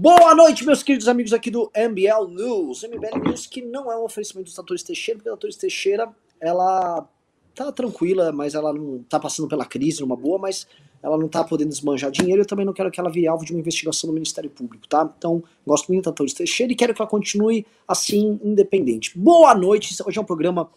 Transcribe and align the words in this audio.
Boa 0.00 0.34
noite, 0.34 0.64
meus 0.64 0.82
queridos 0.82 1.08
amigos 1.08 1.30
aqui 1.34 1.50
do 1.50 1.70
MBL 1.76 2.26
News. 2.30 2.84
MBL 2.84 3.22
News 3.22 3.46
que 3.46 3.60
não 3.60 3.92
é 3.92 3.98
um 3.98 4.04
oferecimento 4.04 4.46
dos 4.46 4.54
Tratores 4.54 4.82
Teixeira, 4.82 5.18
porque 5.18 5.28
a 5.28 5.32
Tratores 5.32 5.56
Teixeira, 5.56 6.08
ela 6.40 7.06
tá 7.54 7.70
tranquila, 7.70 8.32
mas 8.32 8.54
ela 8.54 8.72
não 8.72 9.02
tá 9.02 9.20
passando 9.20 9.46
pela 9.46 9.66
crise 9.66 10.00
numa 10.00 10.16
boa, 10.16 10.38
mas 10.38 10.66
ela 11.02 11.18
não 11.18 11.28
tá 11.28 11.44
podendo 11.44 11.68
desmanjar 11.68 12.10
dinheiro, 12.10 12.40
eu 12.40 12.46
também 12.46 12.64
não 12.64 12.72
quero 12.72 12.90
que 12.90 12.98
ela 12.98 13.10
vire 13.10 13.28
alvo 13.28 13.44
de 13.44 13.52
uma 13.52 13.60
investigação 13.60 14.08
do 14.08 14.14
Ministério 14.14 14.48
Público, 14.48 14.88
tá? 14.88 15.06
Então, 15.18 15.44
gosto 15.66 15.88
muito 15.88 16.04
da 16.04 16.12
Tratores 16.12 16.32
Teixeira 16.32 16.72
e 16.72 16.76
quero 16.76 16.94
que 16.94 17.02
ela 17.02 17.10
continue 17.10 17.66
assim, 17.86 18.40
independente. 18.42 19.18
Boa 19.18 19.54
noite, 19.54 19.94
hoje 20.02 20.18
é 20.18 20.22
um 20.22 20.24
programa, 20.24 20.70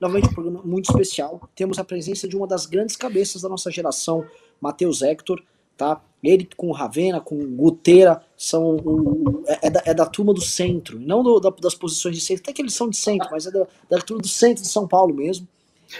novamente 0.00 0.28
um 0.30 0.32
programa 0.32 0.62
muito 0.64 0.90
especial. 0.90 1.50
Temos 1.54 1.78
a 1.78 1.84
presença 1.84 2.26
de 2.26 2.34
uma 2.34 2.46
das 2.46 2.64
grandes 2.64 2.96
cabeças 2.96 3.42
da 3.42 3.48
nossa 3.50 3.70
geração, 3.70 4.24
Matheus 4.58 5.02
Hector, 5.02 5.42
tá? 5.76 6.00
Ele 6.22 6.48
com 6.56 6.68
o 6.68 6.72
Ravena, 6.72 7.20
com 7.20 7.36
o 7.36 7.46
Guteira, 7.46 8.22
são 8.36 8.76
o, 8.76 9.42
é, 9.46 9.66
é, 9.66 9.70
da, 9.70 9.82
é, 9.86 9.94
da, 9.94 10.06
turma 10.06 10.34
do 10.34 10.40
centro, 10.40 11.00
não 11.00 11.22
do, 11.22 11.40
da, 11.40 11.50
das 11.50 11.74
posições 11.74 12.14
de 12.14 12.20
centro, 12.20 12.42
até 12.42 12.52
que 12.52 12.60
eles 12.60 12.74
são 12.74 12.88
de 12.88 12.96
centro, 12.96 13.28
mas 13.30 13.46
é 13.46 13.50
da, 13.50 13.66
da 13.88 13.98
turma 13.98 14.22
do 14.22 14.28
centro 14.28 14.62
de 14.62 14.68
São 14.68 14.86
Paulo 14.86 15.14
mesmo. 15.14 15.48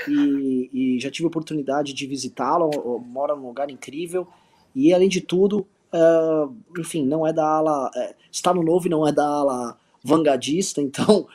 E, 0.06 0.70
e 0.72 1.00
já 1.00 1.10
tive 1.10 1.24
a 1.24 1.28
oportunidade 1.28 1.92
de 1.92 2.06
visitá-lo, 2.06 2.70
mora 3.00 3.34
num 3.34 3.48
lugar 3.48 3.70
incrível, 3.70 4.26
e 4.74 4.94
além 4.94 5.08
de 5.08 5.20
tudo, 5.20 5.66
uh, 5.92 6.54
enfim, 6.78 7.04
não 7.04 7.26
é 7.26 7.32
da 7.32 7.44
ala. 7.44 7.90
É, 7.96 8.14
está 8.30 8.54
no 8.54 8.62
novo 8.62 8.86
e 8.86 8.90
não 8.90 9.06
é 9.06 9.12
da 9.12 9.26
ala 9.26 9.76
vanguardista, 10.02 10.80
então 10.80 11.26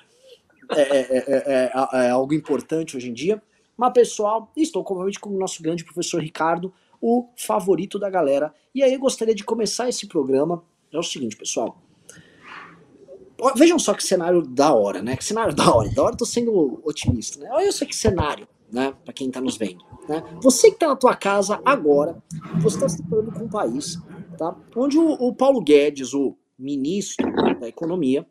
é, 0.72 1.70
é, 1.94 2.10
algo 2.10 2.34
importante 2.34 2.98
hoje 2.98 3.10
em 3.10 3.14
dia. 3.14 3.42
Mas, 3.78 3.94
pessoal, 3.94 4.50
estou 4.56 4.84
conveniente 4.84 5.20
com 5.20 5.30
o 5.30 5.38
nosso 5.38 5.62
grande 5.62 5.84
professor 5.84 6.22
Ricardo, 6.22 6.74
o 7.02 7.30
favorito 7.38 8.00
da 8.00 8.10
galera. 8.10 8.54
E 8.74 8.84
aí 8.84 8.94
eu 8.94 9.00
gostaria 9.00 9.36
de 9.36 9.44
começar 9.44 9.90
esse 9.90 10.08
programa. 10.08 10.64
É 10.92 10.98
o 10.98 11.04
seguinte, 11.04 11.36
pessoal. 11.36 11.82
Vejam 13.56 13.78
só 13.78 13.94
que 13.94 14.04
cenário 14.04 14.42
da 14.42 14.74
hora, 14.74 15.02
né? 15.02 15.16
Que 15.18 15.24
cenário 15.24 15.54
da 15.56 15.74
hora. 15.74 15.90
Da 15.94 16.04
hora 16.04 16.14
eu 16.14 16.18
tô 16.18 16.26
sendo 16.26 16.82
otimista, 16.84 17.40
né? 17.40 17.50
Olha 17.52 17.72
só 17.72 17.86
que 17.86 17.96
cenário, 17.96 18.48
né? 18.72 18.94
Pra 19.04 19.14
quem 19.14 19.30
tá 19.30 19.42
nos 19.42 19.58
vendo. 19.58 19.84
Né? 20.08 20.24
Você 20.42 20.72
que 20.72 20.80
tá 20.80 20.88
na 20.88 20.96
tua 20.96 21.16
casa 21.16 21.62
agora, 21.66 22.22
você 22.62 22.80
tá 22.80 22.88
se 22.88 23.02
deparando 23.02 23.32
com 23.32 23.46
um 23.46 23.50
país, 23.50 23.98
tá? 24.38 24.56
Onde 24.76 24.98
o, 24.98 25.12
o 25.12 25.34
Paulo 25.34 25.62
Guedes, 25.62 26.14
o 26.14 26.38
ministro 26.58 27.30
da 27.60 27.68
Economia, 27.68 28.26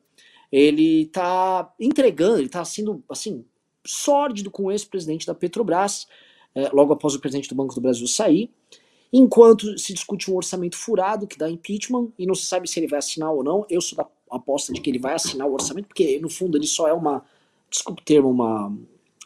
ele 0.51 1.07
tá 1.07 1.73
entregando, 1.79 2.39
ele 2.39 2.49
tá 2.49 2.65
sendo, 2.65 3.03
assim, 3.09 3.45
sórdido 3.85 4.51
com 4.51 4.65
o 4.65 4.73
ex-presidente 4.73 5.27
da 5.27 5.35
Petrobras, 5.35 6.07
é, 6.55 6.69
logo 6.71 6.93
após 6.93 7.15
o 7.15 7.21
presidente 7.21 7.49
do 7.49 7.55
Banco 7.55 7.75
do 7.75 7.81
Brasil 7.81 8.07
sair, 8.07 8.51
enquanto 9.13 9.79
se 9.79 9.93
discute 9.93 10.31
um 10.31 10.37
orçamento 10.37 10.77
furado 10.77 11.27
que 11.27 11.39
dá 11.39 11.49
impeachment 11.49 12.09
e 12.19 12.27
não 12.27 12.35
se 12.35 12.47
sabe 12.47 12.69
se 12.69 12.81
ele 12.81 12.89
vai 12.89 12.99
assinar 12.99 13.33
ou 13.33 13.45
não. 13.45 13.65
Eu 13.69 13.81
sou 13.81 13.97
da 13.97 14.07
aposta 14.31 14.73
de 14.73 14.81
que 14.81 14.91
ele 14.91 14.99
vai 14.99 15.15
assinar 15.15 15.47
o 15.47 15.53
orçamento, 15.53 15.87
porque 15.87 16.19
no 16.19 16.29
fundo 16.29 16.59
ele 16.59 16.67
só 16.67 16.89
é 16.89 16.93
uma, 16.93 17.25
desculpe 17.71 18.03
o 18.03 18.05
termo, 18.05 18.31
uma, 18.31 18.73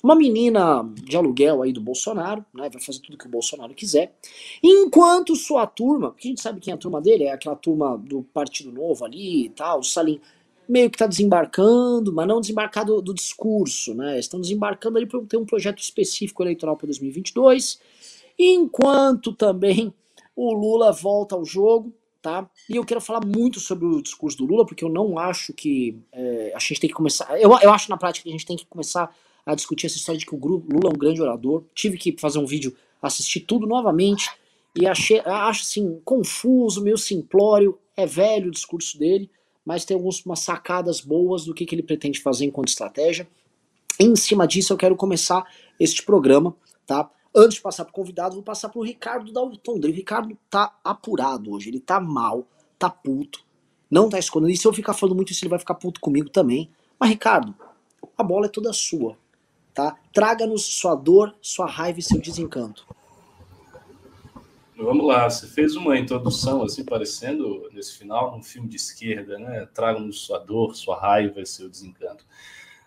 uma 0.02 0.14
menina 0.14 0.82
de 0.94 1.16
aluguel 1.16 1.62
aí 1.62 1.72
do 1.72 1.80
Bolsonaro, 1.80 2.44
né, 2.54 2.68
vai 2.70 2.80
fazer 2.80 3.00
tudo 3.00 3.18
que 3.18 3.26
o 3.26 3.30
Bolsonaro 3.30 3.74
quiser. 3.74 4.14
Enquanto 4.62 5.34
sua 5.34 5.66
turma, 5.66 6.10
porque 6.10 6.28
a 6.28 6.30
gente 6.30 6.42
sabe 6.42 6.60
quem 6.60 6.70
é 6.70 6.74
a 6.74 6.78
turma 6.78 7.00
dele, 7.00 7.24
é 7.24 7.32
aquela 7.32 7.56
turma 7.56 7.96
do 7.96 8.22
Partido 8.22 8.70
Novo 8.70 9.04
ali 9.04 9.46
e 9.46 9.48
tal, 9.50 9.80
o 9.80 9.84
Salim, 9.84 10.20
meio 10.68 10.90
que 10.90 10.96
está 10.96 11.06
desembarcando, 11.06 12.12
mas 12.12 12.28
não 12.28 12.40
desembarcado 12.40 13.00
do, 13.00 13.14
discurso, 13.14 13.94
né? 13.94 14.18
Estão 14.18 14.40
desembarcando 14.40 14.98
ali 14.98 15.06
para 15.06 15.20
ter 15.22 15.38
um 15.38 15.46
projeto 15.46 15.78
específico 15.78 16.42
eleitoral 16.42 16.76
para 16.76 16.86
2022, 16.86 17.80
enquanto 18.38 19.32
também 19.32 19.92
o 20.36 20.52
Lula 20.52 20.92
volta 20.92 21.34
ao 21.34 21.44
jogo, 21.44 21.92
tá? 22.20 22.48
E 22.68 22.76
eu 22.76 22.84
quero 22.84 23.00
falar 23.00 23.24
muito 23.24 23.58
sobre 23.58 23.86
o 23.86 24.02
discurso 24.02 24.36
do 24.36 24.44
Lula, 24.44 24.66
porque 24.66 24.84
eu 24.84 24.90
não 24.90 25.18
acho 25.18 25.54
que 25.54 25.98
é, 26.12 26.52
a 26.54 26.58
gente 26.58 26.80
tem 26.80 26.90
que 26.90 26.94
começar. 26.94 27.40
Eu, 27.40 27.58
eu 27.60 27.72
acho 27.72 27.88
na 27.88 27.96
prática 27.96 28.24
que 28.24 28.28
a 28.28 28.32
gente 28.32 28.46
tem 28.46 28.56
que 28.56 28.66
começar 28.66 29.14
a 29.46 29.54
discutir 29.54 29.86
essa 29.86 29.96
história 29.96 30.18
de 30.18 30.26
que 30.26 30.34
o 30.34 30.38
Lula 30.38 30.90
é 30.90 30.94
um 30.94 30.98
grande 30.98 31.22
orador. 31.22 31.64
Tive 31.74 31.96
que 31.96 32.14
fazer 32.18 32.38
um 32.38 32.44
vídeo, 32.44 32.76
assistir 33.00 33.40
tudo 33.40 33.66
novamente 33.66 34.30
e 34.76 34.86
achei, 34.86 35.20
acho 35.20 35.62
assim 35.62 35.98
confuso, 36.04 36.82
meio 36.82 36.98
simplório. 36.98 37.78
É 37.96 38.04
velho 38.04 38.48
o 38.48 38.52
discurso 38.52 38.98
dele 38.98 39.30
mas 39.68 39.84
tem 39.84 39.94
algumas 39.94 40.40
sacadas 40.40 40.98
boas 41.02 41.44
do 41.44 41.52
que, 41.52 41.66
que 41.66 41.74
ele 41.74 41.82
pretende 41.82 42.22
fazer 42.22 42.46
enquanto 42.46 42.68
estratégia. 42.68 43.28
Em 44.00 44.16
cima 44.16 44.48
disso, 44.48 44.72
eu 44.72 44.78
quero 44.78 44.96
começar 44.96 45.44
este 45.78 46.02
programa, 46.02 46.56
tá? 46.86 47.10
Antes 47.36 47.56
de 47.56 47.60
passar 47.60 47.84
para 47.84 47.90
o 47.90 47.94
convidado, 47.94 48.34
vou 48.34 48.42
passar 48.42 48.70
para 48.70 48.78
o 48.78 48.82
Ricardo 48.82 49.30
Dalton. 49.30 49.72
O 49.72 49.86
Ricardo 49.88 50.34
tá 50.48 50.74
apurado 50.82 51.52
hoje, 51.52 51.68
ele 51.68 51.80
tá 51.80 52.00
mal, 52.00 52.46
tá 52.78 52.88
puto, 52.88 53.44
não 53.90 54.08
tá 54.08 54.18
escondendo. 54.18 54.52
E 54.52 54.56
se 54.56 54.66
eu 54.66 54.72
ficar 54.72 54.94
falando 54.94 55.16
muito 55.16 55.32
isso, 55.32 55.44
ele 55.44 55.50
vai 55.50 55.58
ficar 55.58 55.74
puto 55.74 56.00
comigo 56.00 56.30
também. 56.30 56.70
Mas, 56.98 57.10
Ricardo, 57.10 57.54
a 58.16 58.22
bola 58.22 58.46
é 58.46 58.48
toda 58.48 58.72
sua, 58.72 59.18
tá? 59.74 59.98
Traga-nos 60.14 60.64
sua 60.64 60.94
dor, 60.94 61.36
sua 61.42 61.66
raiva 61.66 61.98
e 61.98 62.02
seu 62.02 62.18
desencanto. 62.18 62.86
Vamos 64.80 65.04
lá, 65.04 65.28
você 65.28 65.44
fez 65.48 65.74
uma 65.74 65.98
introdução 65.98 66.62
assim, 66.62 66.84
parecendo 66.84 67.68
nesse 67.72 67.98
final 67.98 68.38
um 68.38 68.42
filme 68.44 68.68
de 68.68 68.76
esquerda, 68.76 69.36
né? 69.36 69.66
Traga-nos 69.74 70.20
sua 70.20 70.38
dor, 70.38 70.76
sua 70.76 70.96
raiva 70.96 71.40
e 71.40 71.46
seu 71.46 71.68
desencanto. 71.68 72.24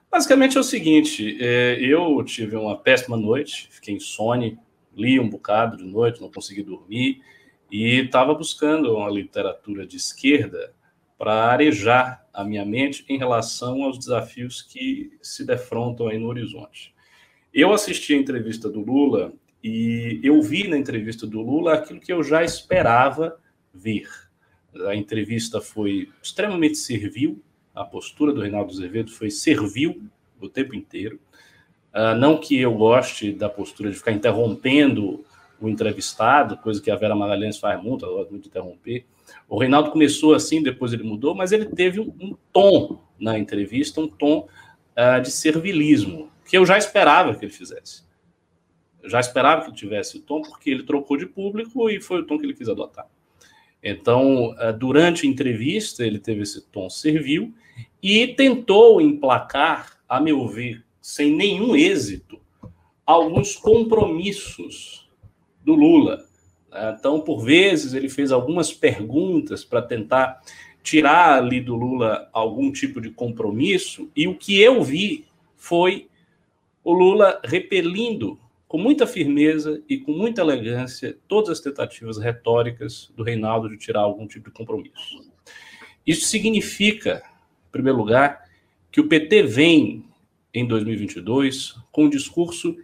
Basicamente 0.09 0.55
é 0.55 0.61
o 0.61 0.63
seguinte: 0.63 1.37
é, 1.41 1.77
eu 1.81 2.23
tive 2.23 2.55
uma 2.55 2.77
péssima 2.77 3.17
noite, 3.17 3.67
fiquei 3.69 3.93
insone, 3.93 4.57
li 4.95 5.19
um 5.19 5.29
bocado 5.29 5.75
de 5.75 5.83
noite, 5.83 6.21
não 6.21 6.31
consegui 6.31 6.63
dormir 6.63 7.21
e 7.69 7.99
estava 7.99 8.33
buscando 8.33 8.95
uma 8.95 9.09
literatura 9.09 9.85
de 9.85 9.97
esquerda 9.97 10.73
para 11.17 11.51
arejar 11.51 12.25
a 12.33 12.41
minha 12.45 12.63
mente 12.63 13.03
em 13.09 13.17
relação 13.17 13.83
aos 13.83 13.97
desafios 13.97 14.61
que 14.61 15.11
se 15.21 15.45
defrontam 15.45 16.07
aí 16.07 16.17
no 16.17 16.27
horizonte. 16.27 16.95
Eu 17.53 17.73
assisti 17.73 18.13
a 18.13 18.17
entrevista 18.17 18.69
do 18.69 18.79
Lula 18.79 19.33
e 19.63 20.19
eu 20.23 20.41
vi 20.41 20.67
na 20.67 20.77
entrevista 20.77 21.27
do 21.27 21.41
Lula 21.41 21.73
aquilo 21.73 21.99
que 21.99 22.11
eu 22.11 22.23
já 22.23 22.43
esperava 22.43 23.37
ver. 23.73 24.07
A 24.87 24.95
entrevista 24.95 25.61
foi 25.61 26.09
extremamente 26.21 26.77
servil, 26.77 27.41
a 27.73 27.83
postura 27.83 28.33
do 28.33 28.41
Reinaldo 28.41 28.71
Azevedo 28.71 29.11
foi 29.11 29.29
servil 29.29 30.01
o 30.39 30.49
tempo 30.49 30.75
inteiro. 30.75 31.19
Uh, 31.93 32.15
não 32.17 32.37
que 32.37 32.57
eu 32.57 32.73
goste 32.73 33.33
da 33.33 33.49
postura 33.49 33.91
de 33.91 33.97
ficar 33.97 34.13
interrompendo 34.13 35.23
o 35.59 35.69
entrevistado, 35.69 36.57
coisa 36.57 36.81
que 36.81 36.89
a 36.89 36.95
Vera 36.95 37.15
Magalhães 37.15 37.57
faz 37.57 37.81
muito, 37.81 38.03
ela 38.03 38.15
gosta 38.15 38.31
muito 38.31 38.43
de 38.43 38.49
interromper. 38.49 39.05
O 39.47 39.59
Reinaldo 39.59 39.91
começou 39.91 40.33
assim, 40.33 40.63
depois 40.63 40.91
ele 40.91 41.03
mudou, 41.03 41.35
mas 41.35 41.51
ele 41.51 41.65
teve 41.65 41.99
um, 41.99 42.35
tom 42.51 42.99
na 43.19 43.37
entrevista, 43.37 44.01
um 44.01 44.07
tom 44.07 44.47
uh, 44.97 45.21
de 45.21 45.29
servilismo, 45.29 46.31
que 46.49 46.57
eu 46.57 46.65
já 46.65 46.77
esperava 46.77 47.35
que 47.35 47.45
ele 47.45 47.53
fizesse. 47.53 48.03
Já 49.03 49.19
esperava 49.19 49.65
que 49.65 49.73
tivesse 49.73 50.17
o 50.17 50.21
tom, 50.21 50.41
porque 50.41 50.69
ele 50.69 50.83
trocou 50.83 51.17
de 51.17 51.25
público 51.25 51.89
e 51.89 51.99
foi 51.99 52.21
o 52.21 52.25
tom 52.25 52.37
que 52.37 52.45
ele 52.45 52.53
quis 52.53 52.69
adotar. 52.69 53.07
Então, 53.83 54.55
eh, 54.59 54.71
durante 54.71 55.25
a 55.25 55.29
entrevista, 55.29 56.05
ele 56.05 56.19
teve 56.19 56.43
esse 56.43 56.61
tom 56.61 56.89
servil 56.89 57.53
e 58.01 58.27
tentou 58.27 59.01
emplacar, 59.01 59.97
a 60.07 60.19
meu 60.19 60.47
ver, 60.47 60.83
sem 61.01 61.35
nenhum 61.35 61.75
êxito, 61.75 62.39
alguns 63.05 63.55
compromissos 63.55 65.09
do 65.63 65.73
Lula. 65.73 66.23
Então, 66.95 67.19
por 67.19 67.43
vezes, 67.43 67.93
ele 67.93 68.07
fez 68.07 68.31
algumas 68.31 68.71
perguntas 68.71 69.65
para 69.65 69.81
tentar 69.81 70.41
tirar 70.81 71.37
ali 71.37 71.59
do 71.59 71.75
Lula 71.75 72.29
algum 72.31 72.71
tipo 72.71 73.01
de 73.01 73.09
compromisso, 73.09 74.09
e 74.15 74.27
o 74.27 74.35
que 74.35 74.59
eu 74.59 74.81
vi 74.83 75.25
foi 75.55 76.07
o 76.83 76.93
Lula 76.93 77.39
repelindo 77.43 78.39
com 78.71 78.77
muita 78.77 79.05
firmeza 79.05 79.83
e 79.89 79.97
com 79.97 80.13
muita 80.13 80.39
elegância 80.39 81.17
todas 81.27 81.49
as 81.49 81.59
tentativas 81.59 82.17
retóricas 82.17 83.11
do 83.17 83.21
Reinaldo 83.21 83.67
de 83.67 83.75
tirar 83.75 83.99
algum 83.99 84.25
tipo 84.25 84.49
de 84.49 84.55
compromisso. 84.55 85.29
Isso 86.07 86.25
significa, 86.27 87.21
em 87.67 87.71
primeiro 87.73 87.97
lugar, 87.97 88.49
que 88.89 89.01
o 89.01 89.09
PT 89.09 89.43
vem 89.43 90.05
em 90.53 90.65
2022 90.65 91.75
com 91.91 92.05
um 92.05 92.09
discurso 92.09 92.77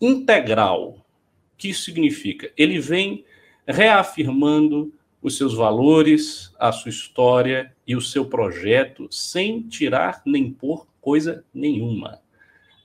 integral. 0.00 0.92
O 0.92 1.56
que 1.58 1.68
isso 1.68 1.82
significa? 1.82 2.50
Ele 2.56 2.78
vem 2.78 3.22
reafirmando 3.68 4.94
os 5.20 5.36
seus 5.36 5.52
valores, 5.52 6.54
a 6.58 6.72
sua 6.72 6.88
história 6.88 7.70
e 7.86 7.94
o 7.94 8.00
seu 8.00 8.24
projeto 8.24 9.08
sem 9.10 9.60
tirar 9.60 10.22
nem 10.24 10.50
pôr 10.50 10.86
coisa 11.02 11.44
nenhuma. 11.52 12.18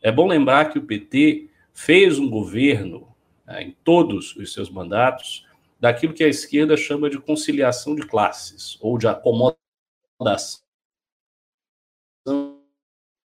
É 0.02 0.12
bom 0.12 0.28
lembrar 0.28 0.74
que 0.74 0.78
o 0.78 0.84
PT 0.84 1.49
fez 1.80 2.20
um 2.20 2.30
governo, 2.30 3.16
né, 3.46 3.64
em 3.64 3.72
todos 3.72 4.36
os 4.36 4.52
seus 4.52 4.70
mandatos, 4.70 5.48
daquilo 5.80 6.14
que 6.14 6.26
a 6.26 6.28
esquerda 6.28 6.76
chama 6.76 7.10
de 7.10 7.18
conciliação 7.18 7.96
de 7.96 8.06
classes, 8.06 8.78
ou 8.82 8.98
de 8.98 9.08
acomodação 9.08 9.58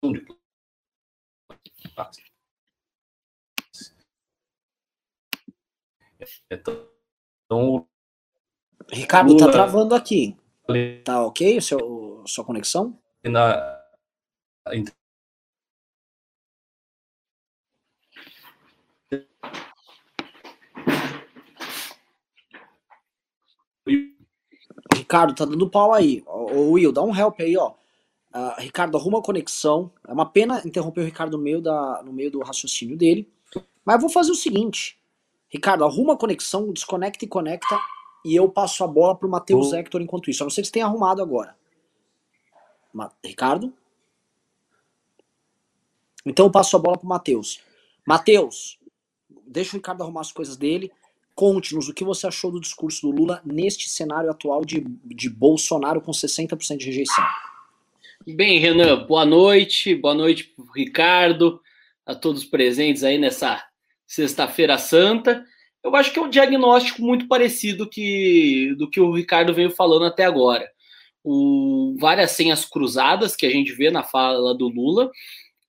de 0.02 0.26
classes. 1.94 2.24
Então, 6.50 7.86
Ricardo, 8.90 9.36
tá 9.36 9.52
travando 9.52 9.94
aqui. 9.94 10.36
Tá 11.04 11.24
ok 11.24 11.58
o 11.58 11.62
seu, 11.62 12.24
sua 12.26 12.44
conexão? 12.44 12.98
Na... 13.22 13.80
Ricardo, 24.94 25.34
tá 25.34 25.44
dando 25.44 25.68
pau 25.68 25.92
aí. 25.92 26.22
Ô, 26.26 26.72
Will, 26.72 26.92
dá 26.92 27.02
um 27.02 27.14
help 27.14 27.40
aí, 27.40 27.56
ó. 27.56 27.74
Uh, 28.34 28.58
Ricardo, 28.58 28.96
arruma 28.96 29.18
a 29.18 29.22
conexão. 29.22 29.92
É 30.06 30.12
uma 30.12 30.24
pena 30.24 30.62
interromper 30.64 31.02
o 31.02 31.04
Ricardo 31.04 31.36
no 31.36 31.42
meio, 31.42 31.60
da, 31.60 32.02
no 32.02 32.12
meio 32.12 32.30
do 32.30 32.40
raciocínio 32.40 32.96
dele. 32.96 33.30
Mas 33.84 33.96
eu 33.96 34.00
vou 34.00 34.10
fazer 34.10 34.32
o 34.32 34.36
seguinte. 34.36 34.98
Ricardo, 35.48 35.84
arruma 35.84 36.14
a 36.14 36.16
conexão, 36.16 36.72
desconecta 36.72 37.24
e 37.24 37.28
conecta. 37.28 37.78
E 38.24 38.34
eu 38.34 38.48
passo 38.48 38.82
a 38.84 38.86
bola 38.86 39.14
pro 39.14 39.28
Matheus 39.28 39.72
oh. 39.72 39.76
Hector 39.76 40.00
enquanto 40.00 40.30
isso. 40.30 40.42
Eu 40.42 40.46
não 40.46 40.50
sei 40.50 40.64
se 40.64 40.72
tem 40.72 40.82
arrumado 40.82 41.20
agora. 41.20 41.54
Ma 42.92 43.10
Ricardo? 43.22 43.72
Então 46.24 46.46
eu 46.46 46.50
passo 46.50 46.76
a 46.76 46.78
bola 46.78 46.96
pro 46.96 47.08
Matheus. 47.08 47.60
Matheus, 48.06 48.78
deixa 49.52 49.76
o 49.76 49.78
Ricardo 49.78 50.02
arrumar 50.02 50.22
as 50.22 50.32
coisas 50.32 50.56
dele. 50.56 50.90
Conte-nos 51.34 51.88
o 51.88 51.94
que 51.94 52.04
você 52.04 52.26
achou 52.26 52.50
do 52.50 52.60
discurso 52.60 53.02
do 53.02 53.16
Lula 53.16 53.40
neste 53.44 53.88
cenário 53.88 54.30
atual 54.30 54.64
de, 54.64 54.84
de 55.04 55.30
Bolsonaro 55.30 56.00
com 56.00 56.10
60% 56.10 56.76
de 56.76 56.86
rejeição. 56.86 57.24
Bem, 58.26 58.58
Renan, 58.58 59.04
boa 59.06 59.24
noite, 59.24 59.94
boa 59.94 60.14
noite 60.14 60.54
Ricardo, 60.74 61.60
a 62.06 62.14
todos 62.14 62.44
presentes 62.44 63.02
aí 63.02 63.18
nessa 63.18 63.64
sexta-feira 64.06 64.78
santa. 64.78 65.44
Eu 65.82 65.96
acho 65.96 66.12
que 66.12 66.18
é 66.18 66.22
um 66.22 66.30
diagnóstico 66.30 67.02
muito 67.02 67.26
parecido 67.26 67.88
que, 67.88 68.74
do 68.78 68.88
que 68.88 69.00
o 69.00 69.12
Ricardo 69.12 69.52
veio 69.52 69.70
falando 69.70 70.04
até 70.04 70.24
agora. 70.24 70.70
O, 71.24 71.96
várias 71.98 72.32
senhas 72.32 72.64
cruzadas 72.64 73.34
que 73.34 73.46
a 73.46 73.50
gente 73.50 73.72
vê 73.72 73.90
na 73.90 74.02
fala 74.02 74.54
do 74.54 74.68
Lula. 74.68 75.10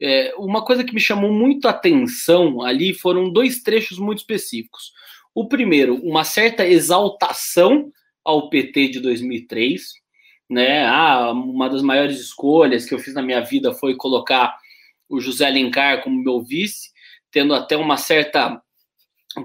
É, 0.01 0.33
uma 0.37 0.63
coisa 0.63 0.83
que 0.83 0.93
me 0.93 0.99
chamou 0.99 1.31
muito 1.31 1.67
atenção 1.67 2.61
ali 2.61 2.93
foram 2.93 3.31
dois 3.31 3.61
trechos 3.61 3.97
muito 3.97 4.19
específicos. 4.19 4.91
O 5.33 5.47
primeiro, 5.47 5.95
uma 6.03 6.23
certa 6.23 6.65
exaltação 6.65 7.91
ao 8.23 8.49
PT 8.49 8.89
de 8.89 8.99
2003, 8.99 9.81
né? 10.49 10.85
Ah, 10.85 11.31
uma 11.31 11.69
das 11.69 11.81
maiores 11.81 12.19
escolhas 12.19 12.85
que 12.85 12.93
eu 12.93 12.99
fiz 12.99 13.13
na 13.13 13.21
minha 13.21 13.41
vida 13.41 13.73
foi 13.73 13.95
colocar 13.95 14.55
o 15.09 15.19
José 15.19 15.47
Alencar 15.47 16.03
como 16.03 16.23
meu 16.23 16.41
vice, 16.41 16.91
tendo 17.31 17.53
até 17.53 17.75
uma 17.75 17.97
certa 17.97 18.61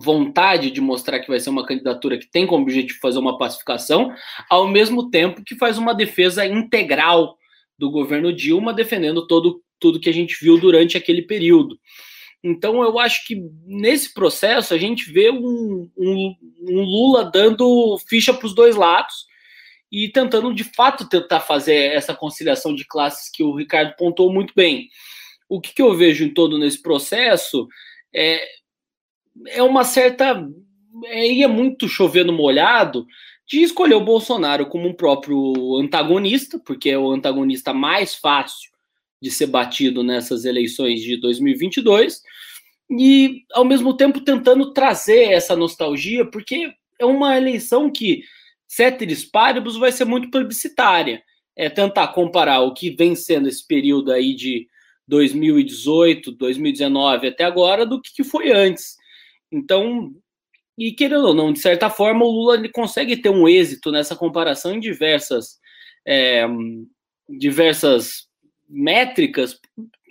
vontade 0.00 0.70
de 0.70 0.80
mostrar 0.80 1.20
que 1.20 1.28
vai 1.28 1.40
ser 1.40 1.50
uma 1.50 1.64
candidatura 1.64 2.18
que 2.18 2.30
tem 2.30 2.46
como 2.46 2.62
objetivo 2.62 2.98
fazer 3.00 3.18
uma 3.18 3.38
pacificação, 3.38 4.12
ao 4.50 4.68
mesmo 4.68 5.10
tempo 5.10 5.42
que 5.42 5.56
faz 5.56 5.78
uma 5.78 5.94
defesa 5.94 6.44
integral 6.44 7.38
do 7.78 7.90
governo 7.90 8.32
Dilma, 8.32 8.74
defendendo 8.74 9.26
todo, 9.26 9.62
tudo 9.78 10.00
que 10.00 10.08
a 10.08 10.12
gente 10.12 10.36
viu 10.40 10.58
durante 10.58 10.96
aquele 10.96 11.22
período. 11.22 11.78
Então, 12.42 12.82
eu 12.82 12.98
acho 12.98 13.26
que 13.26 13.36
nesse 13.66 14.12
processo 14.14 14.72
a 14.72 14.78
gente 14.78 15.10
vê 15.10 15.30
um, 15.30 15.90
um, 15.96 16.36
um 16.62 16.82
Lula 16.82 17.30
dando 17.30 17.98
ficha 18.08 18.32
para 18.32 18.46
os 18.46 18.54
dois 18.54 18.76
lados, 18.76 19.28
e 19.90 20.08
tentando 20.08 20.54
de 20.54 20.64
fato 20.64 21.08
tentar 21.08 21.40
fazer 21.40 21.92
essa 21.94 22.14
conciliação 22.14 22.74
de 22.74 22.84
classes 22.84 23.30
que 23.30 23.42
o 23.42 23.54
Ricardo 23.54 23.94
pontou 23.96 24.32
muito 24.32 24.52
bem. 24.54 24.88
O 25.48 25.60
que, 25.60 25.74
que 25.74 25.82
eu 25.82 25.94
vejo 25.94 26.24
em 26.24 26.32
todo 26.32 26.58
nesse 26.58 26.80
processo 26.80 27.66
é, 28.14 28.46
é 29.46 29.62
uma 29.62 29.84
certa. 29.84 30.46
É, 31.06 31.32
ia 31.32 31.48
muito 31.48 31.88
chovendo 31.88 32.32
molhado 32.32 33.06
de 33.48 33.62
escolher 33.62 33.94
o 33.94 34.04
Bolsonaro 34.04 34.66
como 34.66 34.88
um 34.88 34.94
próprio 34.94 35.76
antagonista, 35.76 36.58
porque 36.58 36.90
é 36.90 36.98
o 36.98 37.10
antagonista 37.10 37.72
mais 37.72 38.14
fácil 38.14 38.70
de 39.20 39.30
ser 39.30 39.46
batido 39.46 40.04
nessas 40.04 40.44
eleições 40.44 41.00
de 41.00 41.16
2022, 41.16 42.22
e 42.90 43.44
ao 43.52 43.64
mesmo 43.64 43.96
tempo 43.96 44.20
tentando 44.20 44.72
trazer 44.72 45.30
essa 45.32 45.56
nostalgia, 45.56 46.24
porque 46.24 46.72
é 46.98 47.04
uma 47.04 47.36
eleição 47.36 47.90
que 47.90 48.22
ceteris 48.66 49.24
paribus 49.24 49.76
vai 49.76 49.92
ser 49.92 50.04
muito 50.04 50.30
plebiscitária. 50.30 51.22
É 51.56 51.68
tentar 51.68 52.08
comparar 52.08 52.60
o 52.60 52.72
que 52.72 52.90
vem 52.90 53.16
sendo 53.16 53.48
esse 53.48 53.66
período 53.66 54.12
aí 54.12 54.34
de 54.34 54.68
2018, 55.08 56.32
2019 56.32 57.28
até 57.28 57.44
agora 57.44 57.84
do 57.84 58.00
que, 58.00 58.22
foi 58.22 58.52
antes. 58.52 58.96
Então, 59.50 60.12
e 60.78 60.92
querendo 60.92 61.26
ou 61.26 61.34
não, 61.34 61.52
de 61.52 61.58
certa 61.58 61.90
forma, 61.90 62.24
o 62.24 62.30
Lula 62.30 62.54
ele 62.54 62.68
consegue 62.68 63.16
ter 63.16 63.30
um 63.30 63.48
êxito 63.48 63.90
nessa 63.90 64.14
comparação 64.14 64.72
em 64.72 64.78
diversas, 64.78 65.58
é, 66.06 66.46
diversas 67.28 68.28
métricas, 68.68 69.58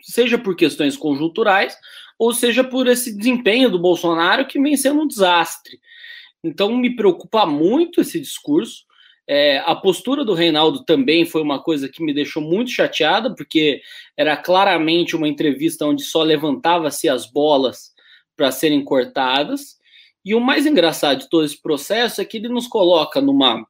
seja 0.02 0.38
por 0.38 0.58
questões 0.58 0.98
conjunturais, 0.98 1.78
ou 2.20 2.34
seja 2.34 2.66
por 2.66 2.86
esse 2.88 3.16
desempenho 3.16 3.70
do 3.70 3.80
Bolsonaro 3.80 4.46
que 4.46 4.60
vem 4.60 4.76
sendo 4.76 5.04
um 5.04 5.08
desastre. 5.08 5.80
Então 6.44 6.76
me 6.76 6.96
preocupa 6.96 7.46
muito 7.46 8.02
esse 8.02 8.20
discurso. 8.20 8.86
É, 9.26 9.60
a 9.60 9.76
postura 9.76 10.26
do 10.26 10.34
Reinaldo 10.34 10.84
também 10.84 11.26
foi 11.26 11.42
uma 11.42 11.62
coisa 11.62 11.88
que 11.88 12.04
me 12.04 12.14
deixou 12.14 12.42
muito 12.42 12.72
chateada, 12.72 13.34
porque 13.34 13.82
era 14.18 14.36
claramente 14.36 15.16
uma 15.16 15.28
entrevista 15.28 15.86
onde 15.86 16.04
só 16.04 16.24
levantava-se 16.24 17.08
as 17.08 17.26
bolas 17.26 17.94
para 18.36 18.52
serem 18.52 18.84
cortadas. 18.84 19.78
E 20.28 20.36
o 20.36 20.42
mais 20.42 20.66
engraçado 20.66 21.20
de 21.20 21.30
todo 21.30 21.46
esse 21.46 21.62
processo 21.62 22.20
é 22.20 22.26
que 22.26 22.36
ele 22.36 22.50
nos 22.50 22.68
coloca 22.68 23.22
numa, 23.22 23.66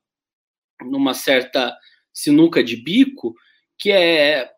numa 0.82 1.14
certa 1.14 1.78
sinuca 2.12 2.64
de 2.64 2.76
bico 2.76 3.36
que 3.78 3.92
é 3.92 4.50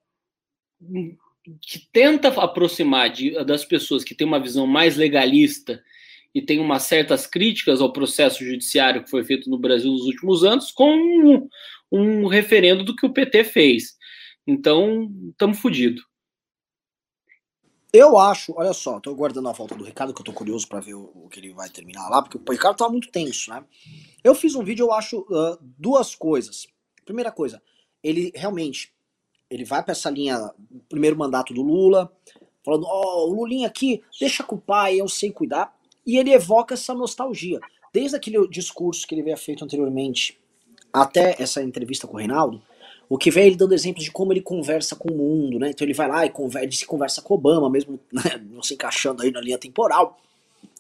que 1.62 1.80
tenta 1.92 2.30
aproximar 2.42 3.10
de, 3.10 3.32
das 3.44 3.66
pessoas 3.66 4.06
que 4.06 4.16
têm 4.16 4.26
uma 4.26 4.40
visão 4.40 4.66
mais 4.66 4.96
legalista 4.96 5.84
e 6.34 6.42
tem 6.42 6.62
umas 6.62 6.84
certas 6.84 7.28
críticas 7.28 7.82
ao 7.82 7.92
processo 7.92 8.46
judiciário 8.46 9.04
que 9.04 9.10
foi 9.10 9.26
feito 9.26 9.50
no 9.50 9.60
Brasil 9.60 9.92
nos 9.92 10.06
últimos 10.06 10.46
anos, 10.46 10.72
com 10.72 10.96
um, 10.96 11.50
um 11.92 12.28
referendo 12.28 12.86
do 12.86 12.96
que 12.96 13.06
o 13.06 13.12
PT 13.12 13.44
fez. 13.44 13.98
Então, 14.48 15.12
estamos 15.32 15.60
fodidos. 15.60 16.09
Eu 17.92 18.20
acho, 18.20 18.54
olha 18.56 18.72
só, 18.72 18.98
estou 18.98 19.16
guardando 19.16 19.50
a 19.50 19.52
volta 19.52 19.74
do 19.74 19.84
Ricardo, 19.84 20.14
que 20.14 20.20
eu 20.20 20.24
estou 20.24 20.34
curioso 20.34 20.68
para 20.68 20.80
ver 20.80 20.94
o, 20.94 21.12
o, 21.16 21.28
que 21.28 21.40
ele 21.40 21.54
vai 21.54 21.70
terminar 21.70 22.08
lá, 22.08 22.22
porque 22.22 22.38
o 22.38 22.52
Ricardo 22.52 22.78
tá 22.78 22.88
muito 22.88 23.10
tenso, 23.10 23.50
né? 23.50 23.64
Eu 24.24 24.36
fiz 24.36 24.54
um 24.54 24.64
vídeo, 24.64 24.86
eu 24.86 24.94
acho, 24.94 25.22
uh, 25.22 25.58
duas 25.78 26.14
coisas. 26.14 26.68
Primeira 27.04 27.32
coisa, 27.32 27.60
ele 28.04 28.32
realmente, 28.36 28.94
ele 29.50 29.66
vai 29.66 29.82
para 29.82 29.94
essa 29.94 30.10
linha, 30.10 30.54
primeiro 30.88 31.18
mandato 31.18 31.52
do 31.52 31.64
Lula, 31.64 32.12
falando, 32.64 32.86
ó, 32.86 33.26
oh, 33.26 33.32
o 33.32 33.34
Lulinha 33.34 33.68
aqui, 33.68 34.04
deixa 34.20 34.44
com 34.44 34.56
o 34.56 34.62
pai, 34.62 35.02
eu 35.02 35.08
sei 35.08 35.32
cuidar 35.32 35.76
e 36.06 36.18
ele 36.18 36.32
evoca 36.32 36.74
essa 36.74 36.94
nostalgia. 36.94 37.60
Desde 37.94 38.16
aquele 38.16 38.48
discurso 38.48 39.08
que 39.08 39.16
ele 39.16 39.22
havia 39.22 39.38
feito 39.38 39.64
anteriormente 39.64 40.40
até 40.94 41.36
essa 41.40 41.62
entrevista 41.62 42.08
com 42.08 42.16
o 42.16 42.20
Reinaldo, 42.20 42.62
o 43.10 43.18
que 43.18 43.32
vem 43.32 43.48
ele 43.48 43.56
dando 43.56 43.74
exemplos 43.74 44.06
de 44.06 44.12
como 44.12 44.32
ele 44.32 44.42
conversa 44.42 44.96
com 44.96 45.12
o 45.12 45.18
mundo, 45.18 45.58
né? 45.58 45.72
Então 45.72 45.84
ele 45.84 45.96
vai 45.96 46.08
lá 46.08 46.26
e 46.28 46.30
conversa, 46.30 46.72
se 46.72 46.86
conversa 46.86 47.22
com 47.24 47.34
Obama, 47.34 47.68
mesmo 47.68 48.00
né, 48.14 48.40
não 48.52 48.62
se 48.62 48.76
encaixando 48.76 49.24
aí 49.24 49.32
na 49.32 49.42
linha 49.42 49.58
temporal. 49.58 50.20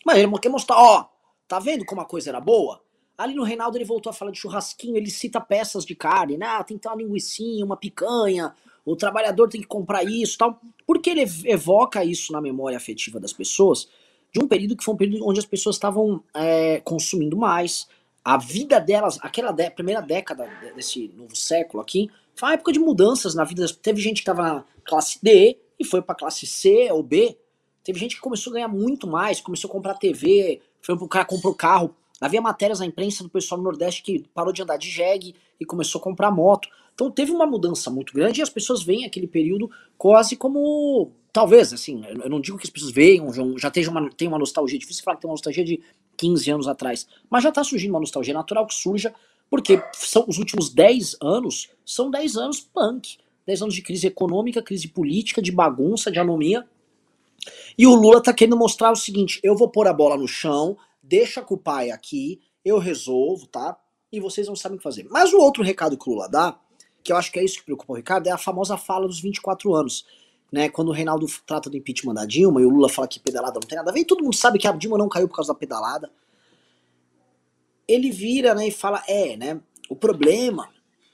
Mas 0.05 0.19
ele 0.19 0.39
quer 0.39 0.49
mostrar, 0.49 0.77
ó, 0.77 1.05
tá 1.47 1.59
vendo 1.59 1.83
como 1.85 2.01
a 2.01 2.05
coisa 2.05 2.29
era 2.29 2.39
boa? 2.39 2.79
Ali 3.17 3.33
no 3.33 3.43
Reinaldo 3.43 3.77
ele 3.77 3.83
voltou 3.83 4.11
a 4.11 4.13
falar 4.13 4.31
de 4.31 4.39
churrasquinho, 4.39 4.95
ele 4.95 5.09
cita 5.09 5.41
peças 5.41 5.83
de 5.83 5.95
carne, 5.95 6.37
né? 6.37 6.45
Ah, 6.45 6.63
tem 6.63 6.77
que 6.77 6.83
ter 6.83 6.89
uma 6.89 6.95
linguiçinha, 6.95 7.65
uma 7.65 7.75
picanha, 7.75 8.53
o 8.85 8.95
trabalhador 8.95 9.49
tem 9.49 9.59
que 9.59 9.67
comprar 9.67 10.03
isso 10.03 10.37
tal. 10.37 10.61
Porque 10.85 11.09
ele 11.09 11.25
evoca 11.45 12.05
isso 12.05 12.31
na 12.31 12.39
memória 12.39 12.77
afetiva 12.77 13.19
das 13.19 13.33
pessoas, 13.33 13.89
de 14.31 14.41
um 14.41 14.47
período 14.47 14.77
que 14.77 14.83
foi 14.83 14.93
um 14.93 14.97
período 14.97 15.27
onde 15.27 15.39
as 15.39 15.45
pessoas 15.45 15.75
estavam 15.75 16.23
é, 16.33 16.79
consumindo 16.81 17.35
mais. 17.35 17.87
A 18.29 18.37
vida 18.37 18.79
delas, 18.79 19.17
aquela 19.23 19.51
de, 19.51 19.71
primeira 19.71 20.03
década 20.03 20.47
desse 20.75 21.11
novo 21.17 21.35
século 21.35 21.81
aqui, 21.81 22.11
foi 22.35 22.49
uma 22.49 22.53
época 22.53 22.71
de 22.71 22.77
mudanças 22.77 23.33
na 23.33 23.43
vida. 23.43 23.65
Teve 23.81 23.99
gente 23.99 24.17
que 24.17 24.29
estava 24.29 24.43
na 24.43 24.65
classe 24.85 25.17
D 25.19 25.57
e 25.79 25.83
foi 25.83 25.99
para 25.99 26.13
classe 26.13 26.45
C 26.45 26.91
ou 26.91 27.01
B. 27.01 27.35
Teve 27.83 27.97
gente 27.97 28.13
que 28.13 28.21
começou 28.21 28.51
a 28.51 28.53
ganhar 28.53 28.67
muito 28.67 29.07
mais, 29.07 29.41
começou 29.41 29.67
a 29.67 29.73
comprar 29.73 29.95
TV, 29.95 30.61
foi 30.79 30.95
pro 30.95 31.07
cara 31.07 31.25
comprou 31.25 31.55
carro. 31.55 31.95
Havia 32.21 32.39
matérias 32.39 32.81
na 32.81 32.85
imprensa 32.85 33.23
do 33.23 33.31
pessoal 33.31 33.57
do 33.57 33.63
Nordeste 33.63 34.03
que 34.03 34.23
parou 34.31 34.53
de 34.53 34.61
andar 34.61 34.77
de 34.77 34.91
jegue 34.91 35.33
e 35.59 35.65
começou 35.65 35.97
a 35.99 36.03
comprar 36.03 36.29
moto. 36.29 36.69
Então 36.93 37.09
teve 37.09 37.31
uma 37.31 37.47
mudança 37.47 37.89
muito 37.89 38.13
grande 38.13 38.41
e 38.41 38.43
as 38.43 38.49
pessoas 38.51 38.83
veem 38.83 39.05
aquele 39.05 39.25
período 39.25 39.71
quase 39.97 40.35
como 40.35 41.13
talvez, 41.31 41.73
assim, 41.73 42.03
eu 42.05 42.29
não 42.29 42.39
digo 42.39 42.57
que 42.57 42.65
as 42.65 42.69
pessoas 42.69 42.91
vejam, 42.91 43.57
já 43.57 43.69
tenham 43.69 43.91
uma, 43.91 44.09
uma 44.21 44.39
nostalgia, 44.39 44.79
difícil 44.79 45.03
falar 45.03 45.15
que 45.15 45.21
tem 45.21 45.29
uma 45.29 45.33
nostalgia 45.33 45.63
de 45.63 45.81
15 46.17 46.51
anos 46.51 46.67
atrás, 46.67 47.07
mas 47.29 47.43
já 47.43 47.49
está 47.49 47.63
surgindo 47.63 47.91
uma 47.91 47.99
nostalgia 47.99 48.33
natural 48.33 48.67
que 48.67 48.73
surja, 48.73 49.13
porque 49.49 49.81
são 49.93 50.25
os 50.27 50.37
últimos 50.37 50.69
10 50.69 51.17
anos, 51.21 51.69
são 51.85 52.11
10 52.11 52.35
anos 52.37 52.59
punk, 52.59 53.17
10 53.45 53.63
anos 53.63 53.75
de 53.75 53.81
crise 53.81 54.07
econômica, 54.07 54.61
crise 54.61 54.87
política, 54.87 55.41
de 55.41 55.51
bagunça, 55.51 56.11
de 56.11 56.19
anomia, 56.19 56.67
e 57.77 57.87
o 57.87 57.95
Lula 57.95 58.21
tá 58.21 58.33
querendo 58.33 58.57
mostrar 58.57 58.91
o 58.91 58.95
seguinte, 58.95 59.39
eu 59.41 59.55
vou 59.55 59.69
pôr 59.69 59.87
a 59.87 59.93
bola 59.93 60.17
no 60.17 60.27
chão, 60.27 60.77
deixa 61.01 61.41
com 61.41 61.55
o 61.55 61.57
pai 61.57 61.89
aqui, 61.89 62.41
eu 62.63 62.77
resolvo, 62.77 63.47
tá? 63.47 63.77
e 64.11 64.19
vocês 64.19 64.47
não 64.47 64.55
sabem 64.55 64.75
o 64.75 64.79
que 64.79 64.83
fazer. 64.83 65.07
Mas 65.09 65.33
o 65.33 65.37
outro 65.37 65.63
recado 65.63 65.97
que 65.97 66.09
o 66.09 66.13
Lula 66.13 66.29
dá, 66.29 66.59
que 67.03 67.11
eu 67.11 67.17
acho 67.17 67.31
que 67.31 67.39
é 67.39 67.43
isso 67.43 67.59
que 67.59 67.65
preocupa 67.65 67.93
o 67.93 67.95
Ricardo, 67.95 68.27
é 68.27 68.31
a 68.31 68.37
famosa 68.37 68.77
fala 68.77 69.07
dos 69.07 69.21
24 69.21 69.73
anos. 69.73 70.05
Né, 70.51 70.67
quando 70.67 70.87
o 70.89 70.91
Reinaldo 70.91 71.27
trata 71.45 71.69
do 71.69 71.77
impeachment 71.77 72.15
da 72.15 72.25
Dilma 72.25 72.59
e 72.59 72.65
o 72.65 72.69
Lula 72.69 72.89
fala 72.89 73.07
que 73.07 73.19
pedalada 73.19 73.59
não 73.59 73.67
tem 73.67 73.77
nada 73.77 73.91
a 73.91 73.93
ver, 73.93 73.99
e 73.99 74.05
todo 74.05 74.23
mundo 74.23 74.35
sabe 74.35 74.57
que 74.57 74.67
a 74.67 74.71
Dilma 74.71 74.97
não 74.97 75.07
caiu 75.07 75.27
por 75.27 75.35
causa 75.35 75.53
da 75.53 75.59
pedalada. 75.59 76.11
Ele 77.87 78.11
vira 78.11 78.55
né, 78.55 78.67
e 78.67 78.71
fala: 78.71 79.03
é, 79.07 79.37
né? 79.37 79.61
O 79.89 79.95
problema 79.95 80.69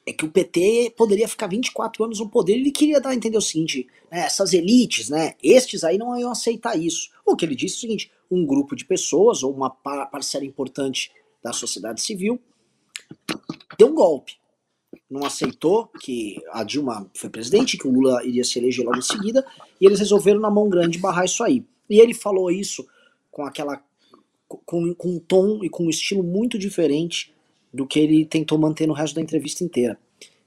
é 0.06 0.14
que 0.14 0.24
o 0.24 0.32
PT 0.32 0.94
poderia 0.96 1.28
ficar 1.28 1.48
24 1.48 2.04
anos 2.04 2.20
no 2.20 2.30
poder. 2.30 2.54
Ele 2.54 2.72
queria 2.72 3.02
dar 3.02 3.10
a 3.10 3.16
entender 3.16 3.38
o 3.38 3.42
seguinte: 3.42 3.88
né, 4.10 4.20
essas 4.20 4.54
elites, 4.54 5.10
né, 5.10 5.34
estes 5.44 5.84
aí 5.84 5.98
não 5.98 6.18
iam 6.18 6.32
aceitar 6.32 6.78
isso. 6.78 7.10
O 7.26 7.36
que 7.36 7.44
ele 7.44 7.56
disse 7.56 7.76
é 7.76 7.78
o 7.78 7.82
seguinte: 7.82 8.12
um 8.32 8.46
grupo 8.46 8.76
de 8.76 8.86
pessoas, 8.86 9.44
ou 9.44 9.54
uma 9.54 9.70
parcela 9.70 10.46
importante 10.46 11.12
da 11.44 11.52
sociedade 11.52 12.02
civil, 12.02 12.40
deu 13.78 13.90
um 13.90 13.96
golpe 13.96 14.38
não 15.10 15.26
aceitou 15.26 15.88
que 16.02 16.42
a 16.52 16.64
Dilma 16.64 17.10
foi 17.14 17.30
presidente, 17.30 17.78
que 17.78 17.88
o 17.88 17.92
Lula 17.92 18.24
iria 18.26 18.44
se 18.44 18.58
eleger 18.60 18.86
logo 18.86 18.98
em 18.98 19.02
seguida, 19.02 19.46
e 19.80 19.86
eles 19.86 20.00
resolveram 20.00 20.40
na 20.40 20.50
mão 20.50 20.68
grande 20.68 20.98
barrar 20.98 21.26
isso 21.26 21.44
aí. 21.44 21.64
E 21.90 22.00
ele 22.00 22.14
falou 22.14 22.50
isso 22.50 22.86
com 23.32 23.44
aquela 23.44 23.82
com, 24.48 24.94
com 24.94 25.10
um 25.10 25.20
tom 25.20 25.64
e 25.64 25.70
com 25.70 25.86
um 25.86 25.90
estilo 25.90 26.24
muito 26.24 26.58
diferente 26.58 27.34
do 27.74 27.86
que 27.86 28.00
ele 28.00 28.26
tentou 28.26 28.58
manter 28.58 28.88
no 28.88 28.94
resto 28.94 29.16
da 29.16 29.22
entrevista 29.22 29.64
inteira, 29.64 30.00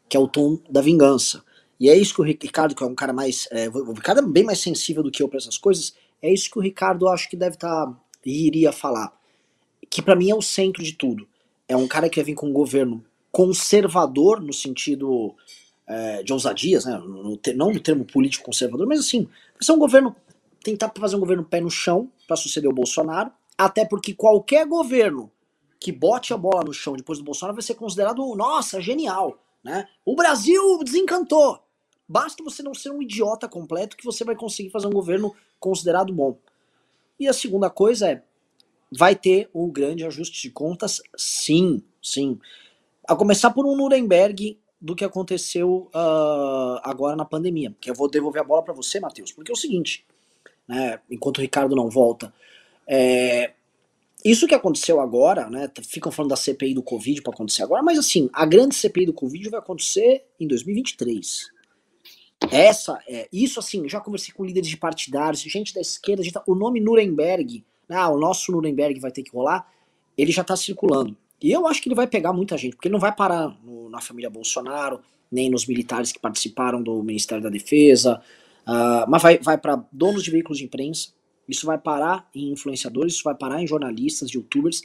que 0.08 0.16
é 0.16 0.20
o 0.20 0.28
tom 0.28 0.58
da 0.68 0.80
vingança. 0.80 1.44
E 1.78 1.88
é 1.88 1.96
isso 1.96 2.14
que 2.14 2.20
o 2.20 2.24
Ricardo, 2.24 2.74
que 2.74 2.82
é 2.82 2.86
um 2.86 2.94
cara 2.94 3.12
mais. 3.12 3.46
É, 3.52 3.68
o 3.68 3.92
Ricardo 3.92 4.20
é 4.20 4.26
bem 4.26 4.42
mais 4.42 4.58
sensível 4.58 5.02
do 5.02 5.10
que 5.10 5.22
eu 5.22 5.28
para 5.28 5.38
essas 5.38 5.56
coisas, 5.56 5.94
é 6.20 6.32
isso 6.32 6.50
que 6.50 6.58
o 6.58 6.62
Ricardo 6.62 7.08
acho 7.08 7.28
que 7.28 7.36
deve 7.36 7.54
estar. 7.54 7.86
Tá, 7.86 7.96
iria 8.24 8.72
falar. 8.72 9.12
Que 9.88 10.02
para 10.02 10.16
mim 10.16 10.30
é 10.30 10.34
o 10.34 10.42
centro 10.42 10.82
de 10.82 10.92
tudo. 10.92 11.26
É 11.68 11.76
um 11.76 11.86
cara 11.86 12.08
que 12.08 12.16
vai 12.16 12.24
vir 12.24 12.34
com 12.34 12.48
um 12.48 12.52
governo 12.52 13.04
conservador 13.30 14.40
no 14.40 14.52
sentido 14.52 15.34
é, 15.86 16.22
de 16.22 16.32
ousadias, 16.32 16.84
né? 16.84 16.98
Não 17.54 17.72
no 17.72 17.80
termo 17.80 18.04
político 18.04 18.44
conservador, 18.44 18.86
mas 18.86 19.00
assim, 19.00 19.28
ser 19.60 19.72
um 19.72 19.78
governo, 19.78 20.14
tentar 20.62 20.92
fazer 20.98 21.16
um 21.16 21.20
governo 21.20 21.44
pé 21.44 21.60
no 21.60 21.70
chão 21.70 22.10
para 22.26 22.36
suceder 22.36 22.70
o 22.70 22.74
Bolsonaro, 22.74 23.30
até 23.56 23.84
porque 23.84 24.14
qualquer 24.14 24.66
governo 24.66 25.30
que 25.80 25.92
bote 25.92 26.32
a 26.32 26.36
bola 26.36 26.64
no 26.64 26.72
chão 26.72 26.94
depois 26.94 27.18
do 27.18 27.24
Bolsonaro 27.24 27.54
vai 27.54 27.62
ser 27.62 27.74
considerado, 27.74 28.34
nossa, 28.34 28.80
genial, 28.80 29.38
né? 29.62 29.88
O 30.04 30.14
Brasil 30.14 30.78
desencantou. 30.84 31.62
Basta 32.08 32.42
você 32.42 32.62
não 32.62 32.74
ser 32.74 32.90
um 32.90 33.02
idiota 33.02 33.46
completo 33.46 33.96
que 33.96 34.04
você 34.04 34.24
vai 34.24 34.34
conseguir 34.34 34.70
fazer 34.70 34.86
um 34.86 34.92
governo 34.92 35.34
considerado 35.60 36.12
bom. 36.12 36.38
E 37.20 37.28
a 37.28 37.32
segunda 37.32 37.68
coisa 37.68 38.08
é, 38.08 38.22
vai 38.90 39.14
ter 39.14 39.50
um 39.54 39.70
grande 39.70 40.04
ajuste 40.04 40.40
de 40.40 40.50
contas? 40.50 41.02
Sim, 41.16 41.82
sim. 42.02 42.38
A 43.08 43.16
começar 43.16 43.50
por 43.50 43.66
um 43.66 43.74
Nuremberg 43.74 44.58
do 44.80 44.94
que 44.94 45.04
aconteceu 45.04 45.90
uh, 45.94 46.78
agora 46.82 47.16
na 47.16 47.24
pandemia. 47.24 47.74
Que 47.80 47.90
eu 47.90 47.94
vou 47.94 48.08
devolver 48.08 48.42
a 48.42 48.44
bola 48.44 48.62
para 48.62 48.74
você, 48.74 49.00
Matheus, 49.00 49.32
porque 49.32 49.50
é 49.50 49.54
o 49.54 49.56
seguinte, 49.56 50.04
né, 50.68 51.00
enquanto 51.10 51.38
o 51.38 51.40
Ricardo 51.40 51.74
não 51.74 51.88
volta, 51.88 52.32
é, 52.86 53.52
isso 54.24 54.46
que 54.46 54.54
aconteceu 54.54 55.00
agora, 55.00 55.48
né, 55.48 55.70
ficam 55.82 56.12
falando 56.12 56.30
da 56.30 56.36
CPI 56.36 56.74
do 56.74 56.82
Covid 56.82 57.22
para 57.22 57.32
acontecer 57.32 57.62
agora, 57.62 57.82
mas 57.82 57.98
assim, 57.98 58.28
a 58.32 58.44
grande 58.46 58.74
CPI 58.74 59.06
do 59.06 59.12
Covid 59.12 59.48
vai 59.48 59.60
acontecer 59.60 60.24
em 60.38 60.46
2023. 60.46 61.50
Essa, 62.52 63.00
é, 63.08 63.28
isso 63.32 63.58
assim, 63.58 63.88
já 63.88 64.00
conversei 64.00 64.32
com 64.32 64.44
líderes 64.44 64.68
de 64.68 64.76
partidários, 64.76 65.40
gente 65.40 65.74
da 65.74 65.80
esquerda, 65.80 66.22
gente, 66.22 66.38
o 66.46 66.54
nome 66.54 66.80
Nuremberg, 66.80 67.64
ah, 67.88 68.10
o 68.10 68.18
nosso 68.18 68.52
Nuremberg 68.52 69.00
vai 69.00 69.10
ter 69.10 69.22
que 69.22 69.32
rolar, 69.32 69.68
ele 70.16 70.30
já 70.30 70.42
está 70.42 70.56
circulando. 70.56 71.16
E 71.40 71.52
eu 71.52 71.66
acho 71.66 71.80
que 71.80 71.88
ele 71.88 71.94
vai 71.94 72.06
pegar 72.06 72.32
muita 72.32 72.56
gente, 72.56 72.74
porque 72.74 72.88
ele 72.88 72.94
não 72.94 73.00
vai 73.00 73.14
parar 73.14 73.56
no, 73.62 73.88
na 73.88 74.00
família 74.00 74.28
Bolsonaro, 74.28 75.00
nem 75.30 75.50
nos 75.50 75.66
militares 75.66 76.10
que 76.10 76.18
participaram 76.18 76.82
do 76.82 77.02
Ministério 77.02 77.42
da 77.42 77.50
Defesa, 77.50 78.20
uh, 78.66 79.08
mas 79.08 79.22
vai, 79.22 79.38
vai 79.38 79.58
para 79.58 79.84
donos 79.92 80.24
de 80.24 80.30
veículos 80.30 80.58
de 80.58 80.64
imprensa, 80.64 81.10
isso 81.48 81.64
vai 81.66 81.78
parar 81.78 82.28
em 82.34 82.52
influenciadores, 82.52 83.14
isso 83.14 83.24
vai 83.24 83.34
parar 83.34 83.62
em 83.62 83.66
jornalistas, 83.66 84.30
youtubers. 84.30 84.82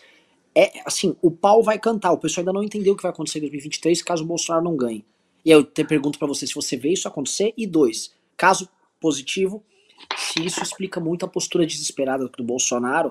É 0.56 0.72
assim, 0.86 1.16
o 1.22 1.30
pau 1.30 1.62
vai 1.62 1.78
cantar. 1.78 2.14
O 2.14 2.18
pessoal 2.18 2.44
ainda 2.44 2.54
não 2.54 2.64
entendeu 2.64 2.94
o 2.94 2.96
que 2.96 3.04
vai 3.04 3.12
acontecer 3.12 3.40
em 3.40 3.42
2023 3.42 4.02
caso 4.02 4.24
o 4.24 4.28
Bolsonaro 4.28 4.64
não 4.64 4.78
ganhe. 4.78 5.04
E 5.44 5.52
aí 5.52 5.60
eu 5.60 5.64
te 5.64 5.84
pergunto 5.84 6.18
para 6.18 6.28
você 6.28 6.48
se 6.48 6.56
você 6.56 6.78
vê 6.78 6.94
isso 6.94 7.08
acontecer. 7.08 7.54
E 7.58 7.68
dois, 7.68 8.14
caso 8.38 8.70
positivo, 9.02 9.62
se 10.16 10.46
isso 10.46 10.64
explica 10.64 11.02
muito 11.02 11.26
a 11.26 11.28
postura 11.28 11.66
desesperada 11.66 12.30
do 12.30 12.44
Bolsonaro 12.46 13.10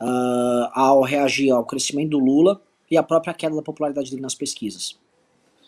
uh, 0.00 0.70
ao 0.72 1.02
reagir 1.02 1.50
ao 1.50 1.64
crescimento 1.64 2.10
do 2.10 2.20
Lula 2.20 2.62
e 2.90 2.96
a 2.96 3.02
própria 3.02 3.34
queda 3.34 3.56
da 3.56 3.62
popularidade 3.62 4.10
dele 4.10 4.22
nas 4.22 4.34
pesquisas. 4.34 4.98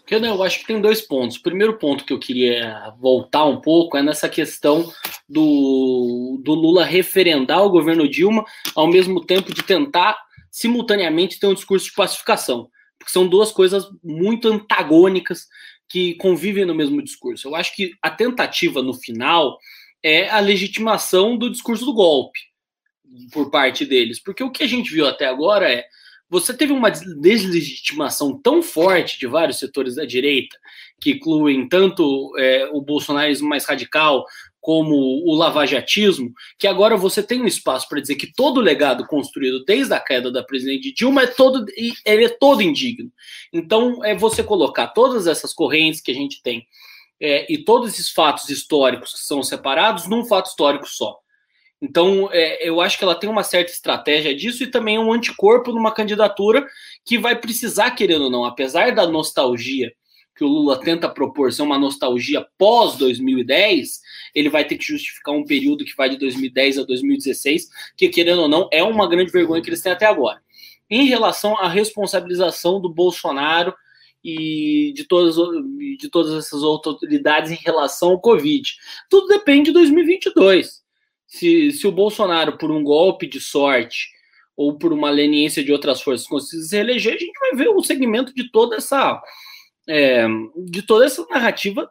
Eu 0.08 0.42
acho 0.44 0.60
que 0.60 0.66
tem 0.66 0.80
dois 0.80 1.00
pontos. 1.00 1.36
O 1.36 1.42
primeiro 1.42 1.78
ponto 1.78 2.04
que 2.04 2.12
eu 2.12 2.18
queria 2.18 2.94
voltar 3.00 3.44
um 3.44 3.60
pouco 3.60 3.96
é 3.96 4.02
nessa 4.02 4.28
questão 4.28 4.92
do, 5.28 6.40
do 6.44 6.54
Lula 6.54 6.84
referendar 6.84 7.64
o 7.64 7.70
governo 7.70 8.08
Dilma, 8.08 8.44
ao 8.76 8.86
mesmo 8.86 9.24
tempo 9.24 9.52
de 9.52 9.64
tentar 9.64 10.16
simultaneamente 10.48 11.40
ter 11.40 11.48
um 11.48 11.54
discurso 11.54 11.86
de 11.86 11.94
pacificação. 11.94 12.70
Porque 12.96 13.12
são 13.12 13.26
duas 13.26 13.50
coisas 13.50 13.84
muito 14.02 14.46
antagônicas 14.46 15.48
que 15.88 16.14
convivem 16.14 16.64
no 16.64 16.74
mesmo 16.74 17.02
discurso. 17.02 17.48
Eu 17.48 17.56
acho 17.56 17.74
que 17.74 17.92
a 18.00 18.10
tentativa 18.10 18.80
no 18.82 18.94
final 18.94 19.58
é 20.02 20.28
a 20.30 20.38
legitimação 20.38 21.36
do 21.36 21.50
discurso 21.50 21.84
do 21.84 21.92
golpe 21.92 22.38
por 23.32 23.50
parte 23.50 23.84
deles. 23.84 24.20
Porque 24.22 24.44
o 24.44 24.50
que 24.50 24.62
a 24.62 24.68
gente 24.68 24.92
viu 24.92 25.06
até 25.06 25.26
agora 25.26 25.70
é 25.70 25.84
você 26.28 26.52
teve 26.52 26.72
uma 26.72 26.90
deslegitimação 26.90 28.36
tão 28.36 28.62
forte 28.62 29.18
de 29.18 29.26
vários 29.26 29.58
setores 29.58 29.94
da 29.94 30.04
direita, 30.04 30.56
que 31.00 31.12
incluem 31.12 31.68
tanto 31.68 32.32
é, 32.38 32.68
o 32.72 32.80
bolsonarismo 32.80 33.48
mais 33.48 33.64
radical 33.64 34.24
como 34.60 34.96
o 35.24 35.32
lavajatismo, 35.36 36.32
que 36.58 36.66
agora 36.66 36.96
você 36.96 37.22
tem 37.22 37.40
um 37.40 37.46
espaço 37.46 37.88
para 37.88 38.00
dizer 38.00 38.16
que 38.16 38.32
todo 38.32 38.58
o 38.58 38.60
legado 38.60 39.06
construído 39.06 39.64
desde 39.64 39.94
a 39.94 40.00
queda 40.00 40.32
da 40.32 40.42
presidente 40.42 40.92
Dilma 40.92 41.22
é 41.22 41.26
todo, 41.28 41.64
ele 42.04 42.24
é 42.24 42.28
todo 42.28 42.62
indigno. 42.62 43.12
Então, 43.52 44.04
é 44.04 44.16
você 44.16 44.42
colocar 44.42 44.88
todas 44.88 45.28
essas 45.28 45.54
correntes 45.54 46.00
que 46.00 46.10
a 46.10 46.14
gente 46.14 46.42
tem 46.42 46.66
é, 47.20 47.50
e 47.50 47.58
todos 47.58 47.92
esses 47.92 48.10
fatos 48.10 48.50
históricos 48.50 49.12
que 49.12 49.20
são 49.20 49.40
separados 49.40 50.08
num 50.08 50.24
fato 50.24 50.46
histórico 50.46 50.88
só. 50.88 51.16
Então, 51.80 52.30
é, 52.32 52.66
eu 52.66 52.80
acho 52.80 52.96
que 52.96 53.04
ela 53.04 53.14
tem 53.14 53.28
uma 53.28 53.42
certa 53.42 53.70
estratégia 53.70 54.34
disso 54.34 54.62
e 54.62 54.70
também 54.70 54.98
um 54.98 55.12
anticorpo 55.12 55.72
numa 55.72 55.92
candidatura 55.92 56.66
que 57.04 57.18
vai 57.18 57.38
precisar, 57.38 57.90
querendo 57.90 58.24
ou 58.24 58.30
não, 58.30 58.44
apesar 58.44 58.94
da 58.94 59.06
nostalgia 59.06 59.92
que 60.34 60.44
o 60.44 60.48
Lula 60.48 60.78
tenta 60.78 61.08
propor 61.08 61.50
ser 61.50 61.62
uma 61.62 61.78
nostalgia 61.78 62.46
pós 62.58 62.96
2010, 62.96 64.00
ele 64.34 64.50
vai 64.50 64.66
ter 64.66 64.76
que 64.76 64.84
justificar 64.84 65.34
um 65.34 65.44
período 65.44 65.84
que 65.84 65.96
vai 65.96 66.10
de 66.10 66.18
2010 66.18 66.78
a 66.78 66.82
2016, 66.82 67.68
que, 67.96 68.08
querendo 68.10 68.42
ou 68.42 68.48
não, 68.48 68.68
é 68.70 68.82
uma 68.82 69.08
grande 69.08 69.32
vergonha 69.32 69.62
que 69.62 69.70
eles 69.70 69.80
têm 69.80 69.92
até 69.92 70.04
agora. 70.04 70.40
Em 70.90 71.06
relação 71.06 71.56
à 71.56 71.68
responsabilização 71.68 72.80
do 72.80 72.92
Bolsonaro 72.92 73.74
e 74.22 74.92
de 74.94 75.04
todas, 75.04 75.36
de 75.98 76.08
todas 76.10 76.34
essas 76.34 76.62
autoridades 76.62 77.50
em 77.50 77.58
relação 77.64 78.10
ao 78.10 78.20
Covid, 78.20 78.74
tudo 79.08 79.28
depende 79.28 79.66
de 79.66 79.72
2022 79.72 80.85
se, 81.26 81.72
se 81.72 81.86
o 81.86 81.92
Bolsonaro, 81.92 82.56
por 82.56 82.70
um 82.70 82.82
golpe 82.82 83.26
de 83.26 83.40
sorte 83.40 84.08
ou 84.56 84.78
por 84.78 84.92
uma 84.92 85.10
leniência 85.10 85.62
de 85.62 85.72
outras 85.72 86.00
forças, 86.00 86.26
conseguir 86.26 86.62
se 86.62 86.76
reeleger, 86.76 87.14
a 87.14 87.18
gente 87.18 87.38
vai 87.38 87.54
ver 87.54 87.68
o 87.68 87.82
segmento 87.82 88.34
de 88.34 88.50
toda 88.50 88.76
essa 88.76 89.20
é, 89.88 90.26
de 90.68 90.82
toda 90.82 91.04
essa 91.04 91.24
narrativa 91.26 91.90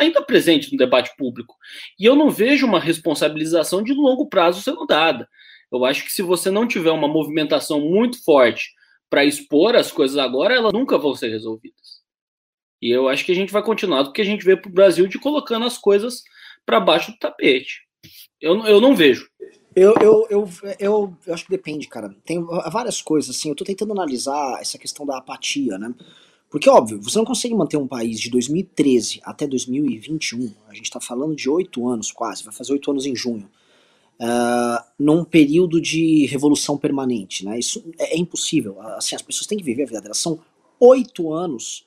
ainda 0.00 0.22
presente 0.22 0.72
no 0.72 0.78
debate 0.78 1.14
público. 1.16 1.54
E 1.98 2.04
eu 2.04 2.16
não 2.16 2.30
vejo 2.30 2.66
uma 2.66 2.80
responsabilização 2.80 3.82
de 3.82 3.92
longo 3.92 4.28
prazo 4.28 4.62
sendo 4.62 4.86
dada. 4.86 5.28
Eu 5.70 5.84
acho 5.84 6.04
que 6.04 6.12
se 6.12 6.22
você 6.22 6.50
não 6.50 6.66
tiver 6.66 6.90
uma 6.90 7.08
movimentação 7.08 7.80
muito 7.80 8.22
forte 8.24 8.70
para 9.08 9.24
expor 9.24 9.74
as 9.74 9.92
coisas 9.92 10.16
agora, 10.16 10.54
elas 10.54 10.72
nunca 10.72 10.98
vão 10.98 11.14
ser 11.14 11.28
resolvidas. 11.28 12.02
E 12.80 12.90
eu 12.90 13.08
acho 13.08 13.24
que 13.24 13.32
a 13.32 13.34
gente 13.34 13.52
vai 13.52 13.62
continuar 13.62 14.02
do 14.02 14.12
que 14.12 14.20
a 14.20 14.24
gente 14.24 14.44
vê 14.44 14.56
para 14.56 14.68
o 14.68 14.72
Brasil 14.72 15.06
de 15.06 15.18
colocando 15.18 15.64
as 15.64 15.78
coisas 15.78 16.22
para 16.66 16.80
baixo 16.80 17.12
do 17.12 17.18
tapete. 17.18 17.80
Eu, 18.42 18.66
eu 18.66 18.80
não 18.80 18.96
vejo. 18.96 19.30
Eu, 19.74 19.94
eu, 20.02 20.26
eu, 20.28 20.48
eu, 20.78 21.16
eu 21.26 21.34
acho 21.34 21.44
que 21.44 21.50
depende, 21.50 21.86
cara. 21.86 22.14
Tem 22.24 22.44
várias 22.70 23.00
coisas, 23.00 23.34
assim. 23.34 23.48
Eu 23.48 23.54
tô 23.54 23.64
tentando 23.64 23.92
analisar 23.92 24.60
essa 24.60 24.76
questão 24.76 25.06
da 25.06 25.16
apatia, 25.16 25.78
né? 25.78 25.94
Porque, 26.50 26.68
óbvio, 26.68 27.00
você 27.00 27.16
não 27.16 27.24
consegue 27.24 27.54
manter 27.54 27.78
um 27.78 27.86
país 27.86 28.20
de 28.20 28.28
2013 28.28 29.20
até 29.24 29.46
2021, 29.46 30.52
a 30.68 30.74
gente 30.74 30.90
tá 30.90 31.00
falando 31.00 31.34
de 31.34 31.48
oito 31.48 31.88
anos 31.88 32.12
quase, 32.12 32.44
vai 32.44 32.52
fazer 32.52 32.74
oito 32.74 32.90
anos 32.90 33.06
em 33.06 33.16
junho, 33.16 33.48
uh, 34.20 34.84
num 34.98 35.24
período 35.24 35.80
de 35.80 36.26
revolução 36.26 36.76
permanente, 36.76 37.42
né? 37.42 37.58
Isso 37.58 37.82
é, 37.98 38.14
é 38.14 38.18
impossível. 38.18 38.78
Assim, 38.82 39.14
as 39.14 39.22
pessoas 39.22 39.46
têm 39.46 39.56
que 39.56 39.64
viver 39.64 39.84
a 39.84 39.86
vida 39.86 40.00
delas. 40.02 40.18
São 40.18 40.40
oito 40.78 41.32
anos 41.32 41.86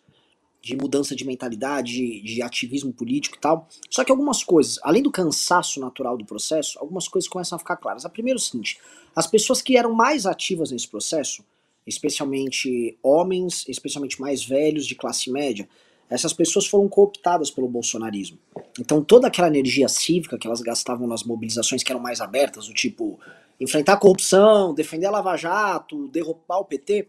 de 0.66 0.76
mudança 0.76 1.16
de 1.16 1.24
mentalidade, 1.24 1.94
de, 1.94 2.22
de, 2.22 2.42
ativismo 2.42 2.92
político 2.92 3.38
e 3.38 3.40
tal. 3.40 3.70
Só 3.88 4.04
que 4.04 4.12
algumas 4.12 4.44
coisas, 4.44 4.80
além 4.82 5.04
do 5.04 5.12
cansaço 5.12 5.80
natural 5.80 6.18
do 6.18 6.26
processo, 6.26 6.80
algumas 6.80 7.08
coisas 7.08 7.30
começam 7.30 7.56
a 7.56 7.60
ficar 7.60 7.76
claras. 7.76 8.04
A 8.04 8.10
primeira 8.10 8.40
é 8.40 8.42
o 8.42 8.44
seguinte: 8.44 8.80
as 9.16 9.28
pessoas 9.28 9.62
que 9.62 9.78
eram 9.78 9.94
mais 9.94 10.26
ativas 10.26 10.72
nesse 10.72 10.88
processo, 10.88 11.46
especialmente 11.86 12.98
homens, 13.04 13.64
especialmente 13.68 14.20
mais 14.20 14.44
velhos 14.44 14.88
de 14.88 14.96
classe 14.96 15.30
média, 15.30 15.70
essas 16.10 16.34
pessoas 16.34 16.66
foram 16.66 16.90
cooptadas 16.90 17.52
pelo 17.52 17.68
bolsonarismo. 17.68 18.40
Então 18.80 19.04
toda 19.04 19.28
aquela 19.28 19.48
energia 19.48 19.88
cívica 19.88 20.36
que 20.36 20.48
elas 20.48 20.62
gastavam 20.62 21.06
nas 21.06 21.22
mobilizações 21.24 21.84
que 21.84 21.92
eram 21.92 22.02
mais 22.02 22.22
abertas, 22.22 22.66
do 22.68 22.74
tipo 22.74 23.20
enfrentar 23.60 23.94
a 23.94 23.98
corrupção, 23.98 24.74
defender 24.74 25.06
a 25.06 25.12
Lava 25.12 25.38
Jato, 25.38 26.08
derrubar 26.08 26.58
o 26.58 26.66
PT, 26.66 27.08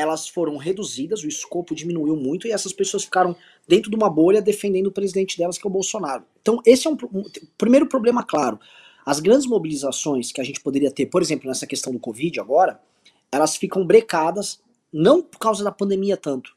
elas 0.00 0.28
foram 0.28 0.56
reduzidas, 0.56 1.22
o 1.22 1.28
escopo 1.28 1.74
diminuiu 1.74 2.16
muito 2.16 2.46
e 2.46 2.52
essas 2.52 2.72
pessoas 2.72 3.04
ficaram 3.04 3.36
dentro 3.66 3.90
de 3.90 3.96
uma 3.96 4.10
bolha 4.10 4.42
defendendo 4.42 4.88
o 4.88 4.92
presidente 4.92 5.38
delas, 5.38 5.58
que 5.58 5.66
é 5.66 5.68
o 5.68 5.72
Bolsonaro. 5.72 6.24
Então 6.40 6.60
esse 6.64 6.86
é 6.86 6.90
um, 6.90 6.96
um 7.12 7.24
primeiro 7.56 7.86
problema 7.86 8.22
claro. 8.22 8.58
As 9.04 9.20
grandes 9.20 9.46
mobilizações 9.46 10.32
que 10.32 10.40
a 10.40 10.44
gente 10.44 10.60
poderia 10.60 10.90
ter, 10.90 11.06
por 11.06 11.22
exemplo, 11.22 11.48
nessa 11.48 11.66
questão 11.66 11.92
do 11.92 11.98
Covid 11.98 12.40
agora, 12.40 12.80
elas 13.32 13.56
ficam 13.56 13.86
brecadas, 13.86 14.60
não 14.92 15.22
por 15.22 15.38
causa 15.38 15.62
da 15.62 15.70
pandemia 15.70 16.16
tanto, 16.16 16.54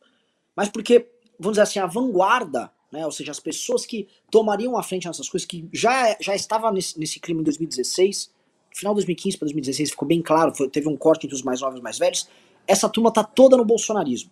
mas 0.55 0.69
porque 0.69 1.07
vamos 1.39 1.53
dizer 1.53 1.63
assim, 1.63 1.79
a 1.79 1.85
vanguarda, 1.85 2.71
né, 2.91 3.05
ou 3.05 3.12
seja, 3.12 3.31
as 3.31 3.39
pessoas 3.39 3.85
que 3.85 4.07
tomariam 4.31 4.77
a 4.77 4.83
frente 4.83 5.07
nessas 5.07 5.27
coisas, 5.27 5.45
que 5.45 5.67
já, 5.73 6.15
já 6.19 6.35
estavam 6.35 6.71
nesse, 6.71 6.97
nesse 7.00 7.19
crime 7.19 7.41
em 7.41 7.43
2016, 7.43 8.31
final 8.71 8.93
de 8.93 8.97
2015 8.97 9.38
para 9.38 9.45
2016 9.45 9.89
ficou 9.91 10.07
bem 10.07 10.21
claro, 10.21 10.55
foi, 10.55 10.69
teve 10.69 10.88
um 10.88 10.97
corte 10.97 11.25
entre 11.25 11.35
os 11.35 11.43
mais 11.43 11.62
novos 11.62 11.75
e 11.75 11.79
os 11.79 11.83
mais 11.83 11.97
velhos, 11.97 12.29
essa 12.67 12.89
turma 12.89 13.12
tá 13.12 13.24
toda 13.24 13.58
no 13.58 13.65
bolsonarismo, 13.65 14.32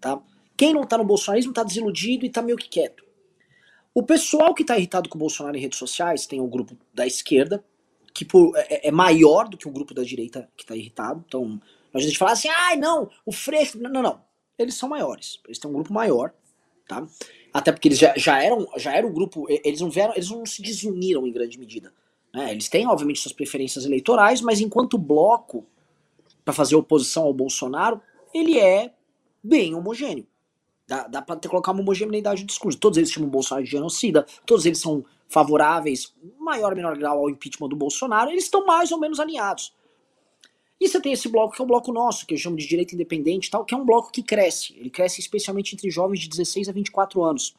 tá? 0.00 0.20
Quem 0.56 0.72
não 0.72 0.84
tá 0.84 0.98
no 0.98 1.04
bolsonarismo 1.04 1.52
tá 1.52 1.62
desiludido 1.62 2.24
e 2.24 2.30
tá 2.30 2.42
meio 2.42 2.56
que 2.56 2.68
quieto. 2.68 3.04
O 3.94 4.02
pessoal 4.02 4.54
que 4.54 4.64
tá 4.64 4.76
irritado 4.76 5.08
com 5.08 5.16
o 5.16 5.18
Bolsonaro 5.18 5.56
em 5.56 5.60
redes 5.60 5.78
sociais, 5.78 6.26
tem 6.26 6.40
o 6.40 6.44
um 6.44 6.48
grupo 6.48 6.76
da 6.94 7.06
esquerda, 7.06 7.62
que 8.14 8.24
por, 8.24 8.56
é, 8.56 8.88
é, 8.88 8.90
maior 8.90 9.48
do 9.48 9.56
que 9.56 9.68
o 9.68 9.70
grupo 9.70 9.94
da 9.94 10.02
direita 10.02 10.48
que 10.56 10.64
tá 10.64 10.76
irritado, 10.76 11.22
então 11.26 11.60
a 11.92 11.98
gente 11.98 12.16
fala 12.16 12.32
assim, 12.32 12.48
ai 12.48 12.76
não, 12.76 13.10
o 13.24 13.32
Freixo, 13.32 13.78
não, 13.78 13.90
não, 13.90 14.02
não, 14.02 14.20
eles 14.58 14.74
são 14.74 14.88
maiores, 14.88 15.40
eles 15.46 15.58
têm 15.58 15.70
um 15.70 15.74
grupo 15.74 15.92
maior, 15.92 16.32
tá? 16.86 17.06
Até 17.52 17.70
porque 17.70 17.88
eles 17.88 17.98
já, 17.98 18.14
já 18.16 18.42
eram 18.42 18.66
já 18.78 18.94
era 18.94 19.06
um 19.06 19.12
grupo, 19.12 19.46
eles 19.48 19.80
não 19.80 19.90
vieram, 19.90 20.14
eles 20.14 20.30
não 20.30 20.46
se 20.46 20.62
desuniram 20.62 21.26
em 21.26 21.32
grande 21.32 21.58
medida. 21.58 21.92
Né? 22.32 22.50
Eles 22.50 22.68
têm, 22.68 22.86
obviamente, 22.86 23.20
suas 23.20 23.34
preferências 23.34 23.84
eleitorais, 23.84 24.40
mas 24.40 24.60
enquanto 24.60 24.96
bloco, 24.96 25.66
para 26.44 26.54
fazer 26.54 26.76
oposição 26.76 27.24
ao 27.24 27.34
Bolsonaro, 27.34 28.00
ele 28.34 28.58
é 28.58 28.92
bem 29.42 29.74
homogêneo. 29.74 30.26
Dá, 30.86 31.06
dá 31.06 31.22
para 31.22 31.36
colocar 31.48 31.72
uma 31.72 31.80
homogeneidade 31.80 32.40
de 32.40 32.46
discurso. 32.46 32.78
Todos 32.78 32.98
eles 32.98 33.10
chamam 33.10 33.28
o 33.28 33.32
Bolsonaro 33.32 33.64
de 33.64 33.70
genocida, 33.70 34.26
todos 34.44 34.66
eles 34.66 34.78
são 34.78 35.04
favoráveis, 35.28 36.14
maior 36.38 36.70
ou 36.70 36.76
menor 36.76 36.96
grau, 36.98 37.18
ao 37.18 37.30
impeachment 37.30 37.68
do 37.68 37.76
Bolsonaro, 37.76 38.30
eles 38.30 38.44
estão 38.44 38.66
mais 38.66 38.92
ou 38.92 39.00
menos 39.00 39.18
alinhados. 39.18 39.72
E 40.78 40.88
você 40.88 41.00
tem 41.00 41.12
esse 41.12 41.28
bloco 41.28 41.54
que 41.54 41.62
é 41.62 41.64
o 41.64 41.66
bloco 41.66 41.92
nosso, 41.92 42.26
que 42.26 42.34
eu 42.34 42.38
chamo 42.38 42.56
de 42.56 42.66
direita 42.66 42.94
independente 42.94 43.50
tal, 43.50 43.64
que 43.64 43.72
é 43.72 43.76
um 43.76 43.86
bloco 43.86 44.10
que 44.10 44.22
cresce. 44.22 44.74
Ele 44.76 44.90
cresce 44.90 45.20
especialmente 45.20 45.74
entre 45.74 45.88
jovens 45.90 46.20
de 46.20 46.28
16 46.28 46.68
a 46.68 46.72
24 46.72 47.22
anos. 47.22 47.54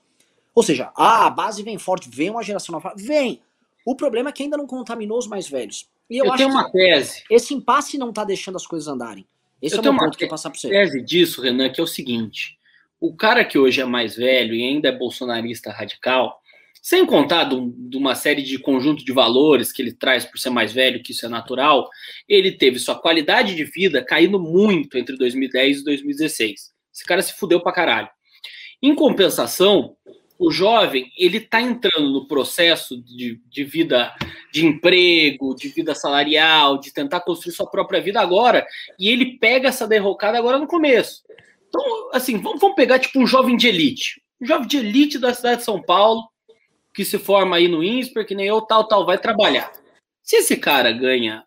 Ou 0.54 0.62
seja, 0.62 0.92
a 0.96 1.30
base 1.30 1.64
vem 1.64 1.78
forte, 1.80 2.10
vem 2.10 2.30
uma 2.30 2.44
geração 2.44 2.74
nova. 2.74 2.94
Vem! 2.96 3.42
O 3.86 3.96
problema 3.96 4.30
é 4.30 4.32
que 4.34 4.44
ainda 4.44 4.58
não 4.58 4.68
contaminou 4.68 5.18
os 5.18 5.26
mais 5.26 5.48
velhos. 5.48 5.90
E 6.14 6.20
eu, 6.20 6.26
eu 6.26 6.36
tenho 6.36 6.50
uma 6.50 6.70
tese. 6.70 7.24
Esse 7.28 7.56
impasse 7.56 7.98
não 7.98 8.10
está 8.10 8.24
deixando 8.24 8.56
as 8.56 8.68
coisas 8.68 8.88
andarem. 8.88 9.26
Esse 9.60 9.76
eu 9.76 9.84
é 9.84 9.90
o 9.90 9.98
ponto 9.98 10.16
que 10.16 10.26
eu 10.26 10.30
passar 10.30 10.52
para 10.52 10.60
você. 10.60 10.70
tese 10.70 11.02
disso, 11.02 11.42
Renan, 11.42 11.72
que 11.72 11.82
é 11.82 11.84
o 11.84 11.88
seguinte: 11.88 12.56
o 13.00 13.16
cara 13.16 13.44
que 13.44 13.58
hoje 13.58 13.82
é 13.82 13.86
mais 13.86 14.16
velho 14.16 14.54
e 14.54 14.62
ainda 14.62 14.90
é 14.90 14.92
bolsonarista 14.92 15.72
radical, 15.72 16.40
sem 16.84 17.04
contar 17.04 17.46
de 17.46 17.98
uma 17.98 18.14
série 18.14 18.44
de 18.44 18.60
conjunto 18.60 19.04
de 19.04 19.12
valores 19.12 19.72
que 19.72 19.82
ele 19.82 19.92
traz 19.92 20.24
por 20.24 20.38
ser 20.38 20.52
mais 20.52 20.72
velho, 20.72 21.02
que 21.02 21.14
isso 21.14 21.26
é 21.26 21.30
natural, 21.30 21.90
ele 22.30 22.52
teve 22.52 22.78
sua 22.78 22.94
qualidade 22.94 23.56
de 23.56 23.64
vida 23.64 24.06
caindo 24.06 24.40
muito 24.40 25.00
entre 25.00 25.18
2010 25.18 25.80
e 25.80 25.84
2016. 25.84 26.74
Esse 26.94 27.06
cara 27.06 27.24
se 27.24 27.34
fudeu 27.34 27.60
pra 27.60 27.72
caralho. 27.72 28.10
Em 28.84 28.94
compensação, 28.94 29.98
o 30.38 30.52
jovem 30.52 31.12
ele 31.18 31.38
está 31.38 31.62
entrando 31.62 32.10
no 32.10 32.28
processo 32.28 33.02
de, 33.02 33.40
de 33.50 33.64
vida 33.64 34.14
de 34.52 34.66
emprego, 34.66 35.56
de 35.56 35.70
vida 35.70 35.96
salarial, 35.96 36.78
de 36.78 36.94
tentar 36.94 37.22
construir 37.22 37.54
sua 37.54 37.70
própria 37.70 38.02
vida 38.02 38.22
agora, 38.22 38.66
e 39.00 39.10
ele 39.10 39.38
pega 39.38 39.70
essa 39.70 39.88
derrocada 39.88 40.38
agora 40.38 40.60
no 40.60 40.68
começo. 40.68 41.24
Então, 41.68 41.82
assim, 42.14 42.40
vamos, 42.40 42.62
vamos 42.62 42.76
pegar 42.76 43.00
tipo 43.00 43.20
um 43.20 43.26
jovem 43.26 43.58
de 43.58 43.68
elite. 43.68 44.22
Um 44.40 44.46
jovem 44.46 44.68
de 44.68 44.78
elite 44.78 45.18
da 45.18 45.34
cidade 45.34 45.58
de 45.58 45.64
São 45.64 45.82
Paulo, 45.82 46.22
que 46.94 47.04
se 47.04 47.18
forma 47.18 47.56
aí 47.56 47.68
no 47.68 47.84
INSPER, 47.84 48.26
que 48.28 48.36
nem 48.36 48.46
eu, 48.46 48.62
tal, 48.62 48.88
tal, 48.88 49.06
vai 49.06 49.18
trabalhar. 49.18 49.72
Se 50.22 50.38
esse 50.38 50.56
cara 50.56 50.92
ganha 50.92 51.44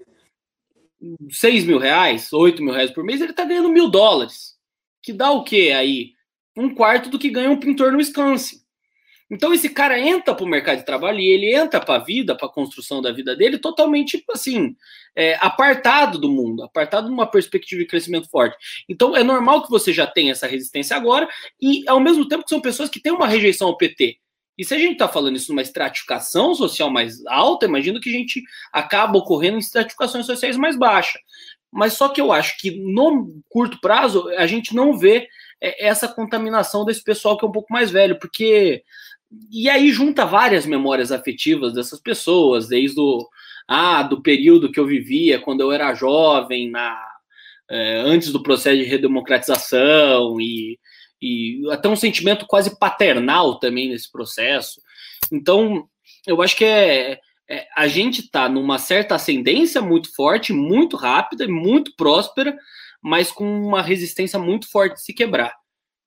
6 1.31 1.65
mil 1.65 1.79
reais, 1.79 2.33
8 2.33 2.63
mil 2.63 2.75
reais 2.75 2.91
por 2.91 3.05
mês, 3.05 3.21
ele 3.21 3.33
tá 3.33 3.45
ganhando 3.45 3.69
mil 3.69 3.89
dólares. 3.89 4.57
Que 5.03 5.13
dá 5.13 5.31
o 5.31 5.45
quê 5.45 5.73
aí? 5.77 6.15
Um 6.57 6.75
quarto 6.75 7.09
do 7.09 7.19
que 7.19 7.31
ganha 7.31 7.51
um 7.51 7.61
pintor 7.61 7.93
no 7.93 7.99
Wisconsin. 7.99 8.66
Então 9.31 9.53
esse 9.53 9.69
cara 9.69 9.99
entra 9.99 10.35
para 10.35 10.45
o 10.45 10.49
mercado 10.49 10.79
de 10.79 10.87
trabalho 10.87 11.19
e 11.19 11.27
ele 11.27 11.53
entra 11.53 11.81
para 11.81 11.97
a 11.97 12.05
vida, 12.05 12.37
para 12.37 12.47
a 12.47 12.53
construção 12.53 13.03
da 13.03 13.11
vida 13.11 13.35
dele, 13.35 13.59
totalmente 13.59 14.25
assim 14.31 14.77
é, 15.17 15.37
apartado 15.41 16.19
do 16.19 16.31
mundo, 16.31 16.63
apartado 16.63 17.09
de 17.09 17.13
uma 17.13 17.27
perspectiva 17.27 17.81
de 17.81 17.89
crescimento 17.89 18.29
forte. 18.31 18.57
Então 18.89 19.17
é 19.17 19.25
normal 19.25 19.63
que 19.63 19.71
você 19.71 19.93
já 19.93 20.07
tenha 20.07 20.33
essa 20.33 20.47
resistência 20.47 20.97
agora 20.97 21.29
e 21.61 21.83
ao 21.89 21.99
mesmo 21.99 22.29
tempo 22.29 22.45
que 22.45 22.51
são 22.51 22.61
pessoas 22.61 22.89
que 22.89 23.01
têm 23.01 23.13
uma 23.13 23.27
rejeição 23.27 23.69
ao 23.69 23.77
PT. 23.77 24.19
E 24.59 24.65
se 24.65 24.75
a 24.75 24.79
gente 24.79 24.93
está 24.93 25.09
falando 25.09 25.37
isso 25.37 25.51
numa 25.53 25.61
estratificação 25.61 26.55
social 26.55 26.89
mais 26.89 27.25
alta, 27.27 27.67
imagino 27.67 28.01
que 28.01 28.09
a 28.09 28.13
gente 28.13 28.43
acaba 28.73 29.19
ocorrendo 29.19 29.57
em 29.57 29.61
estratificações 29.61 30.25
sociais 30.25 30.57
mais 30.57 30.77
baixas. 30.77 31.21
Mas 31.71 31.93
só 31.93 32.09
que 32.09 32.21
eu 32.21 32.33
acho 32.33 32.57
que 32.59 32.71
no 32.71 33.43
curto 33.51 33.79
prazo 33.81 34.29
a 34.31 34.47
gente 34.47 34.75
não 34.75 34.97
vê 34.97 35.29
é, 35.61 35.87
essa 35.87 36.09
contaminação 36.09 36.85
desse 36.85 37.03
pessoal 37.03 37.37
que 37.37 37.45
é 37.45 37.49
um 37.49 37.53
pouco 37.53 37.73
mais 37.73 37.91
velho, 37.91 38.19
porque 38.19 38.83
e 39.51 39.69
aí 39.69 39.91
junta 39.91 40.25
várias 40.25 40.67
memórias 40.67 41.13
afetivas 41.13 41.73
dessas 41.73 42.01
pessoas, 42.01 42.69
desde 42.69 43.01
o 43.01 43.27
ah, 43.69 44.03
do 44.03 44.23
período 44.23 44.71
que 44.71 44.79
eu 44.79 44.87
vivia 44.87 45.41
quando 45.41 45.61
eu 45.61 45.73
era 45.73 45.95
jovem, 45.95 46.71
na, 46.71 46.97
é, 47.69 47.99
antes 47.99 48.31
do 48.31 48.43
processo 48.43 48.77
de 48.77 48.85
redemocratização 48.85 50.41
e 50.41 50.79
e 51.21 51.63
até 51.71 51.89
um 51.89 51.97
sentimento 51.97 52.47
quase 52.47 52.79
paternal 52.79 53.59
também 53.59 53.89
nesse 53.89 54.11
processo. 54.11 54.81
Então, 55.33 55.89
eu 56.27 56.43
acho 56.43 56.57
que 56.57 56.65
é, 56.65 57.19
é 57.49 57.67
a 57.75 57.87
gente 57.89 58.21
está 58.21 58.49
numa 58.49 58.79
certa 58.79 59.15
ascendência 59.15 59.81
muito 59.81 60.15
forte, 60.15 60.53
muito 60.53 60.97
rápida 60.97 61.45
e 61.45 61.49
muito 61.49 61.95
próspera, 61.97 62.57
mas 63.03 63.31
com 63.31 63.45
uma 63.45 63.83
resistência 63.83 64.39
muito 64.39 64.71
forte 64.71 64.95
de 64.95 65.03
se 65.03 65.15
quebrar. 65.15 65.55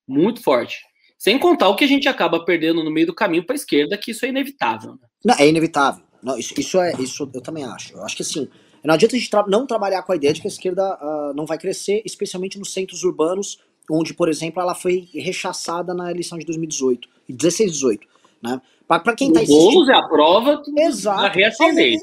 Muito 0.08 0.42
forte. 0.42 0.78
Sem 1.20 1.38
contar 1.38 1.70
o 1.70 1.76
que 1.76 1.84
a 1.84 1.88
gente 1.88 2.10
acaba 2.10 2.44
perdendo 2.44 2.84
no 2.84 2.90
meio 2.90 3.06
do 3.06 3.14
caminho 3.14 3.46
para 3.46 3.54
a 3.54 3.58
esquerda, 3.58 3.98
que 3.98 4.10
isso 4.12 4.26
é 4.26 4.30
inevitável. 4.30 4.94
Né? 4.94 5.08
Não, 5.26 5.36
é 5.36 5.48
inevitável. 5.48 6.04
Não, 6.24 6.38
isso, 6.38 6.54
isso, 6.58 6.80
é, 6.80 6.94
isso 7.00 7.30
eu 7.32 7.42
também 7.42 7.64
acho. 7.66 7.94
Eu 7.94 8.04
acho 8.04 8.16
que 8.16 8.24
assim, 8.24 8.48
não 8.84 8.94
adianta 8.96 9.16
a 9.16 9.20
gente 9.20 9.30
tra 9.30 9.46
não 9.48 9.68
trabalhar 9.68 10.02
com 10.02 10.14
a 10.14 10.16
ideia 10.16 10.34
de 10.34 10.42
que 10.42 10.48
a 10.48 10.50
esquerda 10.50 10.98
uh, 10.98 11.34
não 11.36 11.46
vai 11.46 11.58
crescer, 11.58 12.02
especialmente 12.06 12.58
nos 12.58 12.74
centros 12.74 13.04
urbanos 13.04 13.60
onde, 13.90 14.14
por 14.14 14.30
exemplo, 14.30 14.62
ela 14.62 14.76
foi 14.76 15.10
rechaçada 15.14 15.94
na 15.94 16.12
eleição 16.12 16.38
de 16.38 16.46
2018, 16.46 17.10
16 17.28 17.72
18, 17.72 18.08
né? 18.42 18.62
Para 18.88 19.16
quem 19.16 19.32
tá 19.32 19.42
assistindo... 19.42 19.92
é 19.92 19.96
a 19.96 20.08
prova 20.08 20.64
Exato. 20.78 21.38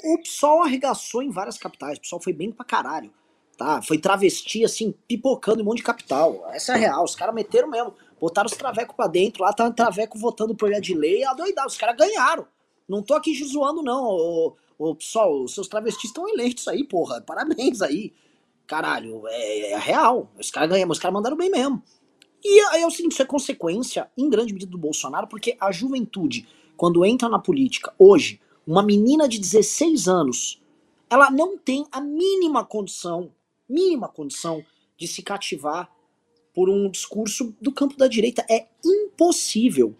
O, 0.04 0.14
o 0.14 0.22
PSOL 0.22 0.62
arregaçou 0.62 1.22
em 1.22 1.30
várias 1.30 1.58
capitais, 1.58 1.98
o 1.98 2.00
PSOL 2.00 2.20
foi 2.20 2.32
bem 2.32 2.52
pra 2.52 2.64
caralho, 2.64 3.10
tá? 3.56 3.82
Foi 3.82 3.98
travesti, 3.98 4.64
assim, 4.64 4.94
pipocando 5.08 5.60
em 5.60 5.62
um 5.62 5.66
monte 5.66 5.78
de 5.78 5.84
capital. 5.84 6.46
Essa 6.52 6.74
é 6.74 6.78
real, 6.78 7.04
os 7.04 7.16
caras 7.16 7.34
meteram 7.34 7.68
mesmo, 7.68 7.94
botaram 8.20 8.46
os 8.46 8.56
travecos 8.56 8.96
pra 8.96 9.06
dentro, 9.06 9.42
lá 9.42 9.52
tava 9.52 9.72
traveco 9.72 10.18
votando 10.18 10.54
projeto 10.54 10.84
de 10.84 10.94
lei, 10.94 11.24
adoidado, 11.24 11.68
os 11.68 11.76
caras 11.76 11.96
ganharam. 11.96 12.46
Não 12.88 13.02
tô 13.02 13.14
aqui 13.14 13.34
zoando, 13.44 13.82
não, 13.82 14.04
o, 14.04 14.56
o 14.78 14.94
PSOL, 14.94 15.44
os 15.44 15.54
seus 15.54 15.68
travestis 15.68 16.10
estão 16.10 16.28
eleitos 16.28 16.68
aí, 16.68 16.84
porra, 16.84 17.20
parabéns 17.20 17.82
aí 17.82 18.12
caralho, 18.66 19.22
é, 19.28 19.72
é 19.72 19.78
real. 19.78 20.30
Os 20.38 20.50
caras 20.50 20.68
ganham, 20.68 20.90
os 20.90 20.98
caras 20.98 21.14
mandaram 21.14 21.36
bem 21.36 21.50
mesmo. 21.50 21.82
E 22.44 22.60
aí 22.72 22.82
é 22.82 22.86
o 22.86 22.90
seguinte, 22.90 23.12
isso 23.12 23.22
é 23.22 23.26
consequência, 23.26 24.10
em 24.16 24.28
grande 24.28 24.52
medida, 24.52 24.70
do 24.70 24.78
Bolsonaro, 24.78 25.26
porque 25.26 25.56
a 25.58 25.72
juventude, 25.72 26.46
quando 26.76 27.04
entra 27.04 27.28
na 27.28 27.38
política, 27.38 27.94
hoje, 27.98 28.40
uma 28.66 28.82
menina 28.82 29.28
de 29.28 29.38
16 29.38 30.06
anos, 30.06 30.60
ela 31.08 31.30
não 31.30 31.56
tem 31.56 31.86
a 31.90 32.00
mínima 32.00 32.64
condição, 32.64 33.32
mínima 33.68 34.08
condição 34.08 34.64
de 34.96 35.08
se 35.08 35.22
cativar 35.22 35.90
por 36.56 36.70
um 36.70 36.90
discurso 36.90 37.54
do 37.60 37.70
campo 37.70 37.98
da 37.98 38.08
direita. 38.08 38.42
É 38.48 38.64
impossível. 38.82 39.94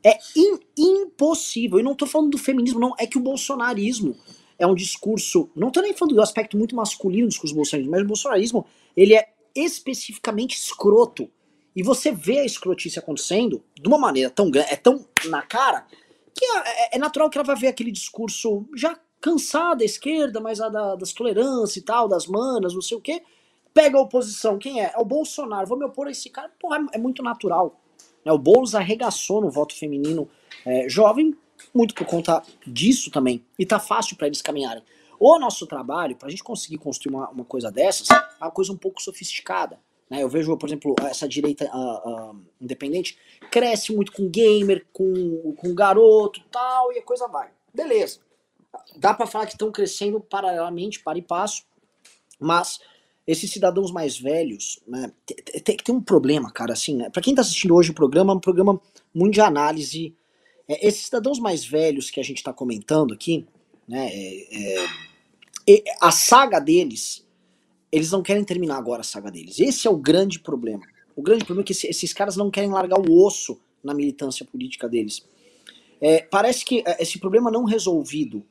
É 0.00 0.16
in, 0.36 0.60
impossível. 0.78 1.80
E 1.80 1.82
não 1.82 1.96
tô 1.96 2.06
falando 2.06 2.30
do 2.30 2.38
feminismo, 2.38 2.78
não. 2.78 2.94
É 2.96 3.04
que 3.04 3.18
o 3.18 3.20
bolsonarismo 3.20 4.16
é 4.56 4.64
um 4.64 4.76
discurso, 4.76 5.50
não 5.56 5.68
estou 5.68 5.82
nem 5.82 5.92
falando 5.92 6.14
do 6.14 6.22
aspecto 6.22 6.56
muito 6.56 6.76
masculino 6.76 7.26
do 7.26 7.30
discurso 7.30 7.52
bolsonarista, 7.52 7.90
mas 7.90 8.02
o 8.02 8.06
bolsonarismo, 8.06 8.64
ele 8.96 9.16
é 9.16 9.28
especificamente 9.56 10.56
escroto. 10.56 11.28
E 11.74 11.82
você 11.82 12.12
vê 12.12 12.38
a 12.38 12.44
escrotice 12.44 13.00
acontecendo 13.00 13.64
de 13.74 13.88
uma 13.88 13.98
maneira 13.98 14.30
tão 14.30 14.52
grande, 14.52 14.70
é 14.70 14.76
tão 14.76 15.04
na 15.24 15.42
cara, 15.42 15.84
que 16.32 16.44
é, 16.44 16.58
é, 16.58 16.96
é, 16.96 16.98
natural 16.98 17.28
que 17.28 17.36
ela 17.36 17.44
vai 17.44 17.56
ver 17.56 17.66
aquele 17.66 17.90
discurso 17.90 18.68
já 18.76 18.96
cansado 19.20 19.78
da 19.78 19.84
esquerda, 19.84 20.40
mas 20.40 20.60
a 20.60 20.68
da, 20.68 20.94
das 20.94 21.12
tolerâncias 21.12 21.76
e 21.76 21.82
tal, 21.82 22.06
das 22.06 22.28
manas, 22.28 22.72
não 22.72 22.82
sei 22.82 22.96
o 22.96 23.00
quê. 23.00 23.22
Pega 23.74 23.96
a 23.96 24.02
oposição, 24.02 24.58
quem 24.58 24.82
é? 24.82 24.92
É 24.94 24.98
o 24.98 25.04
Bolsonaro. 25.04 25.66
Vou 25.66 25.78
me 25.78 25.84
opor 25.84 26.06
a 26.06 26.10
esse 26.10 26.28
cara. 26.28 26.50
Porra, 26.60 26.78
é, 26.92 26.96
é 26.96 26.98
muito 26.98 27.22
natural. 27.22 27.80
Né? 28.24 28.32
O 28.32 28.38
Boulos 28.38 28.74
arregaçou 28.74 29.40
no 29.40 29.50
voto 29.50 29.74
feminino 29.74 30.28
é, 30.64 30.88
jovem, 30.88 31.36
muito 31.74 31.94
por 31.94 32.06
conta 32.06 32.42
disso 32.66 33.10
também. 33.10 33.44
E 33.58 33.66
tá 33.66 33.78
fácil 33.78 34.16
para 34.16 34.26
eles 34.26 34.42
caminharem. 34.42 34.82
O 35.18 35.38
nosso 35.38 35.66
trabalho, 35.66 36.16
para 36.16 36.28
a 36.28 36.30
gente 36.30 36.42
conseguir 36.42 36.78
construir 36.78 37.14
uma, 37.14 37.28
uma, 37.30 37.44
coisa 37.44 37.70
dessas, 37.70 38.10
é 38.10 38.44
uma 38.44 38.50
coisa 38.50 38.72
um 38.72 38.76
pouco 38.76 39.00
sofisticada. 39.00 39.78
Né? 40.10 40.22
Eu 40.22 40.28
vejo, 40.28 40.56
por 40.56 40.68
exemplo, 40.68 40.96
essa 41.02 41.28
direita 41.28 41.64
uh, 41.72 42.32
uh, 42.32 42.44
independente 42.60 43.16
cresce 43.50 43.94
muito 43.94 44.12
com 44.12 44.28
gamer, 44.28 44.84
com, 44.92 45.54
com 45.56 45.74
garoto 45.74 46.40
tal, 46.50 46.92
e 46.92 46.98
a 46.98 47.02
coisa 47.02 47.28
vai. 47.28 47.50
Beleza. 47.72 48.20
Dá 48.96 49.14
para 49.14 49.26
falar 49.26 49.46
que 49.46 49.52
estão 49.52 49.70
crescendo 49.70 50.18
paralelamente, 50.20 51.00
para 51.00 51.18
e 51.18 51.22
passo, 51.22 51.64
mas 52.40 52.80
esses 53.26 53.50
cidadãos 53.50 53.92
mais 53.92 54.18
velhos, 54.18 54.80
né, 54.86 55.12
tem 55.64 55.76
que 55.76 55.84
ter 55.84 55.92
um 55.92 56.00
problema, 56.00 56.50
cara, 56.50 56.72
assim, 56.72 56.96
né, 56.96 57.10
para 57.10 57.22
quem 57.22 57.34
tá 57.34 57.42
assistindo 57.42 57.74
hoje 57.74 57.90
o 57.90 57.94
programa, 57.94 58.32
é 58.32 58.36
um 58.36 58.40
programa 58.40 58.80
muito 59.14 59.34
de 59.34 59.40
análise. 59.40 60.14
É, 60.68 60.86
esses 60.86 61.04
cidadãos 61.04 61.38
mais 61.38 61.64
velhos 61.64 62.10
que 62.10 62.18
a 62.18 62.22
gente 62.24 62.42
tá 62.42 62.52
comentando 62.52 63.14
aqui, 63.14 63.46
né, 63.86 64.08
é, 64.12 64.86
é, 65.68 65.84
a 66.00 66.10
saga 66.10 66.58
deles, 66.58 67.26
eles 67.90 68.10
não 68.10 68.22
querem 68.22 68.44
terminar 68.44 68.76
agora 68.76 69.02
a 69.02 69.04
saga 69.04 69.30
deles. 69.30 69.60
Esse 69.60 69.86
é 69.86 69.90
o 69.90 69.96
grande 69.96 70.40
problema. 70.40 70.82
O 71.14 71.22
grande 71.22 71.44
problema 71.44 71.62
é 71.62 71.66
que 71.66 71.72
esses 71.72 72.12
caras 72.12 72.36
não 72.36 72.50
querem 72.50 72.70
largar 72.70 72.98
o 72.98 73.24
osso 73.24 73.60
na 73.84 73.94
militância 73.94 74.44
política 74.46 74.88
deles. 74.88 75.24
É, 76.00 76.22
parece 76.22 76.64
que 76.64 76.82
é, 76.84 77.02
esse 77.02 77.18
problema 77.18 77.50
não 77.50 77.64
resolvido 77.64 78.42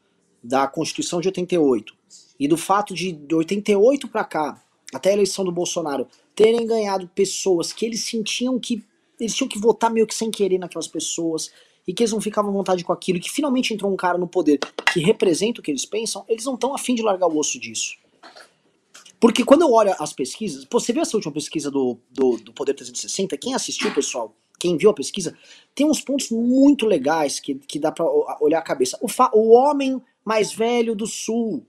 da 0.43 0.67
Constituição 0.67 1.19
de 1.19 1.27
88 1.27 2.00
e 2.39 2.47
do 2.47 2.57
fato 2.57 2.93
de, 2.93 3.11
de 3.11 3.35
88 3.35 4.07
para 4.07 4.23
cá, 4.23 4.63
até 4.93 5.11
a 5.11 5.13
eleição 5.13 5.45
do 5.45 5.51
Bolsonaro, 5.51 6.07
terem 6.35 6.65
ganhado 6.65 7.07
pessoas 7.13 7.71
que 7.71 7.85
eles 7.85 8.03
sentiam 8.03 8.59
que 8.59 8.83
eles 9.19 9.35
tinham 9.35 9.47
que 9.47 9.59
votar 9.59 9.91
meio 9.91 10.07
que 10.07 10.15
sem 10.15 10.31
querer 10.31 10.57
naquelas 10.57 10.87
pessoas 10.87 11.51
e 11.87 11.93
que 11.93 12.03
eles 12.03 12.11
não 12.11 12.21
ficavam 12.21 12.51
à 12.51 12.53
vontade 12.53 12.83
com 12.83 12.91
aquilo, 12.93 13.17
e 13.17 13.21
que 13.21 13.29
finalmente 13.29 13.73
entrou 13.73 13.91
um 13.91 13.95
cara 13.95 14.17
no 14.17 14.27
poder 14.27 14.59
que 14.91 14.99
representa 14.99 15.59
o 15.59 15.63
que 15.63 15.71
eles 15.71 15.85
pensam, 15.85 16.23
eles 16.27 16.45
não 16.45 16.55
estão 16.55 16.73
afim 16.73 16.95
de 16.95 17.01
largar 17.01 17.27
o 17.27 17.37
osso 17.37 17.59
disso. 17.59 17.97
Porque 19.19 19.43
quando 19.43 19.61
eu 19.61 19.71
olho 19.71 19.93
as 19.99 20.13
pesquisas, 20.13 20.65
pô, 20.65 20.79
você 20.79 20.91
viu 20.91 21.01
essa 21.03 21.15
última 21.15 21.33
pesquisa 21.33 21.69
do, 21.69 21.97
do, 22.09 22.37
do 22.37 22.53
Poder 22.53 22.73
360? 22.73 23.37
Quem 23.37 23.53
assistiu, 23.53 23.93
pessoal, 23.93 24.35
quem 24.59 24.77
viu 24.77 24.89
a 24.89 24.93
pesquisa, 24.93 25.37
tem 25.75 25.85
uns 25.85 26.01
pontos 26.01 26.31
muito 26.31 26.87
legais 26.87 27.39
que, 27.39 27.55
que 27.55 27.79
dá 27.79 27.91
pra 27.91 28.05
olhar 28.39 28.59
a 28.59 28.63
cabeça. 28.63 28.97
O, 29.01 29.07
o 29.37 29.51
homem 29.51 30.01
mais 30.25 30.53
velho 30.53 30.95
do 30.95 31.05
sul, 31.05 31.63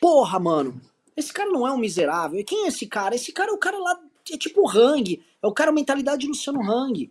Porra, 0.00 0.38
mano, 0.38 0.80
esse 1.16 1.32
cara 1.32 1.50
não 1.50 1.66
é 1.66 1.72
um 1.72 1.78
miserável. 1.78 2.38
E 2.38 2.44
quem 2.44 2.64
é 2.64 2.68
esse 2.68 2.86
cara? 2.86 3.14
Esse 3.14 3.32
cara 3.32 3.50
é 3.50 3.54
o 3.54 3.58
cara 3.58 3.78
lá, 3.78 3.98
é 4.30 4.36
tipo 4.36 4.62
o 4.62 4.68
Hang. 4.68 5.22
É 5.42 5.46
o 5.46 5.52
cara 5.52 5.72
mentalidade 5.72 6.22
de 6.22 6.28
Luciano 6.28 6.62
Hang. 6.62 7.10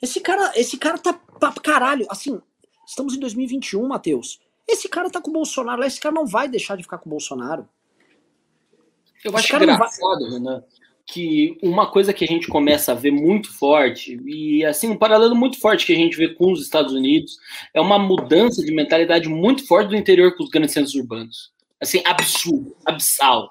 Esse 0.00 0.20
cara, 0.20 0.52
esse 0.56 0.76
cara 0.76 0.98
tá 0.98 1.12
pra 1.12 1.52
caralho. 1.52 2.06
Assim, 2.10 2.40
estamos 2.86 3.14
em 3.14 3.20
2021, 3.20 3.86
Matheus. 3.86 4.40
Esse 4.66 4.88
cara 4.88 5.10
tá 5.10 5.20
com 5.20 5.30
o 5.30 5.34
Bolsonaro. 5.34 5.84
Esse 5.84 6.00
cara 6.00 6.14
não 6.14 6.26
vai 6.26 6.48
deixar 6.48 6.76
de 6.76 6.82
ficar 6.82 6.98
com 6.98 7.08
o 7.08 7.10
Bolsonaro. 7.10 7.68
Eu 9.24 9.36
acho 9.36 9.54
engraçado. 9.54 10.30
Renan, 10.30 10.64
que 11.06 11.56
uma 11.62 11.90
coisa 11.90 12.12
que 12.12 12.24
a 12.24 12.28
gente 12.28 12.48
começa 12.48 12.92
a 12.92 12.94
ver 12.94 13.10
muito 13.10 13.52
forte, 13.52 14.20
e 14.26 14.64
assim, 14.64 14.88
um 14.88 14.96
paralelo 14.96 15.34
muito 15.34 15.60
forte 15.60 15.86
que 15.86 15.92
a 15.92 15.96
gente 15.96 16.16
vê 16.16 16.28
com 16.28 16.52
os 16.52 16.62
Estados 16.62 16.92
Unidos, 16.92 17.36
é 17.72 17.80
uma 17.80 17.98
mudança 17.98 18.64
de 18.64 18.72
mentalidade 18.72 19.28
muito 19.28 19.66
forte 19.66 19.88
do 19.88 19.96
interior 19.96 20.36
com 20.36 20.42
os 20.42 20.50
grandes 20.50 20.72
centros 20.72 20.94
urbanos. 20.94 21.51
Assim, 21.82 22.00
absurdo, 22.04 22.76
absal. 22.86 23.50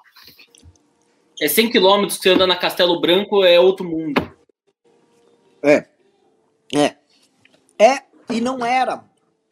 É 1.40 1.46
100 1.46 1.70
quilômetros 1.70 2.16
que 2.16 2.22
você 2.22 2.30
anda 2.30 2.46
na 2.46 2.56
Castelo 2.56 2.98
Branco, 3.00 3.44
é 3.44 3.60
outro 3.60 3.84
mundo. 3.84 4.20
É. 5.62 5.86
É. 6.74 6.96
É, 7.78 8.02
e 8.30 8.40
não 8.40 8.64
era 8.64 9.04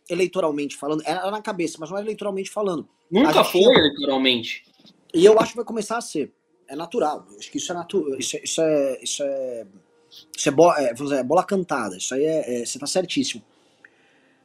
eleitoralmente 0.08 0.76
falando, 0.76 1.02
era 1.04 1.30
na 1.30 1.42
cabeça, 1.42 1.76
mas 1.78 1.90
não 1.90 1.98
era 1.98 2.06
eleitoralmente 2.06 2.50
falando. 2.50 2.88
Nunca 3.10 3.44
foi 3.44 3.60
eleitoralmente. 3.60 4.64
E 5.12 5.24
eu 5.24 5.38
acho 5.38 5.50
que 5.50 5.56
vai 5.56 5.64
começar 5.64 5.98
a 5.98 6.00
ser. 6.00 6.32
É 6.68 6.76
natural. 6.76 7.26
Eu 7.30 7.38
acho 7.38 7.50
que 7.50 7.58
isso 7.58 7.72
é 7.72 7.74
natural. 7.74 8.18
Isso, 8.18 8.36
é, 8.36 8.42
isso 8.44 8.62
é. 8.62 8.98
Isso 9.02 9.22
é. 9.22 9.66
Isso 10.36 10.48
é, 10.48 10.52
bo... 10.52 10.72
é, 10.72 10.92
dizer, 10.92 11.16
é 11.16 11.24
bola 11.24 11.44
cantada. 11.44 11.96
Isso 11.96 12.14
aí 12.14 12.24
é, 12.24 12.62
é, 12.62 12.64
Você 12.64 12.78
tá 12.78 12.86
certíssimo. 12.86 13.42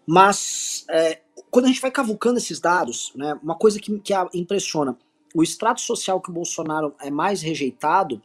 Mas 0.06 0.86
é, 0.90 1.22
quando 1.50 1.66
a 1.66 1.68
gente 1.68 1.82
vai 1.82 1.92
cavucando 1.92 2.38
esses 2.38 2.60
dados, 2.60 3.12
né, 3.16 3.38
uma 3.42 3.56
coisa 3.56 3.80
que, 3.80 4.00
que 4.00 4.14
impressiona, 4.34 4.98
o 5.34 5.44
extrato 5.44 5.82
social 5.82 6.22
que 6.22 6.30
o 6.30 6.34
Bolsonaro 6.34 6.96
é 7.00 7.12
mais 7.12 7.42
rejeitado 7.42 8.22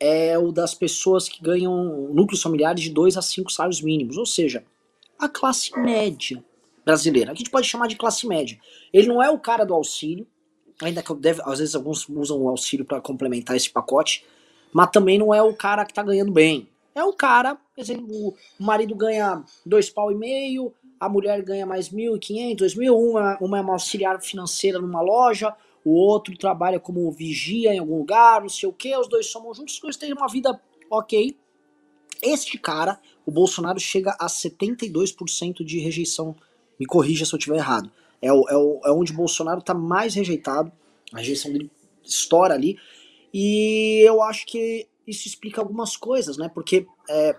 é 0.00 0.36
o 0.36 0.50
das 0.50 0.74
pessoas 0.74 1.28
que 1.28 1.40
ganham 1.40 2.12
núcleos 2.12 2.42
familiares 2.42 2.82
de 2.82 2.90
2 2.90 3.16
a 3.16 3.22
5 3.22 3.52
salários 3.52 3.80
mínimos, 3.80 4.16
ou 4.16 4.26
seja, 4.26 4.64
a 5.16 5.28
classe 5.28 5.78
média 5.78 6.44
brasileira. 6.84 7.30
A 7.30 7.34
gente 7.34 7.50
pode 7.50 7.68
chamar 7.68 7.86
de 7.86 7.94
classe 7.94 8.26
média. 8.26 8.58
Ele 8.92 9.06
não 9.06 9.22
é 9.22 9.30
o 9.30 9.38
cara 9.38 9.64
do 9.64 9.72
auxílio, 9.72 10.26
ainda 10.82 11.00
que 11.00 11.14
deve, 11.14 11.40
às 11.44 11.60
vezes 11.60 11.76
alguns 11.76 12.08
usam 12.08 12.42
o 12.42 12.48
auxílio 12.48 12.84
para 12.84 13.00
complementar 13.00 13.56
esse 13.56 13.70
pacote, 13.70 14.24
mas 14.72 14.90
também 14.90 15.18
não 15.18 15.32
é 15.32 15.40
o 15.40 15.54
cara 15.54 15.84
que 15.84 15.92
está 15.92 16.02
ganhando 16.02 16.32
bem. 16.32 16.68
É 16.94 17.04
o 17.04 17.12
cara, 17.12 17.54
por 17.54 17.80
exemplo, 17.80 18.06
o 18.08 18.34
marido 18.58 18.96
ganha 18.96 19.44
dois 19.64 19.88
pau 19.88 20.10
e 20.10 20.14
meio, 20.14 20.74
a 21.02 21.08
mulher 21.08 21.42
ganha 21.42 21.66
mais 21.66 21.90
1.500, 21.90 22.58
2.000, 22.58 22.94
uma, 22.94 23.36
uma 23.40 23.58
é 23.58 23.60
uma 23.60 23.72
auxiliar 23.72 24.22
financeira 24.22 24.78
numa 24.78 25.00
loja, 25.00 25.52
o 25.84 25.90
outro 25.90 26.38
trabalha 26.38 26.78
como 26.78 27.10
vigia 27.10 27.74
em 27.74 27.80
algum 27.80 27.98
lugar, 27.98 28.40
não 28.40 28.48
sei 28.48 28.68
o 28.68 28.72
que, 28.72 28.96
os 28.96 29.08
dois 29.08 29.26
somam 29.26 29.52
juntos, 29.52 29.74
os 29.74 29.80
dois 29.80 29.96
têm 29.96 30.12
uma 30.12 30.28
vida 30.28 30.62
ok. 30.88 31.36
Este 32.22 32.56
cara, 32.56 33.00
o 33.26 33.32
Bolsonaro 33.32 33.80
chega 33.80 34.16
a 34.16 34.26
72% 34.28 35.64
de 35.64 35.80
rejeição. 35.80 36.36
Me 36.78 36.86
corrija 36.86 37.26
se 37.26 37.34
eu 37.34 37.36
estiver 37.36 37.56
errado. 37.56 37.90
É, 38.20 38.32
o, 38.32 38.48
é, 38.48 38.56
o, 38.56 38.80
é 38.84 38.92
onde 38.92 39.10
o 39.10 39.16
Bolsonaro 39.16 39.58
está 39.58 39.74
mais 39.74 40.14
rejeitado, 40.14 40.70
a 41.12 41.18
rejeição 41.18 41.52
dele 41.52 41.68
estoura 42.04 42.54
ali. 42.54 42.78
E 43.34 44.04
eu 44.06 44.22
acho 44.22 44.46
que 44.46 44.86
isso 45.04 45.26
explica 45.26 45.60
algumas 45.60 45.96
coisas, 45.96 46.36
né? 46.36 46.48
Porque 46.48 46.86
é, 47.10 47.34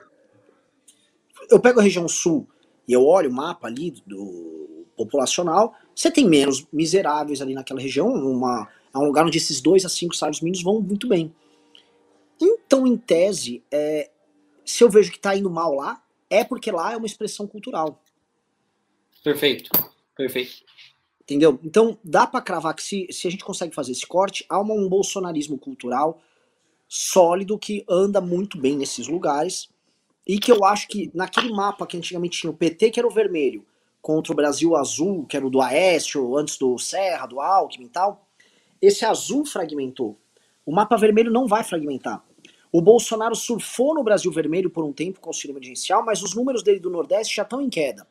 eu 1.49 1.61
pego 1.61 1.79
a 1.79 1.83
região 1.83 2.09
sul, 2.09 2.45
e 2.87 2.93
eu 2.93 3.05
olho 3.05 3.29
o 3.29 3.33
mapa 3.33 3.67
ali 3.67 3.91
do 4.05 4.85
populacional, 4.95 5.73
você 5.95 6.11
tem 6.11 6.27
menos 6.27 6.65
miseráveis 6.71 7.41
ali 7.41 7.53
naquela 7.53 7.79
região, 7.79 8.07
uma, 8.07 8.67
é 8.93 8.97
um 8.97 9.05
lugar 9.05 9.25
onde 9.25 9.37
esses 9.37 9.59
dois 9.59 9.85
a 9.85 9.89
cinco 9.89 10.15
salários 10.15 10.41
mínimos 10.41 10.63
vão 10.63 10.79
muito 10.79 11.07
bem. 11.07 11.33
Então, 12.39 12.85
em 12.85 12.97
tese, 12.97 13.63
é, 13.71 14.09
se 14.65 14.83
eu 14.83 14.89
vejo 14.89 15.11
que 15.11 15.17
está 15.17 15.35
indo 15.35 15.49
mal 15.49 15.73
lá, 15.75 16.03
é 16.29 16.43
porque 16.43 16.71
lá 16.71 16.93
é 16.93 16.97
uma 16.97 17.05
expressão 17.05 17.47
cultural. 17.47 18.01
Perfeito, 19.23 19.69
perfeito. 20.15 20.63
Entendeu? 21.21 21.59
Então, 21.63 21.97
dá 22.03 22.27
para 22.27 22.41
cravar 22.41 22.75
que 22.75 22.83
se, 22.83 23.07
se 23.09 23.27
a 23.27 23.31
gente 23.31 23.45
consegue 23.45 23.73
fazer 23.73 23.93
esse 23.93 24.05
corte, 24.05 24.45
há 24.49 24.59
um 24.59 24.89
bolsonarismo 24.89 25.57
cultural 25.57 26.21
sólido 26.87 27.57
que 27.57 27.83
anda 27.89 28.19
muito 28.19 28.57
bem 28.57 28.75
nesses 28.75 29.07
lugares 29.07 29.72
e 30.27 30.39
que 30.39 30.51
eu 30.51 30.63
acho 30.63 30.87
que 30.87 31.11
naquele 31.13 31.51
mapa 31.51 31.85
que 31.85 31.97
antigamente 31.97 32.39
tinha 32.39 32.51
o 32.51 32.55
PT, 32.55 32.91
que 32.91 32.99
era 32.99 33.07
o 33.07 33.11
vermelho, 33.11 33.65
contra 34.01 34.33
o 34.33 34.35
Brasil 34.35 34.75
azul, 34.75 35.25
que 35.25 35.37
era 35.37 35.45
o 35.45 35.49
do 35.49 35.61
Aécio, 35.61 36.35
antes 36.37 36.57
do 36.57 36.77
Serra, 36.77 37.25
do 37.25 37.39
Alckmin 37.39 37.85
e 37.85 37.89
tal, 37.89 38.27
esse 38.81 39.05
azul 39.05 39.45
fragmentou. 39.45 40.17
O 40.65 40.73
mapa 40.73 40.97
vermelho 40.97 41.31
não 41.31 41.47
vai 41.47 41.63
fragmentar. 41.63 42.23
O 42.71 42.81
Bolsonaro 42.81 43.35
surfou 43.35 43.93
no 43.93 44.03
Brasil 44.03 44.31
vermelho 44.31 44.69
por 44.69 44.83
um 44.83 44.91
tempo 44.91 45.19
com 45.19 45.29
auxílio 45.29 45.53
emergencial, 45.53 46.03
mas 46.03 46.21
os 46.21 46.33
números 46.33 46.63
dele 46.63 46.79
do 46.79 46.89
Nordeste 46.89 47.35
já 47.35 47.43
estão 47.43 47.61
em 47.61 47.69
queda. 47.69 48.07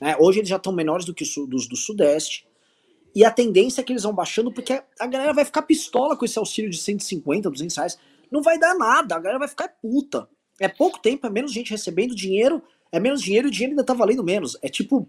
Né? 0.00 0.16
Hoje 0.18 0.40
eles 0.40 0.48
já 0.48 0.56
estão 0.56 0.72
menores 0.72 1.04
do 1.04 1.14
que 1.14 1.22
os 1.22 1.68
do 1.68 1.76
Sudeste. 1.76 2.46
E 3.14 3.24
a 3.24 3.30
tendência 3.30 3.80
é 3.80 3.84
que 3.84 3.92
eles 3.92 4.04
vão 4.04 4.14
baixando 4.14 4.52
porque 4.52 4.82
a 4.98 5.06
galera 5.06 5.32
vai 5.32 5.44
ficar 5.44 5.62
pistola 5.62 6.16
com 6.16 6.24
esse 6.24 6.38
auxílio 6.38 6.70
de 6.70 6.78
150, 6.78 7.50
200 7.50 7.76
reais. 7.76 7.98
Não 8.30 8.42
vai 8.42 8.58
dar 8.58 8.74
nada, 8.74 9.14
a 9.16 9.18
galera 9.18 9.38
vai 9.38 9.48
ficar 9.48 9.68
puta 9.68 10.28
é 10.60 10.68
pouco 10.68 10.98
tempo, 10.98 11.26
é 11.26 11.30
menos 11.30 11.52
gente 11.52 11.70
recebendo 11.70 12.14
dinheiro, 12.14 12.62
é 12.90 12.98
menos 12.98 13.22
dinheiro 13.22 13.46
e 13.46 13.50
o 13.50 13.52
dinheiro 13.52 13.72
ainda 13.72 13.84
tá 13.84 13.94
valendo 13.94 14.24
menos. 14.24 14.56
É 14.62 14.68
tipo, 14.68 15.08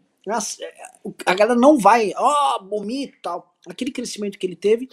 a 1.25 1.33
galera 1.33 1.59
não 1.59 1.77
vai, 1.77 2.12
ó, 2.15 2.57
oh, 2.57 2.63
bonito 2.63 3.15
e 3.15 3.21
tal. 3.21 3.55
Aquele 3.67 3.91
crescimento 3.91 4.38
que 4.38 4.45
ele 4.45 4.55
teve 4.55 4.89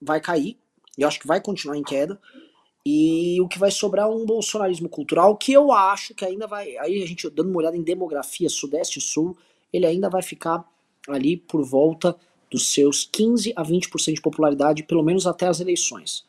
vai 0.00 0.20
cair, 0.20 0.56
eu 0.96 1.06
acho 1.06 1.20
que 1.20 1.26
vai 1.26 1.40
continuar 1.40 1.76
em 1.76 1.82
queda. 1.82 2.20
E 2.84 3.38
o 3.42 3.48
que 3.48 3.58
vai 3.58 3.70
sobrar 3.70 4.06
é 4.06 4.10
um 4.10 4.24
bolsonarismo 4.24 4.88
cultural 4.88 5.36
que 5.36 5.52
eu 5.52 5.70
acho 5.70 6.14
que 6.14 6.24
ainda 6.24 6.46
vai. 6.46 6.76
Aí 6.78 7.02
a 7.02 7.06
gente 7.06 7.28
dando 7.28 7.50
uma 7.50 7.58
olhada 7.58 7.76
em 7.76 7.82
demografia 7.82 8.48
Sudeste 8.48 8.98
e 8.98 9.02
Sul, 9.02 9.36
ele 9.72 9.84
ainda 9.84 10.08
vai 10.08 10.22
ficar 10.22 10.64
ali 11.08 11.36
por 11.36 11.62
volta 11.62 12.16
dos 12.50 12.72
seus 12.72 13.04
15 13.04 13.52
a 13.54 13.62
20% 13.62 14.14
de 14.14 14.20
popularidade, 14.20 14.82
pelo 14.82 15.02
menos 15.02 15.26
até 15.26 15.46
as 15.46 15.60
eleições. 15.60 16.26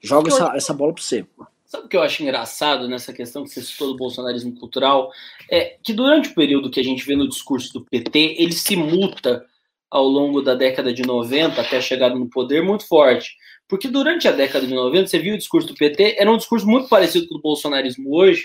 Joga 0.00 0.32
essa, 0.32 0.56
essa 0.56 0.74
bola 0.74 0.94
para 0.94 1.02
você. 1.02 1.26
Sabe 1.72 1.86
o 1.86 1.88
que 1.88 1.96
eu 1.96 2.02
acho 2.02 2.22
engraçado 2.22 2.86
nessa 2.86 3.14
questão 3.14 3.44
que 3.44 3.48
você 3.48 3.62
citou 3.62 3.88
do 3.88 3.96
bolsonarismo 3.96 4.54
cultural? 4.54 5.10
É 5.50 5.78
que 5.82 5.94
durante 5.94 6.28
o 6.28 6.34
período 6.34 6.70
que 6.70 6.78
a 6.78 6.84
gente 6.84 7.02
vê 7.02 7.16
no 7.16 7.26
discurso 7.26 7.72
do 7.72 7.82
PT, 7.82 8.36
ele 8.38 8.52
se 8.52 8.76
muta 8.76 9.42
ao 9.90 10.04
longo 10.04 10.42
da 10.42 10.54
década 10.54 10.92
de 10.92 11.00
90 11.00 11.58
até 11.58 11.78
a 11.78 11.80
chegada 11.80 12.14
no 12.14 12.28
poder 12.28 12.62
muito 12.62 12.86
forte. 12.86 13.34
Porque 13.66 13.88
durante 13.88 14.28
a 14.28 14.32
década 14.32 14.66
de 14.66 14.74
90, 14.74 15.06
você 15.06 15.18
viu 15.18 15.34
o 15.34 15.38
discurso 15.38 15.68
do 15.68 15.74
PT, 15.74 16.16
era 16.18 16.30
um 16.30 16.36
discurso 16.36 16.66
muito 16.66 16.90
parecido 16.90 17.26
com 17.26 17.36
o 17.36 17.38
do 17.38 17.42
bolsonarismo 17.42 18.14
hoje, 18.14 18.44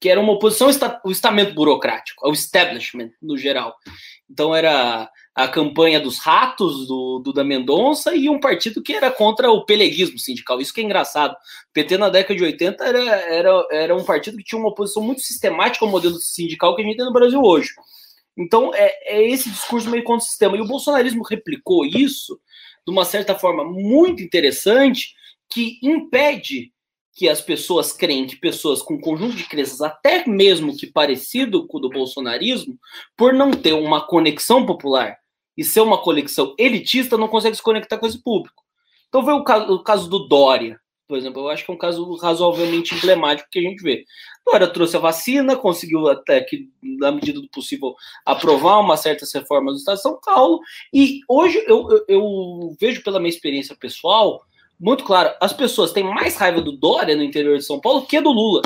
que 0.00 0.08
era 0.08 0.20
uma 0.20 0.32
oposição 0.32 0.68
ao 1.02 1.10
estamento 1.10 1.54
burocrático, 1.54 2.26
ao 2.26 2.32
establishment 2.32 3.10
no 3.20 3.36
geral. 3.36 3.74
Então 4.30 4.54
era 4.54 5.10
a 5.34 5.48
campanha 5.48 6.00
dos 6.00 6.18
ratos 6.18 6.86
do, 6.86 7.20
do 7.24 7.32
da 7.32 7.44
Mendonça 7.44 8.14
e 8.14 8.28
um 8.28 8.40
partido 8.40 8.82
que 8.82 8.92
era 8.92 9.10
contra 9.10 9.50
o 9.50 9.64
peleguismo 9.64 10.18
sindical. 10.18 10.60
Isso 10.60 10.72
que 10.72 10.80
é 10.80 10.84
engraçado. 10.84 11.32
O 11.32 11.72
PT 11.72 11.98
na 11.98 12.08
década 12.08 12.34
de 12.34 12.44
80 12.44 12.84
era, 12.84 12.98
era, 12.98 13.68
era 13.70 13.96
um 13.96 14.04
partido 14.04 14.36
que 14.36 14.44
tinha 14.44 14.58
uma 14.58 14.70
oposição 14.70 15.02
muito 15.02 15.22
sistemática 15.22 15.84
ao 15.84 15.90
modelo 15.90 16.16
sindical 16.16 16.74
que 16.74 16.82
a 16.82 16.84
gente 16.84 16.96
tem 16.96 17.06
no 17.06 17.12
Brasil 17.12 17.40
hoje. 17.40 17.70
Então 18.36 18.74
é, 18.74 19.16
é 19.16 19.28
esse 19.28 19.48
discurso 19.50 19.88
meio 19.88 20.04
contra 20.04 20.24
o 20.24 20.28
sistema. 20.28 20.56
E 20.56 20.60
o 20.60 20.66
bolsonarismo 20.66 21.22
replicou 21.22 21.84
isso 21.84 22.38
de 22.86 22.92
uma 22.92 23.04
certa 23.04 23.34
forma 23.34 23.64
muito 23.64 24.22
interessante 24.22 25.14
que 25.50 25.78
impede 25.82 26.72
que 27.16 27.30
as 27.30 27.40
pessoas 27.40 27.94
creem 27.94 28.26
que 28.26 28.36
pessoas 28.36 28.82
com 28.82 29.00
conjunto 29.00 29.34
de 29.34 29.48
crenças, 29.48 29.80
até 29.80 30.28
mesmo 30.28 30.76
que 30.76 30.86
parecido 30.86 31.66
com 31.66 31.78
o 31.78 31.80
do 31.80 31.88
bolsonarismo, 31.88 32.78
por 33.16 33.32
não 33.32 33.50
ter 33.50 33.72
uma 33.72 34.06
conexão 34.06 34.66
popular 34.66 35.16
e 35.56 35.64
ser 35.64 35.80
uma 35.80 35.96
conexão 35.96 36.54
elitista, 36.58 37.16
não 37.16 37.26
consegue 37.26 37.56
se 37.56 37.62
conectar 37.62 37.96
com 37.96 38.06
esse 38.06 38.22
público. 38.22 38.62
Então, 39.08 39.24
vê 39.24 39.32
o 39.32 39.42
caso, 39.42 39.72
o 39.72 39.82
caso 39.82 40.10
do 40.10 40.28
Dória, 40.28 40.78
por 41.08 41.16
exemplo, 41.16 41.40
eu 41.40 41.48
acho 41.48 41.64
que 41.64 41.70
é 41.70 41.74
um 41.74 41.78
caso 41.78 42.16
razoavelmente 42.16 42.94
emblemático 42.94 43.48
que 43.50 43.60
a 43.60 43.62
gente 43.62 43.82
vê. 43.82 44.04
Dória 44.44 44.66
trouxe 44.68 44.96
a 44.98 45.00
vacina, 45.00 45.56
conseguiu 45.56 46.06
até 46.08 46.42
que, 46.42 46.68
na 46.82 47.10
medida 47.10 47.40
do 47.40 47.48
possível, 47.48 47.94
aprovar 48.26 48.78
uma 48.78 48.96
certas 48.98 49.32
reformas 49.32 49.72
do 49.72 49.78
Estado 49.78 49.96
de 49.96 50.02
São 50.02 50.20
Paulo, 50.20 50.60
e 50.92 51.20
hoje 51.26 51.64
eu, 51.66 51.88
eu, 51.90 52.04
eu 52.08 52.76
vejo 52.78 53.02
pela 53.02 53.18
minha 53.18 53.30
experiência 53.30 53.74
pessoal 53.74 54.42
muito 54.78 55.04
claro, 55.04 55.34
as 55.40 55.52
pessoas 55.52 55.92
têm 55.92 56.04
mais 56.04 56.36
raiva 56.36 56.60
do 56.60 56.72
Dória 56.72 57.16
no 57.16 57.22
interior 57.22 57.56
de 57.56 57.64
São 57.64 57.80
Paulo 57.80 58.06
que 58.06 58.20
do 58.20 58.30
Lula. 58.30 58.62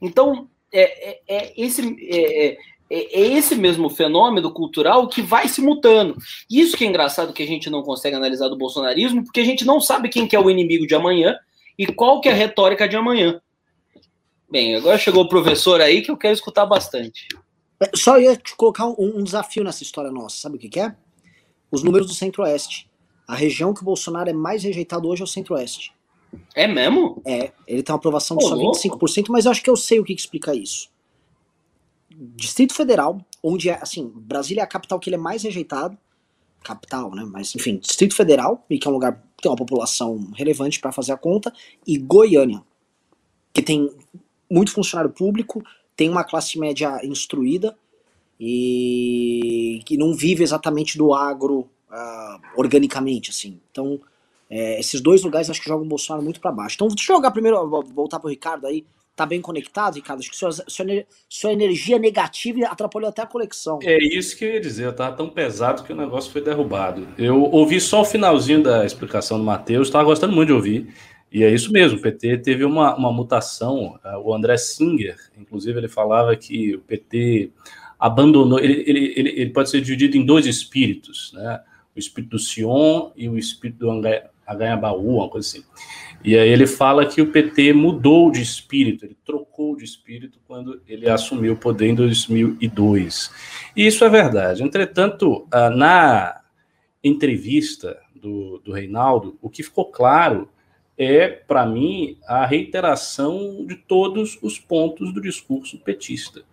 Então, 0.00 0.48
é, 0.72 1.10
é, 1.10 1.20
é 1.28 1.52
esse, 1.56 1.96
é, 2.00 2.48
é, 2.48 2.58
é, 2.90 3.20
esse 3.20 3.54
mesmo 3.56 3.90
fenômeno 3.90 4.52
cultural 4.52 5.08
que 5.08 5.20
vai 5.20 5.48
se 5.48 5.60
mutando. 5.60 6.16
Isso 6.50 6.76
que 6.76 6.84
é 6.84 6.86
engraçado 6.86 7.32
que 7.32 7.42
a 7.42 7.46
gente 7.46 7.68
não 7.68 7.82
consegue 7.82 8.16
analisar 8.16 8.48
do 8.48 8.56
bolsonarismo, 8.56 9.24
porque 9.24 9.40
a 9.40 9.44
gente 9.44 9.64
não 9.64 9.80
sabe 9.80 10.08
quem 10.08 10.28
que 10.28 10.36
é 10.36 10.40
o 10.40 10.50
inimigo 10.50 10.86
de 10.86 10.94
amanhã 10.94 11.36
e 11.78 11.86
qual 11.86 12.20
que 12.20 12.28
é 12.28 12.32
a 12.32 12.36
retórica 12.36 12.88
de 12.88 12.96
amanhã. 12.96 13.40
Bem, 14.50 14.76
agora 14.76 14.98
chegou 14.98 15.24
o 15.24 15.28
professor 15.28 15.80
aí 15.80 16.02
que 16.02 16.10
eu 16.10 16.16
quero 16.16 16.34
escutar 16.34 16.66
bastante. 16.66 17.26
Só 17.96 18.18
ia 18.18 18.36
te 18.36 18.54
colocar 18.54 18.86
um, 18.86 18.94
um 18.98 19.24
desafio 19.24 19.64
nessa 19.64 19.82
história 19.82 20.10
nossa, 20.10 20.36
sabe 20.36 20.56
o 20.56 20.58
que, 20.58 20.68
que 20.68 20.78
é? 20.78 20.94
Os 21.70 21.82
números 21.82 22.06
do 22.06 22.14
Centro-Oeste. 22.14 22.91
A 23.32 23.34
região 23.34 23.72
que 23.72 23.80
o 23.80 23.84
Bolsonaro 23.86 24.28
é 24.28 24.32
mais 24.34 24.62
rejeitado 24.62 25.08
hoje 25.08 25.22
é 25.22 25.24
o 25.24 25.26
Centro-Oeste. 25.26 25.94
É 26.54 26.68
mesmo? 26.68 27.22
É, 27.24 27.50
ele 27.66 27.82
tem 27.82 27.90
uma 27.90 27.96
aprovação 27.96 28.36
de 28.36 28.44
só 28.44 28.54
25%, 28.54 29.28
mas 29.30 29.46
eu 29.46 29.50
acho 29.50 29.62
que 29.62 29.70
eu 29.70 29.76
sei 29.76 29.98
o 29.98 30.04
que 30.04 30.12
explica 30.12 30.54
isso. 30.54 30.90
Distrito 32.10 32.74
Federal, 32.74 33.24
onde 33.42 33.70
é, 33.70 33.78
assim, 33.80 34.12
Brasília 34.14 34.60
é 34.60 34.64
a 34.64 34.66
capital 34.66 35.00
que 35.00 35.08
ele 35.08 35.16
é 35.16 35.18
mais 35.18 35.44
rejeitado, 35.44 35.96
capital, 36.62 37.10
né, 37.14 37.24
mas 37.24 37.54
enfim, 37.54 37.78
Distrito 37.78 38.14
Federal, 38.14 38.66
e 38.68 38.78
que 38.78 38.86
é 38.86 38.90
um 38.90 38.94
lugar 38.94 39.14
que 39.14 39.44
tem 39.44 39.50
uma 39.50 39.56
população 39.56 40.30
relevante 40.34 40.78
para 40.78 40.92
fazer 40.92 41.12
a 41.12 41.16
conta, 41.16 41.50
e 41.86 41.96
Goiânia, 41.96 42.62
que 43.54 43.62
tem 43.62 43.90
muito 44.50 44.72
funcionário 44.72 45.10
público, 45.10 45.64
tem 45.96 46.10
uma 46.10 46.22
classe 46.22 46.58
média 46.58 47.00
instruída, 47.02 47.74
e 48.38 49.80
que 49.86 49.96
não 49.96 50.12
vive 50.12 50.42
exatamente 50.42 50.98
do 50.98 51.14
agro 51.14 51.66
uh, 51.92 52.40
organicamente, 52.56 53.30
assim. 53.30 53.60
Então, 53.70 54.00
é, 54.50 54.80
esses 54.80 55.00
dois 55.00 55.22
lugares 55.22 55.48
acho 55.48 55.60
que 55.60 55.68
jogam 55.68 55.84
o 55.84 55.88
Bolsonaro 55.88 56.24
muito 56.24 56.40
para 56.40 56.50
baixo. 56.50 56.76
Então, 56.76 56.88
deixa 56.88 57.12
eu 57.12 57.16
jogar 57.16 57.30
primeiro, 57.30 57.68
voltar 57.94 58.18
pro 58.18 58.30
Ricardo 58.30 58.66
aí. 58.66 58.84
Tá 59.14 59.26
bem 59.26 59.42
conectado, 59.42 59.96
Ricardo? 59.96 60.20
Acho 60.20 60.30
que 60.30 60.36
sua, 60.36 60.50
sua, 60.50 60.86
sua 61.28 61.52
energia 61.52 61.98
negativa 61.98 62.66
atrapalhou 62.66 63.10
até 63.10 63.20
a 63.20 63.26
conexão. 63.26 63.78
É 63.82 64.02
isso 64.02 64.36
que 64.36 64.44
eu 64.44 64.54
ia 64.54 64.60
dizer. 64.60 64.90
Tava 64.94 65.14
tão 65.14 65.28
pesado 65.28 65.84
que 65.84 65.92
o 65.92 65.96
negócio 65.96 66.32
foi 66.32 66.40
derrubado. 66.40 67.06
Eu 67.18 67.42
ouvi 67.42 67.78
só 67.78 68.00
o 68.00 68.04
finalzinho 68.06 68.62
da 68.62 68.86
explicação 68.86 69.38
do 69.38 69.44
Matheus, 69.44 69.88
estava 69.88 70.04
gostando 70.04 70.34
muito 70.34 70.48
de 70.48 70.54
ouvir. 70.54 70.94
E 71.30 71.44
é 71.44 71.50
isso 71.50 71.72
mesmo, 71.72 71.98
o 71.98 72.02
PT 72.02 72.38
teve 72.38 72.64
uma, 72.64 72.94
uma 72.94 73.12
mutação. 73.12 73.98
Uh, 74.04 74.18
o 74.22 74.34
André 74.34 74.56
Singer, 74.58 75.16
inclusive, 75.38 75.78
ele 75.78 75.88
falava 75.88 76.34
que 76.36 76.74
o 76.74 76.80
PT 76.80 77.50
abandonou. 77.98 78.58
Ele, 78.58 78.84
ele, 78.86 79.12
ele, 79.16 79.30
ele 79.40 79.50
pode 79.50 79.70
ser 79.70 79.80
dividido 79.80 80.16
em 80.16 80.26
dois 80.26 80.46
espíritos, 80.46 81.32
né? 81.34 81.60
O 81.94 81.98
espírito 81.98 82.30
do 82.30 82.38
Sion 82.38 83.10
e 83.16 83.28
o 83.28 83.38
espírito 83.38 83.78
do 83.78 83.90
Aganhabaú, 84.46 85.16
uma 85.16 85.28
coisa 85.28 85.48
assim. 85.48 85.64
E 86.24 86.36
aí 86.38 86.48
ele 86.48 86.66
fala 86.66 87.04
que 87.04 87.20
o 87.20 87.32
PT 87.32 87.72
mudou 87.72 88.30
de 88.30 88.40
espírito, 88.40 89.04
ele 89.04 89.16
trocou 89.24 89.76
de 89.76 89.84
espírito 89.84 90.38
quando 90.46 90.80
ele 90.86 91.08
assumiu 91.10 91.54
o 91.54 91.56
poder 91.56 91.88
em 91.88 91.94
2002. 91.94 93.30
E 93.76 93.86
isso 93.86 94.04
é 94.04 94.08
verdade. 94.08 94.62
Entretanto, 94.62 95.46
ah, 95.50 95.68
na 95.68 96.40
entrevista 97.02 97.98
do, 98.14 98.60
do 98.64 98.72
Reinaldo, 98.72 99.36
o 99.42 99.50
que 99.50 99.64
ficou 99.64 99.86
claro 99.86 100.48
é, 100.96 101.26
para 101.28 101.66
mim, 101.66 102.18
a 102.26 102.46
reiteração 102.46 103.66
de 103.66 103.74
todos 103.74 104.38
os 104.40 104.58
pontos 104.58 105.12
do 105.12 105.20
discurso 105.20 105.78
petista 105.78 106.44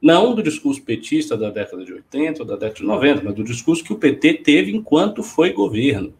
não 0.00 0.34
do 0.34 0.42
discurso 0.42 0.82
petista 0.82 1.36
da 1.36 1.50
década 1.50 1.84
de 1.84 1.92
80 1.92 2.42
ou 2.42 2.46
da 2.46 2.54
década 2.54 2.76
de 2.76 2.84
90, 2.84 3.22
mas 3.22 3.34
do 3.34 3.44
discurso 3.44 3.84
que 3.84 3.92
o 3.92 3.98
PT 3.98 4.34
teve 4.34 4.74
enquanto 4.74 5.22
foi 5.22 5.52
governo. 5.52 6.14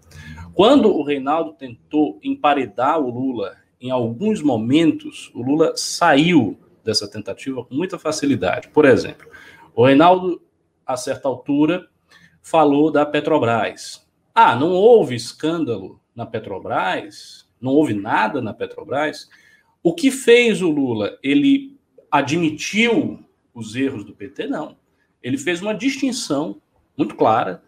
Quando 0.53 0.95
o 0.95 1.03
Reinaldo 1.03 1.53
tentou 1.53 2.19
emparedar 2.23 3.01
o 3.01 3.11
Lula, 3.11 3.57
em 3.81 3.91
alguns 3.91 4.43
momentos, 4.43 5.31
o 5.35 5.43
Lula 5.43 5.73
saiu 5.77 6.59
dessa 6.85 7.09
tentativa 7.09 7.65
com 7.65 7.75
muita 7.75 7.99
facilidade. 7.99 8.69
Por 8.69 8.85
exemplo, 8.85 9.27
o 9.75 9.87
Reinaldo, 9.87 10.43
a 10.85 10.97
certa 10.97 11.29
altura, 11.29 11.89
falou 12.43 12.91
da 12.91 13.07
Petrobras. 13.07 14.07
Ah, 14.35 14.55
não 14.55 14.73
houve 14.73 15.15
escândalo 15.15 16.01
na 16.15 16.27
Petrobras? 16.27 17.49
Não 17.61 17.73
houve 17.73 17.95
nada 17.95 18.43
na 18.43 18.53
Petrobras? 18.53 19.29
O 19.83 19.95
que 19.95 20.11
fez 20.11 20.61
o 20.61 20.69
Lula? 20.69 21.19
Ele 21.23 21.79
admitiu 22.11 23.25
os 23.61 23.77
erros 23.77 24.05
do 24.05 24.15
PT, 24.15 24.47
não. 24.47 24.77
Ele 25.23 25.39
fez 25.39 25.61
uma 25.61 25.75
distinção 25.75 26.61
muito 26.97 27.15
clara 27.15 27.63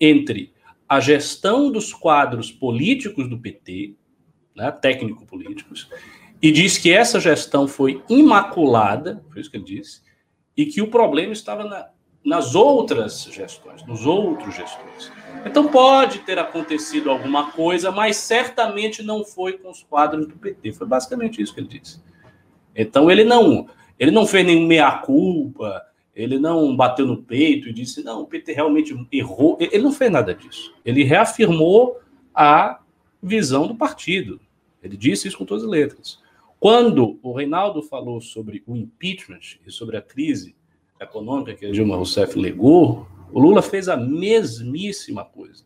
entre 0.00 0.52
a 0.88 1.00
gestão 1.00 1.70
dos 1.70 1.92
quadros 1.92 2.50
políticos 2.50 3.28
do 3.28 3.38
PT, 3.38 3.94
né, 4.54 4.70
técnico-políticos, 4.70 5.88
e 6.40 6.50
diz 6.52 6.78
que 6.78 6.92
essa 6.92 7.18
gestão 7.18 7.66
foi 7.66 8.02
imaculada, 8.08 9.24
foi 9.30 9.40
isso 9.40 9.50
que 9.50 9.56
ele 9.56 9.64
disse, 9.64 10.02
e 10.56 10.66
que 10.66 10.80
o 10.80 10.90
problema 10.90 11.32
estava 11.32 11.64
na, 11.64 11.88
nas 12.24 12.54
outras 12.54 13.24
gestões, 13.24 13.84
nos 13.84 14.06
outros 14.06 14.54
gestores. 14.54 15.12
Então 15.44 15.68
pode 15.68 16.20
ter 16.20 16.38
acontecido 16.38 17.10
alguma 17.10 17.52
coisa, 17.52 17.90
mas 17.90 18.16
certamente 18.16 19.02
não 19.02 19.24
foi 19.24 19.58
com 19.58 19.70
os 19.70 19.82
quadros 19.82 20.26
do 20.26 20.36
PT. 20.36 20.72
Foi 20.72 20.86
basicamente 20.86 21.40
isso 21.40 21.54
que 21.54 21.60
ele 21.60 21.68
disse. 21.68 22.02
Então 22.74 23.10
ele 23.10 23.24
não 23.24 23.68
ele 23.98 24.10
não 24.10 24.26
fez 24.26 24.44
nenhum 24.46 24.66
meia-culpa, 24.66 25.82
ele 26.14 26.38
não 26.38 26.74
bateu 26.74 27.06
no 27.06 27.22
peito 27.22 27.68
e 27.68 27.72
disse, 27.72 28.02
não, 28.02 28.22
o 28.22 28.26
PT 28.26 28.52
realmente 28.52 28.96
errou. 29.12 29.58
Ele 29.60 29.82
não 29.82 29.92
fez 29.92 30.10
nada 30.10 30.34
disso. 30.34 30.74
Ele 30.84 31.04
reafirmou 31.04 32.00
a 32.34 32.80
visão 33.22 33.66
do 33.66 33.74
partido. 33.74 34.40
Ele 34.82 34.96
disse 34.96 35.28
isso 35.28 35.36
com 35.36 35.44
todas 35.44 35.64
as 35.64 35.70
letras. 35.70 36.18
Quando 36.58 37.18
o 37.22 37.32
Reinaldo 37.32 37.82
falou 37.82 38.20
sobre 38.20 38.62
o 38.66 38.74
impeachment 38.74 39.58
e 39.66 39.70
sobre 39.70 39.96
a 39.96 40.02
crise 40.02 40.56
econômica 40.98 41.54
que 41.54 41.66
a 41.66 41.70
Dilma 41.70 41.96
Rousseff 41.96 42.38
legou, 42.38 43.06
o 43.30 43.38
Lula 43.38 43.60
fez 43.60 43.88
a 43.88 43.96
mesmíssima 43.96 45.24
coisa. 45.24 45.64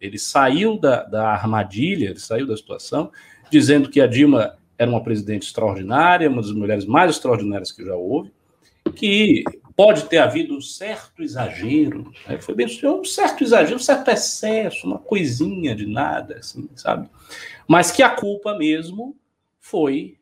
Ele 0.00 0.18
saiu 0.18 0.78
da, 0.78 1.04
da 1.04 1.28
armadilha, 1.28 2.10
ele 2.10 2.18
saiu 2.18 2.46
da 2.46 2.56
situação, 2.56 3.12
dizendo 3.50 3.88
que 3.88 4.00
a 4.00 4.06
Dilma 4.06 4.58
era 4.78 4.90
uma 4.90 5.02
presidente 5.02 5.46
extraordinária, 5.46 6.28
uma 6.28 6.42
das 6.42 6.52
mulheres 6.52 6.84
mais 6.84 7.10
extraordinárias 7.10 7.72
que 7.72 7.84
já 7.84 7.94
houve, 7.94 8.32
que 8.94 9.44
pode 9.74 10.04
ter 10.04 10.18
havido 10.18 10.56
um 10.56 10.60
certo 10.60 11.22
exagero, 11.22 12.12
né? 12.26 12.40
foi 12.40 12.54
bem 12.54 12.66
um 12.66 13.04
certo 13.04 13.44
exagero, 13.44 13.76
um 13.76 13.80
certo 13.82 14.10
excesso, 14.10 14.86
uma 14.86 14.98
coisinha 14.98 15.74
de 15.74 15.86
nada, 15.86 16.38
assim, 16.38 16.68
sabe? 16.74 17.08
Mas 17.68 17.90
que 17.90 18.02
a 18.02 18.08
culpa 18.08 18.56
mesmo 18.56 19.16
foi 19.60 20.16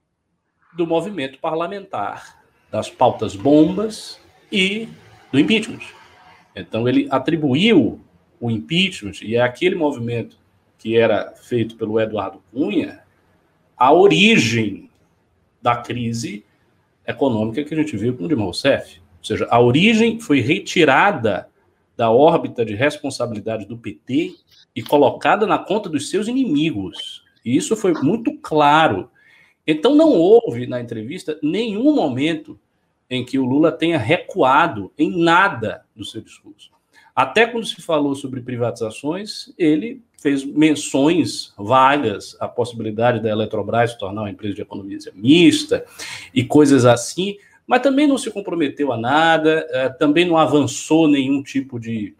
do 0.77 0.87
movimento 0.87 1.39
parlamentar, 1.39 2.43
das 2.71 2.91
pautas 2.91 3.37
bombas 3.37 4.21
e 4.51 4.89
do 5.31 5.39
impeachment. 5.39 5.83
Então 6.57 6.89
ele 6.89 7.07
atribuiu 7.11 8.01
o 8.41 8.51
impeachment 8.51 9.23
e 9.23 9.37
é 9.37 9.41
aquele 9.41 9.77
movimento 9.77 10.37
que 10.79 10.97
era 10.97 11.33
feito 11.37 11.77
pelo 11.77 12.01
Eduardo 12.01 12.43
Cunha, 12.53 13.04
a 13.85 13.93
origem 13.93 14.89
da 15.61 15.77
crise 15.77 16.43
econômica 17.07 17.63
que 17.63 17.75
a 17.75 17.77
gente 17.77 17.95
viu 17.99 18.17
com 18.17 18.25
o 18.25 18.29
Dilma 18.29 18.45
Rousseff. 18.45 18.99
Ou 19.19 19.25
seja, 19.25 19.47
a 19.51 19.61
origem 19.61 20.19
foi 20.19 20.41
retirada 20.41 21.51
da 21.95 22.11
órbita 22.11 22.65
de 22.65 22.75
responsabilidade 22.75 23.67
do 23.67 23.77
PT 23.77 24.37
e 24.75 24.83
colocada 24.83 25.47
na 25.47 25.59
conta 25.59 25.91
dos 25.91 26.09
seus 26.09 26.29
inimigos. 26.29 27.23
E 27.45 27.55
isso 27.55 27.77
foi 27.77 27.93
muito 27.93 28.39
claro. 28.39 29.11
Então 29.67 29.95
não 29.95 30.13
houve 30.13 30.67
na 30.67 30.81
entrevista 30.81 31.39
nenhum 31.43 31.95
momento 31.95 32.59
em 33.11 33.23
que 33.23 33.39
o 33.39 33.45
Lula 33.45 33.71
tenha 33.71 33.99
recuado 33.99 34.91
em 34.97 35.23
nada 35.23 35.85
do 35.95 36.07
seu 36.07 36.23
discurso. 36.23 36.71
Até 37.15 37.47
quando 37.47 37.67
se 37.67 37.81
falou 37.81 38.15
sobre 38.15 38.41
privatizações, 38.41 39.53
ele 39.57 40.03
fez 40.21 40.45
menções 40.45 41.53
vagas 41.57 42.37
à 42.41 42.49
possibilidade 42.49 43.21
da 43.21 43.31
Eletrobras 43.31 43.93
se 43.93 43.99
tornar 43.99 44.23
uma 44.23 44.31
empresa 44.31 44.55
de 44.55 44.63
economia 44.63 44.99
mista 45.15 45.85
e 46.35 46.43
coisas 46.43 46.85
assim, 46.85 47.37
mas 47.67 47.83
também 47.83 48.07
não 48.07 48.19
se 48.19 48.31
comprometeu 48.31 48.93
a 48.93 48.97
nada, 48.97 49.67
eh, 49.71 49.89
também 49.91 50.25
não 50.25 50.37
avançou 50.37 51.07
nenhum 51.07 51.43
tipo 51.43 51.79
de 51.79 52.15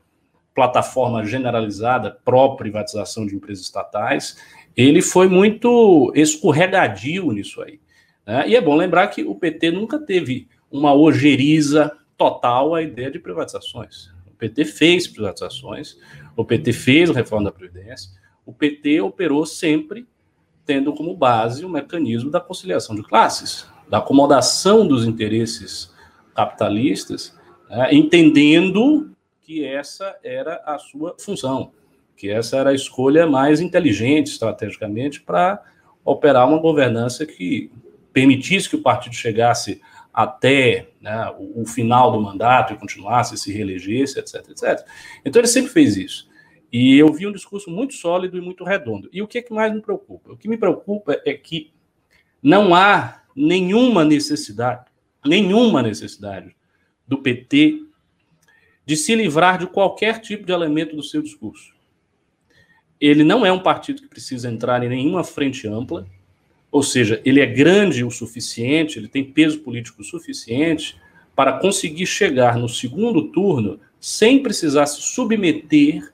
plataforma 0.55 1.25
generalizada 1.25 2.17
pró-privatização 2.25 3.27
de 3.27 3.35
empresas 3.35 3.65
estatais. 3.65 4.37
Ele 4.77 5.03
foi 5.03 5.27
muito 5.27 6.13
escorregadio 6.15 7.33
nisso 7.33 7.61
aí. 7.63 7.81
Né? 8.25 8.49
E 8.49 8.57
é 8.57 8.61
bom 8.61 8.77
lembrar 8.77 9.09
que 9.09 9.25
o 9.25 9.35
PT 9.35 9.73
nunca 9.73 9.99
teve 9.99 10.47
uma 10.71 10.95
ojeriza 10.95 11.91
total 12.17 12.75
à 12.75 12.83
ideia 12.83 13.11
de 13.11 13.19
privatizações. 13.19 14.14
O 14.45 14.49
PT 14.49 14.65
fez 14.67 15.09
privatizações, 15.09 15.97
o 16.37 16.45
PT 16.45 16.73
fez 16.75 17.09
a 17.09 17.15
reforma 17.15 17.47
da 17.47 17.57
Previdência, 17.57 18.11
o 18.45 18.53
PT 18.53 19.01
operou 19.01 19.47
sempre 19.47 20.07
tendo 20.67 20.93
como 20.93 21.17
base 21.17 21.65
o 21.65 21.69
mecanismo 21.69 22.31
da 22.31 22.41
conciliação 22.41 22.95
de 22.95 23.03
classes, 23.03 23.67
da 23.89 23.99
acomodação 23.99 24.87
dos 24.87 25.07
interesses 25.07 25.91
capitalistas, 26.35 27.35
né, 27.71 27.95
entendendo 27.95 29.11
que 29.41 29.65
essa 29.65 30.15
era 30.23 30.63
a 30.67 30.79
sua 30.79 31.17
função, 31.19 31.73
que 32.15 32.29
essa 32.29 32.59
era 32.59 32.71
a 32.71 32.75
escolha 32.75 33.27
mais 33.27 33.63
inteligente 33.63 34.27
estrategicamente 34.27 35.23
para 35.23 35.63
operar 36.05 36.47
uma 36.47 36.59
governança 36.59 37.25
que 37.25 37.71
permitisse 38.13 38.69
que 38.69 38.77
o 38.77 38.83
partido 38.83 39.15
chegasse 39.15 39.81
até 40.15 40.91
né, 41.01 41.29
o, 41.37 41.63
o, 41.63 41.67
final 41.67 42.13
do 42.13 42.21
mandato 42.21 42.73
e 42.73 42.77
continuasse, 42.77 43.37
se 43.37 43.53
reelegesse, 43.53 44.21
etc, 44.21 44.49
etc. 44.49 44.87
Então 45.25 45.41
ele 45.41 45.49
sempre 45.49 45.73
fez 45.73 45.97
isso. 45.97 46.29
E 46.73 46.97
eu 46.97 47.13
vi 47.13 47.27
um 47.27 47.33
discurso 47.33 47.69
muito 47.69 47.95
sólido 47.95 48.39
e 48.39 48.41
muito 48.41 48.63
redondo. 48.63 49.09
E 49.13 49.21
o 49.21 49.27
que, 49.27 49.39
é 49.39 49.43
que 49.43 49.53
mais 49.53 49.75
me 49.75 49.83
preocupa? 49.83 50.33
O 50.33 50.37
que 50.37 50.49
me 50.49 50.57
preocupa 50.57 51.21
é 51.25 51.35
que 51.35 51.73
não 52.41 52.75
há 52.75 53.23
nenhuma 53.35 54.05
necessidade, 54.05 54.87
nenhuma 55.25 55.83
necessidade 55.83 56.55
do 57.07 57.19
PT 57.19 57.83
de 58.87 58.97
se 58.97 59.15
livrar 59.17 59.59
de 59.59 59.67
qualquer 59.67 60.21
tipo 60.21 60.47
de 60.47 60.53
elemento 60.53 60.95
do 60.95 61.03
seu 61.03 61.23
discurso. 61.23 61.75
Ele 63.01 63.25
não 63.25 63.45
é 63.45 63.53
um 63.53 63.63
partido 63.63 64.03
que 64.03 64.09
precisa 64.09 64.49
entrar 64.49 64.83
em 64.85 64.89
nenhuma 64.89 65.25
frente 65.25 65.67
ampla, 65.67 66.07
ou 66.75 66.83
seja, 66.83 67.23
ele 67.25 67.39
é 67.39 67.47
grande 67.47 68.03
o 68.03 68.11
suficiente, 68.11 68.99
ele 68.99 69.07
tem 69.07 69.23
peso 69.23 69.61
político 69.61 70.03
suficiente 70.03 71.01
para 71.33 71.53
conseguir 71.53 72.05
chegar 72.05 72.59
no 72.59 72.69
segundo 72.69 73.29
turno 73.29 73.79
sem 74.01 74.43
precisar 74.43 74.87
se 74.87 75.01
submeter 75.01 76.13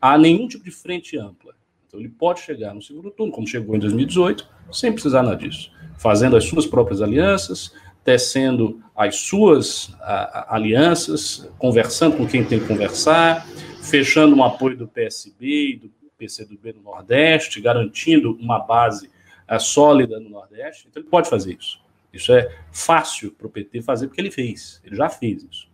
a 0.00 0.16
nenhum 0.16 0.48
tipo 0.48 0.64
de 0.64 0.70
frente 0.70 1.18
ampla. 1.18 1.52
Então, 1.86 2.00
ele 2.00 2.08
pode 2.08 2.40
chegar 2.40 2.74
no 2.74 2.80
segundo 2.80 3.10
turno, 3.10 3.30
como 3.30 3.46
chegou 3.46 3.76
em 3.76 3.78
2018, 3.78 4.48
sem 4.72 4.90
precisar 4.90 5.22
nada 5.22 5.36
disso, 5.36 5.70
fazendo 5.98 6.34
as 6.34 6.44
suas 6.44 6.64
próprias 6.64 7.02
alianças, 7.02 7.74
tecendo 8.02 8.82
as 8.96 9.16
suas 9.16 9.94
a, 10.00 10.54
alianças, 10.54 11.46
conversando 11.58 12.16
com 12.16 12.26
quem 12.26 12.42
tem 12.42 12.58
que 12.58 12.66
conversar, 12.66 13.46
fechando 13.82 14.34
um 14.34 14.42
apoio 14.42 14.78
do 14.78 14.88
PSB 14.88 15.72
e 15.72 15.76
do 15.76 15.90
PCdoB 16.16 16.72
no 16.72 16.84
Nordeste, 16.84 17.60
garantindo 17.60 18.38
uma 18.40 18.60
base 18.60 19.06
a, 19.06 19.19
sólida 19.58 20.20
no 20.20 20.30
Nordeste. 20.30 20.86
Então, 20.88 21.02
ele 21.02 21.10
pode 21.10 21.28
fazer 21.28 21.56
isso. 21.58 21.80
Isso 22.12 22.32
é 22.32 22.56
fácil 22.72 23.32
para 23.32 23.46
o 23.46 23.50
PT 23.50 23.82
fazer, 23.82 24.08
porque 24.08 24.20
ele 24.20 24.30
fez, 24.30 24.80
ele 24.84 24.96
já 24.96 25.08
fez 25.08 25.46
isso. 25.50 25.68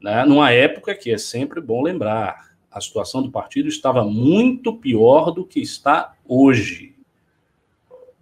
Né? 0.00 0.24
Numa 0.24 0.50
época 0.50 0.94
que 0.94 1.10
é 1.10 1.18
sempre 1.18 1.60
bom 1.60 1.82
lembrar, 1.82 2.54
a 2.70 2.80
situação 2.80 3.22
do 3.22 3.30
partido 3.30 3.68
estava 3.68 4.04
muito 4.04 4.74
pior 4.76 5.30
do 5.30 5.44
que 5.44 5.60
está 5.60 6.14
hoje. 6.26 6.94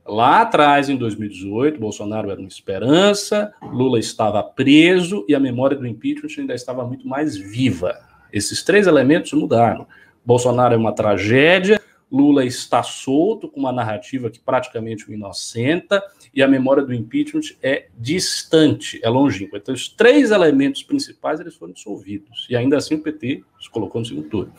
Lá 0.04 0.42
atrás, 0.42 0.88
em 0.88 0.96
2018, 0.96 1.80
Bolsonaro 1.80 2.30
era 2.30 2.38
uma 2.38 2.48
esperança, 2.48 3.52
Lula 3.62 3.98
estava 3.98 4.42
preso 4.42 5.24
e 5.28 5.34
a 5.34 5.40
memória 5.40 5.76
do 5.76 5.86
impeachment 5.86 6.28
ainda 6.38 6.54
estava 6.54 6.84
muito 6.84 7.06
mais 7.06 7.36
viva. 7.36 7.98
Esses 8.32 8.62
três 8.62 8.86
elementos 8.86 9.32
mudaram. 9.32 9.86
Bolsonaro 10.24 10.74
é 10.74 10.76
uma 10.76 10.92
tragédia, 10.92 11.80
Lula 12.12 12.44
está 12.44 12.82
solto 12.82 13.48
com 13.48 13.58
uma 13.58 13.72
narrativa 13.72 14.30
que 14.30 14.38
praticamente 14.38 15.08
o 15.08 15.14
inocenta 15.14 16.02
e 16.34 16.42
a 16.42 16.48
memória 16.48 16.82
do 16.82 16.92
impeachment 16.92 17.56
é 17.62 17.88
distante, 17.98 19.00
é 19.02 19.08
longínqua. 19.08 19.58
Então, 19.58 19.74
os 19.74 19.88
três 19.88 20.30
elementos 20.30 20.82
principais 20.82 21.40
eles 21.40 21.54
foram 21.54 21.72
dissolvidos 21.72 22.46
e 22.50 22.54
ainda 22.54 22.76
assim 22.76 22.96
o 22.96 23.02
PT 23.02 23.42
se 23.58 23.70
colocou 23.70 24.00
no 24.00 24.06
segundo 24.06 24.28
turno. 24.28 24.52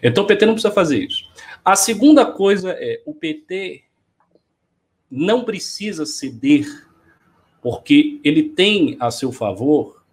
Então, 0.00 0.22
o 0.22 0.26
PT 0.26 0.46
não 0.46 0.54
precisa 0.54 0.72
fazer 0.72 0.98
isso. 0.98 1.24
A 1.64 1.74
segunda 1.74 2.24
coisa 2.24 2.70
é 2.70 3.02
o 3.04 3.12
PT 3.12 3.82
não 5.10 5.42
precisa 5.42 6.06
ceder, 6.06 6.86
porque 7.60 8.20
ele 8.22 8.44
tem 8.44 8.96
a 9.00 9.10
seu 9.10 9.32
favor 9.32 10.04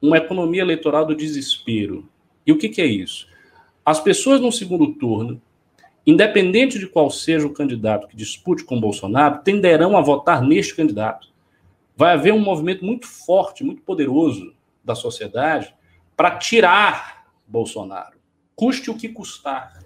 uma 0.00 0.18
economia 0.18 0.60
eleitoral 0.60 1.06
do 1.06 1.16
desespero. 1.16 2.06
E 2.46 2.52
o 2.52 2.58
que, 2.58 2.68
que 2.68 2.82
é 2.82 2.86
isso? 2.86 3.26
As 3.84 4.00
pessoas 4.00 4.40
no 4.40 4.52
segundo 4.52 4.92
turno, 4.94 5.40
independente 6.06 6.78
de 6.78 6.86
qual 6.86 7.10
seja 7.10 7.46
o 7.46 7.52
candidato 7.52 8.06
que 8.06 8.16
dispute 8.16 8.64
com 8.64 8.80
Bolsonaro, 8.80 9.42
tenderão 9.42 9.96
a 9.96 10.00
votar 10.00 10.42
neste 10.42 10.74
candidato. 10.74 11.28
Vai 11.96 12.12
haver 12.12 12.32
um 12.32 12.40
movimento 12.40 12.84
muito 12.84 13.06
forte, 13.06 13.64
muito 13.64 13.82
poderoso 13.82 14.54
da 14.84 14.94
sociedade 14.94 15.74
para 16.16 16.36
tirar 16.36 17.26
Bolsonaro, 17.46 18.18
custe 18.54 18.90
o 18.90 18.96
que 18.96 19.08
custar. 19.08 19.82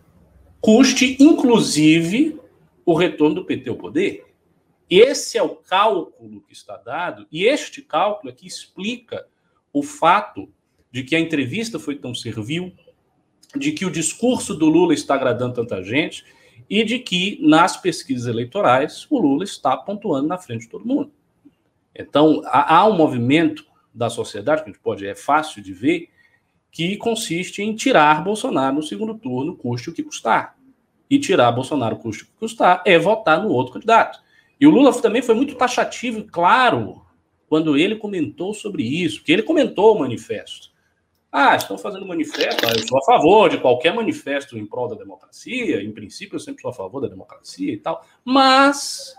Custe, 0.61 1.17
inclusive, 1.21 2.41
o 2.85 2.95
retorno 2.95 3.37
do 3.37 3.45
PT 3.45 3.71
ao 3.71 3.77
poder. 3.77 4.27
Esse 4.91 5.39
é 5.39 5.43
o 5.43 5.55
cálculo 5.55 6.41
que 6.41 6.53
está 6.53 6.77
dado, 6.77 7.27
e 7.31 7.45
este 7.45 7.83
cálculo 7.83 8.31
é 8.31 8.35
que 8.35 8.47
explica 8.47 9.27
o 9.73 9.83
fato 9.83 10.49
de 10.91 11.03
que 11.03 11.15
a 11.15 11.21
entrevista 11.21 11.79
foi 11.79 11.97
tão 11.97 12.15
servil, 12.15 12.73
de 13.57 13.73
que 13.73 13.85
o 13.85 13.91
discurso 13.91 14.55
do 14.55 14.67
Lula 14.67 14.95
está 14.95 15.15
agradando 15.15 15.55
tanta 15.55 15.83
gente 15.83 16.25
e 16.69 16.85
de 16.85 16.99
que 16.99 17.39
nas 17.41 17.77
pesquisas 17.77 18.27
eleitorais 18.27 19.07
o 19.11 19.19
Lula 19.19 19.45
está 19.45 19.77
pontuando 19.77 20.29
na 20.29 20.39
frente 20.39 20.63
de 20.63 20.69
todo 20.69 20.87
mundo. 20.87 21.11
Então, 21.95 22.43
há 22.47 22.87
um 22.87 22.97
movimento 22.97 23.67
da 23.93 24.09
sociedade, 24.09 24.63
que 24.63 24.71
a 24.71 24.73
gente 24.73 24.83
pode, 24.83 25.07
é 25.07 25.15
fácil 25.15 25.63
de 25.63 25.73
ver, 25.73 26.11
que 26.71 26.97
consiste 26.97 27.63
em 27.63 27.75
tirar 27.75 28.23
Bolsonaro 28.23 28.77
no 28.77 28.83
segundo 28.83 29.15
turno, 29.15 29.57
custe 29.57 29.91
o 29.91 29.93
que 29.93 30.03
custar. 30.03 30.57
E 31.11 31.19
tirar 31.19 31.51
Bolsonaro, 31.51 31.97
custe 31.97 32.23
o 32.23 32.27
que 32.27 32.33
custar, 32.39 32.83
é 32.87 32.99
votar 32.99 33.43
no 33.43 33.49
outro 33.49 33.73
candidato. 33.73 34.21
E 34.61 34.67
o 34.67 34.71
Lula 34.71 34.93
também 35.01 35.23
foi 35.23 35.35
muito 35.35 35.55
taxativo 35.55 36.21
e 36.21 36.25
claro 36.25 37.03
quando 37.49 37.77
ele 37.77 37.97
comentou 37.97 38.53
sobre 38.53 38.83
isso, 38.83 39.25
que 39.25 39.33
ele 39.33 39.43
comentou 39.43 39.97
o 39.97 40.01
manifesto. 40.01 40.71
Ah, 41.31 41.55
estão 41.55 41.77
fazendo 41.77 42.07
manifesto, 42.07 42.67
ah, 42.67 42.73
eu 42.75 42.89
sou 42.89 42.99
a 42.99 43.05
favor 43.05 43.51
de 43.51 43.59
qualquer 43.59 43.95
manifesto 43.95 44.57
em 44.57 44.65
prol 44.65 44.89
da 44.89 44.97
democracia, 44.97 45.83
em 45.83 45.93
princípio 45.93 46.37
eu 46.37 46.41
sempre 46.41 46.63
sou 46.63 46.71
a 46.71 46.75
favor 46.75 47.03
da 47.03 47.09
democracia 47.09 47.71
e 47.71 47.77
tal, 47.77 48.03
mas 48.25 49.15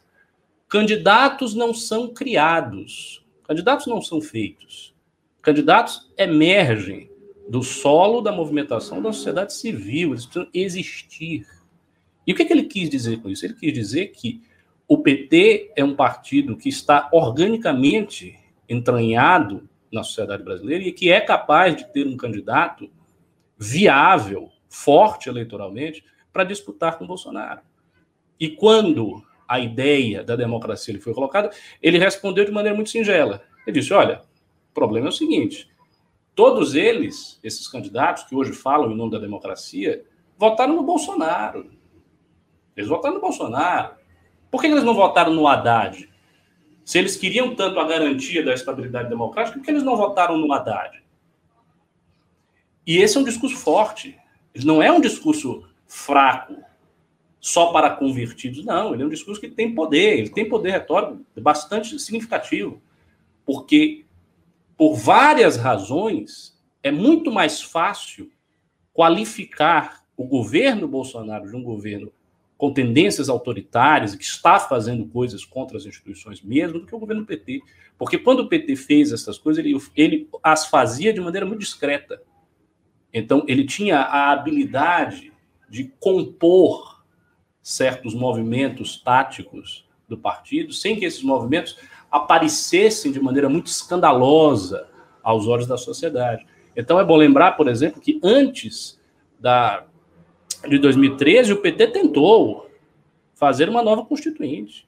candidatos 0.68 1.54
não 1.54 1.72
são 1.72 2.12
criados, 2.12 3.24
candidatos 3.44 3.86
não 3.86 4.02
são 4.02 4.20
feitos, 4.20 4.96
candidatos 5.40 6.12
emergem 6.18 7.12
do 7.48 7.62
solo 7.62 8.22
da 8.22 8.32
movimentação 8.32 9.02
da 9.02 9.14
sociedade 9.14 9.54
civil, 9.54 10.10
eles 10.10 10.26
precisam 10.26 10.50
existir. 10.52 11.48
E 12.26 12.34
o 12.34 12.36
que, 12.36 12.42
é 12.42 12.46
que 12.46 12.54
ele 12.54 12.64
quis 12.64 12.90
dizer 12.90 13.22
com 13.22 13.30
isso? 13.30 13.46
Ele 13.46 13.56
quis 13.56 13.74
dizer 13.74 14.08
que 14.08 14.42
o 14.88 14.98
PT 14.98 15.74
é 15.76 15.84
um 15.84 15.96
partido 15.96 16.58
que 16.58 16.70
está 16.70 17.10
organicamente 17.12 18.38
entranhado 18.68 19.70
na 19.92 20.04
sociedade 20.04 20.44
brasileira 20.44 20.84
e 20.84 20.92
que 20.92 21.12
é 21.12 21.20
capaz 21.20 21.76
de 21.76 21.92
ter 21.92 22.06
um 22.08 22.18
candidato 22.18 22.90
viável, 23.58 24.50
forte 24.70 25.30
eleitoralmente, 25.30 26.04
para 26.32 26.44
disputar 26.44 26.98
com 26.98 27.08
Bolsonaro. 27.08 27.62
E 28.40 28.50
quando 28.50 29.24
a 29.48 29.60
ideia 29.60 30.24
da 30.24 30.36
democracia 30.36 30.94
ele 30.94 31.02
foi 31.02 31.14
colocada, 31.14 31.50
ele 31.82 31.98
respondeu 31.98 32.46
de 32.46 32.52
maneira 32.52 32.76
muito 32.76 32.92
singela. 32.92 33.42
Ele 33.66 33.80
disse: 33.80 33.94
olha, 33.94 34.22
o 34.70 34.74
problema 34.74 35.08
é 35.08 35.10
o 35.10 35.14
seguinte: 35.14 35.70
todos 36.36 36.76
eles, 36.76 37.40
esses 37.44 37.68
candidatos 37.68 38.24
que 38.24 38.36
hoje 38.36 38.54
falam 38.54 38.92
em 38.92 38.96
nome 38.96 39.12
da 39.12 39.20
democracia, 39.20 40.06
votaram 40.38 40.76
no 40.76 40.84
Bolsonaro. 40.84 41.70
Eles 42.78 42.88
votaram 42.88 43.16
no 43.16 43.22
Bolsonaro. 43.22 43.96
Por 44.50 44.62
que 44.62 44.68
eles 44.68 44.84
não 44.84 44.94
votaram 44.94 45.34
no 45.34 45.48
Haddad? 45.48 46.10
Se 46.90 46.98
eles 46.98 47.16
queriam 47.16 47.54
tanto 47.54 47.80
a 47.80 47.88
garantia 47.88 48.44
da 48.44 48.52
estabilidade 48.52 49.10
democrática, 49.10 49.60
por 49.60 49.64
que 49.64 49.70
eles 49.70 49.84
não 49.84 49.96
votaram 49.96 50.36
no 50.40 50.52
Haddad? 50.52 51.04
E 52.84 52.98
esse 52.98 53.16
é 53.16 53.20
um 53.20 53.24
discurso 53.24 53.56
forte. 53.58 54.18
Não 54.66 54.82
é 54.82 54.92
um 54.92 55.00
discurso 55.00 55.70
fraco. 55.86 56.56
só 57.40 57.72
para 57.72 57.92
convertidos. 57.92 58.66
Não, 58.66 58.92
ele 58.92 59.04
é 59.04 59.06
um 59.06 59.10
discurso 59.10 59.40
que 59.40 59.52
tem 59.52 59.76
poder, 59.76 60.18
ele 60.18 60.30
tem 60.30 60.50
poder 60.50 60.72
retórico 60.72 61.24
bastante 61.40 62.00
significativo. 62.00 62.82
Porque, 63.46 64.08
por 64.76 64.96
várias 64.96 65.58
razões, 65.58 66.60
é 66.82 66.90
muito 66.90 67.32
mais 67.32 67.62
fácil 67.62 68.32
qualificar 68.92 70.04
o 70.18 70.26
governo 70.26 70.88
Bolsonaro 70.88 71.48
de 71.48 71.56
um 71.56 71.62
governo 71.62 72.12
com 72.60 72.74
tendências 72.74 73.30
autoritárias 73.30 74.14
que 74.14 74.24
está 74.24 74.60
fazendo 74.60 75.06
coisas 75.06 75.46
contra 75.46 75.78
as 75.78 75.86
instituições 75.86 76.42
mesmo 76.42 76.80
do 76.80 76.86
que 76.86 76.94
o 76.94 77.00
governo 77.00 77.26
PT. 77.26 77.62
Porque 77.98 78.18
quando 78.18 78.42
o 78.42 78.50
PT 78.50 78.76
fez 78.76 79.14
essas 79.14 79.38
coisas, 79.38 79.64
ele, 79.64 79.78
ele 79.96 80.30
as 80.44 80.68
fazia 80.68 81.14
de 81.14 81.22
maneira 81.22 81.46
muito 81.46 81.62
discreta. 81.62 82.22
Então, 83.14 83.46
ele 83.48 83.66
tinha 83.66 84.00
a 84.00 84.30
habilidade 84.32 85.32
de 85.70 85.86
compor 86.02 87.02
certos 87.64 88.14
movimentos 88.14 89.02
táticos 89.02 89.88
do 90.10 90.18
partido, 90.18 90.74
sem 90.74 90.98
que 91.00 91.06
esses 91.06 91.24
movimentos 91.24 91.78
aparecessem 92.12 93.10
de 93.10 93.22
maneira 93.22 93.48
muito 93.48 93.68
escandalosa 93.68 94.86
aos 95.24 95.48
olhos 95.48 95.66
da 95.66 95.78
sociedade. 95.78 96.46
Então, 96.76 97.00
é 97.00 97.06
bom 97.06 97.16
lembrar, 97.16 97.54
por 97.54 97.70
exemplo, 97.70 98.02
que 98.02 98.20
antes 98.22 99.00
da, 99.40 99.86
de 100.68 100.78
2013, 100.78 101.54
o 101.54 101.62
PT 101.62 101.88
tentou 101.88 102.70
fazer 103.34 103.70
uma 103.70 103.82
nova 103.82 104.04
constituinte. 104.04 104.88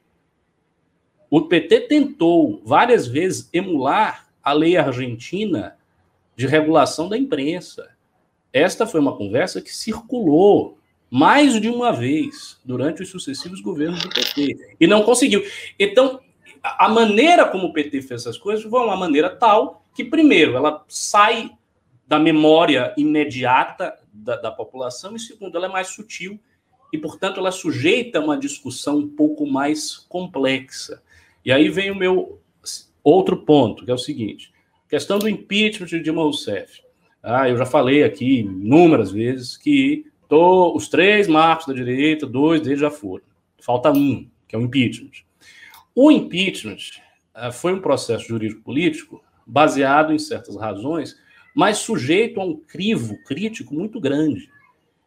O 1.30 1.44
PT 1.44 1.82
tentou 1.82 2.62
várias 2.66 3.08
vezes 3.08 3.50
emular 3.54 4.28
a 4.44 4.52
lei 4.52 4.76
argentina 4.76 5.78
de 6.36 6.46
regulação 6.46 7.08
da 7.08 7.18
imprensa. 7.18 7.90
Esta 8.52 8.86
foi 8.86 9.00
uma 9.00 9.16
conversa 9.16 9.62
que 9.62 9.74
circulou 9.74 10.78
mais 11.10 11.60
de 11.60 11.70
uma 11.70 11.92
vez 11.92 12.60
durante 12.66 13.02
os 13.02 13.10
sucessivos 13.10 13.62
governos 13.62 14.02
do 14.02 14.10
PT 14.10 14.76
e 14.80 14.88
não 14.88 15.04
conseguiu. 15.04 15.44
Então, 15.80 16.20
a 16.64 16.90
maneira 16.90 17.46
como 17.46 17.68
o 17.68 17.74
PT 17.74 18.02
fez 18.02 18.22
essas 18.22 18.38
coisas 18.38 18.64
foi 18.64 18.80
uma 18.80 18.98
maneira 18.98 19.30
tal 19.30 19.84
que, 19.94 20.04
primeiro, 20.04 20.56
ela 20.56 20.84
sai 20.88 21.52
da 22.12 22.20
memória 22.20 22.94
imediata 22.98 23.98
da, 24.12 24.36
da 24.36 24.52
população, 24.52 25.16
e 25.16 25.20
segundo, 25.20 25.56
ela 25.56 25.68
é 25.68 25.70
mais 25.70 25.88
sutil 25.88 26.38
e, 26.92 26.98
portanto, 26.98 27.40
ela 27.40 27.54
sujeita 27.54 28.20
uma 28.20 28.38
discussão 28.38 28.98
um 28.98 29.08
pouco 29.08 29.48
mais 29.48 29.96
complexa. 30.10 31.02
E 31.46 31.54
aí 31.54 31.70
vem 31.70 31.90
o 31.90 31.96
meu 31.96 32.42
outro 33.02 33.38
ponto, 33.38 33.86
que 33.86 33.92
é 33.92 33.94
o 33.94 33.98
seguinte: 33.98 34.52
questão 34.90 35.20
do 35.20 35.30
impeachment 35.30 35.88
de 35.88 36.02
Dilma 36.02 36.24
Rousseff. 36.24 36.82
Ah, 37.24 37.48
eu 37.48 37.56
já 37.56 37.66
falei 37.66 38.04
aqui 38.04 38.40
inúmeras 38.40 39.10
vezes 39.10 39.56
que 39.56 40.06
tô, 40.28 40.76
os 40.76 40.90
três 40.90 41.30
marcos 41.30 41.68
da 41.68 41.74
direita, 41.74 42.28
dois 42.28 42.60
deles 42.60 42.82
já 42.82 42.92
foram. 42.92 43.24
Falta 43.62 43.90
um, 43.90 44.28
que 44.50 44.56
é 44.58 44.60
o 44.60 44.64
impeachment. 44.64 45.24
O 45.96 46.12
impeachment 46.12 47.00
ah, 47.34 47.54
foi 47.54 47.72
um 47.72 47.80
processo 47.80 48.28
jurídico-político 48.28 49.24
baseado 49.48 50.12
em 50.12 50.20
certas 50.20 50.58
razões, 50.58 51.16
mas 51.56 51.80
sujeito 51.80 52.40
a 52.40 52.46
um 52.46 52.56
crivo 52.56 53.18
crítico 53.24 53.74
muito 53.74 54.00
grande. 54.00 54.50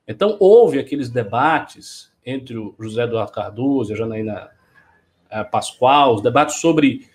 Então, 0.07 0.37
houve 0.39 0.79
aqueles 0.79 1.09
debates 1.09 2.13
entre 2.25 2.57
o 2.57 2.75
José 2.79 3.05
Eduardo 3.05 3.33
Cardoso 3.33 3.91
e 3.91 3.95
a 3.95 3.97
Janaína 3.97 4.51
uh, 5.27 5.51
Pascoal, 5.51 6.17
os 6.17 6.23
debates 6.23 6.57
sobre 6.57 7.09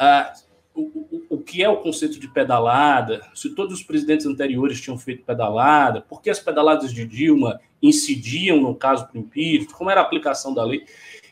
uh, 0.00 0.38
o, 0.74 1.24
o, 1.30 1.38
que 1.38 1.62
é 1.62 1.68
o 1.68 1.78
conceito 1.78 2.18
de 2.20 2.28
pedalada, 2.28 3.22
se 3.34 3.54
todos 3.54 3.74
os 3.74 3.82
presidentes 3.82 4.26
anteriores 4.26 4.80
tinham 4.80 4.96
feito 4.96 5.24
pedalada, 5.24 6.00
por 6.00 6.22
que 6.22 6.30
as 6.30 6.38
pedaladas 6.38 6.92
de 6.92 7.04
Dilma 7.04 7.60
incidiam 7.82 8.60
no 8.60 8.74
caso 8.74 9.08
do 9.12 9.18
impeachment, 9.18 9.74
como 9.76 9.90
era 9.90 10.00
a 10.00 10.04
aplicação 10.04 10.54
da 10.54 10.64
lei. 10.64 10.84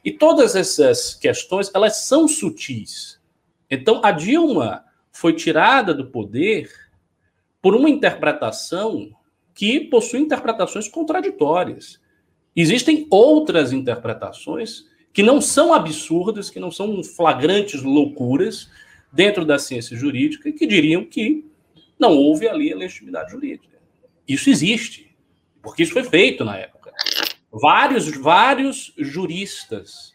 E 0.05 0.13
todas 0.13 0.55
essas 0.55 1.15
questões, 1.15 1.71
elas 1.75 1.99
são 1.99 2.29
sutis. 2.29 3.21
Então, 3.71 4.01
a 4.05 4.13
Dilma 4.13 4.85
foi 5.11 5.33
tirada 5.33 5.93
do 5.93 6.07
poder 6.07 6.71
por 7.61 7.75
uma 7.75 7.91
interpretação 7.91 9.11
que 9.55 9.81
possui 9.81 10.21
interpretações 10.21 10.89
contraditórias. 10.89 12.01
Existem 12.55 13.07
outras 13.11 13.73
interpretações 13.73 14.87
que 15.13 15.23
não 15.23 15.41
são 15.41 15.73
absurdas, 15.73 16.51
que 16.51 16.61
não 16.61 16.71
são 16.71 17.03
flagrantes 17.03 17.83
loucuras 17.83 18.71
dentro 19.11 19.45
da 19.45 19.59
ciência 19.59 19.97
jurídica 19.97 20.53
que 20.53 20.67
diriam 20.67 21.05
que 21.05 21.45
não 21.99 22.17
houve 22.17 22.47
ali 22.47 22.73
a 22.73 22.77
legitimidade 22.77 23.33
jurídica. 23.33 23.79
Isso 24.29 24.51
existe, 24.51 25.17
porque 25.63 25.83
isso 25.83 25.93
foi 25.93 26.05
feito 26.05 26.45
na 26.45 26.57
época. 26.59 26.93
Vários, 27.51 28.15
vários 28.17 28.93
juristas 28.99 30.15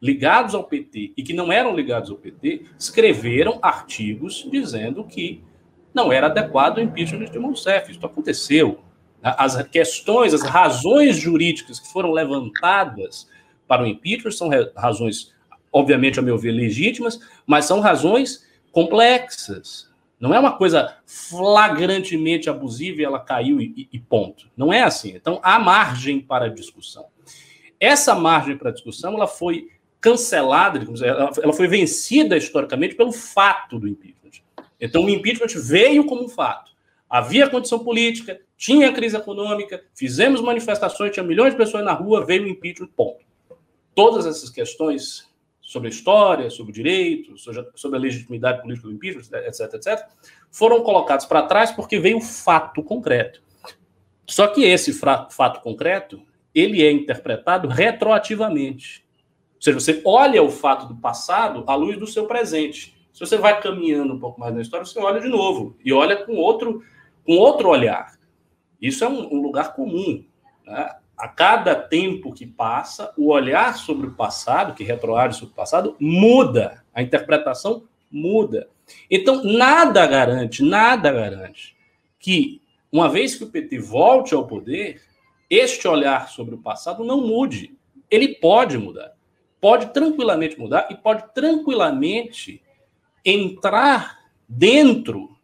ligados 0.00 0.54
ao 0.54 0.64
PT 0.64 1.12
e 1.16 1.22
que 1.22 1.34
não 1.34 1.52
eram 1.52 1.76
ligados 1.76 2.10
ao 2.10 2.16
PT 2.16 2.62
escreveram 2.78 3.58
artigos 3.60 4.48
dizendo 4.50 5.04
que 5.04 5.42
não 5.94 6.12
era 6.12 6.26
adequado 6.26 6.78
o 6.78 6.80
impeachment 6.80 7.30
de 7.30 7.38
Rousseff. 7.38 7.90
Isso 7.90 8.04
aconteceu. 8.04 8.80
As 9.22 9.62
questões, 9.64 10.32
as 10.32 10.42
razões 10.42 11.16
jurídicas 11.16 11.78
que 11.78 11.92
foram 11.92 12.10
levantadas 12.10 13.28
para 13.66 13.82
o 13.82 13.86
impeachment 13.86 14.32
são 14.32 14.50
razões, 14.74 15.34
obviamente, 15.72 16.18
a 16.18 16.22
meu 16.22 16.38
ver, 16.38 16.52
legítimas, 16.52 17.20
mas 17.46 17.66
são 17.66 17.80
razões 17.80 18.46
complexas. 18.72 19.90
Não 20.18 20.34
é 20.34 20.38
uma 20.38 20.56
coisa 20.56 20.96
flagrantemente 21.06 22.48
abusiva 22.48 23.00
e 23.00 23.04
ela 23.04 23.20
caiu 23.20 23.60
e, 23.60 23.88
e 23.92 23.98
ponto. 23.98 24.48
Não 24.56 24.72
é 24.72 24.82
assim. 24.82 25.14
Então, 25.14 25.40
há 25.42 25.58
margem 25.58 26.20
para 26.20 26.48
discussão. 26.48 27.06
Essa 27.78 28.14
margem 28.14 28.56
para 28.56 28.70
discussão 28.70 29.14
ela 29.14 29.26
foi 29.26 29.68
cancelada, 30.00 30.80
ela 31.02 31.52
foi 31.52 31.66
vencida 31.66 32.36
historicamente 32.36 32.94
pelo 32.94 33.12
fato 33.12 33.78
do 33.78 33.88
impeachment. 33.88 34.19
Então, 34.80 35.04
o 35.04 35.10
impeachment 35.10 35.60
veio 35.62 36.04
como 36.06 36.24
um 36.24 36.28
fato. 36.28 36.70
Havia 37.08 37.50
condição 37.50 37.80
política, 37.80 38.40
tinha 38.56 38.92
crise 38.92 39.16
econômica, 39.16 39.82
fizemos 39.94 40.40
manifestações, 40.40 41.12
tinha 41.12 41.24
milhões 41.24 41.52
de 41.52 41.58
pessoas 41.58 41.84
na 41.84 41.92
rua, 41.92 42.24
veio 42.24 42.44
o 42.44 42.48
impeachment, 42.48 42.88
ponto. 42.96 43.24
Todas 43.94 44.26
essas 44.26 44.48
questões 44.48 45.28
sobre 45.60 45.88
a 45.88 45.90
história, 45.90 46.50
sobre 46.50 46.72
o 46.72 46.74
direito, 46.74 47.34
sobre 47.38 47.98
a 47.98 48.00
legitimidade 48.00 48.62
política 48.62 48.88
do 48.88 48.94
impeachment, 48.94 49.38
etc., 49.46 49.74
etc., 49.74 50.06
foram 50.50 50.82
colocados 50.82 51.26
para 51.26 51.42
trás 51.42 51.70
porque 51.70 51.98
veio 51.98 52.18
o 52.18 52.20
fato 52.20 52.82
concreto. 52.82 53.42
Só 54.26 54.46
que 54.46 54.64
esse 54.64 54.92
fato 54.92 55.60
concreto, 55.60 56.22
ele 56.54 56.82
é 56.82 56.90
interpretado 56.90 57.68
retroativamente. 57.68 59.04
Ou 59.56 59.62
seja, 59.62 59.80
você 59.80 60.02
olha 60.04 60.42
o 60.42 60.50
fato 60.50 60.86
do 60.86 60.96
passado 60.96 61.64
à 61.66 61.74
luz 61.74 61.98
do 61.98 62.06
seu 62.06 62.26
presente. 62.26 62.99
Se 63.12 63.20
você 63.20 63.36
vai 63.36 63.60
caminhando 63.60 64.14
um 64.14 64.18
pouco 64.18 64.40
mais 64.40 64.54
na 64.54 64.60
história, 64.60 64.86
você 64.86 64.98
olha 64.98 65.20
de 65.20 65.28
novo 65.28 65.76
e 65.84 65.92
olha 65.92 66.24
com 66.24 66.34
outro, 66.36 66.82
com 67.24 67.36
outro 67.36 67.68
olhar. 67.68 68.18
Isso 68.80 69.04
é 69.04 69.08
um, 69.08 69.34
um 69.34 69.42
lugar 69.42 69.74
comum. 69.74 70.24
Né? 70.64 70.94
A 71.16 71.28
cada 71.28 71.74
tempo 71.74 72.32
que 72.32 72.46
passa, 72.46 73.12
o 73.16 73.30
olhar 73.30 73.76
sobre 73.76 74.06
o 74.06 74.14
passado, 74.14 74.74
que 74.74 74.84
retroage 74.84 75.38
sobre 75.38 75.52
o 75.52 75.56
passado, 75.56 75.96
muda. 76.00 76.82
A 76.94 77.02
interpretação 77.02 77.84
muda. 78.10 78.68
Então, 79.10 79.44
nada 79.44 80.06
garante, 80.06 80.62
nada 80.62 81.12
garante 81.12 81.76
que, 82.18 82.60
uma 82.90 83.08
vez 83.08 83.34
que 83.34 83.44
o 83.44 83.50
PT 83.50 83.78
volte 83.78 84.34
ao 84.34 84.46
poder, 84.46 85.00
este 85.48 85.86
olhar 85.86 86.28
sobre 86.28 86.54
o 86.54 86.58
passado 86.58 87.04
não 87.04 87.20
mude. 87.20 87.76
Ele 88.10 88.28
pode 88.36 88.78
mudar. 88.78 89.12
Pode 89.60 89.92
tranquilamente 89.92 90.58
mudar 90.58 90.88
e 90.90 90.96
pode 90.96 91.34
tranquilamente 91.34 92.62
entrar 93.24 94.20
dentro 94.48 95.36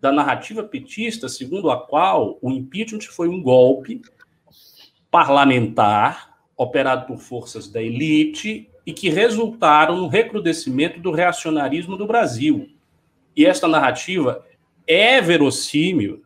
da 0.00 0.10
narrativa 0.10 0.62
petista, 0.64 1.28
segundo 1.28 1.70
a 1.70 1.80
qual 1.80 2.38
o 2.42 2.50
impeachment 2.50 3.02
foi 3.02 3.28
um 3.28 3.40
golpe 3.40 4.02
parlamentar 5.10 6.36
operado 6.56 7.06
por 7.06 7.18
forças 7.18 7.68
da 7.68 7.82
elite 7.82 8.68
e 8.84 8.92
que 8.92 9.08
resultaram 9.08 9.96
no 9.96 10.08
recrudescimento 10.08 11.00
do 11.00 11.12
reacionarismo 11.12 11.96
do 11.96 12.06
Brasil. 12.06 12.68
E 13.36 13.46
esta 13.46 13.68
narrativa 13.68 14.44
é 14.86 15.20
verossímil, 15.20 16.22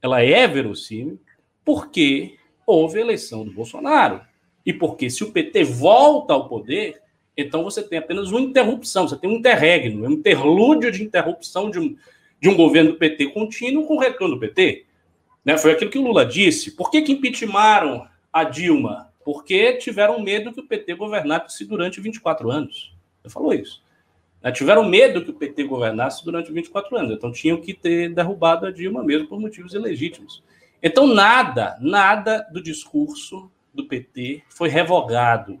ela 0.00 0.22
é 0.22 0.46
verossímil, 0.46 1.20
porque 1.64 2.38
houve 2.66 3.00
eleição 3.00 3.44
do 3.44 3.52
Bolsonaro. 3.52 4.22
E 4.64 4.72
porque 4.72 5.10
se 5.10 5.24
o 5.24 5.32
PT 5.32 5.64
volta 5.64 6.32
ao 6.32 6.48
poder, 6.48 7.00
então 7.36 7.62
você 7.62 7.82
tem 7.82 7.98
apenas 7.98 8.30
uma 8.30 8.40
interrupção, 8.40 9.08
você 9.08 9.16
tem 9.16 9.30
um 9.30 9.34
interregno, 9.34 10.06
um 10.06 10.10
interlúdio 10.10 10.90
de 10.90 11.02
interrupção 11.02 11.70
de 11.70 11.78
um, 11.78 11.96
de 12.40 12.48
um 12.48 12.56
governo 12.56 12.92
do 12.92 12.98
PT 12.98 13.28
contínuo 13.28 13.86
com 13.86 13.96
o 13.96 14.00
retorno 14.00 14.34
do 14.34 14.40
PT. 14.40 14.86
Né? 15.44 15.56
Foi 15.56 15.72
aquilo 15.72 15.90
que 15.90 15.98
o 15.98 16.02
Lula 16.02 16.24
disse. 16.24 16.72
Por 16.72 16.90
que, 16.90 17.02
que 17.02 17.12
impeachmentaram 17.12 18.06
a 18.32 18.44
Dilma? 18.44 19.10
Porque 19.24 19.74
tiveram 19.74 20.20
medo 20.20 20.52
que 20.52 20.60
o 20.60 20.66
PT 20.66 20.94
governasse 20.94 21.64
durante 21.64 22.00
24 22.00 22.50
anos. 22.50 22.94
Ele 23.22 23.32
falou 23.32 23.54
isso. 23.54 23.82
Né? 24.42 24.50
Tiveram 24.52 24.84
medo 24.84 25.22
que 25.22 25.30
o 25.30 25.34
PT 25.34 25.64
governasse 25.64 26.24
durante 26.24 26.52
24 26.52 26.96
anos. 26.96 27.12
Então 27.12 27.32
tinham 27.32 27.60
que 27.60 27.74
ter 27.74 28.12
derrubado 28.12 28.66
a 28.66 28.70
Dilma 28.70 29.02
mesmo 29.02 29.28
por 29.28 29.40
motivos 29.40 29.74
ilegítimos. 29.74 30.42
Então 30.82 31.06
nada, 31.06 31.76
nada 31.80 32.46
do 32.50 32.62
discurso 32.62 33.50
do 33.72 33.86
PT 33.86 34.42
foi 34.48 34.68
revogado. 34.68 35.60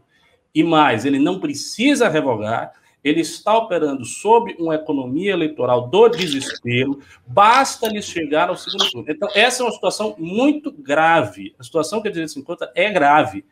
E 0.54 0.62
mais, 0.64 1.04
ele 1.04 1.18
não 1.18 1.38
precisa 1.38 2.08
revogar, 2.08 2.72
ele 3.02 3.20
está 3.20 3.56
operando 3.56 4.04
sob 4.04 4.54
uma 4.58 4.74
economia 4.74 5.32
eleitoral 5.32 5.88
do 5.88 6.08
desespero, 6.08 7.00
basta 7.26 7.88
lhe 7.88 8.02
chegar 8.02 8.48
ao 8.48 8.56
segundo 8.56 8.90
turno. 8.90 9.10
Então, 9.10 9.28
essa 9.34 9.62
é 9.62 9.66
uma 9.66 9.72
situação 9.72 10.14
muito 10.18 10.70
grave. 10.70 11.54
A 11.58 11.64
situação 11.64 12.02
que 12.02 12.08
a 12.08 12.10
direita 12.10 12.32
se 12.32 12.38
encontra 12.38 12.70
é 12.74 12.90
grave. 12.90 13.44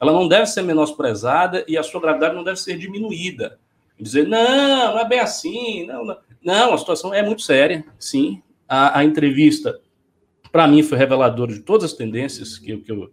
Ela 0.00 0.12
não 0.12 0.26
deve 0.26 0.46
ser 0.46 0.62
menosprezada 0.62 1.64
e 1.68 1.76
a 1.76 1.82
sua 1.82 2.00
gravidade 2.00 2.34
não 2.34 2.44
deve 2.44 2.58
ser 2.58 2.76
diminuída. 2.76 3.58
Dizer, 3.98 4.26
não, 4.26 4.92
não 4.92 4.98
é 4.98 5.08
bem 5.08 5.20
assim, 5.20 5.86
não, 5.86 6.04
não. 6.04 6.16
Não, 6.42 6.72
a 6.72 6.78
situação 6.78 7.12
é 7.12 7.22
muito 7.22 7.42
séria, 7.42 7.84
sim. 7.98 8.40
A, 8.68 9.00
a 9.00 9.04
entrevista, 9.04 9.80
para 10.52 10.68
mim, 10.68 10.82
foi 10.82 10.96
reveladora 10.96 11.52
de 11.52 11.60
todas 11.60 11.90
as 11.90 11.96
tendências 11.96 12.58
que, 12.58 12.76
que 12.76 12.92
eu, 12.92 13.10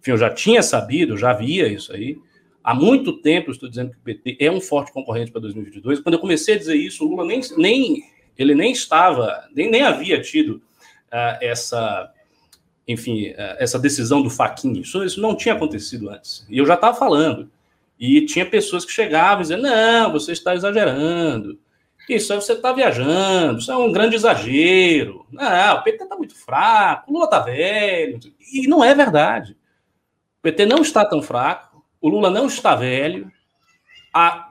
enfim, 0.00 0.10
eu 0.10 0.18
já 0.18 0.28
tinha 0.28 0.62
sabido, 0.62 1.16
já 1.16 1.32
via 1.32 1.68
isso 1.68 1.92
aí. 1.92 2.18
Há 2.64 2.74
muito 2.74 3.12
tempo 3.20 3.50
estou 3.50 3.68
dizendo 3.68 3.90
que 3.90 3.98
o 3.98 4.00
PT 4.00 4.38
é 4.40 4.50
um 4.50 4.58
forte 4.58 4.90
concorrente 4.90 5.30
para 5.30 5.42
2022. 5.42 6.00
Quando 6.00 6.14
eu 6.14 6.18
comecei 6.18 6.54
a 6.54 6.58
dizer 6.58 6.74
isso, 6.74 7.04
o 7.04 7.10
Lula 7.10 7.26
nem, 7.26 7.42
nem 7.58 8.02
ele 8.38 8.54
nem 8.54 8.72
estava, 8.72 9.44
nem, 9.54 9.70
nem 9.70 9.82
havia 9.82 10.18
tido 10.22 10.62
uh, 11.12 11.36
essa, 11.42 12.10
enfim, 12.88 13.32
uh, 13.32 13.56
essa 13.58 13.78
decisão 13.78 14.22
do 14.22 14.30
Faquinha. 14.30 14.80
Isso, 14.80 15.04
isso 15.04 15.20
não 15.20 15.36
tinha 15.36 15.54
acontecido 15.54 16.08
antes. 16.08 16.46
E 16.48 16.56
eu 16.56 16.64
já 16.64 16.72
estava 16.72 16.96
falando. 16.96 17.50
E 18.00 18.24
tinha 18.24 18.46
pessoas 18.46 18.86
que 18.86 18.92
chegavam 18.92 19.40
e 19.40 19.42
diziam: 19.42 19.60
não, 19.60 20.10
você 20.10 20.32
está 20.32 20.54
exagerando. 20.54 21.58
Isso 22.08 22.34
você 22.34 22.52
está 22.52 22.72
viajando, 22.72 23.60
isso 23.60 23.72
é 23.72 23.76
um 23.76 23.90
grande 23.90 24.14
exagero. 24.16 25.26
Não, 25.30 25.76
o 25.78 25.82
PT 25.82 26.04
está 26.04 26.16
muito 26.16 26.34
fraco, 26.34 27.10
o 27.10 27.14
Lula 27.14 27.24
está 27.24 27.40
velho. 27.40 28.20
E 28.52 28.66
não 28.66 28.84
é 28.84 28.94
verdade. 28.94 29.52
O 30.38 30.42
PT 30.42 30.66
não 30.66 30.82
está 30.82 31.04
tão 31.04 31.22
fraco 31.22 31.73
o 32.04 32.08
Lula 32.10 32.28
não 32.28 32.48
está 32.48 32.74
velho. 32.74 33.32
A, 34.12 34.50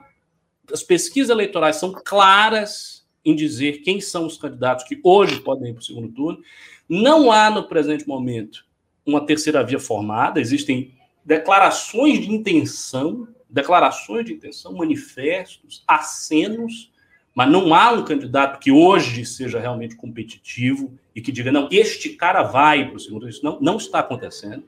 as 0.72 0.82
pesquisas 0.82 1.30
eleitorais 1.30 1.76
são 1.76 1.92
claras 1.92 3.06
em 3.24 3.32
dizer 3.32 3.82
quem 3.82 4.00
são 4.00 4.26
os 4.26 4.36
candidatos 4.36 4.84
que 4.84 4.98
hoje 5.04 5.40
podem 5.40 5.70
ir 5.70 5.74
para 5.74 5.80
o 5.80 5.84
segundo 5.84 6.12
turno. 6.12 6.42
Não 6.88 7.30
há, 7.30 7.50
no 7.50 7.68
presente 7.68 8.08
momento, 8.08 8.66
uma 9.06 9.24
terceira 9.24 9.62
via 9.62 9.78
formada. 9.78 10.40
Existem 10.40 10.94
declarações 11.24 12.22
de 12.22 12.34
intenção, 12.34 13.28
declarações 13.48 14.24
de 14.24 14.32
intenção, 14.32 14.72
manifestos, 14.72 15.84
acenos, 15.86 16.90
mas 17.36 17.48
não 17.48 17.72
há 17.72 17.92
um 17.92 18.04
candidato 18.04 18.58
que 18.58 18.72
hoje 18.72 19.24
seja 19.24 19.60
realmente 19.60 19.94
competitivo 19.94 20.92
e 21.14 21.20
que 21.20 21.30
diga, 21.30 21.52
não, 21.52 21.68
este 21.70 22.10
cara 22.10 22.42
vai 22.42 22.88
para 22.88 22.96
o 22.96 22.98
segundo 22.98 23.20
turno. 23.20 23.30
Isso 23.30 23.44
não, 23.44 23.60
não 23.60 23.76
está 23.76 24.00
acontecendo. 24.00 24.64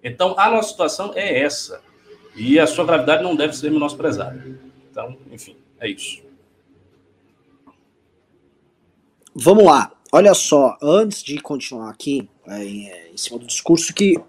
Então, 0.00 0.38
a 0.38 0.48
nossa 0.48 0.68
situação 0.68 1.10
é 1.16 1.40
essa. 1.40 1.89
E 2.34 2.58
a 2.58 2.66
sua 2.66 2.84
gravidade 2.84 3.22
não 3.22 3.34
deve 3.34 3.56
ser 3.56 3.70
menosprezada. 3.70 4.44
Então, 4.90 5.16
enfim, 5.30 5.56
é 5.78 5.88
isso. 5.88 6.22
Vamos 9.34 9.64
lá. 9.64 9.92
Olha 10.12 10.34
só, 10.34 10.76
antes 10.82 11.22
de 11.22 11.40
continuar 11.40 11.90
aqui, 11.90 12.28
é, 12.46 13.10
em 13.12 13.16
cima 13.16 13.38
do 13.38 13.46
discurso, 13.46 13.94
que 13.94 14.20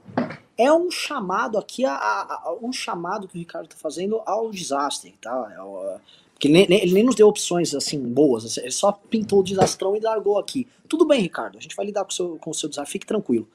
é 0.56 0.72
um 0.72 0.92
chamado 0.92 1.58
aqui, 1.58 1.84
a, 1.84 1.96
a 1.96 2.56
um 2.62 2.72
chamado 2.72 3.28
que 3.28 3.36
o 3.36 3.40
Ricardo 3.40 3.66
está 3.66 3.78
fazendo 3.78 4.22
ao 4.26 4.52
desastre, 4.52 5.16
tá? 5.20 5.52
É, 5.52 6.00
porque 6.32 6.48
ele 6.48 6.68
nem, 6.68 6.82
ele 6.82 6.94
nem 6.94 7.04
nos 7.04 7.16
deu 7.16 7.28
opções 7.28 7.74
assim 7.74 8.00
boas, 8.00 8.46
assim, 8.46 8.62
ele 8.62 8.72
só 8.72 8.92
pintou 8.92 9.40
o 9.40 9.44
desastrão 9.44 9.96
e 9.96 10.00
largou 10.00 10.38
aqui. 10.38 10.68
Tudo 10.88 11.06
bem, 11.06 11.22
Ricardo, 11.22 11.58
a 11.58 11.62
gente 11.62 11.76
vai 11.76 11.86
lidar 11.86 12.04
com 12.04 12.12
o 12.12 12.14
seu, 12.14 12.38
com 12.38 12.50
o 12.52 12.54
seu 12.54 12.70
desafio, 12.70 12.92
fique 12.92 13.06
tranquilo. 13.06 13.48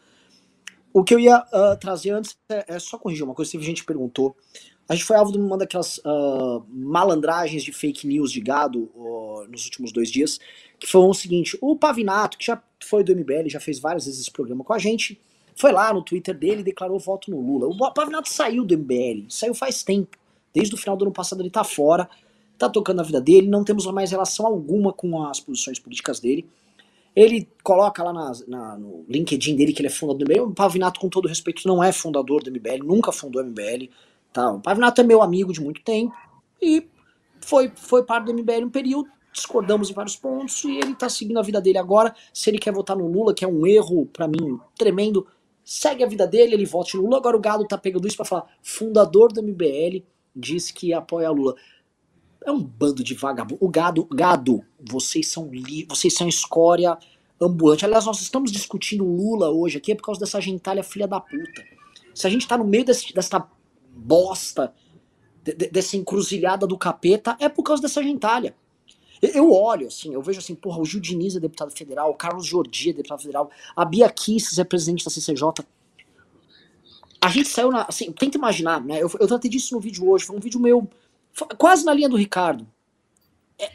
O 0.96 1.04
que 1.04 1.12
eu 1.12 1.20
ia 1.20 1.40
uh, 1.40 1.78
trazer 1.78 2.12
antes 2.12 2.34
é, 2.48 2.74
é, 2.74 2.78
só 2.78 2.96
corrigir 2.96 3.22
uma 3.22 3.34
coisa 3.34 3.50
que 3.50 3.58
a 3.58 3.60
gente 3.60 3.84
perguntou. 3.84 4.34
A 4.88 4.94
gente 4.94 5.04
foi 5.04 5.14
alvo 5.14 5.30
de 5.30 5.36
uma 5.36 5.58
daquelas 5.58 5.98
uh, 5.98 6.64
malandragens 6.70 7.62
de 7.62 7.70
fake 7.70 8.06
news 8.06 8.32
de 8.32 8.40
gado 8.40 8.90
uh, 8.94 9.46
nos 9.50 9.66
últimos 9.66 9.92
dois 9.92 10.10
dias, 10.10 10.40
que 10.78 10.86
foi 10.86 11.02
o 11.02 11.12
seguinte: 11.12 11.58
o 11.60 11.76
Pavinato, 11.76 12.38
que 12.38 12.46
já 12.46 12.62
foi 12.82 13.04
do 13.04 13.14
MBL, 13.14 13.46
já 13.50 13.60
fez 13.60 13.78
várias 13.78 14.06
vezes 14.06 14.22
esse 14.22 14.30
programa 14.30 14.64
com 14.64 14.72
a 14.72 14.78
gente, 14.78 15.20
foi 15.54 15.70
lá 15.70 15.92
no 15.92 16.00
Twitter 16.00 16.34
dele 16.34 16.62
e 16.62 16.64
declarou 16.64 16.98
voto 16.98 17.30
no 17.30 17.42
Lula. 17.42 17.66
O 17.66 17.92
Pavinato 17.92 18.30
saiu 18.30 18.64
do 18.64 18.74
MBL, 18.74 19.26
saiu 19.28 19.54
faz 19.54 19.82
tempo. 19.82 20.16
Desde 20.54 20.74
o 20.74 20.78
final 20.78 20.96
do 20.96 21.04
ano 21.04 21.12
passado 21.12 21.42
ele 21.42 21.50
tá 21.50 21.62
fora, 21.62 22.08
tá 22.56 22.70
tocando 22.70 23.00
a 23.00 23.04
vida 23.04 23.20
dele, 23.20 23.48
não 23.48 23.64
temos 23.64 23.84
mais 23.84 24.12
relação 24.12 24.46
alguma 24.46 24.94
com 24.94 25.22
as 25.24 25.40
posições 25.40 25.78
políticas 25.78 26.20
dele. 26.20 26.48
Ele 27.16 27.48
coloca 27.64 28.04
lá 28.04 28.12
na, 28.12 28.32
na, 28.46 28.78
no 28.78 29.06
LinkedIn 29.08 29.56
dele 29.56 29.72
que 29.72 29.80
ele 29.80 29.88
é 29.88 29.90
fundador 29.90 30.18
do 30.18 30.30
MBL. 30.30 30.50
O 30.50 30.54
Pavinato, 30.54 31.00
com 31.00 31.08
todo 31.08 31.26
respeito, 31.26 31.66
não 31.66 31.82
é 31.82 31.90
fundador 31.90 32.42
do 32.42 32.50
MBL, 32.50 32.84
nunca 32.84 33.10
fundou 33.10 33.42
o 33.42 33.46
MBL. 33.46 33.88
Tá? 34.34 34.52
O 34.52 34.60
Pavinato 34.60 35.00
é 35.00 35.04
meu 35.04 35.22
amigo 35.22 35.50
de 35.50 35.62
muito 35.62 35.80
tempo 35.80 36.14
e 36.60 36.86
foi, 37.40 37.72
foi 37.74 38.02
parte 38.04 38.26
do 38.26 38.34
MBL 38.34 38.66
um 38.66 38.70
período, 38.70 39.08
discordamos 39.32 39.90
em 39.90 39.94
vários 39.94 40.16
pontos 40.16 40.62
e 40.64 40.76
ele 40.76 40.94
tá 40.94 41.08
seguindo 41.08 41.38
a 41.38 41.42
vida 41.42 41.60
dele 41.60 41.78
agora. 41.78 42.14
Se 42.34 42.50
ele 42.50 42.58
quer 42.58 42.72
votar 42.72 42.94
no 42.94 43.06
Lula, 43.06 43.32
que 43.32 43.44
é 43.44 43.48
um 43.48 43.66
erro, 43.66 44.06
para 44.06 44.28
mim, 44.28 44.60
tremendo, 44.76 45.26
segue 45.64 46.04
a 46.04 46.06
vida 46.06 46.26
dele, 46.26 46.54
ele 46.54 46.66
vota 46.66 46.96
no 46.96 47.04
Lula. 47.04 47.16
Agora 47.16 47.36
o 47.36 47.40
Gado 47.40 47.66
tá 47.66 47.78
pegando 47.78 48.06
isso 48.06 48.16
para 48.16 48.26
falar, 48.26 48.46
fundador 48.62 49.32
do 49.32 49.42
MBL 49.42 50.04
diz 50.34 50.70
que 50.70 50.92
apoia 50.92 51.30
Lula. 51.30 51.54
É 52.46 52.50
um 52.52 52.62
bando 52.62 53.02
de 53.02 53.12
vagabundo. 53.12 53.58
O 53.60 53.68
gado, 53.68 54.04
gado, 54.04 54.64
vocês 54.80 55.26
são 55.26 55.50
li 55.52 55.84
vocês 55.84 56.14
são 56.14 56.28
escória 56.28 56.96
ambulante. 57.40 57.84
Aliás, 57.84 58.06
nós 58.06 58.20
estamos 58.20 58.52
discutindo 58.52 59.04
Lula 59.04 59.50
hoje 59.50 59.78
aqui 59.78 59.90
é 59.90 59.94
por 59.96 60.04
causa 60.04 60.20
dessa 60.20 60.40
gentalha 60.40 60.84
filha 60.84 61.08
da 61.08 61.20
puta. 61.20 61.64
Se 62.14 62.24
a 62.24 62.30
gente 62.30 62.46
tá 62.46 62.56
no 62.56 62.64
meio 62.64 62.84
desse, 62.84 63.12
dessa 63.12 63.44
bosta, 63.90 64.72
de, 65.42 65.54
de, 65.54 65.70
dessa 65.70 65.96
encruzilhada 65.96 66.68
do 66.68 66.78
capeta, 66.78 67.36
é 67.40 67.48
por 67.48 67.64
causa 67.64 67.82
dessa 67.82 68.00
gentalha. 68.00 68.54
Eu 69.20 69.50
olho, 69.50 69.88
assim, 69.88 70.14
eu 70.14 70.22
vejo 70.22 70.38
assim, 70.38 70.54
porra, 70.54 70.78
o 70.78 70.84
Gil 70.84 71.00
Diniz 71.00 71.34
é 71.34 71.40
deputado 71.40 71.72
federal, 71.72 72.10
o 72.10 72.14
Carlos 72.14 72.46
Jordi 72.46 72.90
é 72.90 72.92
deputado 72.92 73.22
federal, 73.22 73.50
a 73.74 73.84
Bia 73.84 74.08
Kisses 74.08 74.58
é 74.58 74.64
presidente 74.64 75.04
da 75.04 75.10
CCJ. 75.10 75.64
A 77.20 77.28
gente 77.28 77.48
saiu 77.48 77.72
na. 77.72 77.86
Assim, 77.88 78.12
tenta 78.12 78.38
imaginar, 78.38 78.80
né? 78.84 79.02
Eu, 79.02 79.10
eu 79.18 79.26
tratei 79.26 79.50
disso 79.50 79.74
no 79.74 79.80
vídeo 79.80 80.08
hoje, 80.08 80.24
foi 80.24 80.36
um 80.36 80.40
vídeo 80.40 80.60
meu 80.60 80.88
quase 81.58 81.84
na 81.84 81.94
linha 81.94 82.08
do 82.08 82.16
Ricardo. 82.16 82.66
É, 83.58 83.70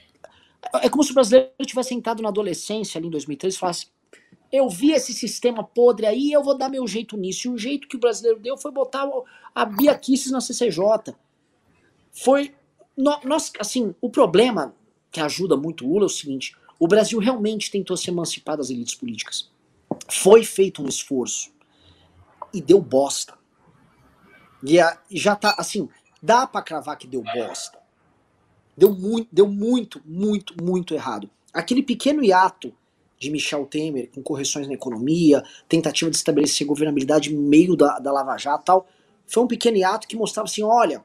é 0.86 0.90
como 0.90 1.04
se 1.04 1.12
o 1.12 1.14
brasileiro 1.14 1.52
tivesse 1.66 1.90
sentado 1.90 2.22
na 2.24 2.30
adolescência 2.30 2.98
ali 2.98 3.08
em 3.08 3.12
2013 3.12 3.56
e 3.56 3.60
falasse: 3.60 3.88
eu 4.52 4.68
vi 4.68 4.92
esse 4.92 5.14
sistema 5.14 5.64
podre 5.64 6.06
aí, 6.06 6.32
eu 6.32 6.44
vou 6.44 6.58
dar 6.58 6.68
meu 6.68 6.86
jeito 6.86 7.16
nisso. 7.16 7.48
E 7.48 7.52
o 7.52 7.58
jeito 7.58 7.88
que 7.88 7.96
o 7.96 8.00
brasileiro 8.00 8.40
deu 8.40 8.58
foi 8.58 8.72
botar 8.72 9.10
a 9.56 9.66
Bia 9.66 9.98
Kisses 9.98 10.32
na 10.32 10.42
CCJ. 10.42 11.16
Foi. 12.12 12.54
Nós, 12.98 13.52
assim, 13.58 13.96
o 14.02 14.10
problema 14.10 14.76
que 15.10 15.22
ajuda 15.22 15.56
muito 15.56 15.86
o 15.86 15.88
Lula 15.88 16.04
é 16.04 16.06
o 16.06 16.10
seguinte: 16.10 16.56
o 16.78 16.88
Brasil 16.88 17.18
realmente 17.20 17.72
tentou 17.72 17.96
se 17.96 18.10
emancipar 18.10 18.58
das 18.58 18.70
elites 18.70 18.96
políticas. 18.96 19.50
Foi 20.10 20.44
feito 20.44 20.84
um 20.84 20.88
esforço. 20.88 21.52
E 22.54 22.62
deu 22.62 22.82
bosta. 22.82 23.40
E 24.64 24.78
já 25.12 25.36
tá, 25.36 25.56
assim, 25.58 25.88
Dá 26.22 26.46
para 26.46 26.62
cravar 26.62 26.98
que 26.98 27.08
deu 27.08 27.24
bosta. 27.24 27.80
Deu 28.78 28.94
muito, 28.94 29.28
deu 29.32 29.48
muito, 29.48 30.02
muito, 30.06 30.56
muito 30.62 30.94
errado. 30.94 31.30
Aquele 31.54 31.84
pequeno 31.84 32.24
hiato 32.24 32.74
de 33.20 33.30
Michel 33.30 33.66
Temer, 33.66 34.10
com 34.12 34.24
correções 34.24 34.68
na 34.68 34.74
economia, 34.74 35.44
tentativa 35.68 36.10
de 36.10 36.18
estabelecer 36.18 36.66
governabilidade 36.66 37.34
no 37.34 37.42
meio 37.42 37.76
da, 37.76 38.00
da 38.00 38.12
Lava 38.12 38.38
Jato 38.38 38.66
tal, 38.66 38.88
foi 39.28 39.44
um 39.44 39.48
pequeno 39.48 39.78
hiato 39.78 40.08
que 40.08 40.16
mostrava 40.16 40.48
assim, 40.48 40.64
olha, 40.64 41.04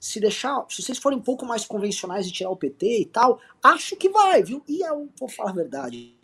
se 0.00 0.20
deixar, 0.20 0.66
se 0.68 0.82
vocês 0.82 0.98
forem 0.98 1.18
um 1.18 1.22
pouco 1.22 1.46
mais 1.46 1.64
convencionais 1.64 2.26
e 2.26 2.32
tirar 2.32 2.50
o 2.50 2.56
PT 2.56 3.00
e 3.00 3.04
tal, 3.06 3.40
acho 3.62 3.96
que 3.96 4.08
vai, 4.08 4.42
viu? 4.42 4.62
E 4.68 4.84
eu 4.84 5.08
vou 5.18 5.28
falar 5.28 5.50
a 5.50 5.54
verdade, 5.54 6.14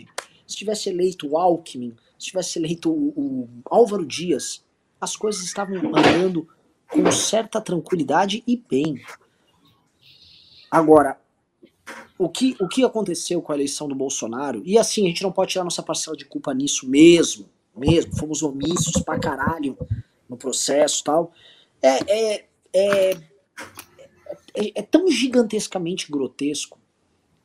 se 0.46 0.56
tivesse 0.56 0.90
eleito 0.90 1.28
o 1.28 1.38
Alckmin, 1.38 1.94
se 2.18 2.26
tivesse 2.26 2.58
eleito 2.58 2.90
o, 2.90 3.08
o 3.16 3.48
Álvaro 3.64 4.04
Dias, 4.04 4.64
as 5.00 5.16
coisas 5.16 5.42
estavam 5.44 5.76
andando 5.76 6.46
com 6.90 7.10
certa 7.12 7.60
tranquilidade 7.60 8.42
e 8.46 8.56
bem. 8.56 9.00
Agora, 10.70 11.18
o 12.18 12.28
que, 12.28 12.56
o 12.60 12.68
que 12.68 12.84
aconteceu 12.84 13.40
com 13.40 13.52
a 13.52 13.54
eleição 13.54 13.88
do 13.88 13.94
Bolsonaro, 13.94 14.62
e 14.64 14.76
assim, 14.76 15.04
a 15.04 15.08
gente 15.08 15.22
não 15.22 15.32
pode 15.32 15.52
tirar 15.52 15.64
nossa 15.64 15.82
parcela 15.82 16.16
de 16.16 16.24
culpa 16.24 16.52
nisso 16.52 16.88
mesmo, 16.88 17.48
mesmo, 17.74 18.16
fomos 18.16 18.42
omissos 18.42 19.02
pra 19.02 19.18
caralho 19.18 19.76
no 20.28 20.36
processo 20.36 21.02
tal, 21.02 21.32
é, 21.80 21.98
é, 22.06 22.44
é, 22.74 23.10
é, 24.54 24.72
é 24.74 24.82
tão 24.82 25.10
gigantescamente 25.10 26.10
grotesco, 26.10 26.78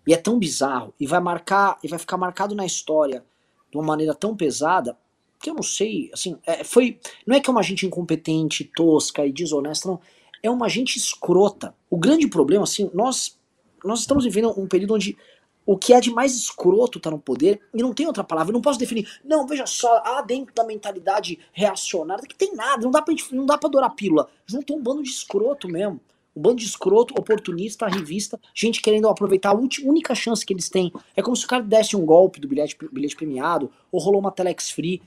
e 0.06 0.14
é 0.14 0.18
tão 0.18 0.38
bizarro, 0.38 0.94
e 1.00 1.08
vai 1.08 1.20
marcar, 1.20 1.80
e 1.84 1.88
vai 1.88 1.98
ficar 1.98 2.18
marcado 2.18 2.54
na 2.54 2.66
história 2.66 3.24
de 3.72 3.78
uma 3.78 3.86
maneira 3.86 4.14
tão 4.14 4.36
pesada, 4.36 4.98
que 5.40 5.50
eu 5.50 5.54
não 5.54 5.64
sei, 5.64 6.10
assim, 6.14 6.38
é, 6.46 6.64
foi, 6.64 7.00
não 7.26 7.36
é 7.36 7.40
que 7.40 7.50
é 7.50 7.52
uma 7.52 7.64
gente 7.64 7.86
incompetente, 7.86 8.64
tosca 8.76 9.26
e 9.26 9.32
desonesta, 9.32 9.88
não, 9.88 10.00
é 10.42 10.50
uma 10.50 10.70
gente 10.70 10.98
escrota. 10.98 11.76
O 11.90 11.98
grande 11.98 12.28
problema, 12.28 12.64
assim, 12.64 12.90
nós, 12.94 13.38
nós 13.84 14.00
estamos 14.00 14.24
vivendo 14.24 14.54
um 14.60 14.68
período 14.68 14.96
onde 14.96 15.18
o 15.66 15.78
que 15.78 15.94
é 15.94 16.00
de 16.00 16.12
mais 16.12 16.36
escroto 16.36 17.00
tá 17.00 17.10
no 17.10 17.18
poder, 17.18 17.60
e 17.74 17.82
não 17.82 17.94
tem 17.94 18.06
outra 18.06 18.24
palavra, 18.24 18.52
eu 18.52 18.54
não 18.54 18.62
posso 18.62 18.78
definir. 18.78 19.10
Não, 19.24 19.48
veja 19.48 19.66
só, 19.66 20.02
há 20.06 20.22
dentro 20.22 20.54
da 20.54 20.64
mentalidade 20.64 21.40
reacionária 21.52 22.24
que 22.28 22.36
tem 22.36 22.56
nada, 22.56 22.84
não 22.84 22.92
dá 22.92 23.02
pra, 23.02 23.16
não 23.32 23.46
dá 23.46 23.58
pra 23.58 23.68
adorar 23.68 23.96
pílula. 23.96 24.30
Juntou 24.46 24.78
um 24.78 24.84
bando 24.84 25.02
de 25.02 25.10
escroto 25.10 25.68
mesmo. 25.68 26.00
Um 26.36 26.42
bando 26.42 26.58
de 26.58 26.66
escroto, 26.66 27.14
oportunista, 27.18 27.88
revista, 27.88 28.40
gente 28.54 28.82
querendo 28.82 29.08
aproveitar 29.08 29.52
a 29.52 29.54
última, 29.54 29.90
única 29.90 30.14
chance 30.14 30.46
que 30.46 30.54
eles 30.54 30.70
têm. 30.70 30.92
É 31.16 31.22
como 31.22 31.36
se 31.36 31.46
o 31.46 31.48
cara 31.48 31.64
desse 31.64 31.96
um 31.96 32.06
golpe 32.06 32.40
do 32.40 32.48
bilhete, 32.48 32.78
bilhete 32.92 33.16
premiado, 33.16 33.72
ou 33.90 34.02
rolou 34.02 34.20
uma 34.20 34.32
telex 34.32 34.70
free, 34.70 35.02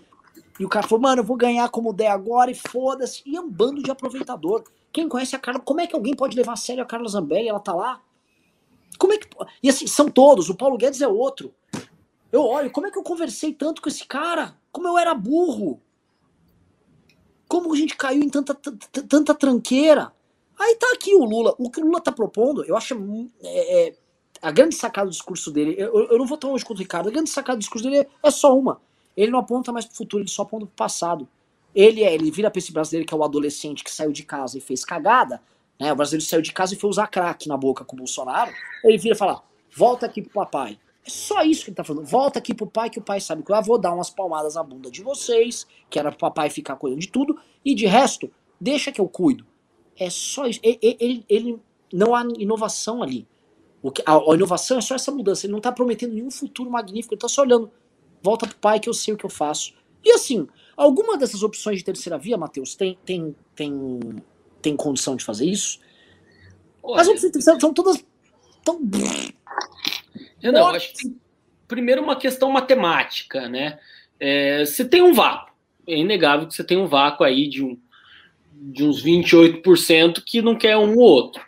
e 0.58 0.64
o 0.64 0.68
cara 0.68 0.86
falou, 0.86 1.02
mano, 1.02 1.20
eu 1.20 1.24
vou 1.24 1.36
ganhar 1.36 1.68
como 1.68 1.92
der 1.92 2.08
agora 2.08 2.50
e 2.50 2.54
foda-se. 2.54 3.22
E 3.24 3.36
é 3.36 3.40
um 3.40 3.48
bando 3.48 3.82
de 3.82 3.90
aproveitador. 3.90 4.64
Quem 4.92 5.08
conhece 5.08 5.36
a 5.36 5.38
Carla, 5.38 5.60
como 5.60 5.80
é 5.80 5.86
que 5.86 5.94
alguém 5.94 6.14
pode 6.14 6.36
levar 6.36 6.54
a 6.54 6.56
sério 6.56 6.82
a 6.82 6.86
Carla 6.86 7.08
Zambelli? 7.08 7.48
Ela 7.48 7.60
tá 7.60 7.74
lá? 7.74 8.02
Como 8.98 9.12
é 9.12 9.18
que. 9.18 9.28
E 9.62 9.68
assim, 9.68 9.86
são 9.86 10.08
todos, 10.08 10.48
o 10.50 10.56
Paulo 10.56 10.76
Guedes 10.76 11.00
é 11.00 11.06
outro. 11.06 11.54
Eu 12.32 12.42
olho, 12.42 12.70
como 12.70 12.86
é 12.86 12.90
que 12.90 12.98
eu 12.98 13.02
conversei 13.02 13.52
tanto 13.54 13.80
com 13.80 13.88
esse 13.88 14.04
cara? 14.04 14.56
Como 14.72 14.88
eu 14.88 14.98
era 14.98 15.14
burro? 15.14 15.80
Como 17.46 17.72
a 17.72 17.76
gente 17.76 17.96
caiu 17.96 18.22
em 18.22 18.28
tanta, 18.28 18.54
tanta 18.54 19.34
tranqueira? 19.34 20.12
Aí 20.58 20.74
tá 20.74 20.90
aqui 20.92 21.14
o 21.14 21.24
Lula. 21.24 21.54
O 21.56 21.70
que 21.70 21.80
o 21.80 21.84
Lula 21.84 22.00
tá 22.00 22.10
propondo, 22.10 22.64
eu 22.64 22.76
acho. 22.76 22.94
É, 23.42 23.88
é, 23.88 23.96
a 24.42 24.50
grande 24.50 24.74
sacada 24.74 25.06
do 25.06 25.12
discurso 25.12 25.50
dele, 25.50 25.74
eu, 25.78 26.10
eu 26.10 26.18
não 26.18 26.26
vou 26.26 26.36
tão 26.36 26.50
longe 26.50 26.64
quanto 26.64 26.78
o 26.78 26.82
Ricardo, 26.82 27.08
a 27.08 27.12
grande 27.12 27.30
sacada 27.30 27.56
do 27.56 27.60
discurso 27.60 27.88
dele 27.88 28.02
é, 28.02 28.28
é 28.28 28.30
só 28.30 28.56
uma. 28.56 28.80
Ele 29.18 29.32
não 29.32 29.40
aponta 29.40 29.72
mais 29.72 29.84
pro 29.84 29.96
futuro, 29.96 30.22
ele 30.22 30.30
só 30.30 30.42
aponta 30.42 30.64
pro 30.64 30.76
passado. 30.76 31.28
Ele 31.74 32.04
é, 32.04 32.14
ele 32.14 32.30
vira 32.30 32.48
pra 32.50 32.58
esse 32.58 32.72
brasileiro 32.72 33.04
que 33.04 33.12
é 33.12 33.16
o 33.16 33.24
adolescente 33.24 33.82
que 33.82 33.92
saiu 33.92 34.12
de 34.12 34.22
casa 34.22 34.56
e 34.56 34.60
fez 34.60 34.84
cagada, 34.84 35.42
né? 35.78 35.92
O 35.92 35.96
brasileiro 35.96 36.24
saiu 36.24 36.40
de 36.40 36.52
casa 36.52 36.74
e 36.74 36.78
foi 36.78 36.88
usar 36.88 37.08
crack 37.08 37.48
na 37.48 37.56
boca 37.56 37.84
com 37.84 37.96
o 37.96 37.98
Bolsonaro. 37.98 38.52
Ele 38.84 38.96
vira 38.96 39.16
e 39.16 39.18
fala: 39.18 39.42
volta 39.74 40.06
aqui 40.06 40.22
pro 40.22 40.30
papai. 40.30 40.78
É 41.04 41.10
só 41.10 41.42
isso 41.42 41.64
que 41.64 41.70
ele 41.70 41.76
tá 41.76 41.82
falando. 41.82 42.06
Volta 42.06 42.38
aqui 42.38 42.54
pro 42.54 42.66
pai, 42.66 42.90
que 42.90 42.98
o 43.00 43.02
pai 43.02 43.20
sabe 43.20 43.42
que 43.42 43.52
eu 43.52 43.62
vou 43.62 43.78
dar 43.78 43.92
umas 43.92 44.08
palmadas 44.08 44.54
na 44.54 44.62
bunda 44.62 44.88
de 44.88 45.02
vocês, 45.02 45.66
que 45.90 45.98
era 45.98 46.10
pro 46.10 46.20
papai 46.20 46.48
ficar 46.48 46.76
cuidando 46.76 47.00
de 47.00 47.08
tudo, 47.08 47.36
e 47.64 47.74
de 47.74 47.86
resto, 47.86 48.30
deixa 48.60 48.92
que 48.92 49.00
eu 49.00 49.08
cuido. 49.08 49.44
É 49.98 50.10
só 50.10 50.46
isso. 50.46 50.60
Ele, 50.62 50.78
ele, 50.80 51.24
ele 51.28 51.60
não 51.92 52.14
há 52.14 52.22
inovação 52.38 53.02
ali. 53.02 53.26
O 53.82 53.90
que, 53.90 54.02
a, 54.06 54.16
a, 54.16 54.34
inovação 54.34 54.78
é 54.78 54.80
só 54.80 54.94
essa 54.94 55.10
mudança. 55.10 55.46
Ele 55.46 55.52
não 55.52 55.60
tá 55.60 55.72
prometendo 55.72 56.14
nenhum 56.14 56.30
futuro 56.30 56.70
magnífico, 56.70 57.14
ele 57.14 57.20
tá 57.20 57.28
só 57.28 57.42
olhando. 57.42 57.70
Volta 58.28 58.46
pro 58.46 58.56
pai 58.56 58.80
que 58.80 58.88
eu 58.88 58.94
sei 58.94 59.14
o 59.14 59.16
que 59.16 59.24
eu 59.24 59.30
faço. 59.30 59.74
E 60.04 60.12
assim, 60.12 60.46
alguma 60.76 61.16
dessas 61.16 61.42
opções 61.42 61.78
de 61.78 61.84
terceira 61.84 62.18
via, 62.18 62.36
Matheus, 62.36 62.74
tem, 62.74 62.98
tem, 63.04 63.34
tem 63.54 64.00
tem 64.60 64.76
condição 64.76 65.16
de 65.16 65.24
fazer 65.24 65.46
isso. 65.46 65.80
Olha, 66.82 67.02
As 67.02 67.08
opções 67.08 67.44
são 67.60 67.72
todas 67.72 68.04
tão. 68.64 68.80
Eu 70.42 70.52
não, 70.52 70.68
acho 70.68 70.92
que 70.94 71.16
primeiro 71.66 72.02
uma 72.02 72.16
questão 72.16 72.50
matemática, 72.50 73.48
né? 73.48 73.78
É, 74.18 74.64
você 74.64 74.84
tem 74.84 75.02
um 75.02 75.12
vácuo. 75.12 75.52
É 75.86 75.96
inegável 75.96 76.46
que 76.46 76.54
você 76.54 76.64
tem 76.64 76.76
um 76.76 76.86
vácuo 76.86 77.24
aí 77.24 77.48
de, 77.48 77.64
um, 77.64 77.78
de 78.52 78.84
uns 78.84 79.02
28% 79.02 80.22
que 80.24 80.42
não 80.42 80.56
quer 80.56 80.76
um 80.76 80.96
ou 80.96 81.04
outro. 81.04 81.42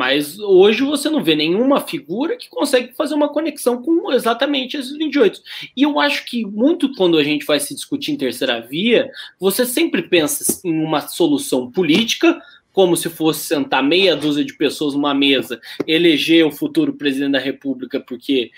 Mas 0.00 0.38
hoje 0.38 0.82
você 0.82 1.10
não 1.10 1.22
vê 1.22 1.36
nenhuma 1.36 1.78
figura 1.78 2.34
que 2.34 2.48
consegue 2.48 2.94
fazer 2.94 3.12
uma 3.12 3.28
conexão 3.28 3.82
com 3.82 4.10
exatamente 4.10 4.78
esses 4.78 4.96
28. 4.96 5.42
E 5.76 5.82
eu 5.82 6.00
acho 6.00 6.24
que 6.24 6.42
muito 6.42 6.90
quando 6.94 7.18
a 7.18 7.22
gente 7.22 7.44
vai 7.44 7.60
se 7.60 7.74
discutir 7.74 8.12
em 8.12 8.16
terceira 8.16 8.62
via, 8.62 9.10
você 9.38 9.66
sempre 9.66 10.00
pensa 10.00 10.62
em 10.64 10.82
uma 10.82 11.02
solução 11.02 11.70
política, 11.70 12.40
como 12.72 12.96
se 12.96 13.10
fosse 13.10 13.40
sentar 13.40 13.82
meia 13.82 14.16
dúzia 14.16 14.42
de 14.42 14.56
pessoas 14.56 14.94
numa 14.94 15.12
mesa, 15.12 15.60
eleger 15.86 16.46
o 16.46 16.50
futuro 16.50 16.94
presidente 16.94 17.32
da 17.32 17.38
República, 17.38 18.00
porque 18.00 18.50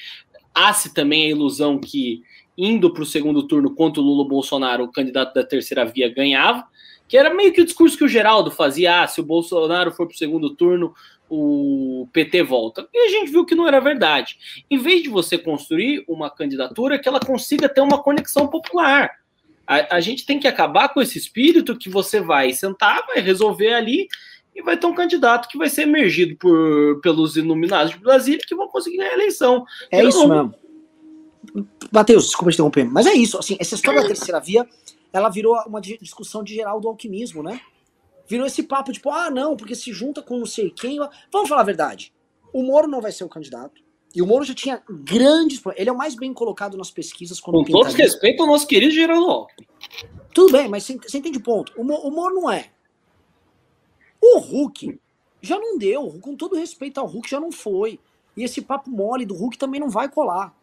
há-se 0.55 0.95
também 0.95 1.25
a 1.25 1.31
ilusão 1.31 1.77
que 1.77 2.23
indo 2.57 2.93
para 2.93 3.03
o 3.03 3.07
segundo 3.07 3.49
turno 3.49 3.75
contra 3.75 4.01
o 4.01 4.05
Lula 4.05 4.29
Bolsonaro, 4.29 4.85
o 4.85 4.93
candidato 4.93 5.35
da 5.35 5.43
terceira 5.43 5.85
via 5.85 6.09
ganhava, 6.09 6.65
que 7.09 7.19
era 7.19 7.35
meio 7.35 7.53
que 7.53 7.61
o 7.61 7.65
discurso 7.65 7.99
que 7.99 8.05
o 8.05 8.09
Geraldo 8.09 8.51
fazia, 8.51 9.03
ah, 9.03 9.07
se 9.07 9.21
o 9.21 9.25
Bolsonaro 9.25 9.91
for 9.93 10.07
para 10.07 10.15
o 10.15 10.19
segundo 10.19 10.49
turno, 10.49 10.95
o 11.29 12.09
PT 12.13 12.43
volta. 12.43 12.87
E 12.93 12.99
a 12.99 13.09
gente 13.09 13.31
viu 13.31 13.45
que 13.45 13.55
não 13.55 13.67
era 13.67 13.81
verdade. 13.81 14.37
Em 14.71 14.79
vez 14.79 15.03
de 15.03 15.09
você 15.09 15.39
construir 15.39 16.05
uma 16.07 16.31
candidatura 16.31 16.99
que 16.99 17.09
ela 17.09 17.21
consiga 17.21 17.69
ter 17.69 17.81
uma 17.81 18.03
conexão 18.03 18.47
popular. 18.49 19.11
A, 19.67 19.97
a 19.97 20.01
gente 20.01 20.27
tem 20.27 20.39
que 20.39 20.49
acabar 20.49 20.89
com 20.91 21.01
esse 21.01 21.17
espírito 21.19 21.77
que 21.77 21.89
você 21.89 22.21
vai 22.21 22.53
sentar, 22.53 23.07
vai 23.07 23.21
resolver 23.21 23.73
ali 23.73 24.09
e 24.55 24.63
vai 24.63 24.77
ter 24.77 24.87
um 24.87 24.95
candidato 24.95 25.49
que 25.49 25.57
vai 25.57 25.69
ser 25.69 25.83
emergido 25.83 26.37
por, 26.37 27.01
pelos 27.01 27.37
iluminados 27.37 27.93
de 27.93 27.99
Brasília 27.99 28.45
que 28.47 28.55
vão 28.55 28.69
conseguir 28.69 29.01
a 29.01 29.13
eleição. 29.13 29.65
É 29.91 30.03
Eu 30.03 30.09
isso 30.09 30.29
não... 30.29 30.45
mesmo. 30.45 30.55
Matheus, 31.91 32.27
desculpa 32.27 32.51
te 32.51 32.55
interromper, 32.55 32.85
mas 32.85 33.07
é 33.07 33.15
isso. 33.15 33.39
Assim, 33.39 33.57
essa 33.59 33.75
história 33.75 34.01
da 34.01 34.07
terceira 34.07 34.39
via, 34.39 34.67
ela 35.13 35.29
virou 35.29 35.57
uma 35.67 35.81
discussão 35.81 36.43
de 36.43 36.55
geral 36.55 36.81
do 36.81 36.89
alquimismo, 36.89 37.43
né? 37.43 37.61
Virou 38.33 38.47
esse 38.47 38.63
papo, 38.63 38.91
tipo, 38.93 39.11
ah, 39.11 39.31
não, 39.31 39.55
porque 39.55 39.75
se 39.75 39.93
junta 39.93 40.23
com 40.23 40.39
não 40.39 40.47
sei 40.47 40.71
quem. 40.71 40.99
Vamos 41.31 41.51
falar 41.51 41.61
a 41.61 41.65
verdade. 41.65 42.15
O 42.51 42.63
Moro 42.63 42.89
não 42.89 42.99
vai 42.99 43.13
ser 43.13 43.25
o 43.25 43.29
candidato. 43.29 43.83
E 44.15 44.23
o 44.23 44.27
Moro 44.27 44.43
já 44.43 44.55
tinha 44.55 44.83
grandes. 44.89 45.61
Ele 45.77 45.91
é 45.91 45.93
o 45.93 45.97
mais 45.99 46.15
bem 46.15 46.33
colocado 46.33 46.75
nas 46.79 46.91
pesquisas. 46.91 47.39
Quando 47.39 47.63
com 47.63 47.71
todo 47.71 47.93
respeito 47.93 48.43
ao 48.43 48.49
nosso 48.49 48.67
querido 48.67 48.95
Geraldo 48.95 49.31
Alckmin. 49.31 49.69
Tudo 50.33 50.51
bem, 50.51 50.67
mas 50.67 50.83
você, 50.83 51.19
entende 51.19 51.37
o 51.37 51.43
ponto. 51.43 51.75
O, 51.77 51.83
o 51.83 52.11
Moro 52.11 52.35
não 52.37 52.51
é. 52.51 52.71
O 54.19 54.39
Hulk 54.39 54.99
já 55.43 55.59
não 55.59 55.77
deu. 55.77 56.19
Com 56.23 56.35
todo 56.35 56.57
respeito 56.57 57.01
ao 57.01 57.07
Hulk, 57.07 57.29
já 57.29 57.39
não 57.39 57.53
foi. 57.53 58.01
E 58.35 58.45
esse 58.45 58.63
papo 58.63 58.89
mole 58.89 59.27
do 59.27 59.35
Hulk 59.35 59.59
também 59.59 59.79
não 59.79 59.91
vai 59.91 60.09
colar. 60.09 60.57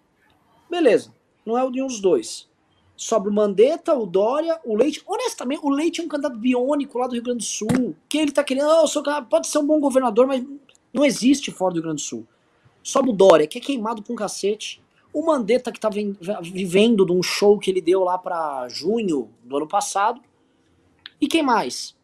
Beleza. 0.67 1.13
Não 1.45 1.55
é 1.55 1.63
o 1.63 1.69
de 1.69 1.83
uns 1.83 2.01
dois 2.01 2.49
sobre 2.99 3.29
o 3.29 3.33
Mandetta, 3.33 3.95
o 3.95 4.05
Dória, 4.05 4.59
o 4.65 4.75
Leite. 4.75 5.01
Honestamente, 5.07 5.61
o 5.63 5.69
Leite 5.69 6.01
é 6.01 6.03
um 6.03 6.07
candidato 6.09 6.37
biônico 6.37 6.97
lá 6.97 7.07
do 7.07 7.13
Rio 7.13 7.23
Grande 7.23 7.37
do 7.37 7.43
Sul. 7.45 7.95
Que 8.09 8.17
ele 8.17 8.33
tá 8.33 8.43
querendo, 8.43 8.67
oh, 8.67 8.87
sou, 8.87 9.01
pode 9.29 9.47
ser 9.47 9.59
um 9.59 9.65
bom 9.65 9.79
governador, 9.79 10.27
mas 10.27 10.45
não 10.91 11.05
existe 11.05 11.49
fora 11.49 11.71
do 11.71 11.75
Rio 11.75 11.83
Grande 11.83 12.03
do 12.03 12.05
Sul. 12.05 12.27
Sobe 12.83 13.09
o 13.09 13.13
Dória, 13.13 13.47
que 13.47 13.57
é 13.57 13.61
queimado 13.61 14.03
com 14.03 14.13
cacete. 14.15 14.83
O 15.13 15.25
Mandetta, 15.25 15.71
que 15.71 15.79
tá 15.79 15.89
vivendo 16.41 17.05
de 17.05 17.13
um 17.13 17.23
show 17.23 17.57
que 17.57 17.71
ele 17.71 17.79
deu 17.79 18.03
lá 18.03 18.17
para 18.17 18.67
junho 18.67 19.29
do 19.45 19.55
ano 19.55 19.67
passado. 19.67 20.21
E 21.21 21.27
quem 21.29 21.41
mais? 21.41 21.95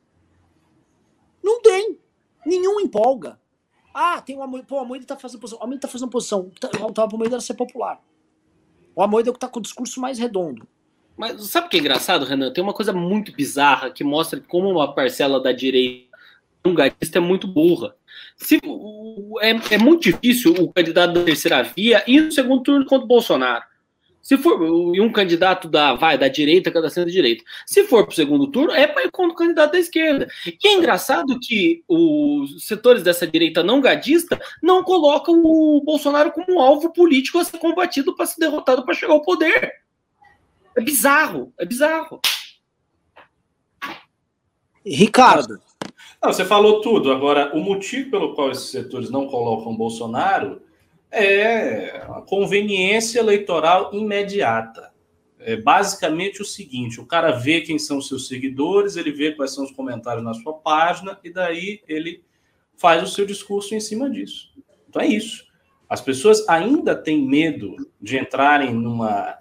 Não 1.43 1.61
tem. 1.61 1.99
Nenhum 2.45 2.79
empolga. 2.79 3.37
Ah, 3.93 4.21
tem 4.21 4.37
o 4.37 4.41
Amoedo. 4.41 4.65
Pô, 4.65 4.77
o 4.77 4.79
Amoedo 4.79 5.05
tá 5.05 5.17
fazendo 5.17 5.41
posição. 5.41 5.59
O 5.59 5.63
Amoedo 5.65 5.81
tá 5.81 5.89
fazendo 5.89 6.09
posição. 6.09 6.49
O 6.79 7.01
Amoedo 7.01 7.35
era 7.35 7.41
ser 7.41 7.55
popular. 7.55 8.01
O 8.95 9.03
Amoedo 9.03 9.27
é 9.27 9.31
o 9.31 9.33
que 9.33 9.39
tá 9.39 9.49
com 9.49 9.59
o 9.59 9.61
discurso 9.61 9.99
mais 9.99 10.17
redondo. 10.17 10.65
Mas 11.17 11.41
sabe 11.45 11.67
o 11.67 11.69
que 11.69 11.77
é 11.77 11.79
engraçado, 11.79 12.25
Renan? 12.25 12.51
Tem 12.51 12.63
uma 12.63 12.73
coisa 12.73 12.91
muito 12.91 13.31
bizarra 13.31 13.89
que 13.89 14.03
mostra 14.03 14.39
como 14.39 14.69
uma 14.69 14.93
parcela 14.93 15.41
da 15.41 15.51
direita 15.51 16.15
hungarista 16.65 17.17
é 17.17 17.21
muito 17.21 17.47
burra. 17.47 17.95
Se, 18.35 18.59
é, 19.41 19.75
é 19.75 19.77
muito 19.77 20.03
difícil 20.03 20.53
o 20.53 20.71
candidato 20.71 21.13
da 21.13 21.23
terceira 21.23 21.63
via 21.63 22.03
ir 22.07 22.21
no 22.21 22.31
segundo 22.31 22.63
turno 22.63 22.85
contra 22.85 23.05
o 23.05 23.07
Bolsonaro. 23.07 23.63
Se 24.21 24.37
for 24.37 24.59
e 24.95 24.99
um 24.99 25.11
candidato 25.11 25.69
da 25.69 25.93
vai 25.93 26.17
da 26.17 26.27
direita, 26.27 26.71
cada 26.71 26.89
centro-direita. 26.89 27.43
Se 27.63 27.83
for 27.83 28.05
para 28.05 28.11
o 28.11 28.15
segundo 28.15 28.47
turno, 28.47 28.71
é 28.71 28.87
para 28.87 29.03
ir 29.03 29.11
contra 29.11 29.33
o 29.33 29.37
candidato 29.37 29.73
da 29.73 29.79
esquerda. 29.79 30.27
E 30.47 30.67
é 30.67 30.73
engraçado 30.73 31.39
que 31.39 31.83
os 31.87 32.65
setores 32.65 33.03
dessa 33.03 33.27
direita 33.27 33.61
não 33.61 33.79
gadista 33.79 34.41
não 34.63 34.83
colocam 34.83 35.43
o 35.45 35.79
Bolsonaro 35.85 36.31
como 36.31 36.55
um 36.55 36.59
alvo 36.59 36.91
político 36.91 37.37
a 37.37 37.43
ser 37.43 37.59
combatido 37.59 38.15
para 38.15 38.25
ser 38.25 38.39
derrotado 38.39 38.83
para 38.83 38.95
chegar 38.95 39.13
ao 39.13 39.21
poder. 39.21 39.84
É 40.75 40.81
bizarro, 40.81 41.53
é 41.57 41.65
bizarro. 41.65 42.19
Ricardo. 44.85 45.59
Não, 46.21 46.33
você 46.33 46.45
falou 46.45 46.81
tudo. 46.81 47.11
Agora, 47.11 47.55
o 47.55 47.59
motivo 47.59 48.11
pelo 48.11 48.35
qual 48.35 48.51
esses 48.51 48.69
setores 48.69 49.09
não 49.09 49.27
colocam 49.27 49.75
Bolsonaro 49.75 50.61
é 51.11 52.03
a 52.09 52.21
conveniência 52.21 53.19
eleitoral 53.19 53.93
imediata. 53.93 54.93
É 55.39 55.55
basicamente 55.55 56.41
o 56.41 56.45
seguinte: 56.45 56.99
o 56.99 57.05
cara 57.05 57.31
vê 57.31 57.61
quem 57.61 57.79
são 57.79 58.01
seus 58.01 58.27
seguidores, 58.27 58.95
ele 58.95 59.11
vê 59.11 59.31
quais 59.31 59.53
são 59.53 59.63
os 59.63 59.71
comentários 59.71 60.23
na 60.23 60.33
sua 60.33 60.53
página, 60.53 61.19
e 61.23 61.31
daí 61.31 61.81
ele 61.87 62.23
faz 62.77 63.03
o 63.03 63.07
seu 63.07 63.25
discurso 63.25 63.73
em 63.73 63.79
cima 63.79 64.09
disso. 64.09 64.51
Então 64.89 65.01
é 65.01 65.07
isso. 65.07 65.45
As 65.87 66.01
pessoas 66.01 66.47
ainda 66.49 66.95
têm 66.95 67.21
medo 67.21 67.75
de 68.01 68.17
entrarem 68.17 68.73
numa 68.73 69.37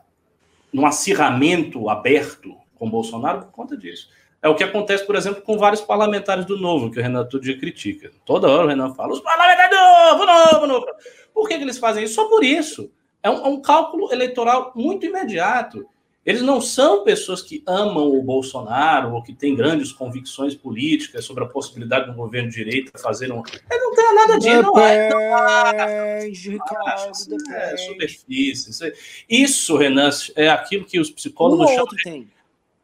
num 0.74 0.84
acirramento 0.84 1.88
aberto 1.88 2.56
com 2.74 2.90
Bolsonaro 2.90 3.42
por 3.42 3.52
conta 3.52 3.76
disso. 3.76 4.10
É 4.42 4.48
o 4.48 4.56
que 4.56 4.64
acontece, 4.64 5.06
por 5.06 5.14
exemplo, 5.14 5.40
com 5.40 5.56
vários 5.56 5.80
parlamentares 5.80 6.44
do 6.44 6.58
Novo, 6.58 6.90
que 6.90 6.98
o 6.98 7.02
Renan 7.02 7.24
todo 7.26 7.44
dia 7.44 7.56
critica. 7.56 8.10
Toda 8.24 8.50
hora 8.50 8.64
o 8.64 8.68
Renan 8.68 8.92
fala, 8.92 9.12
os 9.12 9.20
parlamentares 9.20 9.70
do 9.70 9.76
Novo, 9.76 10.26
Novo, 10.26 10.66
Novo. 10.66 10.86
Por 11.32 11.48
que, 11.48 11.56
que 11.56 11.62
eles 11.62 11.78
fazem 11.78 12.02
isso? 12.02 12.14
Só 12.14 12.28
por 12.28 12.42
isso. 12.42 12.90
É 13.22 13.30
um, 13.30 13.46
é 13.46 13.48
um 13.48 13.62
cálculo 13.62 14.12
eleitoral 14.12 14.72
muito 14.74 15.06
imediato. 15.06 15.86
Eles 16.24 16.40
não 16.40 16.60
são 16.60 17.04
pessoas 17.04 17.42
que 17.42 17.62
amam 17.66 18.10
o 18.10 18.22
Bolsonaro 18.22 19.14
ou 19.14 19.22
que 19.22 19.34
têm 19.34 19.54
grandes 19.54 19.92
convicções 19.92 20.54
políticas 20.54 21.24
sobre 21.24 21.44
a 21.44 21.46
possibilidade 21.46 22.06
de 22.06 22.12
um 22.12 22.14
governo 22.14 22.48
de 22.48 22.56
direita 22.56 22.98
fazer 22.98 23.30
um. 23.30 23.42
Ele 23.70 23.82
não 23.82 23.94
tem 23.94 24.14
nada 24.14 24.38
disso, 24.38 24.62
não 24.62 24.78
é. 24.78 26.18
Depende, 26.20 26.50
Ricardo, 26.50 27.12
é 27.52 27.76
superfície. 27.76 28.70
Isso, 28.70 28.84
isso, 29.28 29.76
Renan, 29.76 30.08
é 30.34 30.48
aquilo 30.48 30.86
que 30.86 30.98
os 30.98 31.10
psicólogos 31.10 31.66
um 31.66 31.68
chamam. 31.68 31.82
Outro 31.82 31.96
de... 31.96 32.02
tem. 32.04 32.30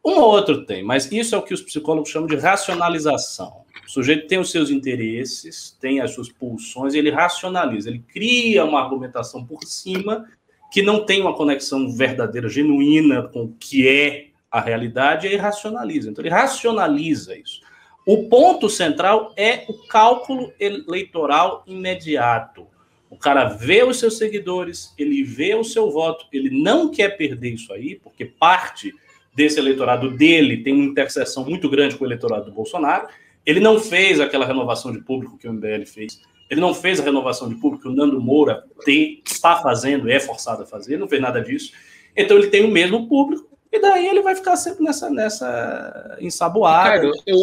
Um 0.04 0.12
ou 0.12 0.30
outro 0.30 0.64
tem, 0.64 0.82
mas 0.82 1.10
isso 1.12 1.34
é 1.34 1.38
o 1.38 1.42
que 1.42 1.52
os 1.52 1.60
psicólogos 1.60 2.10
chamam 2.10 2.26
de 2.26 2.36
racionalização. 2.36 3.64
O 3.86 3.90
sujeito 3.90 4.26
tem 4.28 4.38
os 4.38 4.50
seus 4.50 4.70
interesses, 4.70 5.76
tem 5.80 6.00
as 6.00 6.12
suas 6.14 6.30
pulsões, 6.30 6.94
ele 6.94 7.10
racionaliza, 7.10 7.90
ele 7.90 7.98
cria 7.98 8.64
uma 8.64 8.80
argumentação 8.80 9.44
por 9.44 9.64
cima 9.64 10.26
que 10.70 10.82
não 10.82 11.04
tem 11.04 11.20
uma 11.20 11.34
conexão 11.34 11.90
verdadeira, 11.90 12.48
genuína 12.48 13.22
com 13.24 13.44
o 13.44 13.54
que 13.58 13.88
é 13.88 14.26
a 14.50 14.60
realidade, 14.60 15.26
e 15.26 15.36
racionaliza. 15.36 16.10
Então, 16.10 16.22
ele 16.22 16.34
racionaliza 16.34 17.36
isso. 17.36 17.60
O 18.06 18.28
ponto 18.28 18.68
central 18.68 19.32
é 19.36 19.64
o 19.68 19.74
cálculo 19.86 20.52
eleitoral 20.58 21.62
imediato. 21.66 22.66
O 23.08 23.16
cara 23.16 23.44
vê 23.44 23.82
os 23.82 23.98
seus 23.98 24.16
seguidores, 24.16 24.94
ele 24.96 25.22
vê 25.22 25.54
o 25.54 25.64
seu 25.64 25.90
voto, 25.90 26.26
ele 26.32 26.50
não 26.50 26.90
quer 26.90 27.16
perder 27.16 27.54
isso 27.54 27.72
aí, 27.72 27.96
porque 27.96 28.24
parte 28.24 28.92
desse 29.34 29.58
eleitorado 29.58 30.10
dele 30.16 30.62
tem 30.62 30.72
uma 30.72 30.84
interseção 30.84 31.44
muito 31.44 31.68
grande 31.68 31.96
com 31.96 32.04
o 32.04 32.06
eleitorado 32.06 32.46
do 32.46 32.52
Bolsonaro. 32.52 33.08
Ele 33.44 33.60
não 33.60 33.80
fez 33.80 34.20
aquela 34.20 34.46
renovação 34.46 34.92
de 34.92 35.00
público 35.00 35.38
que 35.38 35.48
o 35.48 35.52
MBL 35.52 35.84
fez. 35.86 36.20
Ele 36.50 36.60
não 36.60 36.74
fez 36.74 36.98
a 36.98 37.04
renovação 37.04 37.48
de 37.48 37.54
público 37.54 37.84
que 37.84 37.88
o 37.88 37.94
Nando 37.94 38.20
Moura 38.20 38.64
tem, 38.84 39.22
está 39.24 39.56
fazendo, 39.62 40.10
é 40.10 40.18
forçado 40.18 40.64
a 40.64 40.66
fazer, 40.66 40.98
não 40.98 41.08
fez 41.08 41.22
nada 41.22 41.40
disso. 41.40 41.72
Então 42.16 42.36
ele 42.36 42.48
tem 42.48 42.64
o 42.64 42.70
mesmo 42.70 43.08
público, 43.08 43.48
e 43.72 43.80
daí 43.80 44.08
ele 44.08 44.20
vai 44.20 44.34
ficar 44.34 44.56
sempre 44.56 44.82
nessa, 44.82 45.08
nessa 45.08 46.18
ensaboada. 46.20 46.96
Ricardo, 46.96 47.22
eu, 47.24 47.38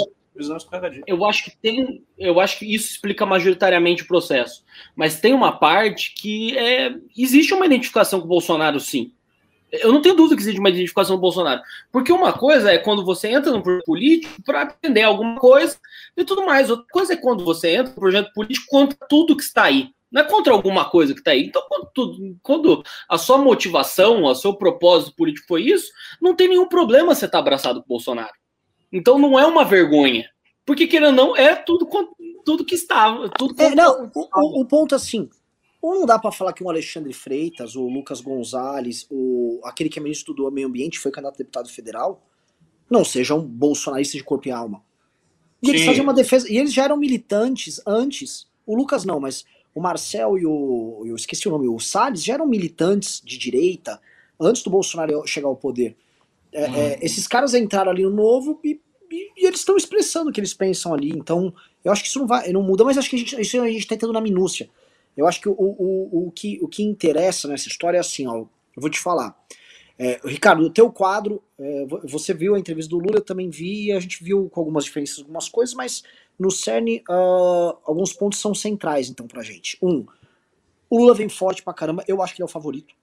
eu 1.07 1.25
acho 1.25 1.45
que 1.45 1.57
tem, 1.57 2.03
eu 2.17 2.39
acho 2.39 2.59
que 2.59 2.75
isso 2.75 2.91
explica 2.91 3.25
majoritariamente 3.25 4.03
o 4.03 4.07
processo. 4.07 4.63
Mas 4.95 5.21
tem 5.21 5.33
uma 5.33 5.57
parte 5.57 6.13
que 6.13 6.57
é, 6.57 6.93
existe 7.17 7.53
uma 7.53 7.65
identificação 7.65 8.19
com 8.19 8.25
o 8.25 8.29
Bolsonaro, 8.29 8.79
sim. 8.79 9.13
Eu 9.71 9.91
não 9.91 10.01
tenho 10.01 10.15
dúvida 10.15 10.35
que 10.35 10.41
existe 10.41 10.59
uma 10.59 10.69
identificação 10.69 11.15
do 11.15 11.21
Bolsonaro. 11.21 11.61
Porque 11.91 12.11
uma 12.11 12.31
coisa 12.31 12.71
é 12.71 12.77
quando 12.77 13.03
você 13.03 13.29
entra 13.29 13.51
no 13.51 13.61
projeto 13.61 13.85
político 13.85 14.41
para 14.43 14.61
atender 14.61 15.03
alguma 15.03 15.39
coisa 15.39 15.77
e 16.15 16.23
tudo 16.23 16.45
mais. 16.45 16.69
Outra 16.69 16.85
coisa 16.91 17.13
é 17.13 17.17
quando 17.17 17.43
você 17.43 17.75
entra 17.75 17.89
no 17.89 17.99
projeto 17.99 18.31
político 18.33 18.67
contra 18.69 18.97
tudo 19.09 19.35
que 19.35 19.43
está 19.43 19.63
aí. 19.63 19.89
Não 20.09 20.21
é 20.21 20.23
contra 20.23 20.53
alguma 20.53 20.89
coisa 20.89 21.13
que 21.13 21.19
está 21.19 21.31
aí. 21.31 21.45
Então, 21.45 21.61
quando, 21.67 21.89
tudo, 21.93 22.37
quando 22.41 22.83
a 23.09 23.17
sua 23.17 23.37
motivação, 23.37 24.23
o 24.23 24.35
seu 24.35 24.53
propósito 24.53 25.15
político 25.15 25.47
foi 25.47 25.63
isso, 25.63 25.91
não 26.21 26.33
tem 26.33 26.47
nenhum 26.47 26.67
problema 26.67 27.13
você 27.13 27.25
estar 27.25 27.37
tá 27.37 27.39
abraçado 27.39 27.79
com 27.81 27.85
o 27.85 27.89
Bolsonaro. 27.89 28.33
Então 28.91 29.19
não 29.19 29.37
é 29.37 29.45
uma 29.45 29.65
vergonha. 29.65 30.29
Porque, 30.65 30.87
querendo 30.87 31.09
ou 31.19 31.27
não, 31.27 31.35
é 31.35 31.55
tudo, 31.55 31.87
tudo 32.45 32.65
que 32.65 32.75
estava. 32.75 33.29
Tudo 33.29 33.61
é, 33.61 33.73
não, 33.73 34.11
o, 34.13 34.61
o, 34.61 34.65
ponto 34.65 34.95
assim, 34.95 35.29
ou 35.81 35.95
não 35.95 36.05
dá 36.05 36.17
para 36.17 36.31
falar 36.31 36.53
que 36.53 36.63
um 36.63 36.69
Alexandre 36.69 37.13
Freitas, 37.13 37.75
o 37.75 37.87
Lucas 37.87 38.21
Gonzalez, 38.21 39.05
o, 39.09 39.59
aquele 39.63 39.89
que 39.89 39.99
é 39.99 40.01
ministro 40.01 40.33
do 40.33 40.49
meio 40.51 40.67
ambiente, 40.67 40.99
foi 40.99 41.11
candidato 41.11 41.35
a 41.35 41.37
deputado 41.37 41.69
federal, 41.69 42.23
não 42.89 43.03
sejam 43.05 43.41
bolsonaristas 43.41 44.17
de 44.17 44.23
corpo 44.23 44.47
e 44.47 44.51
alma. 44.51 44.81
E 45.61 45.67
Sim. 45.67 45.73
eles 45.73 45.85
faziam 45.85 46.03
uma 46.03 46.13
defesa. 46.13 46.51
E 46.51 46.57
eles 46.57 46.73
já 46.73 46.83
eram 46.83 46.97
militantes 46.97 47.81
antes. 47.85 48.47
O 48.65 48.75
Lucas 48.75 49.05
não, 49.05 49.19
mas 49.19 49.45
o 49.73 49.81
Marcel 49.81 50.37
e 50.37 50.45
o. 50.45 51.03
Eu 51.05 51.15
esqueci 51.15 51.47
o 51.47 51.51
nome, 51.51 51.67
o 51.67 51.79
Salles 51.79 52.23
já 52.23 52.33
eram 52.33 52.47
militantes 52.47 53.21
de 53.23 53.37
direita 53.37 53.99
antes 54.39 54.63
do 54.63 54.69
Bolsonaro 54.69 55.25
chegar 55.25 55.47
ao 55.47 55.55
poder. 55.55 55.95
É, 56.51 56.67
uhum. 56.67 56.75
é, 56.75 56.99
esses 57.01 57.27
caras 57.27 57.53
entraram 57.53 57.91
ali 57.91 58.03
no 58.03 58.09
novo 58.09 58.59
e, 58.63 58.79
e, 59.11 59.31
e 59.37 59.45
eles 59.45 59.59
estão 59.59 59.77
expressando 59.77 60.29
o 60.29 60.33
que 60.33 60.39
eles 60.39 60.53
pensam 60.53 60.93
ali. 60.93 61.09
Então, 61.09 61.53
eu 61.83 61.91
acho 61.91 62.01
que 62.03 62.09
isso 62.09 62.19
não 62.19 62.27
vai, 62.27 62.51
não 62.51 62.63
muda, 62.63 62.83
mas 62.83 62.97
acho 62.97 63.09
que 63.09 63.15
a 63.15 63.19
gente, 63.19 63.39
isso 63.39 63.61
a 63.61 63.67
gente 63.67 63.87
tá 63.87 63.95
entrando 63.95 64.13
na 64.13 64.21
minúcia. 64.21 64.69
Eu 65.17 65.27
acho 65.27 65.41
que 65.41 65.49
o, 65.49 65.53
o, 65.57 66.27
o, 66.27 66.31
que, 66.31 66.59
o 66.61 66.67
que 66.67 66.83
interessa 66.83 67.47
nessa 67.47 67.67
história 67.67 67.97
é 67.97 67.99
assim, 67.99 68.27
ó, 68.27 68.35
eu 68.37 68.49
vou 68.77 68.89
te 68.89 68.99
falar. 68.99 69.35
É, 69.99 70.21
Ricardo, 70.23 70.63
o 70.63 70.69
teu 70.69 70.91
quadro, 70.91 71.43
é, 71.59 71.87
você 72.03 72.33
viu 72.35 72.53
a 72.53 72.59
entrevista 72.59 72.91
do 72.91 72.99
Lula, 72.99 73.17
eu 73.17 73.25
também 73.25 73.49
vi, 73.49 73.91
a 73.91 73.99
gente 73.99 74.23
viu 74.23 74.47
com 74.47 74.59
algumas 74.59 74.85
diferenças 74.85 75.19
algumas 75.19 75.49
coisas, 75.49 75.73
mas 75.73 76.03
no 76.37 76.51
CERN 76.51 77.01
uh, 77.09 77.77
alguns 77.83 78.13
pontos 78.13 78.39
são 78.39 78.53
centrais, 78.53 79.09
então, 79.09 79.27
pra 79.27 79.41
gente. 79.41 79.75
Um, 79.81 80.05
o 80.87 80.99
Lula 80.99 81.15
vem 81.15 81.27
forte 81.27 81.63
pra 81.63 81.73
caramba, 81.73 82.03
eu 82.07 82.21
acho 82.21 82.35
que 82.35 82.41
ele 82.41 82.47
é 82.47 82.49
o 82.49 82.51
favorito. 82.51 82.93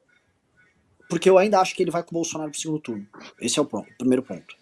Porque 1.11 1.29
eu 1.29 1.37
ainda 1.37 1.61
acho 1.61 1.75
que 1.75 1.83
ele 1.83 1.91
vai 1.91 2.03
com 2.03 2.11
o 2.13 2.15
Bolsonaro 2.15 2.51
pro 2.51 2.61
segundo 2.61 2.79
turno. 2.79 3.07
Esse 3.41 3.59
é 3.59 3.63
o, 3.63 3.65
ponto, 3.65 3.89
primeiro 3.99 4.23
ponto. 4.23 4.57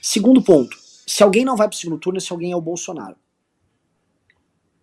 Segundo 0.00 0.42
ponto, 0.42 0.76
se 1.06 1.22
alguém 1.22 1.44
não 1.44 1.56
vai 1.56 1.68
pro 1.68 1.76
segundo 1.76 1.98
turno, 1.98 2.18
esse 2.18 2.30
alguém 2.30 2.52
é 2.52 2.56
o 2.56 2.60
Bolsonaro. 2.60 3.16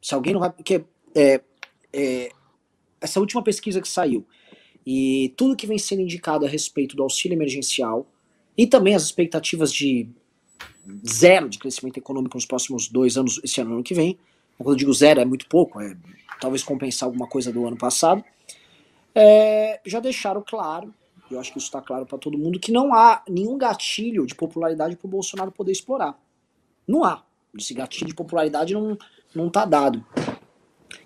Se 0.01 0.13
alguém 0.13 0.33
não 0.33 0.39
vai. 0.39 0.51
Porque 0.51 0.83
é, 1.15 1.41
é, 1.93 2.31
essa 3.01 3.19
última 3.19 3.43
pesquisa 3.43 3.81
que 3.81 3.87
saiu 3.87 4.25
e 4.85 5.33
tudo 5.35 5.55
que 5.55 5.67
vem 5.67 5.77
sendo 5.77 6.01
indicado 6.01 6.45
a 6.45 6.49
respeito 6.49 6.95
do 6.95 7.03
auxílio 7.03 7.35
emergencial 7.35 8.07
e 8.57 8.65
também 8.65 8.95
as 8.95 9.03
expectativas 9.03 9.71
de 9.71 10.09
zero 11.05 11.49
de 11.49 11.59
crescimento 11.59 11.97
econômico 11.97 12.37
nos 12.37 12.45
próximos 12.45 12.87
dois 12.87 13.17
anos, 13.17 13.39
esse 13.43 13.59
ano, 13.59 13.73
ano 13.73 13.83
que 13.83 13.93
vem. 13.93 14.17
Quando 14.57 14.71
eu 14.71 14.75
digo 14.77 14.93
zero, 14.93 15.19
é 15.19 15.25
muito 15.25 15.47
pouco, 15.47 15.79
é 15.79 15.95
talvez 16.39 16.63
compensar 16.63 17.07
alguma 17.07 17.27
coisa 17.27 17.51
do 17.51 17.67
ano 17.67 17.77
passado. 17.77 18.23
É, 19.13 19.79
já 19.85 19.99
deixaram 19.99 20.41
claro, 20.41 20.93
eu 21.29 21.39
acho 21.39 21.51
que 21.51 21.57
isso 21.57 21.67
está 21.67 21.81
claro 21.81 22.05
para 22.05 22.17
todo 22.17 22.37
mundo, 22.37 22.59
que 22.59 22.71
não 22.71 22.93
há 22.93 23.23
nenhum 23.27 23.57
gatilho 23.57 24.25
de 24.25 24.33
popularidade 24.33 24.95
para 24.95 25.07
o 25.07 25.09
Bolsonaro 25.09 25.51
poder 25.51 25.71
explorar. 25.71 26.17
Não 26.87 27.03
há. 27.03 27.23
Esse 27.57 27.73
gatilho 27.73 28.07
de 28.07 28.15
popularidade 28.15 28.73
não, 28.73 28.97
não 29.35 29.49
tá 29.49 29.65
dado. 29.65 30.05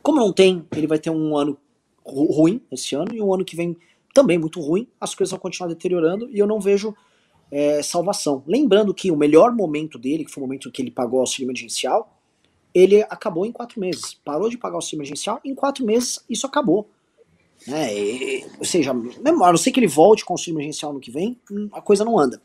Como 0.01 0.19
não 0.19 0.31
tem, 0.33 0.65
ele 0.75 0.87
vai 0.87 0.99
ter 0.99 1.09
um 1.09 1.37
ano 1.37 1.57
ruim 2.05 2.61
esse 2.71 2.95
ano 2.95 3.13
e 3.13 3.21
um 3.21 3.33
ano 3.33 3.45
que 3.45 3.55
vem 3.55 3.77
também 4.13 4.37
muito 4.37 4.59
ruim. 4.59 4.87
As 4.99 5.15
coisas 5.15 5.31
vão 5.31 5.39
continuar 5.39 5.69
deteriorando 5.69 6.29
e 6.29 6.39
eu 6.39 6.47
não 6.47 6.59
vejo 6.59 6.95
é, 7.51 7.83
salvação. 7.83 8.43
Lembrando 8.47 8.93
que 8.93 9.11
o 9.11 9.15
melhor 9.15 9.53
momento 9.53 9.99
dele, 9.99 10.25
que 10.25 10.31
foi 10.31 10.41
o 10.41 10.45
momento 10.45 10.71
que 10.71 10.81
ele 10.81 10.91
pagou 10.91 11.19
o 11.19 11.21
auxílio 11.21 11.45
emergencial, 11.45 12.17
ele 12.73 13.01
acabou 13.03 13.45
em 13.45 13.51
quatro 13.51 13.79
meses. 13.79 14.13
Parou 14.13 14.49
de 14.49 14.57
pagar 14.57 14.75
o 14.75 14.77
auxílio 14.77 14.99
emergencial, 14.99 15.39
em 15.43 15.53
quatro 15.53 15.85
meses 15.85 16.23
isso 16.29 16.47
acabou. 16.47 16.89
É, 17.67 17.95
e, 17.95 18.45
ou 18.57 18.65
seja, 18.65 18.93
mesmo, 18.93 19.43
a 19.43 19.49
não 19.49 19.57
ser 19.57 19.71
que 19.71 19.79
ele 19.79 19.87
volte 19.87 20.25
com 20.25 20.33
o 20.33 20.35
auxílio 20.35 20.55
emergencial 20.55 20.93
no 20.93 20.99
que 20.99 21.11
vem, 21.11 21.39
hum, 21.51 21.69
a 21.73 21.81
coisa 21.81 22.03
não 22.03 22.17
anda. 22.17 22.41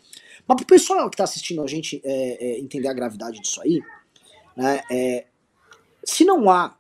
Mas 0.46 0.56
pro 0.56 0.66
pessoal 0.66 1.08
que 1.08 1.14
está 1.14 1.24
assistindo 1.24 1.62
a 1.62 1.66
gente 1.66 2.00
é, 2.04 2.44
é, 2.44 2.60
entender 2.60 2.88
a 2.88 2.92
gravidade 2.92 3.40
disso 3.40 3.60
aí, 3.62 3.80
né, 4.56 4.82
é, 4.90 5.26
se 6.04 6.24
não 6.24 6.50
há 6.50 6.75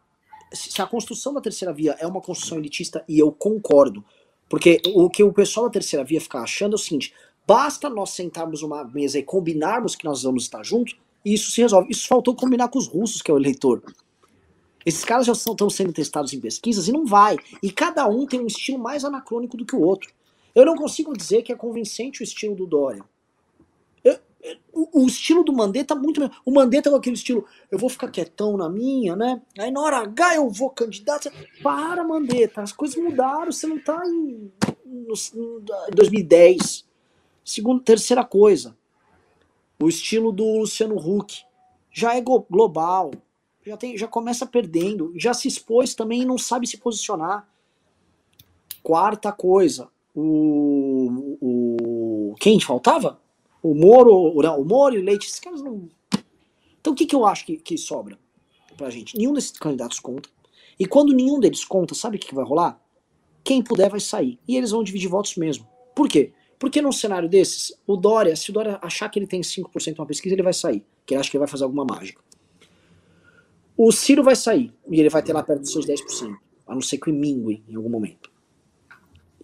se 0.52 0.80
a 0.80 0.86
construção 0.86 1.34
da 1.34 1.40
terceira 1.40 1.72
via 1.72 1.96
é 1.98 2.06
uma 2.06 2.20
construção 2.20 2.58
elitista, 2.58 3.04
e 3.08 3.18
eu 3.18 3.32
concordo, 3.32 4.04
porque 4.48 4.80
o 4.94 5.10
que 5.10 5.22
o 5.22 5.32
pessoal 5.32 5.66
da 5.66 5.72
terceira 5.72 6.04
via 6.04 6.20
fica 6.20 6.38
achando 6.38 6.72
é 6.72 6.76
o 6.76 6.78
seguinte: 6.78 7.12
basta 7.46 7.90
nós 7.90 8.10
sentarmos 8.10 8.62
numa 8.62 8.84
mesa 8.84 9.18
e 9.18 9.22
combinarmos 9.22 9.96
que 9.96 10.04
nós 10.04 10.22
vamos 10.22 10.44
estar 10.44 10.64
juntos, 10.64 10.96
e 11.24 11.34
isso 11.34 11.50
se 11.50 11.60
resolve. 11.60 11.90
Isso 11.90 12.06
faltou 12.06 12.34
combinar 12.34 12.68
com 12.68 12.78
os 12.78 12.86
russos, 12.86 13.22
que 13.22 13.30
é 13.30 13.34
o 13.34 13.38
eleitor. 13.38 13.82
Esses 14.84 15.04
caras 15.04 15.26
já 15.26 15.32
estão 15.32 15.68
sendo 15.68 15.92
testados 15.92 16.32
em 16.32 16.40
pesquisas 16.40 16.86
e 16.86 16.92
não 16.92 17.04
vai. 17.04 17.36
E 17.60 17.72
cada 17.72 18.06
um 18.06 18.24
tem 18.24 18.38
um 18.40 18.46
estilo 18.46 18.78
mais 18.78 19.04
anacrônico 19.04 19.56
do 19.56 19.66
que 19.66 19.74
o 19.74 19.80
outro. 19.80 20.08
Eu 20.54 20.64
não 20.64 20.76
consigo 20.76 21.12
dizer 21.12 21.42
que 21.42 21.52
é 21.52 21.56
convincente 21.56 22.22
o 22.22 22.24
estilo 22.24 22.54
do 22.54 22.66
Dória 22.66 23.04
o, 24.72 25.02
o, 25.02 25.06
estilo 25.06 25.42
do 25.42 25.52
Mandetta 25.52 25.94
muito. 25.94 26.30
O 26.44 26.52
Mandetta 26.52 26.90
com 26.90 26.96
aquele 26.96 27.16
estilo, 27.16 27.44
eu 27.70 27.78
vou 27.78 27.88
ficar 27.88 28.10
quietão 28.10 28.56
na 28.56 28.68
minha, 28.68 29.16
né? 29.16 29.40
Aí 29.58 29.70
na 29.70 29.80
hora 29.80 29.98
H 29.98 30.36
eu 30.36 30.48
vou 30.50 30.70
candidato. 30.70 31.30
Para, 31.62 32.04
Mandetta, 32.04 32.62
as 32.62 32.72
coisas 32.72 32.96
mudaram, 32.96 33.50
você 33.50 33.66
não 33.66 33.78
tá 33.78 34.00
em, 34.06 34.52
no, 34.84 35.14
em 35.88 35.94
2010. 35.94 36.84
Segunda, 37.44 37.82
terceira 37.82 38.24
coisa, 38.24 38.76
o 39.80 39.88
estilo 39.88 40.32
do 40.32 40.58
Luciano 40.58 40.96
Huck 40.96 41.44
já 41.92 42.14
é 42.14 42.20
global, 42.20 43.12
já, 43.64 43.76
tem, 43.76 43.96
já 43.96 44.08
começa 44.08 44.44
perdendo, 44.44 45.12
já 45.16 45.32
se 45.32 45.48
expôs 45.48 45.94
também 45.94 46.22
e 46.22 46.26
não 46.26 46.38
sabe 46.38 46.66
se 46.66 46.76
posicionar. 46.76 47.48
Quarta 48.82 49.32
coisa, 49.32 49.88
o, 50.14 51.38
o 51.40 52.34
quem 52.38 52.60
faltava? 52.60 53.20
O 53.62 53.74
Moro, 53.74 54.14
o 54.14 54.64
Moro 54.64 54.94
e 54.94 54.98
o 54.98 55.02
Leite, 55.02 55.26
esses 55.26 55.40
caras 55.40 55.62
não. 55.62 55.88
Então 56.80 56.92
o 56.92 56.96
que, 56.96 57.06
que 57.06 57.16
eu 57.16 57.26
acho 57.26 57.44
que, 57.44 57.56
que 57.56 57.76
sobra 57.76 58.18
pra 58.76 58.90
gente? 58.90 59.16
Nenhum 59.16 59.32
desses 59.32 59.52
candidatos 59.52 59.98
conta. 59.98 60.28
E 60.78 60.86
quando 60.86 61.12
nenhum 61.12 61.40
deles 61.40 61.64
conta, 61.64 61.94
sabe 61.94 62.16
o 62.16 62.20
que, 62.20 62.28
que 62.28 62.34
vai 62.34 62.44
rolar? 62.44 62.80
Quem 63.42 63.62
puder 63.62 63.88
vai 63.88 64.00
sair. 64.00 64.38
E 64.46 64.56
eles 64.56 64.70
vão 64.70 64.84
dividir 64.84 65.08
votos 65.08 65.36
mesmo. 65.36 65.66
Por 65.94 66.08
quê? 66.08 66.32
Porque 66.58 66.80
num 66.80 66.92
cenário 66.92 67.28
desses, 67.28 67.72
o 67.86 67.96
Dória, 67.96 68.34
se 68.36 68.50
o 68.50 68.52
Dória 68.52 68.78
achar 68.82 69.08
que 69.08 69.18
ele 69.18 69.26
tem 69.26 69.40
5% 69.40 69.98
uma 69.98 70.06
pesquisa, 70.06 70.34
ele 70.34 70.42
vai 70.42 70.52
sair. 70.52 70.84
Que 71.04 71.14
ele 71.14 71.20
acha 71.20 71.30
que 71.30 71.36
ele 71.36 71.40
vai 71.40 71.48
fazer 71.48 71.64
alguma 71.64 71.84
mágica. 71.84 72.22
O 73.76 73.92
Ciro 73.92 74.22
vai 74.22 74.36
sair. 74.36 74.72
E 74.90 75.00
ele 75.00 75.08
vai 75.08 75.22
ter 75.22 75.32
lá 75.32 75.42
perto 75.42 75.60
dos 75.60 75.72
seus 75.72 75.86
10%. 75.86 76.34
A 76.66 76.74
não 76.74 76.80
ser 76.80 76.98
que 76.98 77.12
mingue 77.12 77.62
em 77.68 77.76
algum 77.76 77.90
momento. 77.90 78.30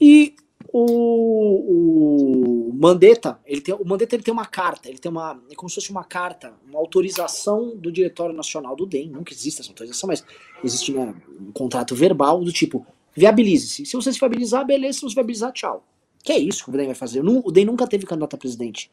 E 0.00 0.34
o, 0.72 2.70
o 2.70 2.74
Mandetta, 2.74 3.38
ele 3.44 3.60
tem, 3.60 3.74
o 3.74 3.84
Mandetta 3.84 4.16
ele 4.16 4.22
tem 4.22 4.32
uma 4.32 4.46
carta, 4.46 4.88
ele 4.88 4.98
tem 4.98 5.10
uma, 5.10 5.38
é 5.50 5.54
como 5.54 5.68
se 5.68 5.74
fosse 5.74 5.90
uma 5.90 6.02
carta, 6.02 6.54
uma 6.66 6.78
autorização 6.78 7.76
do 7.76 7.92
Diretório 7.92 8.34
Nacional 8.34 8.74
do 8.74 8.86
DEM, 8.86 9.10
nunca 9.10 9.32
existe 9.32 9.60
essa 9.60 9.70
autorização, 9.70 10.08
mas 10.08 10.24
existe 10.64 10.92
né, 10.92 11.14
um 11.38 11.52
contrato 11.52 11.94
verbal 11.94 12.42
do 12.42 12.50
tipo, 12.50 12.86
viabilize-se. 13.14 13.84
Se 13.84 13.94
você 13.94 14.12
se 14.12 14.18
viabilizar, 14.18 14.64
beleza, 14.64 15.00
se 15.00 15.04
você 15.04 15.14
viabilizar, 15.14 15.52
tchau. 15.52 15.84
Que 16.24 16.32
é 16.32 16.38
isso 16.38 16.64
que 16.64 16.70
o 16.70 16.72
DEM 16.72 16.86
vai 16.86 16.94
fazer? 16.94 17.20
O 17.20 17.52
DEM 17.52 17.66
nunca 17.66 17.86
teve 17.86 18.06
candidato 18.06 18.34
a 18.34 18.38
presidente. 18.38 18.90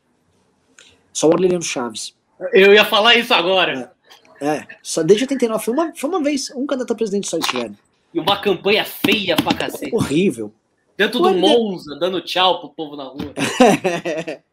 Só 1.13 1.27
o 1.27 1.31
Aureliano 1.31 1.63
Chaves. 1.63 2.13
Eu 2.53 2.73
ia 2.73 2.83
falar 2.83 3.15
isso 3.15 3.33
agora. 3.33 3.93
É, 4.41 4.47
é 4.47 4.67
só 4.81 5.03
desde 5.03 5.23
89, 5.23 5.63
foi 5.63 5.73
uma, 5.73 5.93
foi 5.95 6.09
uma 6.09 6.21
vez, 6.21 6.49
um 6.55 6.65
candidato 6.65 6.91
a 6.91 6.95
presidente 6.95 7.27
só 7.27 7.37
estiver. 7.37 7.71
E 8.13 8.19
uma 8.19 8.41
campanha 8.41 8.83
feia 8.83 9.35
pra 9.35 9.53
cacete. 9.53 9.93
Horrível. 9.93 10.51
Dentro 10.99 11.21
do 11.21 11.33
Monza, 11.33 11.97
dando 11.97 12.19
tchau 12.19 12.59
pro 12.59 12.71
povo 12.71 12.97
na 12.97 13.05
rua. 13.05 13.33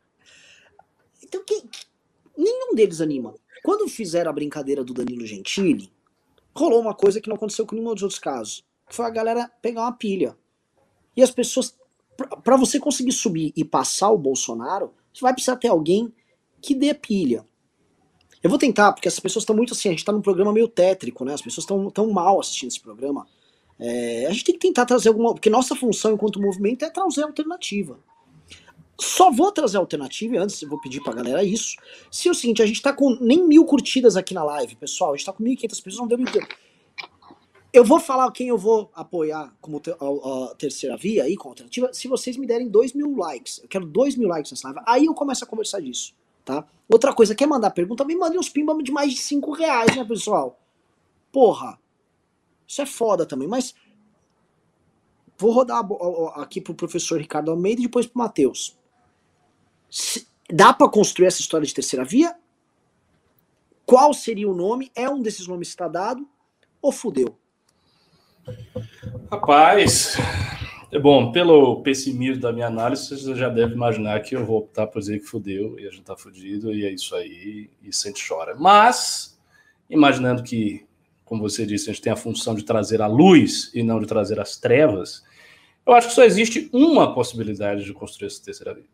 então, 1.21 1.43
que, 1.45 1.61
nenhum 2.39 2.73
deles 2.73 3.01
anima. 3.01 3.35
Quando 3.65 3.89
fizeram 3.89 4.31
a 4.31 4.33
brincadeira 4.33 4.85
do 4.85 4.95
Danilo 4.95 5.27
Gentili, 5.27 5.91
rolou 6.55 6.81
uma 6.81 6.95
coisa 6.95 7.21
que 7.21 7.29
não 7.29 7.35
aconteceu 7.35 7.67
com 7.67 7.75
nenhum 7.75 7.93
dos 7.93 8.05
outros 8.05 8.21
casos. 8.21 8.65
Foi 8.89 9.05
a 9.05 9.11
galera 9.11 9.51
pegar 9.61 9.81
uma 9.81 9.93
pilha. 9.93 10.39
E 11.17 11.23
as 11.23 11.33
pessoas. 11.33 11.77
para 12.45 12.57
você 12.57 12.79
conseguir 12.79 13.11
subir 13.11 13.53
e 13.57 13.65
passar 13.65 14.13
o 14.13 14.19
Bolsonaro, 14.19 14.95
você 15.13 15.23
vai 15.23 15.33
precisar 15.33 15.57
ter 15.57 15.67
alguém 15.67 16.15
que 16.63 16.77
dê 16.77 16.95
pilha. 16.95 17.45
Eu 18.41 18.49
vou 18.49 18.59
tentar, 18.61 18.93
porque 18.93 19.09
as 19.09 19.19
pessoas 19.19 19.43
estão 19.43 19.57
muito 19.57 19.73
assim, 19.73 19.89
a 19.89 19.91
gente 19.91 20.05
tá 20.05 20.13
num 20.13 20.23
programa 20.23 20.53
meio 20.53 20.69
tétrico, 20.69 21.25
né? 21.25 21.35
As 21.35 21.43
pessoas 21.43 21.65
estão 21.65 21.91
tão 21.91 22.09
mal 22.13 22.39
assistindo 22.39 22.69
esse 22.69 22.81
programa. 22.81 23.27
É, 23.79 24.27
a 24.27 24.31
gente 24.31 24.45
tem 24.45 24.55
que 24.55 24.67
tentar 24.67 24.87
trazer 24.87 25.09
alguma. 25.09 25.35
Porque 25.35 25.51
nossa 25.51 25.75
função 25.75 26.13
enquanto 26.13 26.41
movimento 26.41 26.85
é 26.85 26.91
trazer 26.91 27.23
alternativa. 27.23 27.99
Só 28.99 29.31
vou 29.31 29.53
trazer 29.53 29.77
alternativa, 29.77 30.35
e 30.35 30.39
antes 30.39 30.61
eu 30.63 30.69
vou 30.69 30.81
pedir 30.81 31.03
pra 31.03 31.13
galera 31.13 31.45
isso. 31.45 31.77
Se 32.11 32.29
é 32.29 32.31
o 32.31 32.35
seguinte, 32.35 32.63
a 32.63 32.67
gente 32.67 32.81
tá 32.81 32.93
com 32.93 33.11
nem 33.21 33.47
mil 33.47 33.65
curtidas 33.67 34.17
aqui 34.17 34.33
na 34.33 34.43
live, 34.43 34.75
pessoal. 34.77 35.13
A 35.13 35.17
gente 35.17 35.27
tá 35.27 35.33
com 35.33 35.45
1.500 35.45 35.83
pessoas, 35.83 35.97
não 35.97 36.07
deu 36.07 36.17
mil. 36.17 36.27
Eu 37.73 37.85
vou 37.85 38.01
falar 38.01 38.33
quem 38.33 38.49
eu 38.49 38.57
vou 38.57 38.91
apoiar 38.95 39.55
como 39.61 39.81
ter, 39.81 39.95
a, 40.01 40.05
a, 40.05 40.55
terceira 40.55 40.97
via 40.97 41.25
aí, 41.25 41.37
com 41.37 41.51
alternativa, 41.51 41.93
se 41.93 42.09
vocês 42.09 42.39
me 42.39 42.47
derem 42.47 42.69
2 42.69 42.95
mil 42.95 43.15
likes. 43.15 43.59
Eu 43.63 43.69
quero 43.69 43.85
2 43.85 44.17
mil 44.17 44.29
likes 44.29 44.51
nessa 44.51 44.69
live. 44.69 44.83
Aí 44.87 45.05
eu 45.05 45.13
começo 45.13 45.45
a 45.45 45.47
conversar 45.47 45.83
disso, 45.83 46.15
tá? 46.43 46.67
Outra 46.89 47.13
coisa, 47.13 47.35
quer 47.35 47.47
mandar 47.47 47.73
pergunta? 47.73 48.03
Me 48.03 48.17
mandem 48.17 48.39
uns 48.39 48.49
pimba 48.49 48.75
de 48.83 48.91
mais 48.91 49.13
de 49.13 49.19
5 49.19 49.53
reais, 49.53 49.95
né, 49.95 50.07
pessoal? 50.07 50.59
Porra, 51.31 51.79
isso 52.67 52.83
é 52.83 52.87
foda 52.87 53.25
também, 53.25 53.47
mas 53.49 53.75
vou 55.39 55.53
rodar 55.53 55.85
aqui 56.35 56.61
pro 56.61 56.75
professor 56.75 57.21
Ricardo 57.21 57.51
Almeida 57.51 57.81
e 57.81 57.85
depois 57.85 58.07
pro 58.07 58.19
Matheus. 58.19 58.77
Dá 60.51 60.73
para 60.73 60.89
construir 60.89 61.27
essa 61.27 61.41
história 61.41 61.67
de 61.67 61.75
terceira 61.75 62.05
via? 62.05 62.37
Qual 63.85 64.13
seria 64.13 64.49
o 64.49 64.55
nome? 64.55 64.91
É 64.95 65.09
um 65.09 65.23
desses 65.23 65.47
nomes 65.47 65.69
que 65.69 65.75
está 65.75 65.89
dado? 65.89 66.29
Ou 66.83 66.91
fudeu? 66.91 67.39
Rapaz, 69.31 70.17
é 70.93 70.99
bom, 70.99 71.33
pelo 71.33 71.83
pessimismo 71.83 72.41
da 72.41 72.53
minha 72.53 72.69
análise, 72.69 73.09
você 73.09 73.35
já 73.35 73.49
deve 73.49 73.75
imaginar 73.75 74.21
que 74.21 74.37
eu 74.37 74.47
vou 74.47 74.59
optar 74.59 74.87
por 74.87 75.01
dizer 75.01 75.19
que 75.19 75.27
fudeu 75.27 75.79
e 75.79 75.87
a 75.87 75.91
gente 75.91 76.03
tá 76.03 76.17
fudido 76.17 76.73
e 76.73 76.85
é 76.85 76.93
isso 76.93 77.15
aí, 77.17 77.69
e 77.83 77.93
sente 77.93 78.27
chora. 78.27 78.55
Mas, 78.55 79.37
imaginando 79.91 80.45
que 80.45 80.86
como 81.27 81.43
você 81.43 81.67
disse, 81.67 81.91
a 81.91 81.93
gente 81.93 82.03
tem 82.03 82.13
a 82.13 82.17
função 82.17 82.55
de 82.55 82.65
trazer 82.65 83.03
a 83.03 83.09
luz 83.09 83.71
e 83.75 83.83
não 83.83 84.01
de 84.01 84.07
trazer 84.07 84.39
as 84.41 84.57
trevas, 84.57 85.25
eu 85.85 85.93
acho 85.93 86.09
que 86.09 86.15
só 86.15 86.23
existe 86.23 86.71
uma 86.73 87.13
possibilidade 87.13 87.85
de 87.85 87.93
construir 87.93 88.29
essa 88.29 88.43
terceira 88.43 88.73
via. 88.73 88.87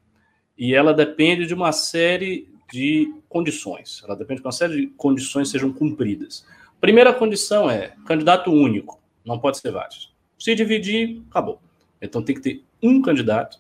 E 0.56 0.74
ela 0.74 0.94
depende 0.94 1.46
de 1.46 1.52
uma 1.52 1.72
série 1.72 2.48
de 2.72 3.14
condições. 3.28 4.02
Ela 4.02 4.16
depende 4.16 4.40
de 4.40 4.46
uma 4.46 4.52
série 4.52 4.80
de 4.80 4.86
condições 4.88 5.50
sejam 5.50 5.70
cumpridas. 5.72 6.44
Primeira 6.80 7.12
condição 7.12 7.70
é 7.70 7.94
candidato 8.06 8.50
único, 8.50 8.98
não 9.24 9.38
pode 9.38 9.58
ser 9.58 9.70
vários. 9.70 10.14
Se 10.38 10.54
dividir, 10.54 11.22
acabou. 11.30 11.60
Então 12.00 12.22
tem 12.22 12.34
que 12.34 12.40
ter 12.40 12.64
um 12.82 13.02
candidato. 13.02 13.58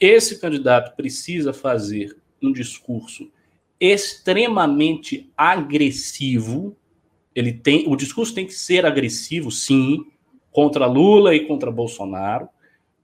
Esse 0.00 0.40
candidato 0.40 0.96
precisa 0.96 1.52
fazer 1.52 2.16
um 2.42 2.52
discurso 2.52 3.30
extremamente 3.78 5.30
agressivo 5.36 6.76
ele 7.34 7.52
tem, 7.52 7.84
o 7.88 7.96
discurso 7.96 8.34
tem 8.34 8.46
que 8.46 8.54
ser 8.54 8.84
agressivo, 8.84 9.50
sim, 9.50 10.04
contra 10.50 10.86
Lula 10.86 11.34
e 11.34 11.46
contra 11.46 11.70
Bolsonaro, 11.70 12.48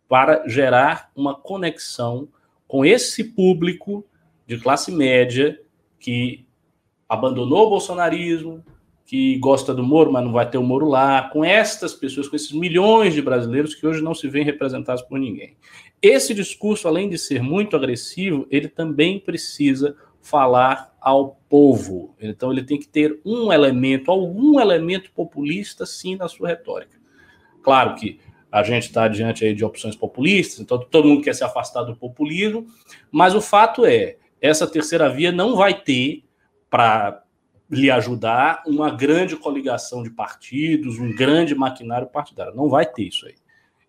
para 0.08 0.48
gerar 0.48 1.10
uma 1.14 1.34
conexão 1.34 2.28
com 2.66 2.84
esse 2.84 3.22
público 3.24 4.04
de 4.46 4.58
classe 4.58 4.90
média 4.92 5.60
que 5.98 6.44
abandonou 7.08 7.66
o 7.66 7.70
bolsonarismo, 7.70 8.64
que 9.04 9.38
gosta 9.38 9.72
do 9.72 9.84
Moro, 9.84 10.12
mas 10.12 10.24
não 10.24 10.32
vai 10.32 10.50
ter 10.50 10.58
o 10.58 10.62
Moro 10.62 10.88
lá, 10.88 11.30
com 11.30 11.44
estas 11.44 11.94
pessoas, 11.94 12.28
com 12.28 12.34
esses 12.34 12.50
milhões 12.50 13.14
de 13.14 13.22
brasileiros 13.22 13.74
que 13.74 13.86
hoje 13.86 14.02
não 14.02 14.14
se 14.14 14.28
veem 14.28 14.44
representados 14.44 15.02
por 15.02 15.18
ninguém. 15.18 15.56
Esse 16.02 16.34
discurso, 16.34 16.88
além 16.88 17.08
de 17.08 17.16
ser 17.16 17.40
muito 17.40 17.76
agressivo, 17.76 18.46
ele 18.50 18.68
também 18.68 19.20
precisa 19.20 19.96
falar 20.26 20.92
ao 21.00 21.38
povo. 21.48 22.16
Então 22.20 22.50
ele 22.50 22.64
tem 22.64 22.80
que 22.80 22.88
ter 22.88 23.20
um 23.24 23.52
elemento, 23.52 24.10
algum 24.10 24.58
elemento 24.58 25.12
populista, 25.12 25.86
sim, 25.86 26.16
na 26.16 26.26
sua 26.26 26.48
retórica. 26.48 26.98
Claro 27.62 27.94
que 27.94 28.18
a 28.50 28.64
gente 28.64 28.86
está 28.86 29.06
diante 29.06 29.44
aí 29.44 29.54
de 29.54 29.64
opções 29.64 29.94
populistas, 29.94 30.58
então 30.58 30.78
todo 30.78 31.06
mundo 31.06 31.22
quer 31.22 31.32
se 31.32 31.44
afastar 31.44 31.84
do 31.84 31.94
populismo, 31.94 32.66
mas 33.08 33.36
o 33.36 33.40
fato 33.40 33.86
é, 33.86 34.16
essa 34.40 34.66
terceira 34.66 35.08
via 35.08 35.30
não 35.30 35.54
vai 35.54 35.80
ter 35.80 36.24
para 36.68 37.22
lhe 37.70 37.88
ajudar 37.88 38.64
uma 38.66 38.90
grande 38.90 39.36
coligação 39.36 40.02
de 40.02 40.10
partidos, 40.10 40.98
um 40.98 41.14
grande 41.14 41.54
maquinário 41.54 42.08
partidário. 42.08 42.54
Não 42.54 42.68
vai 42.68 42.84
ter 42.84 43.04
isso 43.04 43.26
aí. 43.26 43.34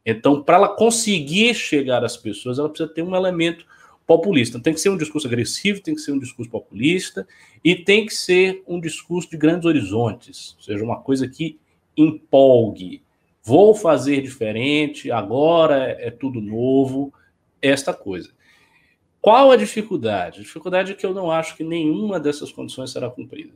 Então, 0.05 0.43
para 0.43 0.57
ela 0.57 0.69
conseguir 0.69 1.55
chegar 1.55 2.03
às 2.03 2.15
pessoas, 2.15 2.59
ela 2.59 2.69
precisa 2.69 2.93
ter 2.93 3.01
um 3.01 3.15
elemento 3.15 3.65
populista. 4.07 4.59
Tem 4.59 4.73
que 4.73 4.79
ser 4.79 4.89
um 4.89 4.97
discurso 4.97 5.27
agressivo, 5.27 5.81
tem 5.81 5.93
que 5.93 5.99
ser 6.01 6.13
um 6.13 6.19
discurso 6.19 6.49
populista 6.49 7.27
e 7.63 7.75
tem 7.75 8.05
que 8.05 8.13
ser 8.13 8.63
um 8.65 8.79
discurso 8.79 9.29
de 9.29 9.37
grandes 9.37 9.65
horizontes, 9.65 10.55
ou 10.57 10.63
seja, 10.63 10.83
uma 10.83 11.01
coisa 11.01 11.27
que 11.27 11.59
empolgue. 11.95 13.03
Vou 13.43 13.75
fazer 13.75 14.21
diferente, 14.21 15.11
agora 15.11 15.95
é 15.99 16.09
tudo 16.09 16.41
novo, 16.41 17.13
esta 17.61 17.93
coisa. 17.93 18.31
Qual 19.19 19.51
a 19.51 19.57
dificuldade? 19.57 20.39
A 20.39 20.43
dificuldade 20.43 20.93
é 20.93 20.95
que 20.95 21.05
eu 21.05 21.13
não 21.13 21.29
acho 21.29 21.57
que 21.57 21.63
nenhuma 21.63 22.19
dessas 22.19 22.51
condições 22.51 22.91
será 22.91 23.09
cumprida. 23.09 23.53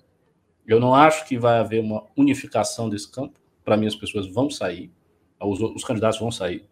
Eu 0.68 0.80
não 0.80 0.94
acho 0.94 1.26
que 1.28 1.38
vai 1.38 1.60
haver 1.60 1.82
uma 1.82 2.04
unificação 2.16 2.90
desse 2.90 3.10
campo. 3.10 3.40
Para 3.64 3.78
mim, 3.78 3.88
as 3.88 3.96
pessoas 3.96 4.28
vão 4.28 4.50
sair, 4.50 4.92
os, 5.40 5.62
os 5.62 5.84
candidatos 5.84 6.20
vão 6.20 6.32
sair. 6.32 6.66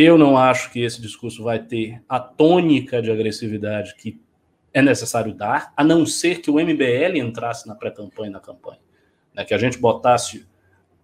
Eu 0.00 0.16
não 0.16 0.38
acho 0.38 0.70
que 0.70 0.80
esse 0.80 1.02
discurso 1.02 1.42
vai 1.42 1.58
ter 1.58 2.00
a 2.08 2.20
tônica 2.20 3.02
de 3.02 3.10
agressividade 3.10 3.96
que 3.96 4.20
é 4.72 4.80
necessário 4.80 5.34
dar, 5.34 5.72
a 5.76 5.82
não 5.82 6.06
ser 6.06 6.40
que 6.40 6.48
o 6.48 6.54
MBL 6.54 7.16
entrasse 7.16 7.66
na 7.66 7.74
pré-campanha 7.74 8.28
e 8.28 8.32
na 8.32 8.38
campanha. 8.38 8.78
Né? 9.34 9.44
Que 9.44 9.52
a 9.52 9.58
gente 9.58 9.76
botasse 9.76 10.46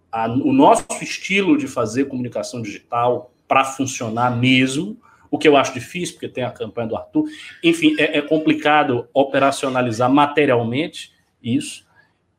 a, 0.09 0.29
o 0.29 0.53
nosso 0.53 0.85
estilo 1.01 1.57
de 1.57 1.67
fazer 1.67 2.05
comunicação 2.05 2.61
digital 2.61 3.33
para 3.45 3.65
funcionar 3.65 4.33
mesmo, 4.33 4.97
o 5.29 5.37
que 5.37 5.45
eu 5.45 5.57
acho 5.57 5.73
difícil, 5.73 6.15
porque 6.15 6.29
tem 6.29 6.45
a 6.45 6.51
campanha 6.51 6.87
do 6.87 6.95
Arthur. 6.95 7.25
Enfim, 7.61 7.97
é, 7.99 8.19
é 8.19 8.21
complicado 8.21 9.09
operacionalizar 9.13 10.09
materialmente 10.09 11.11
isso. 11.43 11.85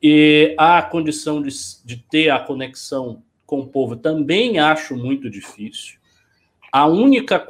E 0.02 0.54
a 0.56 0.80
condição 0.80 1.42
de, 1.42 1.50
de 1.84 1.98
ter 1.98 2.30
a 2.30 2.38
conexão 2.38 3.22
com 3.44 3.60
o 3.60 3.66
povo 3.66 3.94
também 3.94 4.58
acho 4.58 4.96
muito 4.96 5.28
difícil. 5.28 5.98
A 6.76 6.84
única 6.84 7.42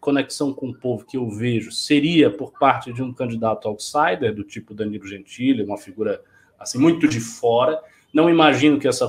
conexão 0.00 0.52
com 0.52 0.70
o 0.70 0.74
povo 0.74 1.06
que 1.06 1.16
eu 1.16 1.30
vejo 1.30 1.70
seria 1.70 2.28
por 2.28 2.50
parte 2.58 2.92
de 2.92 3.00
um 3.00 3.12
candidato 3.14 3.68
outsider, 3.68 4.34
do 4.34 4.42
tipo 4.42 4.74
Danilo 4.74 5.06
Gentili, 5.06 5.62
uma 5.62 5.78
figura 5.78 6.20
assim 6.58 6.78
muito 6.78 7.06
de 7.06 7.20
fora. 7.20 7.80
Não 8.12 8.28
imagino 8.28 8.80
que 8.80 8.88
essa 8.88 9.06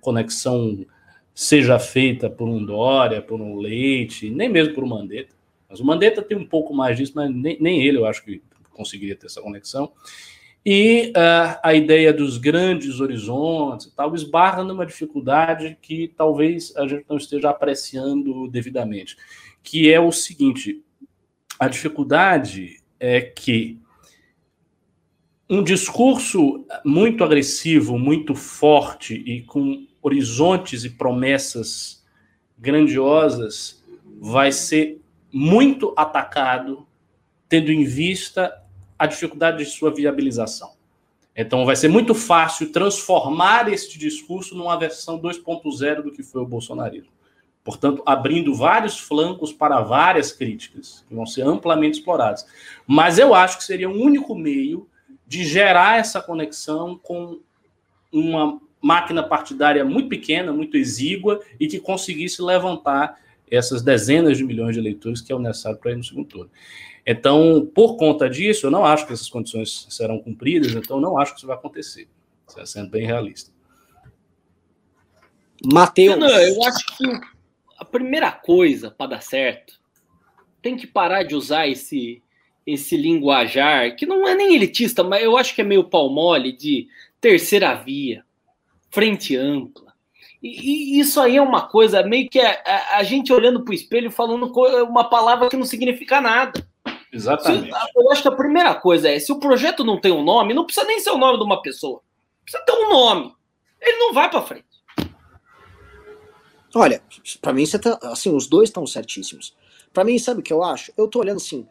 conexão 0.00 0.86
seja 1.34 1.78
feita 1.78 2.30
por 2.30 2.48
um 2.48 2.64
Dória, 2.64 3.20
por 3.20 3.42
um 3.42 3.58
Leite, 3.58 4.30
nem 4.30 4.48
mesmo 4.48 4.72
por 4.72 4.84
um 4.84 4.88
Mandetta. 4.88 5.34
Mas 5.68 5.80
o 5.80 5.84
Mandetta 5.84 6.22
tem 6.22 6.38
um 6.38 6.46
pouco 6.46 6.72
mais 6.72 6.96
disso, 6.96 7.12
mas 7.14 7.30
nem, 7.30 7.58
nem 7.60 7.86
ele 7.86 7.98
eu 7.98 8.06
acho 8.06 8.24
que 8.24 8.42
conseguiria 8.70 9.16
ter 9.16 9.26
essa 9.26 9.42
conexão. 9.42 9.92
E 10.64 11.12
uh, 11.14 11.60
a 11.62 11.74
ideia 11.74 12.10
dos 12.10 12.38
grandes 12.38 12.98
horizontes 12.98 13.86
e 13.86 13.94
tal 13.94 14.14
esbarra 14.14 14.64
numa 14.64 14.86
dificuldade 14.86 15.76
que 15.82 16.08
talvez 16.16 16.74
a 16.76 16.86
gente 16.88 17.04
não 17.06 17.18
esteja 17.18 17.50
apreciando 17.50 18.48
devidamente, 18.48 19.16
que 19.62 19.92
é 19.92 20.00
o 20.00 20.10
seguinte: 20.10 20.82
a 21.60 21.68
dificuldade 21.68 22.82
é 22.98 23.20
que 23.20 23.78
um 25.50 25.62
discurso 25.62 26.64
muito 26.82 27.22
agressivo, 27.22 27.98
muito 27.98 28.34
forte 28.34 29.14
e 29.14 29.42
com 29.42 29.86
horizontes 30.00 30.84
e 30.84 30.90
promessas 30.90 32.02
grandiosas 32.58 33.84
vai 34.18 34.50
ser 34.50 34.98
muito 35.30 35.92
atacado 35.94 36.86
tendo 37.48 37.70
em 37.70 37.84
vista 37.84 38.63
a 39.04 39.06
dificuldade 39.06 39.58
de 39.58 39.66
sua 39.66 39.90
viabilização. 39.90 40.72
Então, 41.36 41.66
vai 41.66 41.74
ser 41.74 41.88
muito 41.88 42.14
fácil 42.14 42.70
transformar 42.70 43.72
este 43.72 43.98
discurso 43.98 44.54
numa 44.54 44.76
versão 44.78 45.18
2.0 45.18 46.02
do 46.02 46.12
que 46.12 46.22
foi 46.22 46.42
o 46.42 46.46
bolsonarismo. 46.46 47.12
Portanto, 47.64 48.02
abrindo 48.04 48.54
vários 48.54 48.98
flancos 49.00 49.52
para 49.52 49.80
várias 49.80 50.30
críticas, 50.30 51.04
que 51.08 51.14
vão 51.14 51.26
ser 51.26 51.42
amplamente 51.42 51.98
exploradas. 51.98 52.46
Mas 52.86 53.18
eu 53.18 53.34
acho 53.34 53.58
que 53.58 53.64
seria 53.64 53.88
o 53.88 53.92
um 53.92 54.02
único 54.02 54.34
meio 54.34 54.86
de 55.26 55.44
gerar 55.44 55.98
essa 55.98 56.20
conexão 56.20 56.98
com 57.02 57.40
uma 58.12 58.60
máquina 58.80 59.22
partidária 59.22 59.82
muito 59.84 60.10
pequena, 60.10 60.52
muito 60.52 60.76
exígua, 60.76 61.40
e 61.58 61.66
que 61.66 61.80
conseguisse 61.80 62.42
levantar 62.42 63.18
essas 63.50 63.82
dezenas 63.82 64.38
de 64.38 64.44
milhões 64.44 64.74
de 64.74 64.80
eleitores 64.80 65.20
que 65.20 65.32
é 65.32 65.36
o 65.36 65.38
necessário 65.38 65.78
para 65.78 65.92
ir 65.92 65.96
no 65.96 66.04
segundo 66.04 66.26
turno. 66.26 66.50
Então, 67.06 67.70
por 67.74 67.96
conta 67.96 68.28
disso, 68.28 68.66
eu 68.66 68.70
não 68.70 68.84
acho 68.84 69.06
que 69.06 69.12
essas 69.12 69.28
condições 69.28 69.86
serão 69.90 70.18
cumpridas, 70.18 70.72
então 70.72 71.00
não 71.00 71.18
acho 71.18 71.32
que 71.32 71.38
isso 71.38 71.46
vai 71.46 71.56
acontecer, 71.56 72.08
sendo 72.64 72.90
bem 72.90 73.06
realista. 73.06 73.52
Mateus. 75.64 76.18
Não, 76.18 76.28
eu 76.28 76.62
acho 76.64 76.96
que 76.96 77.04
a 77.78 77.84
primeira 77.84 78.32
coisa 78.32 78.90
para 78.90 79.10
dar 79.10 79.22
certo 79.22 79.80
tem 80.62 80.76
que 80.76 80.86
parar 80.86 81.22
de 81.22 81.34
usar 81.34 81.68
esse 81.68 82.22
esse 82.66 82.96
linguajar 82.96 83.94
que 83.94 84.06
não 84.06 84.26
é 84.26 84.34
nem 84.34 84.54
elitista, 84.54 85.04
mas 85.04 85.22
eu 85.22 85.36
acho 85.36 85.54
que 85.54 85.60
é 85.60 85.64
meio 85.64 85.84
pau 85.84 86.08
mole 86.08 86.50
de 86.50 86.88
terceira 87.20 87.74
via, 87.74 88.24
frente 88.90 89.36
ampla. 89.36 89.83
E, 90.44 90.98
e 90.98 91.00
isso 91.00 91.18
aí 91.22 91.38
é 91.38 91.42
uma 91.42 91.66
coisa 91.66 92.02
meio 92.02 92.28
que 92.28 92.38
a, 92.38 92.62
a, 92.66 92.98
a 92.98 93.02
gente 93.02 93.32
olhando 93.32 93.64
para 93.64 93.72
o 93.72 93.74
espelho 93.74 94.10
falando 94.10 94.52
uma 94.84 95.08
palavra 95.08 95.48
que 95.48 95.56
não 95.56 95.64
significa 95.64 96.20
nada. 96.20 96.68
Exatamente. 97.10 97.72
Se, 97.72 97.90
eu 97.96 98.12
acho 98.12 98.20
que 98.20 98.28
a 98.28 98.36
primeira 98.36 98.74
coisa 98.74 99.08
é, 99.08 99.18
se 99.18 99.32
o 99.32 99.40
projeto 99.40 99.82
não 99.82 99.98
tem 99.98 100.12
um 100.12 100.22
nome, 100.22 100.52
não 100.52 100.66
precisa 100.66 100.84
nem 100.86 101.00
ser 101.00 101.12
o 101.12 101.16
nome 101.16 101.38
de 101.38 101.44
uma 101.44 101.62
pessoa. 101.62 102.02
Precisa 102.42 102.62
ter 102.62 102.72
um 102.72 102.90
nome. 102.90 103.34
Ele 103.80 103.96
não 103.96 104.12
vai 104.12 104.28
para 104.28 104.42
frente. 104.42 104.66
Olha, 106.74 107.02
para 107.40 107.52
mim 107.54 107.64
você 107.64 107.78
tá, 107.78 107.98
assim, 108.02 108.34
os 108.34 108.46
dois 108.46 108.68
estão 108.68 108.86
certíssimos. 108.86 109.56
Para 109.94 110.04
mim, 110.04 110.18
sabe 110.18 110.40
o 110.40 110.42
que 110.42 110.52
eu 110.52 110.62
acho? 110.62 110.92
Eu 110.94 111.08
tô 111.08 111.20
olhando 111.20 111.36
assim, 111.38 111.66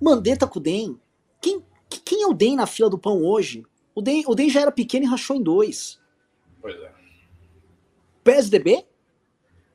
Mandetta 0.00 0.46
com 0.46 0.60
o 0.60 0.62
DEM. 0.62 1.00
Quem, 1.40 1.64
quem 2.04 2.22
é 2.22 2.26
o 2.28 2.34
DEM 2.34 2.54
na 2.54 2.66
fila 2.66 2.88
do 2.88 2.98
pão 2.98 3.24
hoje? 3.24 3.64
O 3.92 4.00
DEM, 4.00 4.22
o 4.28 4.34
DEM 4.36 4.50
já 4.50 4.60
era 4.60 4.70
pequeno 4.70 5.04
e 5.04 5.08
rachou 5.08 5.34
em 5.34 5.42
dois. 5.42 5.98
Pois 6.60 6.76
é. 6.76 6.93
PSDB? 8.24 8.84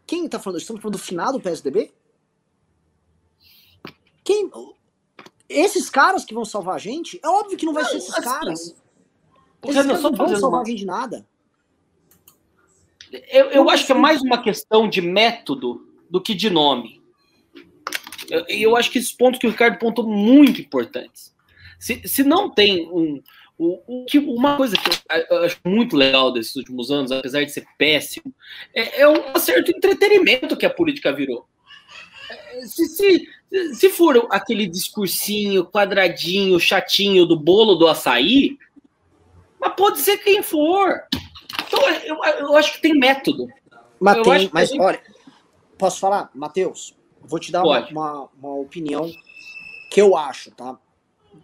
Quem 0.05 0.27
tá 0.27 0.39
falando? 0.39 0.59
Estamos 0.59 0.81
falando 0.81 0.97
do 0.97 1.01
final 1.01 1.31
do 1.31 1.39
PSDB? 1.39 1.93
Quem, 4.23 4.51
esses 5.47 5.89
caras 5.89 6.25
que 6.25 6.33
vão 6.33 6.43
salvar 6.43 6.75
a 6.75 6.79
gente, 6.79 7.19
é 7.23 7.27
óbvio 7.27 7.57
que 7.57 7.65
não 7.65 7.73
vai 7.73 7.83
não, 7.83 7.89
ser 7.91 7.97
esses 7.97 8.13
assim, 8.13 8.23
caras. 8.23 8.75
Porque 9.61 9.77
esses 9.77 9.87
caras 9.87 10.03
não 10.03 10.11
vão 10.11 10.27
salvar 10.29 10.59
uma... 10.59 10.61
a 10.61 10.65
gente 10.65 10.79
de 10.79 10.85
nada. 10.85 11.27
Eu, 13.11 13.45
eu 13.51 13.69
acho 13.69 13.85
que 13.85 13.91
é 13.91 13.95
mais 13.95 14.21
uma 14.21 14.41
questão 14.41 14.89
de 14.89 15.01
método 15.01 15.87
do 16.09 16.21
que 16.21 16.33
de 16.33 16.49
nome. 16.49 17.01
Eu, 18.29 18.45
eu 18.47 18.75
acho 18.75 18.91
que 18.91 18.99
esses 18.99 19.11
pontos 19.11 19.39
que 19.39 19.47
o 19.47 19.51
Ricardo 19.51 19.79
pontou 19.79 20.05
muito 20.07 20.61
importantes. 20.61 21.35
Se, 21.79 22.07
se 22.07 22.23
não 22.23 22.49
tem 22.49 22.87
um, 22.91 23.21
o, 23.59 23.81
o, 23.85 24.05
que, 24.05 24.17
uma 24.17 24.55
coisa 24.55 24.77
que 24.77 24.89
eu 25.29 25.43
acho 25.43 25.59
muito 25.65 25.97
legal 25.97 26.31
desses 26.31 26.55
últimos 26.55 26.89
anos, 26.89 27.11
apesar 27.11 27.43
de 27.43 27.51
ser 27.51 27.67
péssimo, 27.77 28.33
é, 28.73 29.01
é 29.01 29.07
um 29.09 29.37
certo 29.37 29.69
entretenimento 29.69 30.55
que 30.55 30.65
a 30.65 30.69
política 30.69 31.11
virou. 31.11 31.45
É, 32.29 32.61
se, 32.65 32.85
se, 32.87 33.27
se 33.73 33.89
for 33.89 34.29
aquele 34.31 34.65
discursinho 34.65 35.65
quadradinho, 35.65 36.57
chatinho 36.57 37.25
do 37.25 37.37
bolo 37.37 37.75
do 37.75 37.85
açaí, 37.85 38.57
mas 39.59 39.73
pode 39.75 39.99
ser 39.99 40.19
quem 40.19 40.41
for. 40.41 41.03
Então, 41.67 41.81
eu, 42.05 42.23
eu 42.39 42.55
acho 42.55 42.71
que 42.75 42.81
tem 42.81 42.97
método. 42.97 43.45
Mas, 43.99 44.21
tem, 44.21 44.49
mas 44.53 44.69
tem... 44.69 44.79
olha, 44.79 45.01
posso 45.77 45.99
falar, 45.99 46.31
Matheus? 46.33 46.95
Vou 47.21 47.39
te 47.39 47.51
dar 47.51 47.61
uma, 47.63 47.85
uma, 47.89 48.29
uma, 48.41 48.53
opinião 48.55 49.11
que 49.91 49.99
eu 49.99 50.15
acho, 50.15 50.49
tá? 50.51 50.79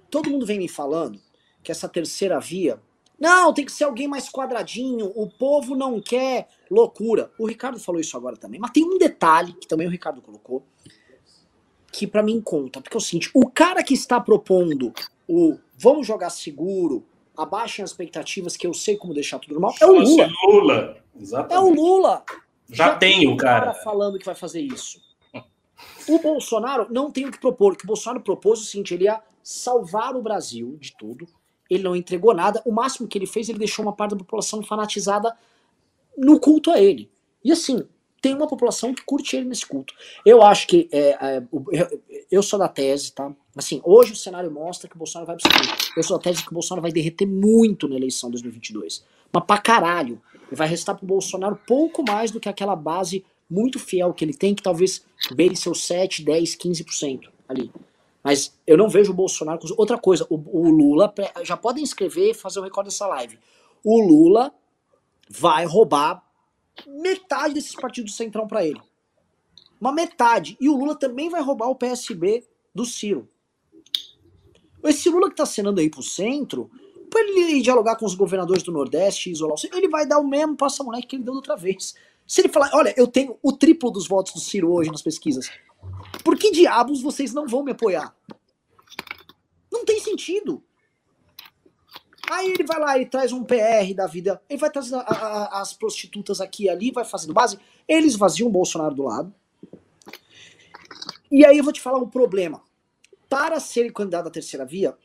Todo 0.09 0.29
mundo 0.29 0.45
vem 0.45 0.57
me 0.57 0.69
falando 0.69 1.24
que 1.65 1.71
essa 1.71 1.89
terceira 1.89 2.39
via. 2.39 2.79
Não, 3.19 3.53
tem 3.53 3.65
que 3.65 3.71
ser 3.71 3.85
alguém 3.85 4.07
mais 4.07 4.29
quadradinho. 4.29 5.11
O 5.15 5.27
povo 5.27 5.75
não 5.75 5.99
quer 5.99 6.47
loucura. 6.69 7.31
O 7.39 7.45
Ricardo 7.47 7.79
falou 7.79 7.99
isso 7.99 8.15
agora 8.15 8.37
também. 8.37 8.59
Mas 8.59 8.71
tem 8.71 8.83
um 8.83 8.97
detalhe 8.97 9.53
que 9.53 9.67
também 9.67 9.87
o 9.87 9.89
Ricardo 9.89 10.21
colocou 10.21 10.63
que 11.91 12.05
para 12.05 12.21
mim 12.21 12.41
conta. 12.41 12.81
Porque 12.81 12.95
é 12.95 12.99
o 12.99 13.01
seguinte: 13.01 13.31
o 13.33 13.49
cara 13.49 13.83
que 13.83 13.93
está 13.93 14.19
propondo 14.19 14.93
o 15.27 15.57
vamos 15.77 16.05
jogar 16.05 16.29
seguro, 16.29 17.05
abaixem 17.35 17.83
as 17.83 17.91
expectativas 17.91 18.55
que 18.55 18.67
eu 18.67 18.73
sei 18.73 18.95
como 18.97 19.13
deixar 19.13 19.39
tudo 19.39 19.53
normal, 19.53 19.73
é 19.81 19.85
o 19.85 19.99
Lula. 19.99 20.29
Lula. 20.45 20.97
Exatamente. 21.17 21.53
É 21.53 21.59
o 21.59 21.73
Lula. 21.73 22.23
Já, 22.69 22.87
Já 22.87 22.95
tem 22.97 23.27
o 23.27 23.37
cara. 23.37 23.67
cara 23.67 23.83
falando 23.83 24.19
que 24.19 24.25
vai 24.25 24.35
fazer 24.35 24.61
isso. 24.61 24.99
O 26.07 26.19
Bolsonaro 26.19 26.87
não 26.89 27.11
tem 27.11 27.25
o 27.25 27.31
que 27.31 27.39
propor. 27.39 27.73
O 27.73 27.75
que 27.75 27.83
o 27.83 27.87
Bolsonaro 27.87 28.21
propôs 28.21 28.59
é 28.59 28.61
o 28.61 28.65
seguinte: 28.65 28.93
ele 28.93 29.05
ia 29.05 29.21
salvar 29.41 30.15
o 30.15 30.21
Brasil 30.21 30.77
de 30.79 30.95
tudo. 30.97 31.27
Ele 31.69 31.83
não 31.83 31.95
entregou 31.95 32.33
nada. 32.33 32.61
O 32.65 32.71
máximo 32.71 33.07
que 33.07 33.17
ele 33.17 33.25
fez, 33.25 33.49
ele 33.49 33.59
deixou 33.59 33.83
uma 33.85 33.93
parte 33.93 34.11
da 34.11 34.17
população 34.17 34.61
fanatizada 34.63 35.35
no 36.17 36.39
culto 36.39 36.71
a 36.71 36.79
ele. 36.79 37.09
E 37.43 37.51
assim, 37.51 37.83
tem 38.21 38.33
uma 38.33 38.47
população 38.47 38.93
que 38.93 39.03
curte 39.03 39.35
ele 39.35 39.47
nesse 39.47 39.65
culto. 39.65 39.93
Eu 40.25 40.41
acho 40.41 40.67
que 40.67 40.89
é, 40.91 41.17
é, 41.21 41.43
eu 42.31 42.41
sou 42.41 42.57
da 42.57 42.67
tese, 42.67 43.11
tá? 43.11 43.31
Assim, 43.55 43.79
hoje 43.83 44.13
o 44.13 44.15
cenário 44.15 44.49
mostra 44.49 44.89
que 44.89 44.95
o 44.95 44.97
Bolsonaro 44.97 45.27
vai 45.27 45.35
absorver. 45.35 45.77
Eu 45.95 46.03
sou 46.03 46.17
da 46.17 46.23
tese 46.23 46.43
que 46.43 46.49
o 46.49 46.53
Bolsonaro 46.53 46.81
vai 46.81 46.91
derreter 46.91 47.27
muito 47.27 47.87
na 47.87 47.95
eleição 47.95 48.31
2022. 48.31 49.05
Mas 49.31 49.43
pra 49.45 49.57
caralho. 49.59 50.19
E 50.51 50.55
vai 50.55 50.67
restar 50.67 50.95
pro 50.95 51.05
Bolsonaro 51.05 51.59
pouco 51.67 52.03
mais 52.03 52.31
do 52.31 52.39
que 52.39 52.49
aquela 52.49 52.75
base 52.75 53.23
muito 53.49 53.77
fiel 53.77 54.13
que 54.13 54.25
ele 54.25 54.33
tem, 54.33 54.55
que 54.55 54.63
talvez 54.63 55.05
beire 55.33 55.55
seus 55.55 55.85
7, 55.85 56.23
10, 56.23 56.55
15% 56.55 57.29
ali. 57.47 57.71
Mas 58.25 58.59
eu 58.65 58.75
não 58.75 58.89
vejo 58.89 59.11
o 59.11 59.15
Bolsonaro 59.15 59.59
com... 59.59 59.67
Outra 59.77 59.99
coisa, 59.99 60.25
o, 60.31 60.35
o 60.35 60.67
Lula, 60.67 61.13
já 61.43 61.55
podem 61.55 61.83
escrever 61.83 62.31
e 62.31 62.33
fazer 62.33 62.57
o 62.57 62.63
um 62.63 62.65
recorde 62.65 62.89
dessa 62.89 63.05
live. 63.05 63.37
O 63.83 64.01
Lula 64.01 64.51
vai 65.29 65.63
roubar 65.65 66.25
metade 66.87 67.53
desses 67.53 67.75
partidos 67.75 68.11
do 68.11 68.15
Centrão 68.15 68.47
para 68.47 68.65
ele. 68.65 68.81
Uma 69.79 69.91
metade. 69.91 70.57
E 70.59 70.67
o 70.67 70.75
Lula 70.75 70.95
também 70.95 71.29
vai 71.29 71.39
roubar 71.39 71.67
o 71.67 71.75
PSB 71.75 72.43
do 72.73 72.83
Ciro. 72.83 73.29
Esse 74.83 75.07
Lula 75.07 75.29
que 75.29 75.35
tá 75.35 75.45
cenando 75.45 75.79
aí 75.79 75.87
pro 75.87 76.01
centro, 76.01 76.71
pra 77.11 77.21
ele 77.21 77.61
dialogar 77.61 77.95
com 77.95 78.07
os 78.07 78.15
governadores 78.15 78.63
do 78.63 78.71
Nordeste 78.71 79.29
e 79.29 79.33
isolar 79.33 79.53
o 79.53 79.57
Ciro, 79.57 79.77
ele 79.77 79.87
vai 79.87 80.07
dar 80.07 80.17
o 80.17 80.27
mesmo 80.27 80.57
passa-moleque 80.57 81.09
que 81.09 81.15
ele 81.17 81.23
deu 81.23 81.33
da 81.33 81.37
outra 81.37 81.55
vez. 81.55 81.93
Se 82.25 82.41
ele 82.41 82.49
falar, 82.49 82.71
olha, 82.73 82.91
eu 82.97 83.05
tenho 83.05 83.37
o 83.43 83.51
triplo 83.53 83.91
dos 83.91 84.07
votos 84.07 84.33
do 84.33 84.39
Ciro 84.39 84.73
hoje 84.73 84.89
nas 84.89 85.03
pesquisas, 85.03 85.47
por 86.23 86.37
que 86.37 86.51
diabos 86.51 87.01
vocês 87.01 87.33
não 87.33 87.47
vão 87.47 87.63
me 87.63 87.71
apoiar? 87.71 88.15
Não 89.71 89.85
tem 89.85 89.99
sentido. 89.99 90.63
Aí 92.29 92.51
ele 92.51 92.63
vai 92.63 92.79
lá, 92.79 92.95
ele 92.95 93.05
traz 93.05 93.31
um 93.31 93.43
PR 93.43 93.93
da 93.95 94.07
vida, 94.07 94.41
ele 94.49 94.59
vai 94.59 94.71
trazer 94.71 94.95
a, 94.95 94.99
a, 95.01 95.61
as 95.61 95.73
prostitutas 95.73 96.41
aqui 96.41 96.63
e 96.63 96.69
ali, 96.69 96.91
vai 96.91 97.05
fazendo 97.05 97.33
base, 97.33 97.59
eles 97.87 98.15
vaziam 98.15 98.47
o 98.47 98.51
Bolsonaro 98.51 98.95
do 98.95 99.03
lado. 99.03 99.33
E 101.31 101.45
aí 101.45 101.57
eu 101.57 101.63
vou 101.63 101.73
te 101.73 101.81
falar 101.81 101.99
um 101.99 102.09
problema. 102.09 102.63
Para 103.29 103.59
ser 103.59 103.91
candidato 103.91 104.27
à 104.27 104.31
terceira 104.31 104.65
via, 104.65 104.95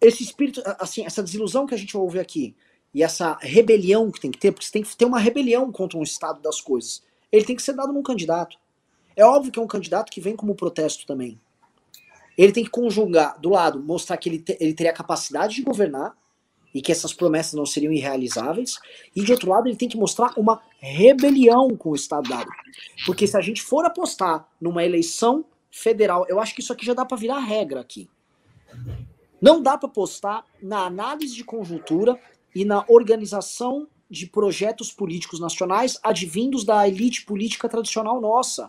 esse 0.00 0.22
espírito, 0.22 0.62
assim, 0.78 1.04
essa 1.04 1.22
desilusão 1.22 1.66
que 1.66 1.74
a 1.74 1.78
gente 1.78 1.96
ouvir 1.96 2.20
aqui, 2.20 2.54
e 2.92 3.02
essa 3.02 3.38
rebelião 3.40 4.10
que 4.10 4.20
tem 4.20 4.30
que 4.30 4.38
ter, 4.38 4.52
porque 4.52 4.66
você 4.66 4.72
tem 4.72 4.82
que 4.82 4.96
ter 4.96 5.04
uma 5.04 5.18
rebelião 5.18 5.70
contra 5.70 5.96
um 5.98 6.02
estado 6.02 6.42
das 6.42 6.60
coisas, 6.60 7.02
ele 7.30 7.44
tem 7.44 7.54
que 7.54 7.62
ser 7.62 7.72
dado 7.72 7.92
num 7.92 8.02
candidato. 8.02 8.58
É 9.20 9.24
óbvio 9.24 9.52
que 9.52 9.58
é 9.58 9.62
um 9.62 9.66
candidato 9.66 10.10
que 10.10 10.18
vem 10.18 10.34
como 10.34 10.54
protesto 10.54 11.04
também. 11.04 11.38
Ele 12.38 12.52
tem 12.52 12.64
que 12.64 12.70
conjugar, 12.70 13.38
do 13.38 13.50
lado, 13.50 13.78
mostrar 13.78 14.16
que 14.16 14.30
ele, 14.30 14.38
te, 14.38 14.56
ele 14.58 14.72
teria 14.72 14.94
capacidade 14.94 15.56
de 15.56 15.62
governar, 15.62 16.16
e 16.74 16.80
que 16.80 16.90
essas 16.90 17.12
promessas 17.12 17.52
não 17.52 17.66
seriam 17.66 17.92
irrealizáveis, 17.92 18.78
e 19.14 19.22
de 19.22 19.30
outro 19.30 19.50
lado 19.50 19.68
ele 19.68 19.76
tem 19.76 19.90
que 19.90 19.98
mostrar 19.98 20.32
uma 20.38 20.62
rebelião 20.78 21.76
com 21.76 21.90
o 21.90 21.94
Estado 21.94 22.30
dado. 22.30 22.48
Porque 23.04 23.26
se 23.26 23.36
a 23.36 23.42
gente 23.42 23.60
for 23.60 23.84
apostar 23.84 24.48
numa 24.58 24.82
eleição 24.82 25.44
federal, 25.70 26.24
eu 26.26 26.40
acho 26.40 26.54
que 26.54 26.62
isso 26.62 26.72
aqui 26.72 26.86
já 26.86 26.94
dá 26.94 27.04
para 27.04 27.18
virar 27.18 27.40
regra 27.40 27.78
aqui. 27.78 28.08
Não 29.38 29.62
dá 29.62 29.76
para 29.76 29.86
apostar 29.86 30.46
na 30.62 30.86
análise 30.86 31.34
de 31.34 31.44
conjuntura 31.44 32.18
e 32.54 32.64
na 32.64 32.86
organização 32.88 33.86
de 34.08 34.26
projetos 34.26 34.90
políticos 34.90 35.40
nacionais 35.40 35.98
advindos 36.02 36.64
da 36.64 36.88
elite 36.88 37.26
política 37.26 37.68
tradicional 37.68 38.18
nossa. 38.18 38.66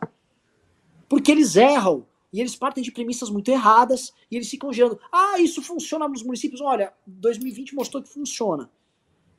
Porque 1.11 1.29
eles 1.29 1.57
erram 1.57 2.05
e 2.31 2.39
eles 2.39 2.55
partem 2.55 2.81
de 2.81 2.89
premissas 2.89 3.29
muito 3.29 3.51
erradas 3.51 4.13
e 4.31 4.37
eles 4.37 4.49
ficam 4.49 4.71
gerando. 4.71 4.97
Ah, 5.11 5.37
isso 5.41 5.61
funciona 5.61 6.07
nos 6.07 6.23
municípios. 6.23 6.61
Olha, 6.61 6.93
2020 7.05 7.75
mostrou 7.75 8.01
que 8.01 8.07
funciona. 8.07 8.69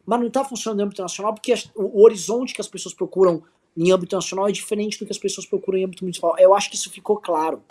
Mas 0.04 0.20
não 0.20 0.26
está 0.26 0.44
funcionando 0.44 0.80
no 0.80 0.84
âmbito 0.84 1.00
nacional 1.00 1.32
porque 1.32 1.54
o 1.74 2.02
horizonte 2.02 2.52
que 2.52 2.60
as 2.60 2.68
pessoas 2.68 2.94
procuram 2.94 3.42
em 3.74 3.90
âmbito 3.90 4.14
nacional 4.14 4.46
é 4.50 4.52
diferente 4.52 4.98
do 4.98 5.06
que 5.06 5.12
as 5.12 5.16
pessoas 5.16 5.46
procuram 5.46 5.78
em 5.78 5.84
âmbito 5.86 6.04
municipal. 6.04 6.36
Eu 6.38 6.54
acho 6.54 6.68
que 6.68 6.76
isso 6.76 6.90
ficou 6.90 7.16
claro. 7.16 7.62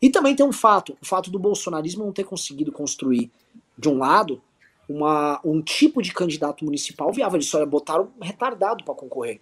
E 0.00 0.08
também 0.08 0.36
tem 0.36 0.46
um 0.46 0.52
fato, 0.52 0.96
o 1.02 1.04
fato 1.04 1.28
do 1.28 1.40
bolsonarismo 1.40 2.04
não 2.04 2.12
ter 2.12 2.22
conseguido 2.22 2.70
construir, 2.70 3.32
de 3.76 3.88
um 3.88 3.98
lado, 3.98 4.40
uma, 4.88 5.40
um 5.44 5.60
tipo 5.60 6.00
de 6.00 6.12
candidato 6.12 6.64
municipal 6.64 7.10
viável. 7.10 7.38
Eles 7.38 7.48
só 7.48 7.66
botaram 7.66 8.12
retardado 8.22 8.84
para 8.84 8.94
concorrer. 8.94 9.40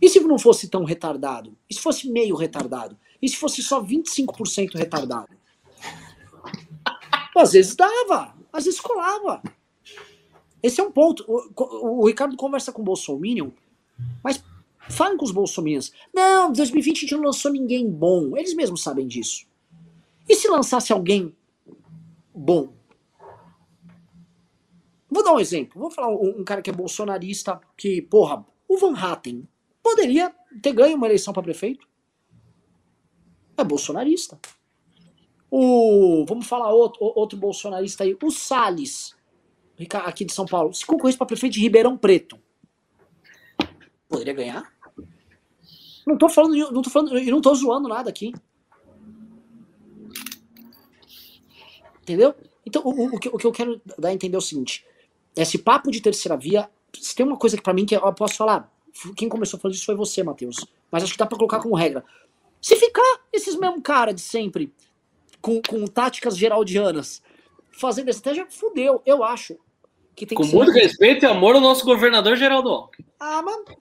E 0.00 0.08
se 0.08 0.20
não 0.20 0.38
fosse 0.38 0.68
tão 0.68 0.84
retardado? 0.84 1.56
E 1.68 1.74
se 1.74 1.80
fosse 1.80 2.10
meio 2.10 2.36
retardado? 2.36 2.98
E 3.20 3.28
se 3.28 3.36
fosse 3.36 3.62
só 3.62 3.82
25% 3.82 4.74
retardado? 4.74 5.28
Às 7.36 7.52
vezes 7.52 7.76
dava, 7.76 8.34
às 8.52 8.64
vezes 8.64 8.80
colava. 8.80 9.42
Esse 10.62 10.80
é 10.80 10.84
um 10.84 10.90
ponto. 10.90 11.24
O, 11.28 12.02
o 12.02 12.06
Ricardo 12.06 12.36
conversa 12.36 12.72
com 12.72 12.82
o 12.82 12.84
Bolsonaro, 12.84 13.52
mas 14.22 14.42
falem 14.88 15.16
com 15.16 15.24
os 15.24 15.32
bolsominions. 15.32 15.92
Não, 16.12 16.52
2020 16.52 16.96
a 16.96 17.00
gente 17.00 17.14
não 17.14 17.24
lançou 17.24 17.52
ninguém 17.52 17.88
bom. 17.90 18.36
Eles 18.36 18.54
mesmos 18.54 18.82
sabem 18.82 19.06
disso. 19.06 19.46
E 20.28 20.34
se 20.34 20.48
lançasse 20.48 20.92
alguém 20.92 21.34
bom? 22.34 22.72
Vou 25.10 25.22
dar 25.22 25.34
um 25.34 25.40
exemplo. 25.40 25.80
Vou 25.80 25.90
falar 25.90 26.08
um, 26.08 26.40
um 26.40 26.44
cara 26.44 26.60
que 26.60 26.70
é 26.70 26.72
bolsonarista, 26.72 27.60
que, 27.76 28.02
porra, 28.02 28.44
o 28.68 28.76
Van 28.76 28.94
Hatten 28.94 29.46
poderia 29.86 30.34
ter 30.60 30.72
ganho 30.72 30.96
uma 30.96 31.06
eleição 31.06 31.32
para 31.32 31.44
prefeito. 31.44 31.86
É 33.56 33.62
bolsonarista. 33.62 34.36
O, 35.48 36.24
vamos 36.28 36.48
falar 36.48 36.72
outro, 36.72 37.12
outro 37.14 37.38
bolsonarista 37.38 38.02
aí, 38.02 38.16
o 38.20 38.30
Salles, 38.32 39.14
aqui 40.04 40.24
de 40.24 40.32
São 40.32 40.44
Paulo, 40.44 40.74
se 40.74 40.84
concorresse 40.84 41.16
para 41.16 41.28
prefeito 41.28 41.52
de 41.52 41.60
Ribeirão 41.60 41.96
Preto, 41.96 42.36
poderia 44.08 44.34
ganhar? 44.34 44.72
Não 46.04 46.18
tô 46.18 46.28
falando, 46.28 46.72
não 46.72 46.82
tô 46.82 46.90
falando, 46.90 47.16
eu 47.16 47.30
não 47.30 47.40
tô 47.40 47.54
zoando 47.54 47.88
nada 47.88 48.10
aqui. 48.10 48.34
Entendeu? 52.02 52.34
Então, 52.66 52.82
o, 52.84 53.14
o, 53.14 53.20
que, 53.20 53.28
o 53.28 53.38
que 53.38 53.46
eu 53.46 53.52
quero 53.52 53.80
dar 53.96 54.08
a 54.08 54.12
entender 54.12 54.34
é 54.34 54.38
o 54.38 54.42
seguinte: 54.42 54.84
esse 55.36 55.58
papo 55.58 55.92
de 55.92 56.00
terceira 56.00 56.36
via, 56.36 56.68
se 56.92 57.14
tem 57.14 57.24
uma 57.24 57.36
coisa 57.36 57.56
que 57.56 57.62
para 57.62 57.72
mim 57.72 57.86
que 57.86 57.94
eu 57.94 58.12
posso 58.14 58.34
falar, 58.34 58.75
quem 59.16 59.28
começou 59.28 59.58
falando 59.58 59.74
isso 59.74 59.86
foi 59.86 59.94
você, 59.94 60.22
Matheus. 60.22 60.66
Mas 60.90 61.02
acho 61.02 61.12
que 61.12 61.18
dá 61.18 61.26
para 61.26 61.38
colocar 61.38 61.60
como 61.60 61.74
regra. 61.74 62.04
Se 62.60 62.76
ficar 62.76 63.20
esses 63.32 63.56
mesmos 63.56 63.82
cara 63.82 64.12
de 64.12 64.20
sempre, 64.20 64.72
com, 65.40 65.60
com 65.62 65.86
táticas 65.86 66.36
geraldianas, 66.36 67.22
fazendo 67.70 68.08
estratégia, 68.08 68.46
fudeu, 68.50 69.02
eu 69.04 69.22
acho. 69.22 69.56
Que 70.14 70.24
tem 70.24 70.36
com 70.36 70.44
que 70.44 70.54
muito 70.54 70.72
ser... 70.72 70.80
respeito 70.80 71.24
e 71.24 71.28
amor 71.28 71.54
ao 71.54 71.60
nosso 71.60 71.84
governador 71.84 72.36
Geraldo. 72.36 72.88
Ah, 73.20 73.42
mas 73.42 73.76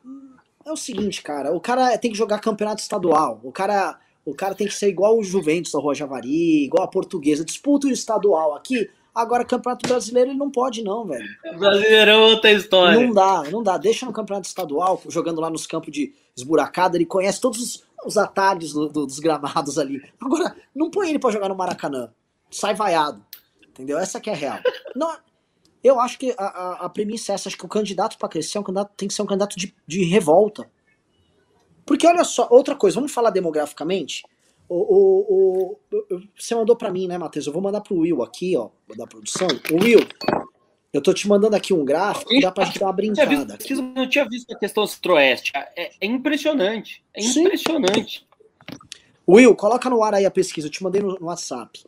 é 0.66 0.72
o 0.72 0.76
seguinte, 0.76 1.22
cara, 1.22 1.54
o 1.56 1.62
cara 1.62 1.98
tem 1.98 2.12
que 2.12 2.18
jogar 2.18 2.40
campeonato 2.40 2.82
estadual. 2.82 3.40
O 3.44 3.52
cara, 3.52 3.98
o 4.26 4.36
cara 4.36 4.54
tem 4.54 4.68
que 4.68 4.74
ser 4.74 4.90
igual 4.90 5.18
o 5.18 5.24
Juventus 5.24 5.72
da 5.72 5.80
Rua 5.80 5.96
Javari, 5.96 6.66
igual 6.66 6.84
a 6.84 6.90
Portuguesa. 6.90 7.46
Disputa 7.46 7.88
o 7.88 7.92
estadual 7.92 8.54
aqui. 8.54 8.90
Agora, 9.16 9.46
Campeonato 9.46 9.88
Brasileiro 9.88 10.32
ele 10.32 10.38
não 10.38 10.52
pode, 10.52 10.84
não, 10.84 11.06
velho. 11.06 11.26
Brasileirão 11.58 12.14
é 12.14 12.32
outra 12.34 12.52
história. 12.52 13.00
Não 13.00 13.14
dá, 13.14 13.44
não 13.50 13.64
dá. 13.64 13.78
Deixa 13.78 14.06
no 14.06 14.12
Campeonato 14.12 14.48
Estadual, 14.48 15.02
jogando 15.08 15.40
lá 15.40 15.50
nos 15.50 15.66
campos 15.66 15.94
de 15.94 16.14
esburacada, 16.36 16.98
ele 16.98 17.06
conhece 17.06 17.40
todos 17.40 17.62
os, 17.62 17.84
os 18.06 18.18
atalhos 18.18 18.74
do, 18.74 18.90
do, 18.90 19.06
dos 19.06 19.20
gramados 19.20 19.80
ali. 19.80 20.02
Agora, 20.20 20.54
não 20.76 20.92
põe 20.92 21.10
ele 21.10 21.20
para 21.20 21.32
jogar 21.32 21.48
no 21.48 21.56
Maracanã. 21.56 22.12
Sai 22.52 22.76
vaiado. 22.76 23.26
Entendeu? 23.70 23.98
Essa 23.98 24.20
que 24.20 24.30
é 24.30 24.34
a 24.34 24.36
real. 24.36 24.60
Não, 24.94 25.16
eu 25.82 26.00
acho 26.00 26.18
que 26.18 26.36
a, 26.38 26.46
a, 26.46 26.86
a 26.86 26.90
premissa 26.90 27.32
é 27.32 27.36
essa, 27.36 27.48
acho 27.48 27.58
que 27.58 27.66
o 27.66 27.70
candidato 27.70 28.18
para 28.18 28.28
crescer 28.28 28.58
é 28.58 28.62
um 28.62 28.64
candidato, 28.64 28.92
tem 28.98 29.08
que 29.08 29.14
ser 29.14 29.22
um 29.22 29.26
candidato 29.26 29.56
de, 29.56 29.74
de 29.88 30.04
revolta. 30.04 30.70
Porque 31.86 32.08
olha 32.08 32.24
só, 32.24 32.48
outra 32.50 32.76
coisa, 32.76 32.96
vamos 32.96 33.14
falar 33.14 33.30
demograficamente. 33.30 34.24
O, 34.68 34.76
o, 34.76 35.80
o 35.92 36.20
você 36.38 36.56
mandou 36.56 36.76
para 36.76 36.92
mim, 36.92 37.08
né, 37.08 37.18
Matheus? 37.18 37.46
Eu 37.46 37.54
vou 37.54 37.62
mandar 37.62 37.82
pro 37.82 38.00
Will 38.00 38.24
aqui, 38.24 38.58
ó, 38.58 38.70
da 38.96 39.06
produção. 39.06 39.48
O 39.72 39.84
Will, 39.84 40.00
eu 40.92 41.02
tô 41.02 41.14
te 41.14 41.28
mandando 41.28 41.56
aqui 41.56 41.74
um 41.74 41.86
gráfico, 41.86 42.32
dá 42.42 42.52
pra 42.52 42.66
gente 42.66 42.80
dar 42.80 42.88
uma 42.88 42.94
brincada. 42.94 43.58
Eu 43.70 43.82
não 43.82 44.10
tinha 44.10 44.28
visto 44.28 44.52
a 44.52 44.58
questão 44.58 44.88
centro-oeste. 44.88 45.52
É, 45.56 45.92
é, 46.02 46.06
impressionante. 46.06 47.04
É 47.14 47.24
impressionante. 47.24 48.20
Sim. 48.20 48.78
Will, 49.28 49.56
coloca 49.56 49.90
no 49.90 50.04
ar 50.04 50.14
aí 50.14 50.26
a 50.26 50.32
pesquisa, 50.32 50.68
eu 50.68 50.72
te 50.72 50.84
mandei 50.84 51.02
no, 51.02 51.20
no 51.20 51.26
WhatsApp. 51.28 51.84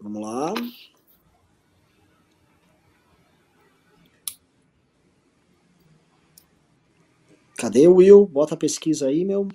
Vamos 0.00 0.22
lá. 0.22 0.54
Cadê 7.56 7.86
o 7.86 7.96
Will? 7.96 8.26
Bota 8.26 8.54
a 8.54 8.58
pesquisa 8.58 9.08
aí, 9.08 9.24
meu. 9.24 9.48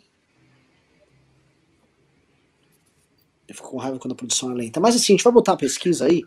Eu 3.47 3.55
fico 3.55 3.69
com 3.69 3.77
raiva 3.77 3.97
quando 3.97 4.13
a 4.13 4.15
produção 4.15 4.51
é 4.51 4.53
lenta. 4.53 4.79
Mas 4.79 4.95
assim, 4.95 5.13
a 5.13 5.15
gente 5.15 5.23
vai 5.23 5.33
botar 5.33 5.53
a 5.53 5.57
pesquisa 5.57 6.05
aí. 6.05 6.23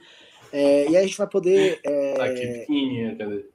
É, 0.52 0.84
e 0.90 0.96
aí 0.96 0.96
a 0.96 1.06
gente 1.06 1.16
vai 1.16 1.26
poder. 1.26 1.80
É... 1.84 2.20
Aqui 2.20 2.46
pequenininha, 2.46 3.16
cadê? 3.16 3.46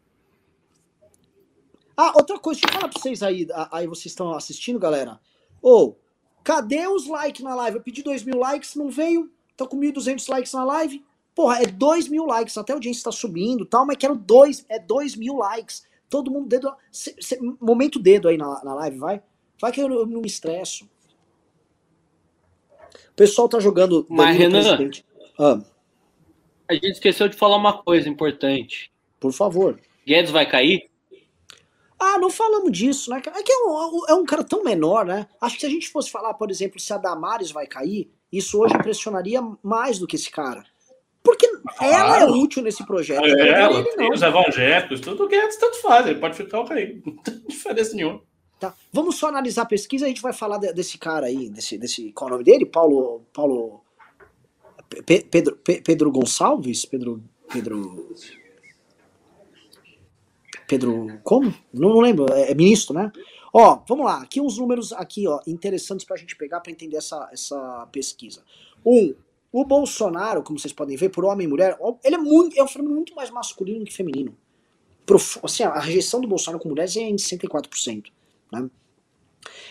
Ah, 1.95 2.13
outra 2.15 2.39
coisa, 2.39 2.61
deixa 2.61 2.75
eu 2.75 2.79
falar 2.79 2.91
pra 2.91 3.01
vocês 3.01 3.23
aí. 3.23 3.47
Aí 3.71 3.87
vocês 3.87 4.07
estão 4.07 4.31
assistindo, 4.33 4.79
galera. 4.79 5.19
Ô, 5.61 5.83
oh, 5.83 5.95
cadê 6.43 6.87
os 6.87 7.07
likes 7.07 7.43
na 7.43 7.55
live? 7.55 7.77
Eu 7.77 7.83
pedi 7.83 8.03
2 8.03 8.23
mil 8.23 8.37
likes, 8.37 8.75
não 8.75 8.89
veio. 8.89 9.31
Tô 9.55 9.67
com 9.67 9.77
1.200 9.77 10.29
likes 10.29 10.53
na 10.53 10.63
live. 10.63 11.03
Porra, 11.33 11.61
é 11.61 11.65
2 11.65 12.07
mil 12.07 12.25
likes. 12.25 12.57
Até 12.57 12.71
a 12.73 12.75
audiência 12.75 13.03
tá 13.03 13.11
subindo 13.11 13.65
tal, 13.65 13.85
mas 13.85 13.97
quero 13.97 14.15
dois. 14.15 14.63
É 14.69 14.79
2 14.79 15.15
mil 15.15 15.37
likes. 15.37 15.86
Todo 16.09 16.31
mundo 16.31 16.47
dedo. 16.47 16.73
Cê, 16.91 17.15
cê, 17.19 17.39
momento 17.59 17.99
dedo 17.99 18.27
aí 18.27 18.37
na, 18.37 18.63
na 18.63 18.73
live, 18.75 18.97
vai. 18.97 19.21
Vai 19.59 19.71
que 19.71 19.81
eu, 19.81 19.91
eu 19.91 20.05
não 20.05 20.21
me 20.21 20.27
estresso. 20.27 20.85
O 23.09 23.13
pessoal 23.15 23.49
tá 23.49 23.59
jogando. 23.59 24.05
Mas, 24.09 24.37
Renan, 24.37 24.91
ah. 25.39 25.59
a 26.67 26.73
gente 26.73 26.91
esqueceu 26.91 27.27
de 27.27 27.35
falar 27.35 27.57
uma 27.57 27.81
coisa 27.83 28.07
importante. 28.07 28.91
Por 29.19 29.33
favor. 29.33 29.79
Guedes 30.05 30.31
vai 30.31 30.49
cair? 30.49 30.89
Ah, 31.99 32.19
não 32.19 32.29
falamos 32.29 32.71
disso, 32.71 33.09
né? 33.09 33.21
É 33.25 33.43
que 33.43 33.51
é 33.51 33.57
um, 33.57 34.05
é 34.07 34.13
um 34.13 34.23
cara 34.23 34.43
tão 34.43 34.63
menor, 34.63 35.05
né? 35.05 35.27
Acho 35.41 35.55
que 35.55 35.61
se 35.61 35.67
a 35.67 35.69
gente 35.69 35.89
fosse 35.89 36.11
falar, 36.11 36.35
por 36.35 36.51
exemplo, 36.51 36.79
se 36.79 36.93
a 36.93 36.97
Damares 36.97 37.49
vai 37.49 37.65
cair, 37.65 38.11
isso 38.31 38.59
hoje 38.59 38.75
impressionaria 38.75 39.41
mais 39.63 39.97
do 39.97 40.05
que 40.05 40.15
esse 40.15 40.29
cara. 40.29 40.63
Porque 41.27 41.45
claro. 41.77 41.93
ela 41.93 42.19
é 42.21 42.25
útil 42.25 42.63
nesse 42.63 42.85
projeto. 42.85 43.25
É, 43.25 43.49
ela 43.49 43.83
tem 43.83 44.09
os 44.13 44.21
evangélicos, 44.21 45.01
tudo 45.01 45.25
o 45.25 45.27
Guedes 45.27 45.57
tanto 45.57 45.81
faz, 45.81 46.07
ele 46.07 46.21
pode 46.21 46.37
ficar 46.37 46.61
o 46.61 46.63
rei. 46.65 47.01
Não 47.05 47.17
tem 47.17 47.41
diferença 47.49 47.93
nenhuma. 47.93 48.21
Tá. 48.57 48.73
Vamos 48.93 49.17
só 49.17 49.27
analisar 49.27 49.63
a 49.63 49.65
pesquisa, 49.65 50.05
a 50.05 50.07
gente 50.07 50.21
vai 50.21 50.31
falar 50.31 50.57
desse 50.57 50.97
cara 50.97 51.25
aí, 51.25 51.49
desse, 51.49 51.77
desse 51.77 52.13
qual 52.13 52.29
é 52.29 52.31
o 52.31 52.33
nome 52.35 52.45
dele? 52.45 52.65
Paulo. 52.65 53.25
Paulo. 53.33 53.81
Pedro, 55.05 55.57
Pedro 55.57 56.09
Gonçalves? 56.11 56.85
Pedro. 56.85 57.21
Pedro. 57.51 58.15
Pedro. 60.65 61.19
Como? 61.23 61.53
Não, 61.73 61.89
não 61.89 61.99
lembro. 61.99 62.25
É, 62.31 62.51
é 62.51 62.55
ministro, 62.55 62.95
né? 62.95 63.11
Ó, 63.53 63.83
vamos 63.85 64.05
lá. 64.05 64.21
Aqui 64.21 64.39
uns 64.39 64.57
números 64.57 64.93
aqui, 64.93 65.27
ó, 65.27 65.41
interessantes 65.45 66.05
para 66.05 66.15
a 66.15 66.19
gente 66.19 66.37
pegar 66.37 66.61
para 66.61 66.71
entender 66.71 66.95
essa, 66.95 67.29
essa 67.33 67.85
pesquisa. 67.91 68.41
Um, 68.85 69.13
o 69.59 69.65
Bolsonaro, 69.65 70.43
como 70.43 70.59
vocês 70.59 70.71
podem 70.71 70.95
ver, 70.95 71.09
por 71.09 71.25
homem 71.25 71.47
e 71.47 71.49
mulher, 71.49 71.79
ele 72.03 72.15
é 72.15 72.19
muito, 72.19 72.55
é 72.59 72.63
um 72.63 72.67
fenômeno 72.67 72.95
muito 72.95 73.15
mais 73.15 73.31
masculino 73.31 73.83
que 73.83 73.91
feminino. 73.91 74.37
Prof, 75.03 75.39
assim, 75.41 75.63
a 75.63 75.79
rejeição 75.79 76.21
do 76.21 76.27
Bolsonaro 76.27 76.61
com 76.61 76.69
mulheres 76.69 76.95
é 76.95 77.01
em 77.01 77.15
64%. 77.15 78.11
Né? 78.51 78.69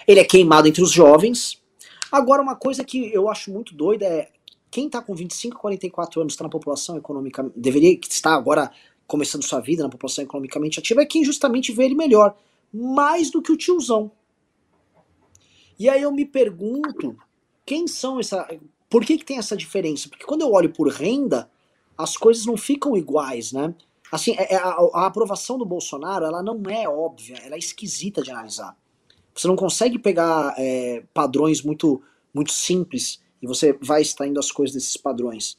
Ele 0.08 0.18
é 0.18 0.24
queimado 0.24 0.66
entre 0.66 0.82
os 0.82 0.90
jovens. 0.90 1.62
Agora, 2.10 2.42
uma 2.42 2.56
coisa 2.56 2.82
que 2.84 3.14
eu 3.14 3.28
acho 3.28 3.52
muito 3.52 3.76
doida 3.76 4.04
é 4.04 4.28
quem 4.72 4.86
está 4.86 5.00
com 5.00 5.14
25, 5.14 5.56
44 5.56 6.20
anos 6.20 6.32
está 6.32 6.42
na 6.42 6.50
população 6.50 6.96
econômica, 6.96 7.48
deveria 7.54 7.92
estar 7.92 8.34
agora 8.34 8.72
começando 9.06 9.44
sua 9.44 9.60
vida 9.60 9.84
na 9.84 9.88
população 9.88 10.24
economicamente 10.24 10.80
ativa, 10.80 11.02
é 11.02 11.06
quem 11.06 11.24
justamente 11.24 11.70
vê 11.70 11.84
ele 11.84 11.94
melhor 11.94 12.36
mais 12.72 13.30
do 13.30 13.40
que 13.40 13.52
o 13.52 13.56
tiozão. 13.56 14.10
E 15.78 15.88
aí 15.88 16.02
eu 16.02 16.10
me 16.10 16.24
pergunto, 16.24 17.16
quem 17.64 17.86
são 17.86 18.18
essa. 18.18 18.48
Por 18.88 19.04
que, 19.04 19.18
que 19.18 19.24
tem 19.24 19.38
essa 19.38 19.56
diferença? 19.56 20.08
Porque 20.08 20.24
quando 20.24 20.42
eu 20.42 20.52
olho 20.52 20.72
por 20.72 20.88
renda, 20.88 21.50
as 21.96 22.16
coisas 22.16 22.46
não 22.46 22.56
ficam 22.56 22.96
iguais, 22.96 23.52
né? 23.52 23.74
Assim, 24.10 24.32
é, 24.32 24.54
é, 24.54 24.56
a, 24.56 25.06
aprovação 25.06 25.58
do 25.58 25.64
Bolsonaro, 25.64 26.24
ela 26.24 26.42
não 26.42 26.62
é 26.70 26.88
óbvia, 26.88 27.36
ela 27.44 27.56
é 27.56 27.58
esquisita 27.58 28.22
de 28.22 28.30
analisar. 28.30 28.76
Você 29.34 29.48
não 29.48 29.56
consegue 29.56 29.98
pegar 29.98 30.54
é, 30.56 31.02
padrões 31.12 31.62
muito, 31.62 32.00
muito 32.32 32.52
simples 32.52 33.20
e 33.42 33.46
você 33.46 33.72
vai 33.80 34.00
extraindo 34.00 34.38
as 34.38 34.50
coisas 34.50 34.74
desses 34.74 34.96
padrões. 34.96 35.58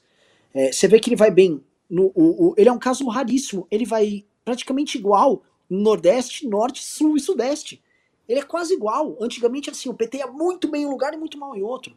É, 0.53 0.71
você 0.71 0.87
vê 0.87 0.99
que 0.99 1.09
ele 1.09 1.15
vai 1.15 1.29
bem. 1.29 1.61
No, 1.89 2.11
o, 2.15 2.47
o, 2.47 2.53
ele 2.57 2.69
é 2.69 2.71
um 2.71 2.79
caso 2.79 3.07
raríssimo. 3.07 3.67
Ele 3.69 3.85
vai 3.85 4.25
praticamente 4.43 4.97
igual 4.97 5.43
Nordeste, 5.69 6.47
Norte, 6.47 6.83
Sul 6.83 7.17
e 7.17 7.19
Sudeste. 7.19 7.83
Ele 8.27 8.39
é 8.39 8.43
quase 8.43 8.73
igual. 8.73 9.17
Antigamente, 9.21 9.69
assim, 9.69 9.89
o 9.89 9.93
PT 9.93 10.17
ia 10.17 10.27
muito 10.27 10.69
bem 10.69 10.83
em 10.83 10.85
um 10.85 10.91
lugar 10.91 11.13
e 11.13 11.17
muito 11.17 11.37
mal 11.37 11.55
em 11.55 11.61
outro. 11.61 11.95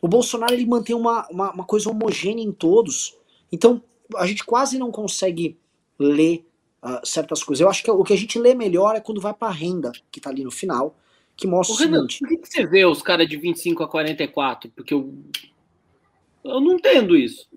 O 0.00 0.08
Bolsonaro 0.08 0.52
ele 0.52 0.66
mantém 0.66 0.94
uma, 0.94 1.26
uma, 1.28 1.52
uma 1.52 1.64
coisa 1.64 1.90
homogênea 1.90 2.42
em 2.42 2.52
todos. 2.52 3.16
Então, 3.50 3.82
a 4.16 4.26
gente 4.26 4.44
quase 4.44 4.78
não 4.78 4.90
consegue 4.90 5.58
ler 5.98 6.46
uh, 6.82 7.04
certas 7.06 7.42
coisas. 7.42 7.60
Eu 7.60 7.68
acho 7.68 7.82
que 7.82 7.90
o 7.90 8.04
que 8.04 8.12
a 8.12 8.16
gente 8.16 8.38
lê 8.38 8.54
melhor 8.54 8.94
é 8.94 9.00
quando 9.00 9.20
vai 9.20 9.34
para 9.34 9.48
a 9.48 9.52
renda, 9.52 9.92
que 10.10 10.20
está 10.20 10.30
ali 10.30 10.44
no 10.44 10.50
final, 10.50 10.94
que 11.36 11.46
mostra 11.46 11.74
o, 11.74 11.76
o 11.76 11.80
Renan, 11.80 12.08
seguinte. 12.08 12.20
Por 12.20 12.28
que, 12.28 12.46
você 12.46 12.66
vê 12.66 12.84
os 12.84 13.02
caras 13.02 13.28
de 13.28 13.36
25 13.36 13.82
a 13.82 13.88
44? 13.88 14.70
Porque 14.70 14.94
eu, 14.94 15.12
eu 16.44 16.60
não 16.60 16.74
entendo 16.74 17.16
isso. 17.16 17.48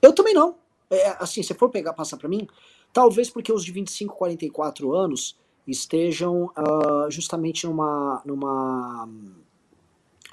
Eu 0.00 0.12
também 0.12 0.34
não. 0.34 0.54
É, 0.90 1.16
assim, 1.20 1.42
se 1.42 1.54
for 1.54 1.68
pegar, 1.68 1.92
passar 1.92 2.16
para 2.16 2.28
mim, 2.28 2.48
talvez 2.92 3.30
porque 3.30 3.52
os 3.52 3.64
de 3.64 3.72
25 3.72 4.14
a 4.14 4.16
44 4.16 4.92
anos 4.94 5.36
estejam 5.66 6.46
uh, 6.46 7.10
justamente 7.10 7.66
numa, 7.66 8.22
numa 8.24 9.08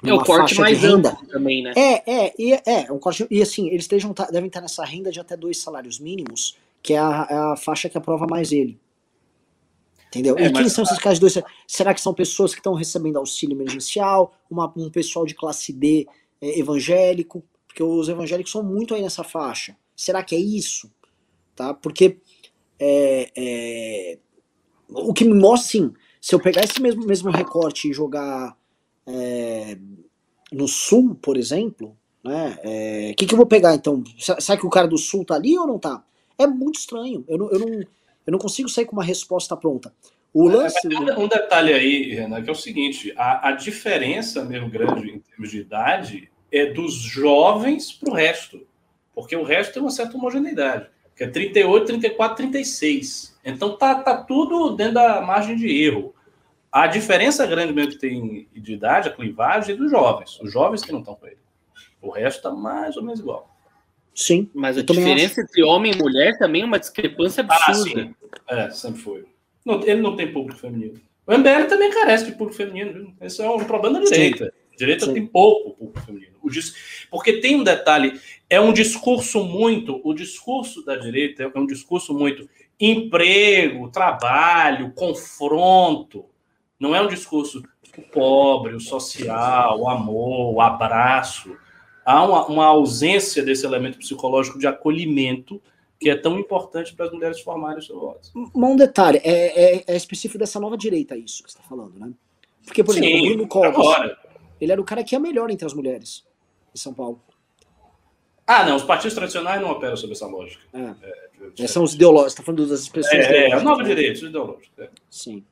é 0.04 0.12
o 0.12 0.22
corte 0.22 0.54
mais 0.60 0.80
renda 0.80 1.16
também, 1.28 1.62
né? 1.62 1.72
É, 1.76 2.26
é, 2.26 2.34
e, 2.38 2.52
é, 2.52 2.62
é 2.66 2.92
um 2.92 2.98
corte, 2.98 3.26
e 3.30 3.42
assim, 3.42 3.68
eles 3.68 3.84
estejam, 3.84 4.14
devem 4.30 4.46
estar 4.46 4.60
nessa 4.60 4.84
renda 4.84 5.10
de 5.10 5.18
até 5.18 5.36
dois 5.36 5.58
salários 5.58 5.98
mínimos, 5.98 6.56
que 6.82 6.94
é 6.94 6.98
a, 6.98 7.26
é 7.28 7.34
a 7.34 7.56
faixa 7.56 7.88
que 7.88 7.98
aprova 7.98 8.26
mais 8.26 8.52
ele. 8.52 8.78
Entendeu? 10.08 10.38
É, 10.38 10.46
e 10.46 10.52
quem 10.52 10.68
são 10.68 10.84
esses 10.84 10.98
caras 10.98 11.18
de 11.18 11.20
dois? 11.20 11.38
Será 11.66 11.92
que 11.92 12.00
são 12.00 12.14
pessoas 12.14 12.54
que 12.54 12.60
estão 12.60 12.74
recebendo 12.74 13.18
auxílio 13.18 13.54
emergencial? 13.54 14.34
Uma, 14.50 14.72
um 14.76 14.90
pessoal 14.90 15.26
de 15.26 15.34
classe 15.34 15.72
D 15.72 16.06
é, 16.40 16.58
evangélico? 16.58 17.44
Porque 17.66 17.82
os 17.82 18.08
evangélicos 18.08 18.50
são 18.50 18.62
muito 18.62 18.94
aí 18.94 19.02
nessa 19.02 19.22
faixa. 19.22 19.76
Será 19.94 20.22
que 20.22 20.34
é 20.34 20.38
isso? 20.38 20.90
Tá? 21.54 21.74
Porque 21.74 22.18
é, 22.78 23.30
é, 23.36 24.18
o 24.88 25.12
que 25.12 25.24
me 25.24 25.34
mostra, 25.34 25.68
sim, 25.68 25.92
se 26.20 26.34
eu 26.34 26.40
pegar 26.40 26.64
esse 26.64 26.80
mesmo, 26.80 27.04
mesmo 27.04 27.30
recorte 27.30 27.90
e 27.90 27.92
jogar 27.92 28.56
é, 29.08 29.78
no 30.52 30.68
sul, 30.68 31.14
por 31.14 31.36
exemplo, 31.36 31.96
né? 32.22 32.58
O 32.58 32.60
é, 32.64 33.14
que, 33.16 33.26
que 33.26 33.34
eu 33.34 33.38
vou 33.38 33.46
pegar 33.46 33.74
então? 33.74 34.02
Será 34.18 34.58
que 34.58 34.66
o 34.66 34.70
cara 34.70 34.86
do 34.86 34.98
sul 34.98 35.24
tá 35.24 35.34
ali 35.34 35.58
ou 35.58 35.66
não 35.66 35.78
tá? 35.78 36.02
É 36.38 36.46
muito 36.46 36.78
estranho. 36.78 37.24
Eu 37.26 37.38
não, 37.38 37.50
eu 37.50 37.58
não, 37.58 37.68
eu 37.68 38.32
não 38.32 38.38
consigo 38.38 38.68
sair 38.68 38.84
com 38.84 38.92
uma 38.92 39.04
resposta 39.04 39.56
pronta. 39.56 39.92
O 40.32 40.48
é, 40.48 40.52
lance. 40.52 40.88
Um 41.16 41.26
detalhe 41.26 41.72
aí, 41.72 42.14
Renan, 42.14 42.42
que 42.42 42.50
é 42.50 42.52
o 42.52 42.56
seguinte: 42.56 43.12
a, 43.16 43.48
a 43.48 43.52
diferença 43.52 44.44
mesmo 44.44 44.68
grande 44.68 45.10
em 45.10 45.18
termos 45.18 45.50
de 45.50 45.60
idade 45.60 46.30
é 46.52 46.66
dos 46.66 46.94
jovens 46.94 47.92
para 47.92 48.10
o 48.10 48.14
resto. 48.14 48.66
Porque 49.14 49.34
o 49.34 49.42
resto 49.42 49.74
tem 49.74 49.82
uma 49.82 49.90
certa 49.90 50.16
homogeneidade, 50.16 50.88
que 51.16 51.24
é 51.24 51.26
38, 51.26 51.86
34, 51.86 52.36
36. 52.36 53.36
Então 53.44 53.76
tá, 53.76 53.96
tá 53.96 54.16
tudo 54.22 54.76
dentro 54.76 54.94
da 54.94 55.20
margem 55.20 55.56
de 55.56 55.66
erro. 55.66 56.14
A 56.70 56.86
diferença 56.86 57.46
grande 57.46 57.72
mesmo 57.72 57.92
que 57.92 57.98
tem 57.98 58.48
de 58.52 58.72
idade, 58.72 59.08
a 59.08 59.12
clivagem, 59.12 59.74
é 59.74 59.78
dos 59.78 59.90
jovens. 59.90 60.38
Os 60.40 60.52
jovens 60.52 60.82
que 60.82 60.92
não 60.92 61.00
estão 61.00 61.14
com 61.14 61.26
ele. 61.26 61.38
O 62.00 62.10
resto 62.10 62.38
está 62.38 62.50
mais 62.50 62.96
ou 62.96 63.02
menos 63.02 63.20
igual. 63.20 63.54
Sim. 64.14 64.50
Mas 64.54 64.76
a 64.76 64.82
diferença 64.82 65.40
entre 65.40 65.62
homem 65.62 65.92
e 65.92 65.96
mulher 65.96 66.36
também 66.38 66.62
é 66.62 66.64
uma 66.64 66.78
discrepância 66.78 67.42
absurda. 67.42 68.14
Ah, 68.48 68.60
sim. 68.64 68.66
É, 68.66 68.70
sempre 68.70 69.00
foi. 69.00 69.24
Não, 69.64 69.82
ele 69.82 70.02
não 70.02 70.16
tem 70.16 70.32
público 70.32 70.58
feminino. 70.58 71.00
O 71.26 71.32
MBL 71.32 71.66
também 71.68 71.90
carece 71.90 72.26
de 72.26 72.32
público 72.32 72.56
feminino. 72.56 72.92
Viu? 72.92 73.14
Esse 73.20 73.42
é 73.42 73.48
um 73.48 73.58
problema 73.64 74.00
da 74.00 74.06
direita. 74.06 74.52
A 74.72 74.76
direita 74.76 75.06
sim. 75.06 75.14
tem 75.14 75.26
pouco 75.26 75.70
público 75.74 76.00
feminino. 76.00 76.38
Porque 77.10 77.40
tem 77.40 77.56
um 77.56 77.64
detalhe, 77.64 78.18
é 78.48 78.60
um 78.60 78.72
discurso 78.72 79.44
muito, 79.44 80.00
o 80.02 80.14
discurso 80.14 80.84
da 80.84 80.96
direita 80.96 81.42
é 81.54 81.58
um 81.58 81.66
discurso 81.66 82.14
muito 82.14 82.48
emprego, 82.80 83.90
trabalho, 83.90 84.92
confronto. 84.92 86.24
Não 86.78 86.94
é 86.94 87.00
um 87.00 87.08
discurso 87.08 87.62
o 87.98 88.02
pobre, 88.02 88.74
o 88.74 88.80
social, 88.80 89.80
o 89.80 89.88
amor, 89.88 90.54
o 90.54 90.60
abraço. 90.60 91.56
Há 92.04 92.24
uma, 92.24 92.46
uma 92.46 92.66
ausência 92.66 93.42
desse 93.42 93.66
elemento 93.66 93.98
psicológico 93.98 94.58
de 94.58 94.66
acolhimento 94.66 95.60
que 96.00 96.08
é 96.08 96.16
tão 96.16 96.38
importante 96.38 96.94
para 96.94 97.06
as 97.06 97.12
mulheres 97.12 97.40
formarem 97.40 97.78
o 97.78 97.82
seu 97.82 97.98
voto. 97.98 98.30
Um 98.54 98.76
detalhe, 98.76 99.20
é, 99.24 99.78
é, 99.78 99.84
é, 99.88 99.96
específico 99.96 100.38
dessa 100.38 100.60
nova 100.60 100.76
direita 100.76 101.16
isso 101.16 101.42
que 101.42 101.50
você 101.50 101.58
está 101.58 101.68
falando, 101.68 101.98
né? 101.98 102.12
Porque, 102.64 102.84
por 102.84 102.94
Sim, 102.94 103.00
exemplo, 103.00 103.18
o 103.18 103.28
Bruno 103.28 103.48
Covas, 103.48 104.16
ele 104.60 104.72
era 104.72 104.80
o 104.80 104.84
cara 104.84 105.02
que 105.02 105.16
é 105.16 105.18
melhor 105.18 105.50
entre 105.50 105.66
as 105.66 105.74
mulheres 105.74 106.24
em 106.72 106.78
São 106.78 106.94
Paulo. 106.94 107.20
Ah, 108.46 108.64
não, 108.64 108.76
os 108.76 108.84
partidos 108.84 109.14
tradicionais 109.14 109.60
não 109.60 109.70
operam 109.70 109.96
sobre 109.96 110.14
essa 110.14 110.26
lógica. 110.26 110.62
É. 110.72 110.94
É, 111.58 111.66
são 111.66 111.82
os 111.82 111.94
ideológicos, 111.94 112.32
está 112.32 112.42
falando 112.42 112.66
das 112.66 112.80
expressões. 112.80 113.26
É, 113.26 113.48
é 113.48 113.52
a 113.52 113.60
nova 113.60 113.82
direita, 113.82 114.14
os 114.14 114.22
ideológicos. 114.22 114.70
É. 114.78 114.88
Sim. 115.10 115.44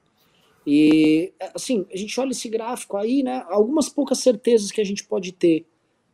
E, 0.66 1.32
assim, 1.54 1.86
a 1.92 1.96
gente 1.96 2.18
olha 2.18 2.32
esse 2.32 2.48
gráfico 2.48 2.96
aí, 2.96 3.22
né? 3.22 3.44
Algumas 3.48 3.88
poucas 3.88 4.18
certezas 4.18 4.72
que 4.72 4.80
a 4.80 4.84
gente 4.84 5.04
pode 5.04 5.30
ter. 5.32 5.64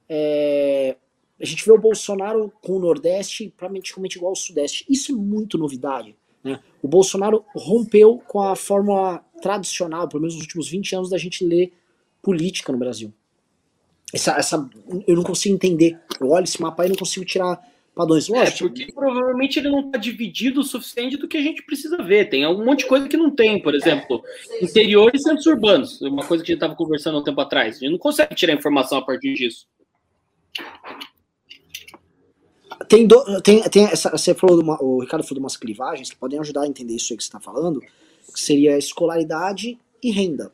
É, 0.08 0.96
a 1.40 1.46
gente 1.46 1.64
vê 1.64 1.72
o 1.72 1.80
Bolsonaro 1.80 2.52
com 2.60 2.74
o 2.74 2.78
Nordeste 2.78 3.52
praticamente 3.56 4.16
igual 4.16 4.30
ao 4.30 4.36
Sudeste. 4.36 4.84
Isso 4.88 5.10
é 5.10 5.14
muito 5.14 5.56
novidade. 5.56 6.14
Né? 6.44 6.60
O 6.82 6.88
Bolsonaro 6.88 7.44
rompeu 7.54 8.18
com 8.28 8.42
a 8.42 8.54
fórmula 8.54 9.24
tradicional, 9.40 10.06
pelo 10.06 10.20
menos 10.20 10.34
nos 10.34 10.42
últimos 10.42 10.68
20 10.68 10.96
anos, 10.96 11.10
da 11.10 11.18
gente 11.18 11.44
ler 11.44 11.72
política 12.20 12.72
no 12.72 12.78
Brasil. 12.78 13.12
Essa, 14.12 14.32
essa, 14.32 14.70
eu 15.06 15.16
não 15.16 15.22
consigo 15.22 15.54
entender. 15.54 15.98
Eu 16.20 16.28
olho 16.28 16.44
esse 16.44 16.60
mapa 16.60 16.84
e 16.84 16.90
não 16.90 16.96
consigo 16.96 17.24
tirar 17.24 17.58
padrões. 17.94 18.28
É, 18.28 18.32
Lógico. 18.32 18.64
É, 18.64 18.68
porque 18.68 18.92
provavelmente 18.92 19.58
ele 19.58 19.70
não 19.70 19.80
está 19.80 19.98
dividido 19.98 20.60
o 20.60 20.64
suficiente 20.64 21.16
do 21.16 21.28
que 21.28 21.36
a 21.36 21.42
gente 21.42 21.62
precisa 21.62 21.96
ver. 22.02 22.28
Tem 22.28 22.46
um 22.46 22.64
monte 22.64 22.80
de 22.80 22.86
coisa 22.86 23.08
que 23.08 23.16
não 23.16 23.30
tem, 23.30 23.60
por 23.60 23.74
exemplo, 23.74 24.22
interior 24.60 25.10
e 25.14 25.18
centros 25.18 25.46
urbanos. 25.46 26.00
Uma 26.00 26.24
coisa 26.24 26.42
que 26.42 26.52
a 26.52 26.54
gente 26.54 26.62
estava 26.62 26.74
conversando 26.74 27.18
um 27.18 27.24
tempo 27.24 27.40
atrás. 27.40 27.76
A 27.76 27.78
gente 27.80 27.92
não 27.92 27.98
consegue 27.98 28.34
tirar 28.34 28.54
informação 28.54 28.98
a 28.98 29.02
partir 29.02 29.34
disso. 29.34 29.66
Tem, 32.88 33.06
do, 33.06 33.40
tem, 33.40 33.62
tem 33.64 33.84
essa, 33.84 34.10
você 34.10 34.34
falou 34.34 34.60
uma, 34.60 34.82
o 34.82 35.00
Ricardo 35.00 35.22
falou 35.22 35.36
de 35.36 35.40
umas 35.40 35.56
clivagens 35.56 36.10
que 36.10 36.16
podem 36.16 36.38
ajudar 36.40 36.62
a 36.62 36.66
entender 36.66 36.94
isso 36.94 37.12
aí 37.12 37.16
que 37.16 37.22
você 37.22 37.28
está 37.28 37.40
falando, 37.40 37.80
que 37.80 38.40
seria 38.40 38.76
escolaridade 38.76 39.78
e 40.02 40.10
renda. 40.10 40.52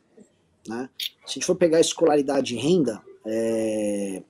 Né? 0.68 0.88
Se 0.98 1.32
a 1.32 1.32
gente 1.34 1.46
for 1.46 1.56
pegar 1.56 1.80
escolaridade 1.80 2.54
e 2.54 2.58
renda, 2.58 3.02
é... 3.24 4.22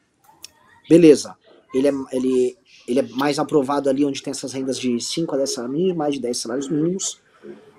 beleza, 0.88 1.36
ele 1.74 1.88
é, 1.88 1.92
ele, 2.12 2.56
ele 2.86 2.98
é 3.00 3.02
mais 3.02 3.38
aprovado 3.38 3.88
ali 3.88 4.04
onde 4.04 4.22
tem 4.22 4.30
essas 4.30 4.52
rendas 4.52 4.78
de 4.78 5.00
5 5.00 5.34
a 5.34 5.38
10 5.38 5.52
salários 5.52 5.76
mínimos, 5.78 5.96
mais 5.96 6.14
de 6.14 6.20
10 6.20 6.36
salários 6.36 6.68
mínimos, 6.68 7.20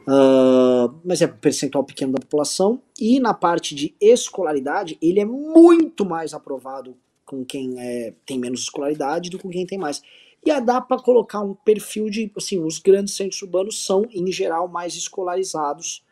uh, 0.07 0.93
mas 1.03 1.21
é 1.21 1.27
percentual 1.27 1.83
pequeno 1.83 2.13
da 2.13 2.19
população, 2.19 2.81
e 2.99 3.19
na 3.19 3.33
parte 3.33 3.73
de 3.73 3.95
escolaridade, 3.99 4.97
ele 5.01 5.19
é 5.19 5.25
muito 5.25 6.05
mais 6.05 6.33
aprovado 6.33 6.95
com 7.25 7.45
quem 7.45 7.79
é, 7.79 8.13
tem 8.25 8.39
menos 8.39 8.61
escolaridade 8.61 9.29
do 9.29 9.37
que 9.37 9.43
com 9.43 9.49
quem 9.49 9.65
tem 9.65 9.77
mais. 9.77 10.01
E 10.43 10.61
dá 10.61 10.79
para 10.79 10.97
colocar 10.97 11.41
um 11.41 11.53
perfil 11.53 12.09
de, 12.09 12.31
assim, 12.35 12.63
os 12.63 12.79
grandes 12.79 13.13
centros 13.13 13.41
urbanos 13.41 13.85
são, 13.85 14.03
em 14.11 14.31
geral, 14.31 14.67
mais 14.67 14.95
escolarizados 14.95 16.03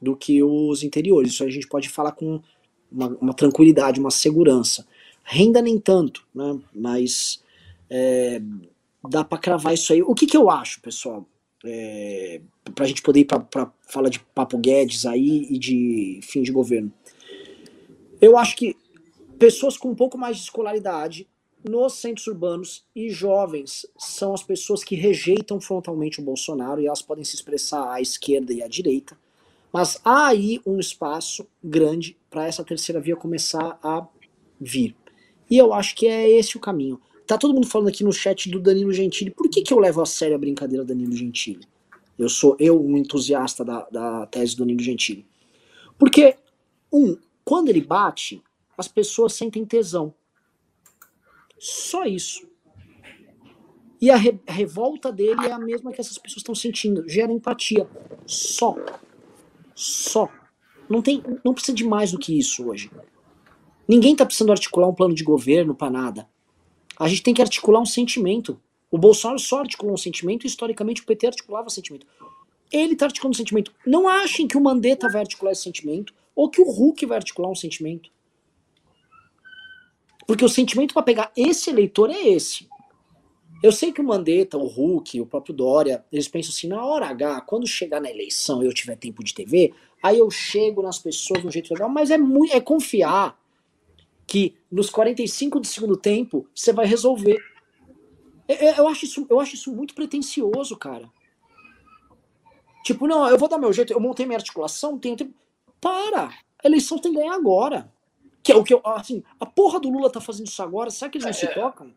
do 0.00 0.16
que 0.16 0.42
os 0.42 0.82
interiores. 0.82 1.32
Isso 1.32 1.44
a 1.44 1.50
gente 1.50 1.68
pode 1.68 1.88
falar 1.88 2.12
com 2.12 2.40
uma, 2.90 3.08
uma 3.20 3.34
tranquilidade, 3.34 4.00
uma 4.00 4.10
segurança. 4.10 4.86
Renda 5.24 5.62
nem 5.62 5.78
tanto, 5.78 6.26
né? 6.34 6.58
Mas 6.74 7.42
é, 7.90 8.40
dá 9.08 9.24
para 9.24 9.38
cravar 9.38 9.74
isso 9.74 9.92
aí. 9.92 10.02
O 10.02 10.14
que, 10.14 10.26
que 10.26 10.36
eu 10.36 10.50
acho, 10.50 10.80
pessoal? 10.80 11.26
É, 11.64 12.40
para 12.74 12.84
a 12.84 12.88
gente 12.88 13.02
poder 13.02 13.20
ir 13.20 13.24
para 13.24 13.72
falar 13.88 14.10
de 14.10 14.20
Papo 14.20 14.58
Guedes 14.58 15.06
aí 15.06 15.46
e 15.50 15.58
de 15.58 16.20
fim 16.22 16.42
de 16.42 16.52
governo. 16.52 16.92
Eu 18.20 18.36
acho 18.36 18.54
que 18.56 18.76
pessoas 19.38 19.76
com 19.76 19.90
um 19.90 19.94
pouco 19.94 20.18
mais 20.18 20.36
de 20.36 20.42
escolaridade 20.42 21.26
nos 21.64 21.94
centros 21.94 22.26
urbanos 22.26 22.84
e 22.94 23.08
jovens 23.08 23.86
são 23.98 24.34
as 24.34 24.42
pessoas 24.42 24.84
que 24.84 24.94
rejeitam 24.94 25.60
frontalmente 25.60 26.20
o 26.20 26.24
Bolsonaro 26.24 26.80
e 26.80 26.86
elas 26.86 27.00
podem 27.00 27.24
se 27.24 27.34
expressar 27.34 27.90
à 27.90 28.00
esquerda 28.00 28.52
e 28.52 28.62
à 28.62 28.68
direita. 28.68 29.16
Mas 29.72 29.98
há 30.04 30.28
aí 30.28 30.60
um 30.66 30.78
espaço 30.78 31.46
grande 31.62 32.16
para 32.30 32.46
essa 32.46 32.62
terceira 32.62 33.00
via 33.00 33.16
começar 33.16 33.78
a 33.82 34.06
vir. 34.60 34.94
E 35.50 35.58
eu 35.58 35.72
acho 35.72 35.94
que 35.94 36.06
é 36.06 36.30
esse 36.30 36.56
o 36.56 36.60
caminho. 36.60 37.00
Tá 37.26 37.38
todo 37.38 37.54
mundo 37.54 37.66
falando 37.66 37.88
aqui 37.88 38.04
no 38.04 38.12
chat 38.12 38.50
do 38.50 38.60
Danilo 38.60 38.92
Gentili. 38.92 39.30
Por 39.30 39.48
que, 39.48 39.62
que 39.62 39.72
eu 39.72 39.78
levo 39.78 40.02
a 40.02 40.06
sério 40.06 40.36
a 40.36 40.38
brincadeira 40.38 40.84
Danilo 40.84 41.12
Gentili? 41.12 41.66
Eu 42.18 42.28
sou 42.28 42.56
eu 42.60 42.80
um 42.80 42.96
entusiasta 42.96 43.64
da, 43.64 43.86
da 43.90 44.26
tese 44.26 44.54
do 44.54 44.60
Danilo 44.60 44.80
Gentili. 44.80 45.26
Porque, 45.98 46.36
um, 46.92 47.16
quando 47.44 47.68
ele 47.68 47.80
bate, 47.80 48.42
as 48.76 48.88
pessoas 48.88 49.32
sentem 49.32 49.64
tesão. 49.64 50.14
Só 51.58 52.04
isso. 52.04 52.46
E 54.00 54.10
a, 54.10 54.16
re, 54.16 54.38
a 54.46 54.52
revolta 54.52 55.10
dele 55.10 55.46
é 55.46 55.52
a 55.52 55.58
mesma 55.58 55.92
que 55.92 56.00
essas 56.00 56.18
pessoas 56.18 56.38
estão 56.38 56.54
sentindo. 56.54 57.08
Gera 57.08 57.32
empatia. 57.32 57.88
Só. 58.26 58.76
Só. 59.74 60.28
Não, 60.88 61.00
tem, 61.00 61.22
não 61.42 61.54
precisa 61.54 61.74
de 61.74 61.84
mais 61.84 62.12
do 62.12 62.18
que 62.18 62.38
isso 62.38 62.68
hoje. 62.68 62.90
Ninguém 63.86 64.12
está 64.12 64.24
precisando 64.24 64.52
articular 64.52 64.88
um 64.88 64.94
plano 64.94 65.14
de 65.14 65.22
governo 65.22 65.74
para 65.74 65.90
nada. 65.90 66.28
A 66.98 67.08
gente 67.08 67.22
tem 67.22 67.34
que 67.34 67.42
articular 67.42 67.80
um 67.80 67.86
sentimento. 67.86 68.60
O 68.90 68.96
Bolsonaro 68.96 69.38
só 69.38 69.60
articulou 69.60 69.94
um 69.94 69.98
sentimento 69.98 70.44
e 70.44 70.46
historicamente 70.46 71.02
o 71.02 71.06
PT 71.06 71.26
articulava 71.26 71.66
um 71.66 71.70
sentimento. 71.70 72.06
Ele 72.72 72.94
está 72.94 73.06
articulando 73.06 73.34
um 73.34 73.38
sentimento. 73.38 73.72
Não 73.86 74.08
achem 74.08 74.48
que 74.48 74.56
o 74.56 74.60
Mandetta 74.60 75.08
vai 75.10 75.20
articular 75.22 75.52
esse 75.52 75.62
sentimento 75.62 76.14
ou 76.34 76.48
que 76.48 76.60
o 76.60 76.70
Hulk 76.70 77.04
vai 77.06 77.18
articular 77.18 77.50
um 77.50 77.54
sentimento. 77.54 78.10
Porque 80.26 80.44
o 80.44 80.48
sentimento 80.48 80.94
para 80.94 81.02
pegar 81.02 81.32
esse 81.36 81.70
eleitor 81.70 82.10
é 82.10 82.28
esse. 82.28 82.68
Eu 83.62 83.72
sei 83.72 83.92
que 83.92 84.00
o 84.00 84.04
Mandetta, 84.04 84.58
o 84.58 84.66
Hulk, 84.66 85.20
o 85.20 85.26
próprio 85.26 85.54
Dória, 85.54 86.04
eles 86.12 86.28
pensam 86.28 86.50
assim, 86.50 86.68
na 86.68 86.84
hora 86.84 87.06
H, 87.08 87.40
quando 87.42 87.66
chegar 87.66 88.00
na 88.00 88.10
eleição 88.10 88.62
e 88.62 88.66
eu 88.66 88.74
tiver 88.74 88.96
tempo 88.96 89.24
de 89.24 89.32
TV, 89.32 89.72
aí 90.02 90.18
eu 90.18 90.30
chego 90.30 90.82
nas 90.82 90.98
pessoas 90.98 91.40
de 91.40 91.46
um 91.46 91.50
jeito 91.50 91.72
legal, 91.72 91.88
mas 91.88 92.10
é, 92.10 92.18
muito, 92.18 92.54
é 92.54 92.60
confiar 92.60 93.38
que 94.26 94.56
nos 94.70 94.90
45 94.90 95.60
do 95.60 95.66
segundo 95.66 95.96
tempo 95.96 96.48
você 96.54 96.72
vai 96.72 96.86
resolver. 96.86 97.38
Eu, 98.48 98.56
eu, 98.56 98.88
acho 98.88 99.04
isso, 99.04 99.26
eu 99.28 99.40
acho 99.40 99.54
isso 99.54 99.74
muito 99.74 99.94
pretencioso, 99.94 100.76
cara. 100.76 101.10
Tipo, 102.84 103.06
não, 103.06 103.26
eu 103.28 103.38
vou 103.38 103.48
dar 103.48 103.58
meu 103.58 103.72
jeito, 103.72 103.92
eu 103.92 104.00
montei 104.00 104.26
minha 104.26 104.38
articulação, 104.38 104.98
tenho 104.98 105.16
tempo. 105.16 105.34
Para! 105.80 106.30
A 106.62 106.66
eleição 106.66 106.98
tem 106.98 107.12
que 107.12 107.18
ganhar 107.18 107.34
agora. 107.34 107.90
Que 108.42 108.52
é 108.52 108.56
o 108.56 108.62
que 108.62 108.74
eu. 108.74 108.80
Assim, 108.84 109.22
a 109.40 109.46
porra 109.46 109.80
do 109.80 109.88
Lula 109.88 110.10
tá 110.10 110.20
fazendo 110.20 110.46
isso 110.46 110.62
agora, 110.62 110.90
será 110.90 111.10
que 111.10 111.16
eles 111.16 111.24
não 111.24 111.30
é, 111.30 111.32
se 111.32 111.46
tocam? 111.48 111.94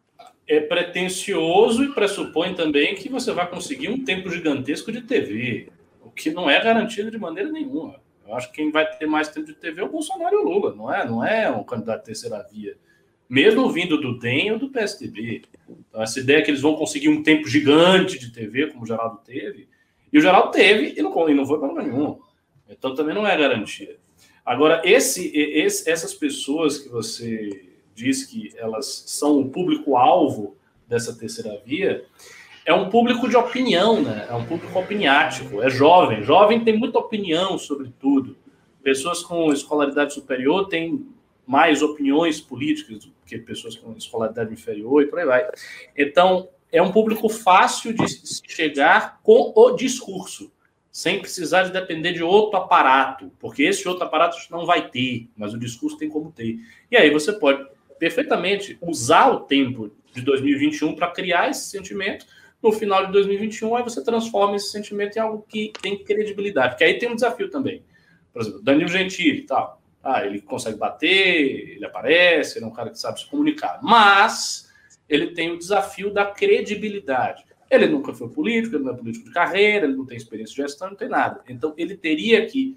É 0.48 0.62
pretencioso 0.62 1.84
e 1.84 1.94
pressupõe 1.94 2.56
também 2.56 2.96
que 2.96 3.10
você 3.10 3.34
vai 3.34 3.50
conseguir 3.50 3.90
um 3.90 4.04
tempo 4.04 4.30
gigantesco 4.30 4.92
de 4.92 5.02
TV, 5.02 5.70
o 6.02 6.10
que 6.10 6.32
não 6.32 6.50
é 6.50 6.62
garantido 6.64 7.12
de 7.12 7.18
maneira 7.18 7.52
nenhuma. 7.52 8.00
Eu 8.28 8.36
acho 8.36 8.50
que 8.50 8.58
quem 8.58 8.72
vai 8.72 8.86
ter 8.98 9.06
mais 9.06 9.30
tempo 9.30 9.48
de 9.48 9.54
TV 9.54 9.82
é 9.82 9.84
o 9.84 9.90
Bolsonaro 9.90 10.36
e 10.36 10.38
o 10.38 10.44
Lula, 10.44 10.76
não 10.76 10.94
é? 10.94 11.06
Não 11.06 11.26
é 11.26 11.50
um 11.50 11.64
candidato 11.64 12.00
de 12.00 12.06
terceira 12.06 12.46
via. 12.52 12.78
Mesmo 13.30 13.70
vindo 13.72 14.00
do 14.00 14.20
DEM 14.20 14.52
ou 14.52 14.60
do 14.60 14.70
PSDB. 14.70 15.44
Então, 15.70 16.02
essa 16.02 16.20
ideia 16.20 16.42
que 16.42 16.52
eles 16.52 16.62
vão 16.62 16.76
conseguir 16.76 17.10
um 17.10 17.24
tempo 17.24 17.48
gigante 17.48 18.20
de 18.20 18.32
TV, 18.32 18.68
como 18.68 18.84
o 18.84 18.86
Geraldo 18.86 19.20
teve, 19.26 19.68
e 20.12 20.18
o 20.18 20.22
Geraldo 20.22 20.52
teve 20.52 20.94
e 20.98 21.02
não, 21.02 21.30
e 21.30 21.34
não 21.34 21.46
foi 21.46 21.60
para 21.60 21.84
nenhum. 21.84 22.20
Então 22.70 22.96
também 22.96 23.16
não 23.16 23.26
é 23.26 23.38
garantia. 23.38 23.98
Agora, 24.46 24.82
esse, 24.86 25.30
esse, 25.36 25.90
essas 25.90 26.14
pessoas 26.14 26.78
que 26.78 26.90
você 26.90 27.70
diz 27.94 28.26
que 28.26 28.52
elas 28.58 29.04
são 29.08 29.40
o 29.40 29.50
público-alvo 29.50 30.56
dessa 30.88 31.14
terceira 31.18 31.62
via, 31.66 32.06
é 32.68 32.74
um 32.74 32.90
público 32.90 33.30
de 33.30 33.38
opinião, 33.38 34.02
né? 34.02 34.28
É 34.30 34.34
um 34.34 34.46
público 34.46 34.78
opiniático, 34.78 35.64
é 35.64 35.70
jovem. 35.70 36.22
Jovem 36.22 36.66
tem 36.66 36.78
muita 36.78 37.00
opinião 37.00 37.58
sobre 37.58 37.94
tudo. 37.98 38.36
Pessoas 38.84 39.24
com 39.24 39.54
escolaridade 39.54 40.14
superior 40.14 40.68
têm 40.68 41.08
mais 41.46 41.82
opiniões 41.82 42.42
políticas 42.42 43.06
do 43.06 43.14
que 43.26 43.38
pessoas 43.38 43.78
com 43.78 43.94
escolaridade 43.94 44.52
inferior 44.52 45.02
e 45.02 45.06
por 45.06 45.18
aí 45.18 45.26
vai. 45.26 45.48
Então, 45.98 46.50
é 46.70 46.82
um 46.82 46.92
público 46.92 47.30
fácil 47.30 47.94
de 47.94 48.06
chegar 48.46 49.22
com 49.24 49.54
o 49.56 49.72
discurso 49.72 50.52
sem 50.92 51.22
precisar 51.22 51.64
de 51.64 51.72
depender 51.72 52.12
de 52.12 52.24
outro 52.24 52.58
aparato, 52.58 53.32
porque 53.40 53.64
esse 53.64 53.88
outro 53.88 54.04
aparato 54.04 54.36
não 54.52 54.66
vai 54.66 54.90
ter, 54.90 55.30
mas 55.38 55.54
o 55.54 55.60
discurso 55.60 55.98
tem 55.98 56.10
como 56.10 56.34
ter. 56.34 56.60
E 56.92 56.98
aí 56.98 57.10
você 57.12 57.32
pode 57.32 57.66
perfeitamente 57.98 58.78
usar 58.82 59.30
o 59.30 59.40
tempo 59.42 59.90
de 60.14 60.22
2021 60.22 60.96
para 60.96 61.12
criar 61.12 61.50
esse 61.50 61.70
sentimento. 61.70 62.26
No 62.62 62.72
final 62.72 63.06
de 63.06 63.12
2021, 63.12 63.76
aí 63.76 63.84
você 63.84 64.04
transforma 64.04 64.56
esse 64.56 64.72
sentimento 64.72 65.16
em 65.16 65.20
algo 65.20 65.46
que 65.48 65.72
tem 65.82 66.04
credibilidade, 66.04 66.70
porque 66.70 66.84
aí 66.84 66.98
tem 66.98 67.10
um 67.10 67.16
desafio 67.16 67.50
também. 67.50 67.84
Por 68.34 68.42
exemplo, 68.42 68.62
Danilo 68.62 68.90
Gentili, 68.90 69.44
tal. 69.44 69.82
Ah, 70.04 70.26
ele 70.26 70.42
consegue 70.42 70.78
bater, 70.78 71.76
ele 71.76 71.86
aparece, 71.86 72.58
ele 72.58 72.66
é 72.66 72.68
um 72.68 72.74
cara 72.74 72.90
que 72.90 73.00
sabe 73.00 73.20
se 73.20 73.28
comunicar. 73.28 73.80
Mas 73.84 74.72
ele 75.08 75.28
tem 75.28 75.52
o 75.52 75.58
desafio 75.58 76.12
da 76.14 76.26
credibilidade. 76.26 77.46
Ele 77.70 77.88
nunca 77.88 78.14
foi 78.14 78.30
político, 78.30 78.76
ele 78.76 78.86
não 78.86 78.94
é 78.94 78.98
político 78.98 79.26
de 79.26 79.34
carreira, 79.34 79.86
ele 79.86 79.96
não 79.96 80.06
tem 80.06 80.16
experiência 80.18 80.56
de 80.56 80.62
gestão, 80.62 80.90
não 80.90 80.96
tem 80.96 81.10
nada. 81.10 81.42
Então, 81.50 81.74
ele 81.78 81.98
teria 81.98 82.46
que 82.46 82.76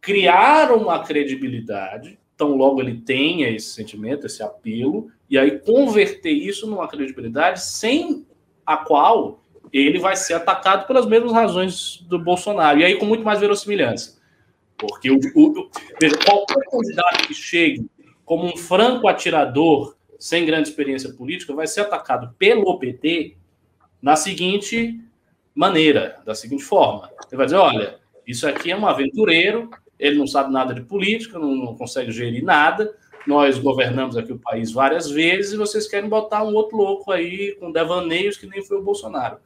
criar 0.00 0.72
uma 0.72 1.02
credibilidade, 1.04 2.18
tão 2.36 2.56
logo 2.56 2.80
ele 2.80 3.00
tenha 3.00 3.50
esse 3.50 3.70
sentimento, 3.70 4.26
esse 4.26 4.42
apelo, 4.42 5.10
e 5.28 5.36
aí 5.36 5.58
converter 5.58 6.30
isso 6.30 6.66
numa 6.66 6.88
credibilidade 6.88 7.62
sem 7.62 8.24
a 8.64 8.76
qual 8.76 9.42
ele 9.72 9.98
vai 9.98 10.16
ser 10.16 10.34
atacado 10.34 10.86
pelas 10.86 11.06
mesmas 11.06 11.32
razões 11.32 12.04
do 12.08 12.18
Bolsonaro, 12.18 12.80
e 12.80 12.84
aí 12.84 12.96
com 12.96 13.06
muito 13.06 13.24
mais 13.24 13.38
verossimilhança. 13.38 14.18
Porque 14.76 15.10
o, 15.10 15.18
o, 15.34 15.70
veja, 16.00 16.16
qualquer 16.24 16.64
candidato 16.70 17.26
que 17.26 17.34
chegue 17.34 17.86
como 18.24 18.46
um 18.46 18.56
franco 18.56 19.08
atirador, 19.08 19.96
sem 20.18 20.46
grande 20.46 20.68
experiência 20.68 21.12
política, 21.12 21.54
vai 21.54 21.66
ser 21.66 21.80
atacado 21.82 22.34
pelo 22.38 22.78
PT 22.78 23.36
na 24.00 24.16
seguinte 24.16 25.00
maneira, 25.54 26.20
da 26.24 26.34
seguinte 26.34 26.62
forma. 26.62 27.10
Ele 27.28 27.36
vai 27.36 27.46
dizer: 27.46 27.58
olha, 27.58 27.98
isso 28.26 28.48
aqui 28.48 28.70
é 28.70 28.76
um 28.76 28.86
aventureiro, 28.86 29.70
ele 29.98 30.18
não 30.18 30.26
sabe 30.26 30.52
nada 30.52 30.72
de 30.72 30.82
política, 30.82 31.38
não, 31.38 31.54
não 31.54 31.76
consegue 31.76 32.10
gerir 32.10 32.42
nada. 32.42 32.94
Nós 33.26 33.58
governamos 33.58 34.16
aqui 34.16 34.32
o 34.32 34.38
país 34.38 34.72
várias 34.72 35.10
vezes 35.10 35.52
e 35.52 35.56
vocês 35.56 35.86
querem 35.86 36.08
botar 36.08 36.42
um 36.42 36.54
outro 36.54 36.76
louco 36.76 37.12
aí 37.12 37.54
com 37.60 37.70
devaneios 37.70 38.36
que 38.36 38.46
nem 38.46 38.64
foi 38.64 38.78
o 38.78 38.82
Bolsonaro. 38.82 39.38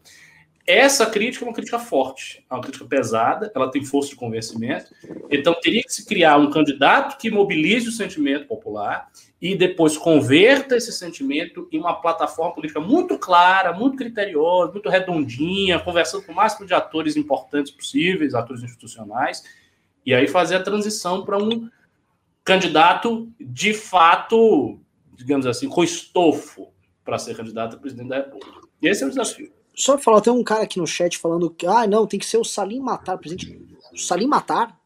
Essa 0.66 1.04
crítica 1.04 1.44
é 1.44 1.48
uma 1.48 1.54
crítica 1.54 1.78
forte, 1.78 2.42
é 2.50 2.54
uma 2.54 2.62
crítica 2.62 2.86
pesada, 2.86 3.52
ela 3.54 3.70
tem 3.70 3.84
força 3.84 4.10
de 4.10 4.16
convencimento. 4.16 4.94
Então, 5.30 5.54
teria 5.60 5.82
que 5.82 5.92
se 5.92 6.06
criar 6.06 6.38
um 6.38 6.50
candidato 6.50 7.18
que 7.18 7.30
mobilize 7.30 7.86
o 7.86 7.92
sentimento 7.92 8.46
popular 8.46 9.08
e 9.42 9.54
depois 9.54 9.98
converta 9.98 10.74
esse 10.74 10.90
sentimento 10.90 11.68
em 11.70 11.78
uma 11.78 12.00
plataforma 12.00 12.54
política 12.54 12.80
muito 12.80 13.18
clara, 13.18 13.74
muito 13.74 13.98
criteriosa, 13.98 14.72
muito 14.72 14.88
redondinha, 14.88 15.78
conversando 15.78 16.24
com 16.24 16.32
o 16.32 16.34
máximo 16.34 16.66
de 16.66 16.72
atores 16.72 17.14
importantes 17.14 17.70
possíveis, 17.70 18.34
atores 18.34 18.62
institucionais, 18.62 19.44
e 20.06 20.14
aí 20.14 20.26
fazer 20.26 20.56
a 20.56 20.62
transição 20.62 21.26
para 21.26 21.36
um 21.36 21.68
candidato 22.44 23.32
de 23.40 23.72
fato, 23.72 24.78
digamos 25.14 25.46
assim, 25.46 25.68
com 25.68 25.82
estofo 25.82 26.68
para 27.04 27.18
ser 27.18 27.36
candidato 27.36 27.76
a 27.76 27.78
presidente 27.78 28.08
da 28.08 28.16
República. 28.16 28.60
E 28.80 28.88
esse 28.88 29.02
é 29.02 29.06
o 29.06 29.10
desafio. 29.10 29.50
Só 29.74 29.98
falar, 29.98 30.20
tem 30.20 30.32
um 30.32 30.44
cara 30.44 30.62
aqui 30.62 30.78
no 30.78 30.86
chat 30.86 31.18
falando 31.18 31.50
que, 31.50 31.66
ah, 31.66 31.86
não, 31.86 32.06
tem 32.06 32.20
que 32.20 32.26
ser 32.26 32.36
o 32.36 32.44
Salim 32.44 32.80
Matar, 32.80 33.18
presidente. 33.18 33.58
O 33.92 33.98
Salim 33.98 34.26
Matar? 34.26 34.78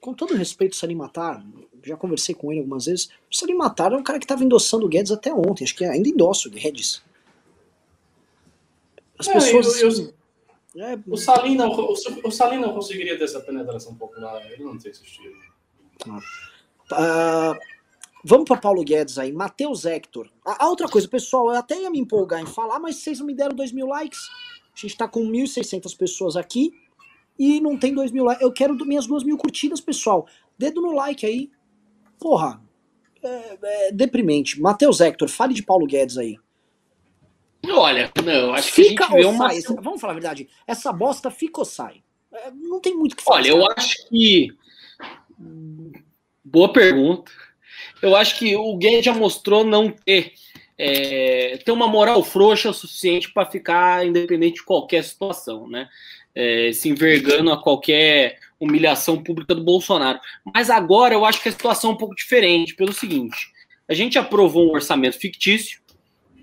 Com 0.00 0.14
todo 0.14 0.34
respeito, 0.34 0.72
o 0.72 0.76
Salim 0.76 0.94
Matar, 0.94 1.44
já 1.82 1.96
conversei 1.96 2.34
com 2.34 2.52
ele 2.52 2.60
algumas 2.60 2.86
vezes. 2.86 3.08
O 3.30 3.34
Salim 3.34 3.54
Matar 3.54 3.92
é 3.92 3.96
um 3.96 4.02
cara 4.02 4.18
que 4.18 4.24
estava 4.24 4.44
endossando 4.44 4.86
o 4.86 4.88
Guedes 4.88 5.10
até 5.10 5.32
ontem, 5.32 5.64
acho 5.64 5.74
que 5.74 5.84
ainda 5.84 6.08
endossa 6.08 6.48
o 6.48 6.50
Guedes. 6.50 7.02
As 9.18 9.28
é, 9.28 9.32
pessoas. 9.32 9.80
Eu, 9.80 9.90
eu, 9.90 10.14
é, 10.76 10.98
o, 11.06 11.16
Salim 11.16 11.56
não, 11.56 11.70
o, 11.70 11.94
não 12.60 12.72
conseguiria 12.72 13.18
ter 13.18 13.24
essa 13.24 13.40
penetração 13.40 13.94
popular, 13.94 14.40
ele 14.50 14.64
não 14.64 14.78
tem 14.78 14.90
esse 14.90 15.04
estilo. 15.04 15.36
Ah, 16.90 17.54
vamos 18.24 18.46
para 18.46 18.60
Paulo 18.60 18.82
Guedes 18.82 19.18
aí, 19.18 19.32
Matheus 19.32 19.84
Hector. 19.84 20.30
A, 20.44 20.64
a, 20.64 20.68
outra 20.68 20.88
coisa, 20.88 21.06
pessoal, 21.06 21.50
eu 21.50 21.58
até 21.58 21.80
ia 21.80 21.90
me 21.90 21.98
empolgar 21.98 22.40
em 22.40 22.46
falar, 22.46 22.78
mas 22.78 22.96
vocês 22.96 23.18
não 23.18 23.26
me 23.26 23.34
deram 23.34 23.54
2 23.54 23.72
mil 23.72 23.86
likes. 23.86 24.20
A 24.74 24.80
gente 24.80 24.92
está 24.92 25.06
com 25.06 25.20
1.600 25.20 25.96
pessoas 25.96 26.36
aqui 26.36 26.72
e 27.38 27.60
não 27.60 27.78
tem 27.78 27.94
2 27.94 28.10
mil 28.10 28.24
likes. 28.24 28.42
Eu 28.42 28.52
quero 28.52 28.74
minhas 28.86 29.06
2 29.06 29.24
mil 29.24 29.36
curtidas, 29.36 29.80
pessoal. 29.80 30.26
Dedo 30.56 30.80
no 30.80 30.92
like 30.92 31.26
aí. 31.26 31.50
Porra, 32.18 32.62
é, 33.22 33.58
é 33.62 33.92
deprimente. 33.92 34.60
Matheus 34.60 35.00
Hector, 35.00 35.28
fale 35.28 35.52
de 35.52 35.62
Paulo 35.62 35.86
Guedes 35.86 36.16
aí. 36.16 36.38
Olha, 37.70 38.10
não, 38.24 38.54
acho 38.54 38.72
fica 38.72 39.06
que 39.06 39.12
a 39.12 39.16
gente 39.16 39.22
vê 39.22 39.24
uma. 39.24 39.50
Sai? 39.50 39.76
Vamos 39.80 40.00
falar 40.00 40.12
a 40.12 40.14
verdade. 40.14 40.48
Essa 40.66 40.92
bosta 40.92 41.30
fica 41.30 41.60
ou 41.60 41.64
sai? 41.64 42.02
É, 42.32 42.50
não 42.50 42.80
tem 42.80 42.94
muito 42.94 43.12
o 43.12 43.16
que 43.16 43.22
falar. 43.22 43.38
Olha, 43.38 43.48
eu 43.48 43.70
acho 43.70 44.08
que. 44.08 44.52
Boa 46.44 46.72
pergunta. 46.72 47.30
Eu 48.00 48.16
acho 48.16 48.38
que 48.38 48.56
o 48.56 48.76
Guedes 48.76 49.04
já 49.04 49.14
mostrou 49.14 49.64
não 49.64 49.90
ter, 49.90 50.32
é, 50.76 51.58
ter 51.64 51.70
uma 51.70 51.86
moral 51.86 52.22
frouxa 52.24 52.70
o 52.70 52.74
suficiente 52.74 53.32
para 53.32 53.48
ficar 53.48 54.04
independente 54.04 54.56
de 54.56 54.64
qualquer 54.64 55.04
situação, 55.04 55.68
né? 55.68 55.88
É, 56.34 56.72
se 56.72 56.88
envergando 56.88 57.52
a 57.52 57.62
qualquer 57.62 58.38
humilhação 58.58 59.22
pública 59.22 59.54
do 59.54 59.62
Bolsonaro. 59.62 60.18
Mas 60.52 60.70
agora 60.70 61.14
eu 61.14 61.24
acho 61.24 61.42
que 61.42 61.48
a 61.48 61.52
situação 61.52 61.90
é 61.90 61.94
um 61.94 61.96
pouco 61.96 62.14
diferente, 62.14 62.74
pelo 62.74 62.92
seguinte: 62.92 63.52
a 63.88 63.94
gente 63.94 64.18
aprovou 64.18 64.68
um 64.68 64.74
orçamento 64.74 65.18
fictício, 65.18 65.81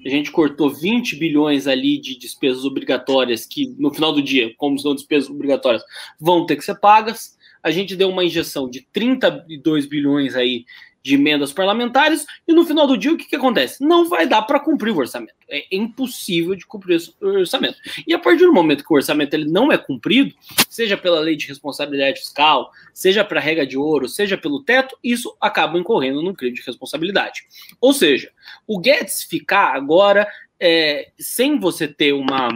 a 0.06 0.10
gente 0.10 0.32
cortou 0.32 0.70
20 0.70 1.16
bilhões 1.18 1.68
ali 1.68 2.00
de 2.00 2.18
despesas 2.18 2.64
obrigatórias, 2.64 3.46
que 3.46 3.76
no 3.78 3.94
final 3.94 4.14
do 4.14 4.22
dia, 4.22 4.54
como 4.58 4.80
são 4.80 4.96
despesas 4.96 5.30
obrigatórias, 5.30 5.84
vão 6.20 6.46
ter 6.46 6.56
que 6.56 6.66
ser 6.66 6.80
pagas. 6.80 7.38
A 7.62 7.72
gente 7.72 7.96
deu 7.96 8.10
uma 8.10 8.24
injeção 8.24 8.70
de 8.70 8.88
32 8.94 9.86
bilhões 9.86 10.36
aí 10.36 10.66
de 11.10 11.16
emendas 11.16 11.52
parlamentares, 11.52 12.26
e 12.48 12.54
no 12.54 12.64
final 12.64 12.86
do 12.86 12.96
dia 12.96 13.12
o 13.12 13.18
que, 13.18 13.26
que 13.26 13.36
acontece? 13.36 13.84
Não 13.84 14.08
vai 14.08 14.28
dar 14.28 14.44
para 14.44 14.60
cumprir 14.60 14.92
o 14.92 14.98
orçamento. 14.98 15.34
É 15.50 15.66
impossível 15.72 16.54
de 16.56 16.66
cumprir 16.68 17.02
o 17.20 17.26
orçamento. 17.26 17.78
E 18.06 18.14
a 18.14 18.20
partir 18.20 18.46
do 18.46 18.54
momento 18.54 18.84
que 18.84 18.94
o 18.94 18.96
orçamento 18.96 19.34
ele 19.34 19.50
não 19.50 19.72
é 19.72 19.78
cumprido, 19.78 20.36
seja 20.70 20.96
pela 20.96 21.20
lei 21.20 21.36
de 21.36 21.48
responsabilidade 21.48 22.20
fiscal, 22.20 22.72
seja 22.94 23.26
para 23.26 23.40
a 23.40 23.44
regra 23.44 23.66
de 23.66 23.76
ouro, 23.76 24.08
seja 24.08 24.38
pelo 24.38 24.64
teto, 24.64 24.96
isso 25.04 25.36
acaba 25.42 25.80
incorrendo 25.80 26.22
num 26.22 26.34
crime 26.34 26.56
de 26.56 26.62
responsabilidade. 26.62 27.42
Ou 27.82 27.92
seja, 27.92 28.32
o 28.68 28.80
Guedes 28.80 29.24
ficar 29.24 29.76
agora 29.76 30.28
é, 30.60 31.10
sem 31.18 31.60
você 31.60 31.88
ter 31.88 32.14
uma 32.14 32.50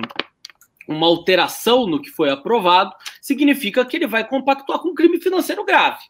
uma 0.86 1.08
alteração 1.08 1.88
no 1.88 2.02
que 2.02 2.10
foi 2.10 2.30
aprovado, 2.30 2.94
significa 3.22 3.86
que 3.86 3.96
ele 3.96 4.06
vai 4.06 4.28
compactuar 4.28 4.80
com 4.80 4.90
um 4.90 4.94
crime 4.94 5.18
financeiro 5.18 5.64
grave 5.64 6.04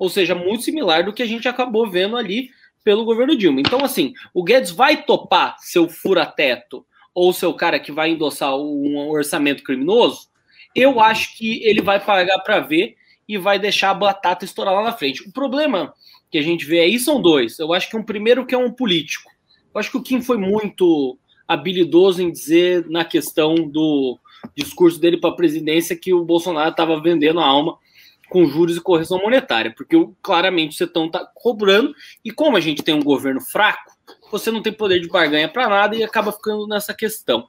ou 0.00 0.08
seja, 0.08 0.34
muito 0.34 0.64
similar 0.64 1.04
do 1.04 1.12
que 1.12 1.22
a 1.22 1.26
gente 1.26 1.46
acabou 1.46 1.88
vendo 1.88 2.16
ali 2.16 2.48
pelo 2.82 3.04
governo 3.04 3.36
Dilma. 3.36 3.60
Então, 3.60 3.84
assim, 3.84 4.14
o 4.32 4.42
Guedes 4.42 4.70
vai 4.70 5.04
topar 5.04 5.56
seu 5.58 5.90
fura-teto 5.90 6.86
ou 7.14 7.34
seu 7.34 7.52
cara 7.52 7.78
que 7.78 7.92
vai 7.92 8.08
endossar 8.08 8.56
um 8.56 9.10
orçamento 9.10 9.62
criminoso? 9.62 10.30
Eu 10.74 11.00
acho 11.00 11.36
que 11.36 11.62
ele 11.62 11.82
vai 11.82 12.00
pagar 12.02 12.38
para 12.38 12.60
ver 12.60 12.96
e 13.28 13.36
vai 13.36 13.58
deixar 13.58 13.90
a 13.90 13.94
batata 13.94 14.46
estourar 14.46 14.72
lá 14.72 14.82
na 14.84 14.92
frente. 14.92 15.28
O 15.28 15.32
problema 15.32 15.92
que 16.30 16.38
a 16.38 16.42
gente 16.42 16.64
vê 16.64 16.80
aí 16.80 16.98
são 16.98 17.20
dois. 17.20 17.58
Eu 17.58 17.74
acho 17.74 17.90
que 17.90 17.96
um 17.96 18.02
primeiro 18.02 18.46
que 18.46 18.54
é 18.54 18.58
um 18.58 18.72
político. 18.72 19.30
Eu 19.74 19.78
acho 19.78 19.90
que 19.90 19.98
o 19.98 20.02
Kim 20.02 20.22
foi 20.22 20.38
muito 20.38 21.18
habilidoso 21.46 22.22
em 22.22 22.32
dizer 22.32 22.88
na 22.88 23.04
questão 23.04 23.54
do 23.54 24.18
discurso 24.56 24.98
dele 24.98 25.18
para 25.18 25.28
a 25.28 25.36
presidência 25.36 25.94
que 25.94 26.14
o 26.14 26.24
Bolsonaro 26.24 26.70
estava 26.70 26.98
vendendo 27.02 27.38
a 27.38 27.44
alma 27.44 27.76
com 28.30 28.46
juros 28.46 28.76
e 28.76 28.80
correção 28.80 29.18
monetária, 29.18 29.74
porque 29.76 29.96
claramente 30.22 30.76
você 30.76 30.84
está 30.84 31.28
cobrando, 31.34 31.92
e 32.24 32.30
como 32.30 32.56
a 32.56 32.60
gente 32.60 32.82
tem 32.82 32.94
um 32.94 33.02
governo 33.02 33.40
fraco, 33.40 33.92
você 34.30 34.50
não 34.50 34.62
tem 34.62 34.72
poder 34.72 35.00
de 35.00 35.08
barganha 35.08 35.48
para 35.48 35.68
nada 35.68 35.96
e 35.96 36.02
acaba 36.02 36.32
ficando 36.32 36.66
nessa 36.66 36.94
questão. 36.94 37.46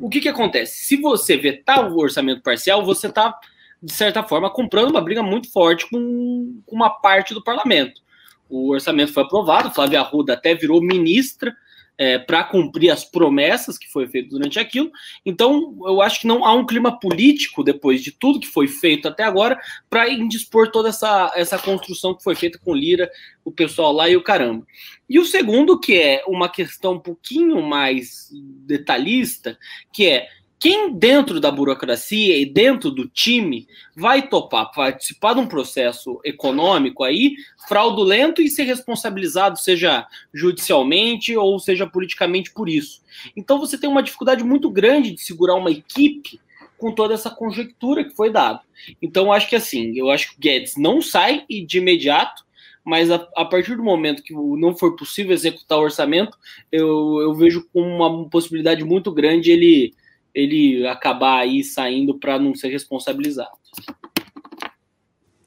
O 0.00 0.08
que, 0.08 0.20
que 0.20 0.28
acontece? 0.28 0.84
Se 0.84 0.96
você 0.96 1.36
vetar 1.36 1.92
o 1.92 1.98
orçamento 1.98 2.42
parcial, 2.42 2.84
você 2.84 3.08
está, 3.08 3.38
de 3.82 3.92
certa 3.92 4.22
forma, 4.22 4.50
comprando 4.50 4.90
uma 4.90 5.00
briga 5.00 5.22
muito 5.22 5.52
forte 5.52 5.88
com 5.90 6.60
uma 6.66 6.88
parte 6.88 7.34
do 7.34 7.44
parlamento. 7.44 8.00
O 8.48 8.72
orçamento 8.72 9.12
foi 9.12 9.22
aprovado, 9.22 9.70
Flávia 9.70 10.00
Arruda 10.00 10.32
até 10.32 10.54
virou 10.54 10.80
ministra 10.80 11.54
é, 11.98 12.16
para 12.16 12.44
cumprir 12.44 12.90
as 12.90 13.04
promessas 13.04 13.76
que 13.76 13.90
foi 13.90 14.06
feito 14.06 14.30
durante 14.30 14.58
aquilo. 14.60 14.90
Então, 15.26 15.76
eu 15.84 16.00
acho 16.00 16.20
que 16.20 16.26
não 16.28 16.44
há 16.44 16.54
um 16.54 16.64
clima 16.64 16.98
político 16.98 17.64
depois 17.64 18.02
de 18.02 18.12
tudo 18.12 18.38
que 18.38 18.46
foi 18.46 18.68
feito 18.68 19.08
até 19.08 19.24
agora 19.24 19.58
para 19.90 20.08
indispor 20.08 20.70
toda 20.70 20.90
essa, 20.90 21.32
essa 21.34 21.58
construção 21.58 22.14
que 22.14 22.22
foi 22.22 22.36
feita 22.36 22.58
com 22.58 22.74
Lira, 22.74 23.10
o 23.44 23.50
pessoal 23.50 23.92
lá 23.92 24.08
e 24.08 24.16
o 24.16 24.22
caramba. 24.22 24.64
E 25.10 25.18
o 25.18 25.24
segundo, 25.24 25.80
que 25.80 26.00
é 26.00 26.22
uma 26.26 26.48
questão 26.48 26.94
um 26.94 27.00
pouquinho 27.00 27.60
mais 27.62 28.28
detalhista, 28.64 29.58
que 29.92 30.06
é 30.06 30.28
quem 30.58 30.92
dentro 30.92 31.38
da 31.40 31.50
burocracia 31.50 32.36
e 32.36 32.44
dentro 32.44 32.90
do 32.90 33.08
time 33.08 33.66
vai 33.94 34.28
topar 34.28 34.72
participar 34.72 35.34
de 35.34 35.40
um 35.40 35.46
processo 35.46 36.20
econômico 36.24 37.04
aí 37.04 37.36
fraudulento 37.68 38.42
e 38.42 38.48
ser 38.48 38.64
responsabilizado, 38.64 39.58
seja 39.58 40.06
judicialmente 40.32 41.36
ou 41.36 41.58
seja 41.58 41.86
politicamente 41.86 42.52
por 42.52 42.68
isso. 42.68 43.02
Então 43.36 43.58
você 43.58 43.78
tem 43.78 43.88
uma 43.88 44.02
dificuldade 44.02 44.42
muito 44.42 44.70
grande 44.70 45.12
de 45.12 45.20
segurar 45.20 45.54
uma 45.54 45.70
equipe 45.70 46.40
com 46.76 46.92
toda 46.92 47.14
essa 47.14 47.30
conjectura 47.30 48.04
que 48.04 48.14
foi 48.14 48.30
dada. 48.30 48.60
Então 49.02 49.32
acho 49.32 49.48
que 49.48 49.56
assim, 49.56 49.96
eu 49.96 50.10
acho 50.10 50.30
que 50.30 50.36
o 50.36 50.40
Guedes 50.40 50.76
não 50.76 51.02
sai 51.02 51.44
de 51.48 51.78
imediato, 51.78 52.46
mas 52.84 53.10
a, 53.10 53.28
a, 53.36 53.44
partir 53.44 53.76
do 53.76 53.82
momento 53.82 54.22
que 54.22 54.32
não 54.32 54.74
for 54.74 54.96
possível 54.96 55.32
executar 55.32 55.78
o 55.78 55.82
orçamento, 55.82 56.38
eu, 56.72 57.20
eu 57.20 57.34
vejo 57.34 57.68
com 57.72 57.82
uma 57.82 58.28
possibilidade 58.30 58.82
muito 58.82 59.12
grande 59.12 59.50
ele 59.50 59.92
ele 60.38 60.86
acabar 60.86 61.40
aí 61.40 61.64
saindo 61.64 62.16
para 62.16 62.38
não 62.38 62.54
ser 62.54 62.68
responsabilizado. 62.68 63.58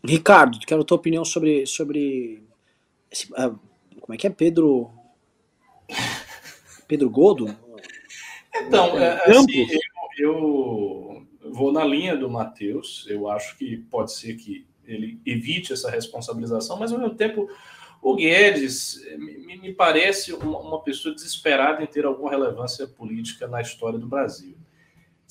Ricardo, 0.04 0.60
quero 0.60 0.82
a 0.82 0.84
tua 0.84 0.98
opinião 0.98 1.24
sobre, 1.24 1.66
sobre 1.66 2.44
esse, 3.10 3.32
uh, 3.32 3.58
como 4.02 4.14
é 4.14 4.18
que 4.18 4.28
é 4.28 4.30
Pedro 4.30 4.92
Pedro 6.88 7.10
Godo? 7.10 7.56
Então, 8.54 9.00
é, 9.00 9.22
é 9.28 9.32
assim, 9.32 9.68
eu, 10.18 11.26
eu 11.42 11.54
vou 11.54 11.72
na 11.72 11.86
linha 11.86 12.18
do 12.18 12.30
Matheus. 12.30 13.06
Eu 13.08 13.30
acho 13.30 13.58
que 13.58 13.78
pode 13.78 14.12
ser 14.12 14.36
que 14.36 14.68
ele 14.86 15.22
evite 15.26 15.72
essa 15.72 15.90
responsabilização, 15.90 16.78
mas 16.78 16.92
ao 16.92 17.00
mesmo 17.00 17.16
tempo 17.16 17.48
o 18.02 18.16
Guedes 18.16 19.02
me, 19.18 19.58
me 19.58 19.74
parece 19.74 20.34
uma, 20.34 20.60
uma 20.60 20.82
pessoa 20.82 21.16
desesperada 21.16 21.82
em 21.82 21.88
ter 21.88 22.04
alguma 22.04 22.32
relevância 22.32 22.86
política 22.88 23.48
na 23.48 23.62
história 23.62 23.98
do 23.98 24.08
Brasil. 24.08 24.58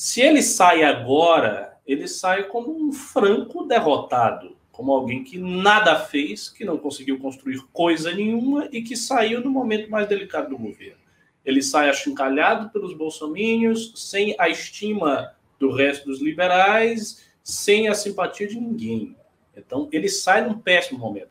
Se 0.02 0.22
ele 0.22 0.42
sai 0.42 0.82
agora, 0.82 1.76
ele 1.86 2.08
sai 2.08 2.44
como 2.44 2.74
um 2.74 2.90
franco 2.90 3.66
derrotado, 3.66 4.56
como 4.72 4.92
alguém 4.92 5.22
que 5.22 5.36
nada 5.36 5.94
fez, 5.94 6.48
que 6.48 6.64
não 6.64 6.78
conseguiu 6.78 7.18
construir 7.18 7.62
coisa 7.70 8.10
nenhuma 8.10 8.66
e 8.72 8.80
que 8.80 8.96
saiu 8.96 9.42
no 9.42 9.50
momento 9.50 9.90
mais 9.90 10.08
delicado 10.08 10.48
do 10.48 10.56
governo. 10.56 11.02
Ele 11.44 11.62
sai 11.62 11.90
achincalhado 11.90 12.70
pelos 12.70 12.94
bolsomínios, 12.94 13.92
sem 13.94 14.34
a 14.38 14.48
estima 14.48 15.34
do 15.58 15.70
resto 15.70 16.06
dos 16.06 16.22
liberais, 16.22 17.30
sem 17.44 17.86
a 17.86 17.92
simpatia 17.92 18.48
de 18.48 18.58
ninguém. 18.58 19.14
Então, 19.54 19.86
ele 19.92 20.08
sai 20.08 20.48
num 20.48 20.58
péssimo 20.58 20.98
momento. 20.98 21.28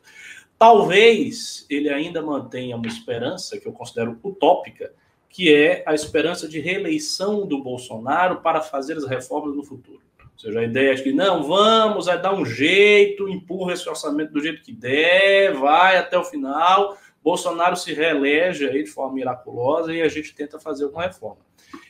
Talvez 0.60 1.66
ele 1.72 1.90
ainda 1.90 2.22
mantenha 2.22 2.76
uma 2.76 2.86
esperança, 2.86 3.60
que 3.60 3.68
eu 3.68 3.74
considero 3.74 4.20
utópica, 4.24 4.94
que 5.30 5.54
é 5.54 5.84
a 5.86 5.94
esperança 5.94 6.48
de 6.48 6.60
reeleição 6.60 7.48
do 7.48 7.62
Bolsonaro 7.64 8.42
para 8.42 8.62
fazer 8.62 8.98
as 8.98 9.06
reformas 9.06 9.56
no 9.56 9.64
futuro. 9.64 10.02
Ou 10.20 10.40
seja, 10.40 10.60
a 10.60 10.64
ideia 10.64 10.94
é 10.94 10.96
que 10.96 11.12
não, 11.12 11.44
vamos 11.44 12.08
é 12.08 12.18
dar 12.18 12.34
um 12.34 12.46
jeito, 12.46 13.30
empurra 13.30 13.74
esse 13.74 13.88
orçamento 13.88 14.34
do 14.34 14.42
jeito 14.42 14.62
que 14.62 14.74
der, 14.74 15.54
vai 15.54 15.98
até 15.98 16.18
o 16.18 16.24
final, 16.24 16.98
Bolsonaro 17.24 17.76
se 17.76 17.94
reelege 17.94 18.68
aí 18.68 18.84
de 18.84 18.90
forma 18.90 19.14
miraculosa 19.14 19.94
e 19.94 20.02
a 20.02 20.08
gente 20.08 20.34
tenta 20.34 20.60
fazer 20.60 20.86
alguma 20.86 21.04
reforma. 21.04 21.42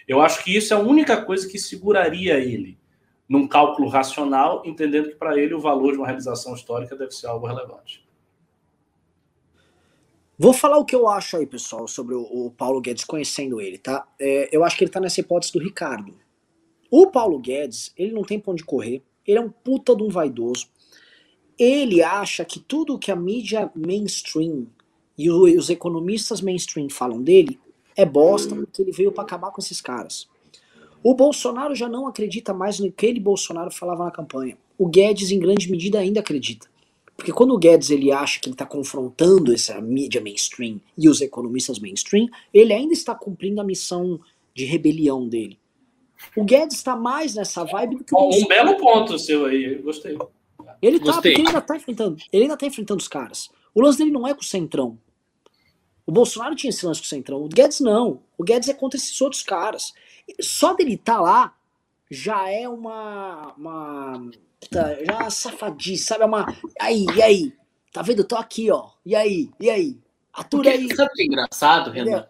Eu 0.07 0.21
acho 0.21 0.43
que 0.43 0.55
isso 0.55 0.73
é 0.73 0.77
a 0.77 0.79
única 0.79 1.21
coisa 1.21 1.47
que 1.47 1.59
seguraria 1.59 2.39
ele 2.39 2.77
num 3.27 3.47
cálculo 3.47 3.87
racional, 3.87 4.63
entendendo 4.65 5.09
que 5.09 5.15
para 5.15 5.37
ele 5.37 5.53
o 5.53 5.59
valor 5.59 5.91
de 5.91 5.99
uma 5.99 6.07
realização 6.07 6.55
histórica 6.55 6.95
deve 6.95 7.11
ser 7.11 7.27
algo 7.27 7.45
relevante. 7.45 8.03
Vou 10.41 10.53
falar 10.53 10.77
o 10.77 10.85
que 10.85 10.95
eu 10.95 11.05
acho 11.09 11.35
aí, 11.35 11.45
pessoal, 11.45 11.85
sobre 11.85 12.15
o, 12.15 12.21
o 12.21 12.51
Paulo 12.51 12.79
Guedes, 12.79 13.03
conhecendo 13.03 13.59
ele, 13.59 13.77
tá? 13.77 14.07
É, 14.17 14.47
eu 14.55 14.63
acho 14.63 14.77
que 14.77 14.85
ele 14.85 14.91
tá 14.91 15.01
nessa 15.01 15.19
hipótese 15.19 15.51
do 15.51 15.59
Ricardo. 15.59 16.13
O 16.89 17.07
Paulo 17.07 17.37
Guedes, 17.37 17.91
ele 17.97 18.13
não 18.13 18.23
tem 18.23 18.39
pra 18.39 18.53
onde 18.53 18.63
correr, 18.63 19.03
ele 19.27 19.37
é 19.37 19.41
um 19.41 19.49
puta 19.49 19.93
de 19.93 20.01
um 20.01 20.07
vaidoso. 20.07 20.69
Ele 21.59 22.01
acha 22.01 22.45
que 22.45 22.57
tudo 22.57 22.97
que 22.97 23.11
a 23.11 23.17
mídia 23.17 23.69
mainstream 23.75 24.67
e 25.17 25.29
os 25.29 25.69
economistas 25.69 26.39
mainstream 26.39 26.89
falam 26.89 27.21
dele 27.21 27.59
é 27.93 28.05
bosta, 28.05 28.55
porque 28.55 28.81
ele 28.81 28.93
veio 28.93 29.11
para 29.11 29.25
acabar 29.25 29.51
com 29.51 29.59
esses 29.59 29.81
caras. 29.81 30.29
O 31.03 31.13
Bolsonaro 31.13 31.75
já 31.75 31.89
não 31.89 32.07
acredita 32.07 32.53
mais 32.53 32.79
no 32.79 32.89
que 32.89 33.05
ele 33.05 33.19
Bolsonaro 33.19 33.71
falava 33.71 34.05
na 34.05 34.11
campanha. 34.11 34.57
O 34.77 34.87
Guedes, 34.87 35.31
em 35.31 35.39
grande 35.39 35.69
medida, 35.69 35.99
ainda 35.99 36.21
acredita. 36.21 36.69
Porque 37.19 37.33
quando 37.33 37.53
o 37.53 37.57
Guedes 37.57 37.89
ele 37.89 38.13
acha 38.13 38.39
que 38.39 38.47
ele 38.47 38.53
está 38.53 38.65
confrontando 38.65 39.53
essa 39.53 39.79
mídia 39.81 40.21
mainstream 40.21 40.79
e 40.97 41.09
os 41.09 41.19
economistas 41.19 41.77
mainstream, 41.77 42.29
ele 42.53 42.71
ainda 42.71 42.93
está 42.93 43.13
cumprindo 43.13 43.59
a 43.59 43.63
missão 43.63 44.21
de 44.55 44.63
rebelião 44.63 45.27
dele. 45.27 45.59
O 46.33 46.45
Guedes 46.45 46.77
está 46.77 46.95
mais 46.95 47.35
nessa 47.35 47.65
vibe 47.65 47.97
do 47.97 48.03
que 48.05 48.15
o 48.15 48.29
Um 48.29 48.47
belo 48.47 48.77
ponto 48.77 49.19
seu 49.19 49.45
aí, 49.45 49.75
gostei. 49.79 50.17
Ele 50.81 50.97
tá, 50.97 51.05
Gostei. 51.07 51.33
porque 51.33 51.41
ele 51.41 51.47
ainda 51.49 51.59
está 51.59 51.75
enfrentando, 51.75 52.17
ele 52.31 52.43
ainda 52.43 52.55
tá 52.55 52.65
enfrentando 52.65 53.01
os 53.01 53.07
caras. 53.09 53.49
O 53.75 53.81
lance 53.81 53.97
dele 53.97 54.11
não 54.11 54.25
é 54.25 54.33
com 54.33 54.39
o 54.39 54.45
Centrão. 54.45 54.97
O 56.05 56.13
Bolsonaro 56.13 56.55
tinha 56.55 56.69
esse 56.69 56.85
lance 56.85 57.01
com 57.01 57.05
o 57.05 57.09
Centrão. 57.09 57.43
O 57.43 57.49
Guedes 57.49 57.81
não. 57.81 58.21
O 58.37 58.45
Guedes 58.45 58.69
é 58.69 58.73
contra 58.73 58.97
esses 58.97 59.19
outros 59.19 59.43
caras. 59.43 59.93
Só 60.39 60.73
dele 60.73 60.93
estar 60.93 61.15
tá 61.15 61.21
lá 61.21 61.55
já 62.09 62.49
é 62.49 62.67
uma, 62.67 63.53
uma 63.57 64.31
puta, 64.59 64.99
já 65.05 65.29
safadice, 65.29 66.03
sabe? 66.03 66.23
É 66.23 66.25
uma. 66.25 66.45
Aí, 66.79 67.05
e 67.15 67.21
aí? 67.21 67.53
Tá 67.91 68.01
vendo? 68.01 68.19
Eu 68.19 68.27
tô 68.27 68.35
aqui, 68.35 68.69
ó. 68.71 68.89
E 69.05 69.15
aí? 69.15 69.49
E 69.59 69.69
aí? 69.69 69.97
Atura 70.33 70.71
aí. 70.71 70.87
Sabe 70.95 71.09
o 71.11 71.13
que 71.13 71.21
é 71.21 71.25
engraçado, 71.25 71.91
Renan? 71.91 72.27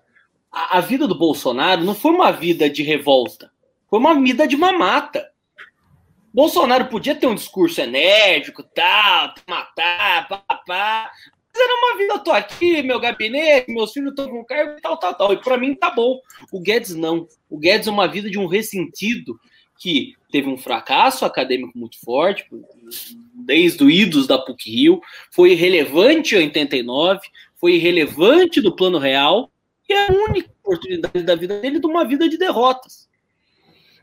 A, 0.52 0.78
a, 0.78 0.82
vida 0.82 1.08
do 1.08 1.18
Bolsonaro 1.18 1.84
não 1.84 1.94
foi 1.94 2.12
uma 2.12 2.32
vida 2.32 2.70
de 2.70 2.82
revolta. 2.84 3.52
Foi 3.90 4.00
uma 4.00 4.20
vida 4.20 4.48
de 4.48 4.56
mamata. 4.56 5.30
Bolsonaro 6.34 6.86
podia 6.88 7.16
ter 7.16 7.28
um 7.28 7.36
discurso 7.36 7.82
enérgico, 7.82 8.64
tal, 8.64 9.34
matar, 9.48 10.28
papá. 10.28 11.12
Mas 11.52 11.64
era 11.64 11.74
uma 11.76 11.98
vida, 11.98 12.14
eu 12.14 12.20
tô 12.20 12.32
aqui, 12.32 12.84
meu 12.84 13.00
gabinete, 13.00 13.72
meus 13.72 13.92
filhos 13.92 14.12
estão 14.12 14.30
com 14.30 14.46
cargo, 14.46 14.80
tal, 14.82 14.98
tal, 14.98 15.16
tal. 15.16 15.34
E 15.34 15.38
para 15.38 15.58
mim 15.58 15.76
tá 15.76 15.90
bom. 15.90 16.20
O 16.52 16.62
Guedes 16.62 16.96
não. 16.96 17.28
O 17.50 17.58
Guedes 17.58 17.88
é 17.88 17.92
uma 17.92 18.08
vida 18.08 18.30
de 18.30 18.38
um 18.38 18.46
ressentido 18.46 19.40
que 19.80 20.14
teve 20.30 20.50
um 20.50 20.58
fracasso 20.58 21.26
acadêmico 21.26 21.76
muito 21.76 22.00
forte, 22.02 22.46
desde 23.34 23.84
o 23.84 23.90
idos 23.90 24.28
da 24.28 24.38
PUC-Rio, 24.38 25.02
foi 25.32 25.54
irrelevante 25.54 26.36
em 26.36 26.40
89, 26.40 27.22
foi 27.56 27.76
irrelevante 27.76 28.62
do 28.62 28.76
plano 28.76 29.00
real, 29.00 29.50
e 29.88 29.94
é 29.94 30.08
a 30.08 30.12
única 30.12 30.52
oportunidade 30.62 31.24
da 31.24 31.34
vida 31.34 31.60
dele 31.60 31.80
de 31.80 31.88
uma 31.88 32.06
vida 32.06 32.28
de 32.28 32.38
derrotas. 32.38 33.10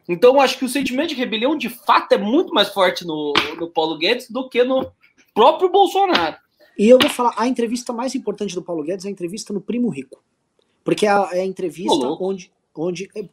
Então, 0.08 0.40
acho 0.40 0.58
que 0.58 0.64
o 0.64 0.68
sentimento 0.68 1.10
de 1.10 1.14
rebelião, 1.14 1.56
de 1.56 1.68
fato, 1.68 2.12
é 2.12 2.18
muito 2.18 2.54
mais 2.54 2.68
forte 2.68 3.04
no, 3.04 3.34
no 3.58 3.68
Paulo 3.68 3.98
Guedes 3.98 4.30
do 4.30 4.48
que 4.48 4.64
no 4.64 4.90
próprio 5.34 5.68
Bolsonaro. 5.68 6.36
E 6.78 6.88
eu 6.88 6.98
vou 6.98 7.10
falar, 7.10 7.34
a 7.36 7.46
entrevista 7.46 7.92
mais 7.92 8.14
importante 8.14 8.54
do 8.54 8.62
Paulo 8.62 8.82
Guedes 8.82 9.04
é 9.04 9.08
a 9.08 9.10
entrevista 9.10 9.52
no 9.52 9.60
Primo 9.60 9.88
Rico. 9.88 10.22
Porque 10.84 11.06
é 11.06 11.10
a, 11.10 11.28
é 11.32 11.40
a 11.40 11.44
entrevista 11.44 11.94
onde, 12.20 12.50
onde 12.74 13.10
é 13.14 13.24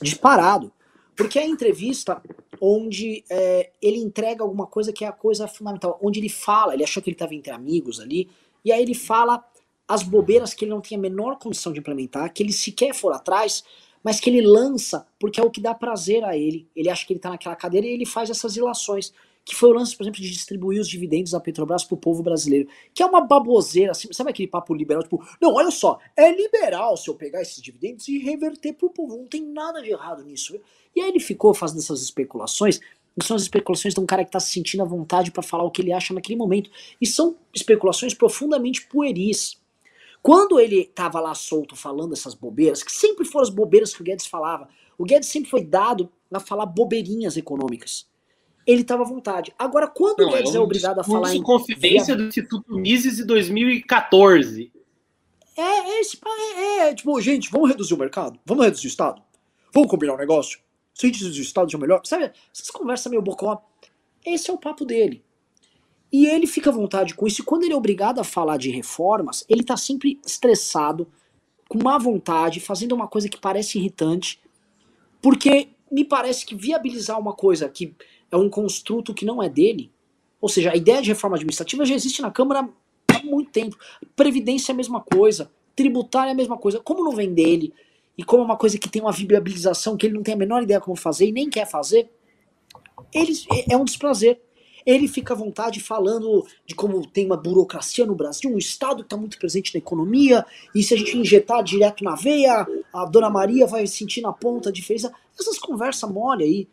disparado. 0.00 0.72
Porque 1.16 1.38
é 1.38 1.42
a 1.42 1.46
entrevista 1.46 2.22
onde 2.60 3.24
é, 3.28 3.70
ele 3.82 3.98
entrega 3.98 4.42
alguma 4.42 4.66
coisa 4.66 4.92
que 4.92 5.04
é 5.04 5.08
a 5.08 5.12
coisa 5.12 5.48
fundamental, 5.48 5.98
onde 6.02 6.20
ele 6.20 6.28
fala, 6.28 6.74
ele 6.74 6.84
achou 6.84 7.02
que 7.02 7.10
ele 7.10 7.14
estava 7.14 7.34
entre 7.34 7.52
amigos 7.52 8.00
ali, 8.00 8.28
e 8.64 8.72
aí 8.72 8.82
ele 8.82 8.94
fala 8.94 9.44
as 9.86 10.02
bobeiras 10.02 10.54
que 10.54 10.64
ele 10.64 10.70
não 10.70 10.80
tem 10.80 10.96
a 10.96 11.00
menor 11.00 11.38
condição 11.38 11.72
de 11.72 11.80
implementar, 11.80 12.32
que 12.32 12.42
ele 12.42 12.52
sequer 12.52 12.94
for 12.94 13.12
atrás, 13.12 13.64
mas 14.02 14.20
que 14.20 14.30
ele 14.30 14.40
lança 14.40 15.06
porque 15.18 15.40
é 15.40 15.42
o 15.44 15.50
que 15.50 15.60
dá 15.60 15.74
prazer 15.74 16.24
a 16.24 16.36
ele. 16.36 16.68
Ele 16.74 16.88
acha 16.88 17.06
que 17.06 17.12
ele 17.12 17.20
tá 17.20 17.30
naquela 17.30 17.54
cadeira 17.54 17.86
e 17.86 17.90
ele 17.90 18.06
faz 18.06 18.30
essas 18.30 18.56
ilações. 18.56 19.12
Que 19.44 19.54
foi 19.56 19.70
o 19.70 19.72
lance, 19.72 19.96
por 19.96 20.04
exemplo, 20.04 20.20
de 20.20 20.30
distribuir 20.30 20.80
os 20.80 20.88
dividendos 20.88 21.32
da 21.32 21.40
Petrobras 21.40 21.82
pro 21.82 21.96
povo 21.96 22.22
brasileiro. 22.22 22.68
Que 22.94 23.02
é 23.02 23.06
uma 23.06 23.20
baboseira, 23.20 23.90
assim, 23.90 24.12
sabe 24.12 24.30
aquele 24.30 24.48
papo 24.48 24.72
liberal? 24.72 25.02
Tipo, 25.02 25.24
não, 25.40 25.54
olha 25.54 25.70
só, 25.70 25.98
é 26.16 26.30
liberal 26.30 26.96
se 26.96 27.10
eu 27.10 27.14
pegar 27.14 27.42
esses 27.42 27.60
dividendos 27.60 28.06
e 28.06 28.18
reverter 28.18 28.72
pro 28.74 28.90
povo. 28.90 29.16
Não 29.16 29.26
tem 29.26 29.44
nada 29.44 29.82
de 29.82 29.90
errado 29.90 30.22
nisso. 30.22 30.58
E 30.94 31.00
aí 31.00 31.08
ele 31.08 31.20
ficou 31.20 31.52
fazendo 31.54 31.80
essas 31.80 32.02
especulações 32.02 32.80
e 33.16 33.24
são 33.24 33.36
as 33.36 33.42
especulações 33.42 33.94
de 33.94 34.00
um 34.00 34.06
cara 34.06 34.24
que 34.24 34.28
está 34.28 34.40
se 34.40 34.52
sentindo 34.52 34.82
à 34.82 34.86
vontade 34.86 35.30
para 35.30 35.42
falar 35.42 35.64
o 35.64 35.70
que 35.70 35.82
ele 35.82 35.92
acha 35.92 36.14
naquele 36.14 36.36
momento. 36.36 36.70
E 37.00 37.06
são 37.06 37.36
especulações 37.54 38.14
profundamente 38.14 38.86
pueris. 38.86 39.60
Quando 40.22 40.58
ele 40.58 40.82
estava 40.82 41.20
lá 41.20 41.34
solto 41.34 41.74
falando 41.74 42.12
essas 42.12 42.34
bobeiras, 42.34 42.82
que 42.82 42.92
sempre 42.92 43.24
foram 43.24 43.42
as 43.42 43.50
bobeiras 43.50 43.94
que 43.94 44.00
o 44.00 44.04
Guedes 44.04 44.26
falava, 44.26 44.68
o 44.96 45.04
Guedes 45.04 45.28
sempre 45.28 45.50
foi 45.50 45.64
dado 45.64 46.10
a 46.32 46.40
falar 46.40 46.64
bobeirinhas 46.64 47.36
econômicas. 47.36 48.06
Ele 48.66 48.82
estava 48.82 49.02
à 49.02 49.06
vontade. 49.06 49.52
Agora, 49.58 49.88
quando 49.88 50.18
Não, 50.18 50.28
o 50.28 50.32
Guedes 50.32 50.54
é, 50.54 50.58
um 50.58 50.62
é 50.62 50.64
obrigado 50.64 51.00
a 51.00 51.04
falar 51.04 51.34
em. 51.34 51.42
Confidência 51.42 52.14
do 52.14 52.24
Instituto 52.24 52.76
Mises 52.76 53.16
de 53.16 53.24
2014. 53.24 54.72
É, 55.56 55.60
é, 55.60 56.00
esse, 56.00 56.18
é, 56.56 56.78
é, 56.88 56.94
tipo, 56.94 57.20
gente, 57.20 57.50
vamos 57.50 57.68
reduzir 57.68 57.94
o 57.94 57.98
mercado? 57.98 58.38
Vamos 58.46 58.64
reduzir 58.64 58.86
o 58.86 58.88
Estado? 58.88 59.22
Vamos 59.72 59.90
combinar 59.90 60.14
um 60.14 60.18
negócio? 60.18 60.60
Se 60.94 61.06
a 61.06 61.08
gente 61.08 61.22
reduzir 61.22 61.40
o 61.40 61.42
Estado, 61.42 61.70
já 61.70 61.78
melhor. 61.78 62.00
Sabe, 62.04 62.32
essas 62.54 62.70
conversas 62.70 63.10
meio 63.10 63.22
bocó. 63.22 63.62
Esse 64.24 64.50
é 64.50 64.52
o 64.52 64.58
papo 64.58 64.84
dele. 64.84 65.24
E 66.12 66.26
ele 66.26 66.46
fica 66.46 66.70
à 66.70 66.72
vontade 66.72 67.14
com 67.14 67.26
isso. 67.26 67.40
E 67.40 67.44
quando 67.44 67.64
ele 67.64 67.72
é 67.72 67.76
obrigado 67.76 68.20
a 68.20 68.24
falar 68.24 68.58
de 68.58 68.70
reformas, 68.70 69.44
ele 69.48 69.64
tá 69.64 69.76
sempre 69.76 70.20
estressado, 70.24 71.08
com 71.68 71.82
má 71.82 71.96
vontade, 71.96 72.60
fazendo 72.60 72.94
uma 72.94 73.08
coisa 73.08 73.28
que 73.28 73.40
parece 73.40 73.78
irritante, 73.78 74.38
porque 75.22 75.70
me 75.90 76.04
parece 76.04 76.44
que 76.44 76.54
viabilizar 76.54 77.18
uma 77.18 77.32
coisa 77.32 77.68
que 77.68 77.94
é 78.32 78.36
um 78.36 78.48
construto 78.48 79.14
que 79.14 79.24
não 79.24 79.42
é 79.42 79.48
dele, 79.48 79.92
ou 80.40 80.48
seja, 80.48 80.72
a 80.72 80.76
ideia 80.76 81.00
de 81.00 81.10
reforma 81.10 81.36
administrativa 81.36 81.84
já 81.84 81.94
existe 81.94 82.20
na 82.20 82.30
Câmara 82.30 82.68
há 83.08 83.22
muito 83.22 83.52
tempo. 83.52 83.76
Previdência 84.16 84.72
é 84.72 84.74
a 84.74 84.76
mesma 84.76 85.00
coisa, 85.00 85.52
tributária 85.76 86.30
é 86.30 86.32
a 86.32 86.36
mesma 86.36 86.58
coisa. 86.58 86.80
Como 86.80 87.04
não 87.04 87.12
vem 87.12 87.32
dele, 87.32 87.72
e 88.18 88.24
como 88.24 88.42
é 88.42 88.46
uma 88.46 88.56
coisa 88.56 88.76
que 88.78 88.88
tem 88.88 89.00
uma 89.00 89.12
viabilização 89.12 89.96
que 89.96 90.06
ele 90.06 90.14
não 90.14 90.22
tem 90.22 90.34
a 90.34 90.36
menor 90.36 90.62
ideia 90.62 90.80
como 90.80 90.96
fazer 90.96 91.28
e 91.28 91.32
nem 91.32 91.48
quer 91.48 91.68
fazer, 91.70 92.10
ele, 93.14 93.32
é 93.70 93.76
um 93.76 93.84
desprazer 93.84 94.40
ele 94.86 95.08
fica 95.08 95.34
à 95.34 95.36
vontade 95.36 95.80
falando 95.80 96.46
de 96.66 96.74
como 96.74 97.06
tem 97.06 97.26
uma 97.26 97.36
burocracia 97.36 98.04
no 98.04 98.14
Brasil, 98.14 98.50
um 98.50 98.58
Estado 98.58 98.96
que 98.96 99.06
está 99.06 99.16
muito 99.16 99.38
presente 99.38 99.74
na 99.74 99.78
economia, 99.78 100.44
e 100.74 100.82
se 100.82 100.94
a 100.94 100.96
gente 100.96 101.16
injetar 101.16 101.62
direto 101.62 102.04
na 102.04 102.14
veia, 102.14 102.66
a 102.92 103.04
Dona 103.04 103.30
Maria 103.30 103.66
vai 103.66 103.86
sentir 103.86 104.20
na 104.20 104.32
ponta 104.32 104.68
a 104.68 104.72
diferença. 104.72 105.12
Essas 105.38 105.58
conversas 105.58 106.10
mole 106.10 106.44
aí. 106.44 106.68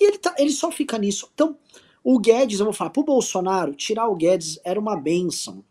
E 0.00 0.04
ele, 0.04 0.18
tá, 0.18 0.34
ele 0.38 0.50
só 0.50 0.72
fica 0.72 0.98
nisso. 0.98 1.30
Então, 1.34 1.56
o 2.02 2.18
Guedes, 2.18 2.58
eu 2.58 2.64
vou 2.64 2.72
falar, 2.72 2.90
pro 2.90 3.04
Bolsonaro, 3.04 3.74
tirar 3.74 4.08
o 4.08 4.16
Guedes 4.16 4.58
era 4.64 4.80
uma 4.80 4.96
benção. 4.96 5.62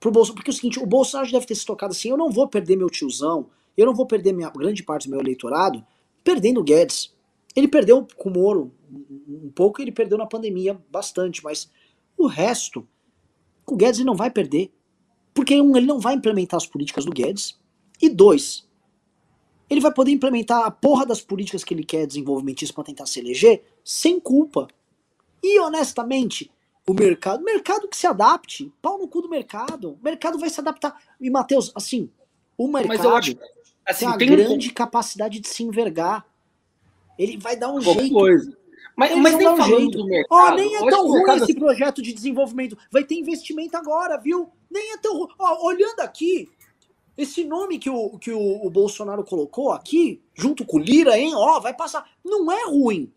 Pro 0.00 0.12
porque 0.12 0.50
é 0.50 0.52
o 0.52 0.54
seguinte, 0.54 0.78
o 0.78 0.86
Bolsonaro 0.86 1.30
deve 1.30 1.46
ter 1.46 1.54
se 1.54 1.64
tocado 1.64 1.92
assim, 1.92 2.10
eu 2.10 2.16
não 2.16 2.30
vou 2.30 2.48
perder 2.48 2.76
meu 2.76 2.90
tiozão, 2.90 3.48
eu 3.76 3.86
não 3.86 3.94
vou 3.94 4.06
perder 4.06 4.32
minha 4.32 4.50
grande 4.50 4.82
parte 4.82 5.06
do 5.06 5.10
meu 5.12 5.20
eleitorado 5.20 5.84
perdendo 6.26 6.58
o 6.58 6.64
Guedes. 6.64 7.14
Ele 7.54 7.68
perdeu 7.68 8.04
com 8.16 8.28
o 8.28 8.32
Moro 8.32 8.72
um 9.28 9.50
pouco, 9.54 9.80
ele 9.80 9.92
perdeu 9.92 10.18
na 10.18 10.26
pandemia 10.26 10.76
bastante, 10.90 11.42
mas 11.42 11.70
o 12.18 12.26
resto, 12.26 12.86
o 13.64 13.76
Guedes 13.76 14.04
não 14.04 14.16
vai 14.16 14.28
perder. 14.28 14.72
Porque, 15.32 15.60
um, 15.60 15.76
ele 15.76 15.86
não 15.86 16.00
vai 16.00 16.14
implementar 16.14 16.56
as 16.58 16.66
políticas 16.66 17.04
do 17.04 17.12
Guedes, 17.12 17.58
e 18.02 18.08
dois, 18.08 18.65
ele 19.68 19.80
vai 19.80 19.92
poder 19.92 20.12
implementar 20.12 20.64
a 20.64 20.70
porra 20.70 21.04
das 21.04 21.20
políticas 21.20 21.64
que 21.64 21.74
ele 21.74 21.84
quer 21.84 22.06
desenvolvimentistas 22.06 22.74
para 22.74 22.84
tentar 22.84 23.06
se 23.06 23.18
eleger 23.18 23.62
sem 23.84 24.20
culpa. 24.20 24.68
E 25.42 25.58
honestamente, 25.60 26.50
o 26.86 26.94
mercado, 26.94 27.42
mercado 27.42 27.88
que 27.88 27.96
se 27.96 28.06
adapte, 28.06 28.72
pau 28.80 28.98
no 28.98 29.08
cu 29.08 29.22
do 29.22 29.28
mercado, 29.28 29.92
o 29.92 29.98
mercado 30.02 30.38
vai 30.38 30.48
se 30.48 30.60
adaptar. 30.60 30.96
E 31.20 31.28
Matheus, 31.28 31.72
assim, 31.74 32.08
o 32.56 32.68
mercado 32.68 33.08
acho, 33.10 33.36
assim, 33.84 34.06
tem 34.06 34.14
a 34.14 34.16
tem 34.16 34.28
grande 34.28 34.68
um... 34.70 34.74
capacidade 34.74 35.40
de 35.40 35.48
se 35.48 35.64
envergar. 35.64 36.24
Ele 37.18 37.36
vai 37.36 37.56
dar 37.56 37.70
um 37.70 37.82
Qualquer 37.82 38.00
jeito. 38.02 38.14
Coisa. 38.14 38.56
Mas, 38.94 39.14
mas 39.18 39.36
nem 39.36 39.48
um 39.48 39.56
falando 39.56 39.78
jeito. 39.78 39.98
do 39.98 40.06
mercado. 40.06 40.38
Ó, 40.38 40.54
nem 40.54 40.76
é 40.76 40.90
tão 40.90 41.06
ruim 41.06 41.18
mercado... 41.18 41.42
esse 41.42 41.54
projeto 41.54 42.00
de 42.00 42.12
desenvolvimento. 42.12 42.78
Vai 42.90 43.04
ter 43.04 43.16
investimento 43.16 43.76
agora, 43.76 44.16
viu? 44.16 44.50
Nem 44.70 44.92
é 44.92 44.96
tão 44.98 45.18
ruim. 45.18 45.28
Ó, 45.38 45.66
olhando 45.66 46.00
aqui, 46.00 46.48
esse 47.16 47.44
nome 47.44 47.78
que 47.78 47.88
o, 47.88 48.18
que 48.18 48.30
o, 48.30 48.66
o, 48.66 48.70
Bolsonaro 48.70 49.24
colocou 49.24 49.72
aqui, 49.72 50.20
junto 50.34 50.64
com 50.64 50.76
o 50.76 50.80
Lira, 50.80 51.18
hein? 51.18 51.32
Ó, 51.34 51.60
vai 51.60 51.72
passar. 51.72 52.08
Não 52.24 52.50
é 52.52 52.66
ruim. 52.66 53.10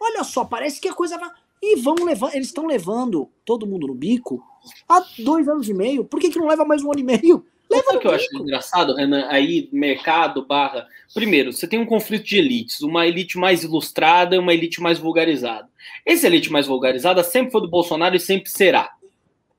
Olha 0.00 0.24
só, 0.24 0.44
parece 0.44 0.80
que 0.80 0.88
a 0.88 0.94
coisa 0.94 1.18
vai. 1.18 1.30
E 1.62 1.76
vão 1.76 1.94
levar, 1.94 2.34
eles 2.34 2.48
estão 2.48 2.66
levando 2.66 3.28
todo 3.44 3.66
mundo 3.66 3.86
no 3.86 3.94
bico 3.94 4.42
há 4.88 5.04
dois 5.18 5.48
anos 5.48 5.68
e 5.68 5.74
meio. 5.74 6.04
Por 6.04 6.18
que, 6.18 6.30
que 6.30 6.38
não 6.38 6.48
leva 6.48 6.64
mais 6.64 6.82
um 6.82 6.90
ano 6.90 7.00
e 7.00 7.04
meio? 7.04 7.44
Leva 7.70 7.94
o 7.94 7.98
que 7.98 8.06
eu 8.06 8.10
acho 8.10 8.26
engraçado, 8.36 8.94
Renan? 8.94 9.26
Aí, 9.28 9.68
mercado 9.72 10.44
barra. 10.44 10.86
Primeiro, 11.14 11.52
você 11.52 11.66
tem 11.66 11.78
um 11.78 11.86
conflito 11.86 12.24
de 12.24 12.36
elites, 12.36 12.82
uma 12.82 13.06
elite 13.06 13.38
mais 13.38 13.64
ilustrada 13.64 14.34
e 14.34 14.38
uma 14.38 14.52
elite 14.52 14.80
mais 14.80 14.98
vulgarizada. 14.98 15.68
Essa 16.04 16.26
elite 16.26 16.52
mais 16.52 16.66
vulgarizada 16.66 17.22
sempre 17.22 17.52
foi 17.52 17.62
do 17.62 17.68
Bolsonaro 17.68 18.14
e 18.14 18.20
sempre 18.20 18.50
será. 18.50 18.90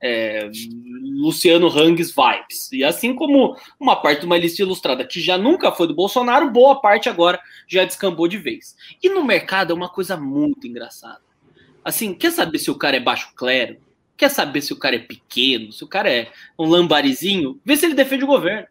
É, 0.05 0.49
Luciano 1.15 1.67
Hangs 1.67 2.13
vibes. 2.13 2.71
E 2.73 2.83
assim 2.83 3.15
como 3.15 3.55
uma 3.79 3.95
parte 3.95 4.21
de 4.21 4.25
uma 4.25 4.35
elite 4.35 4.61
ilustrada 4.61 5.05
que 5.05 5.21
já 5.21 5.37
nunca 5.37 5.71
foi 5.71 5.87
do 5.87 5.95
Bolsonaro, 5.95 6.51
boa 6.51 6.81
parte 6.81 7.07
agora 7.07 7.39
já 7.67 7.85
descambou 7.85 8.27
de 8.27 8.37
vez. 8.37 8.75
E 9.01 9.07
no 9.07 9.23
mercado 9.23 9.71
é 9.71 9.73
uma 9.73 9.87
coisa 9.87 10.17
muito 10.17 10.67
engraçada. 10.67 11.21
Assim, 11.85 12.13
quer 12.13 12.31
saber 12.31 12.59
se 12.59 12.69
o 12.69 12.75
cara 12.75 12.97
é 12.97 12.99
baixo 12.99 13.33
clero? 13.35 13.77
Quer 14.17 14.29
saber 14.29 14.61
se 14.61 14.73
o 14.73 14.77
cara 14.77 14.95
é 14.95 14.99
pequeno, 14.99 15.71
se 15.71 15.83
o 15.83 15.87
cara 15.87 16.11
é 16.11 16.31
um 16.57 16.65
lambarizinho? 16.67 17.59
Vê 17.63 17.75
se 17.77 17.85
ele 17.85 17.93
defende 17.93 18.23
o 18.23 18.27
governo. 18.27 18.67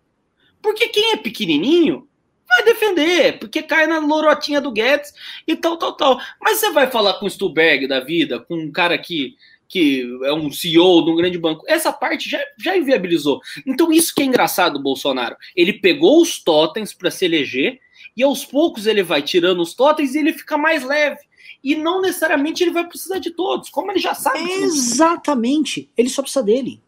Porque 0.61 0.89
quem 0.89 1.13
é 1.13 1.17
pequenininho 1.17 2.07
vai 2.49 2.65
defender, 2.65 3.39
porque 3.39 3.63
cai 3.63 3.87
na 3.87 3.99
lorotinha 3.99 4.61
do 4.61 4.71
Guedes 4.71 5.13
e 5.47 5.57
tal, 5.57 5.77
tal, 5.77 5.95
tal. 5.95 6.21
Mas 6.41 6.59
você 6.59 6.71
vai 6.71 6.91
falar 6.91 7.15
com 7.15 7.27
o 7.27 7.31
Stuberg 7.31 7.87
da 7.87 8.01
vida, 8.01 8.41
com 8.41 8.55
um 8.55 8.71
cara 8.71 8.97
que, 8.99 9.37
que 9.73 10.07
é 10.25 10.35
um 10.35 10.53
CEO 10.53 11.03
de 11.03 11.11
um 11.11 11.17
grande 11.17 11.39
banco. 11.39 11.65
Essa 11.67 11.91
parte 11.91 12.29
já, 12.29 12.39
já 12.59 12.77
inviabilizou. 12.77 13.41
Então, 13.67 13.91
isso 13.91 14.15
que 14.15 14.21
é 14.21 14.27
engraçado 14.27 14.75
do 14.75 14.83
Bolsonaro. 14.83 15.35
Ele 15.57 15.73
pegou 15.73 16.21
os 16.21 16.39
totens 16.39 16.93
para 16.93 17.11
se 17.11 17.25
eleger 17.25 17.81
e 18.15 18.23
aos 18.23 18.45
poucos 18.45 18.87
ele 18.87 19.03
vai 19.03 19.23
tirando 19.23 19.63
os 19.63 19.73
totens 19.73 20.15
e 20.15 20.19
ele 20.19 20.35
fica 20.35 20.59
mais 20.59 20.85
leve 20.85 21.21
e 21.65 21.75
não 21.75 22.03
necessariamente 22.03 22.63
ele 22.63 22.71
vai 22.71 22.87
precisar 22.87 23.19
de 23.19 23.31
todos, 23.31 23.71
como 23.71 23.91
ele 23.91 23.99
já 23.99 24.13
sabe. 24.13 24.41
Exatamente. 24.41 25.91
Ele 25.97 26.11
só 26.11 26.21
precisa 26.21 26.43
dele. 26.43 26.83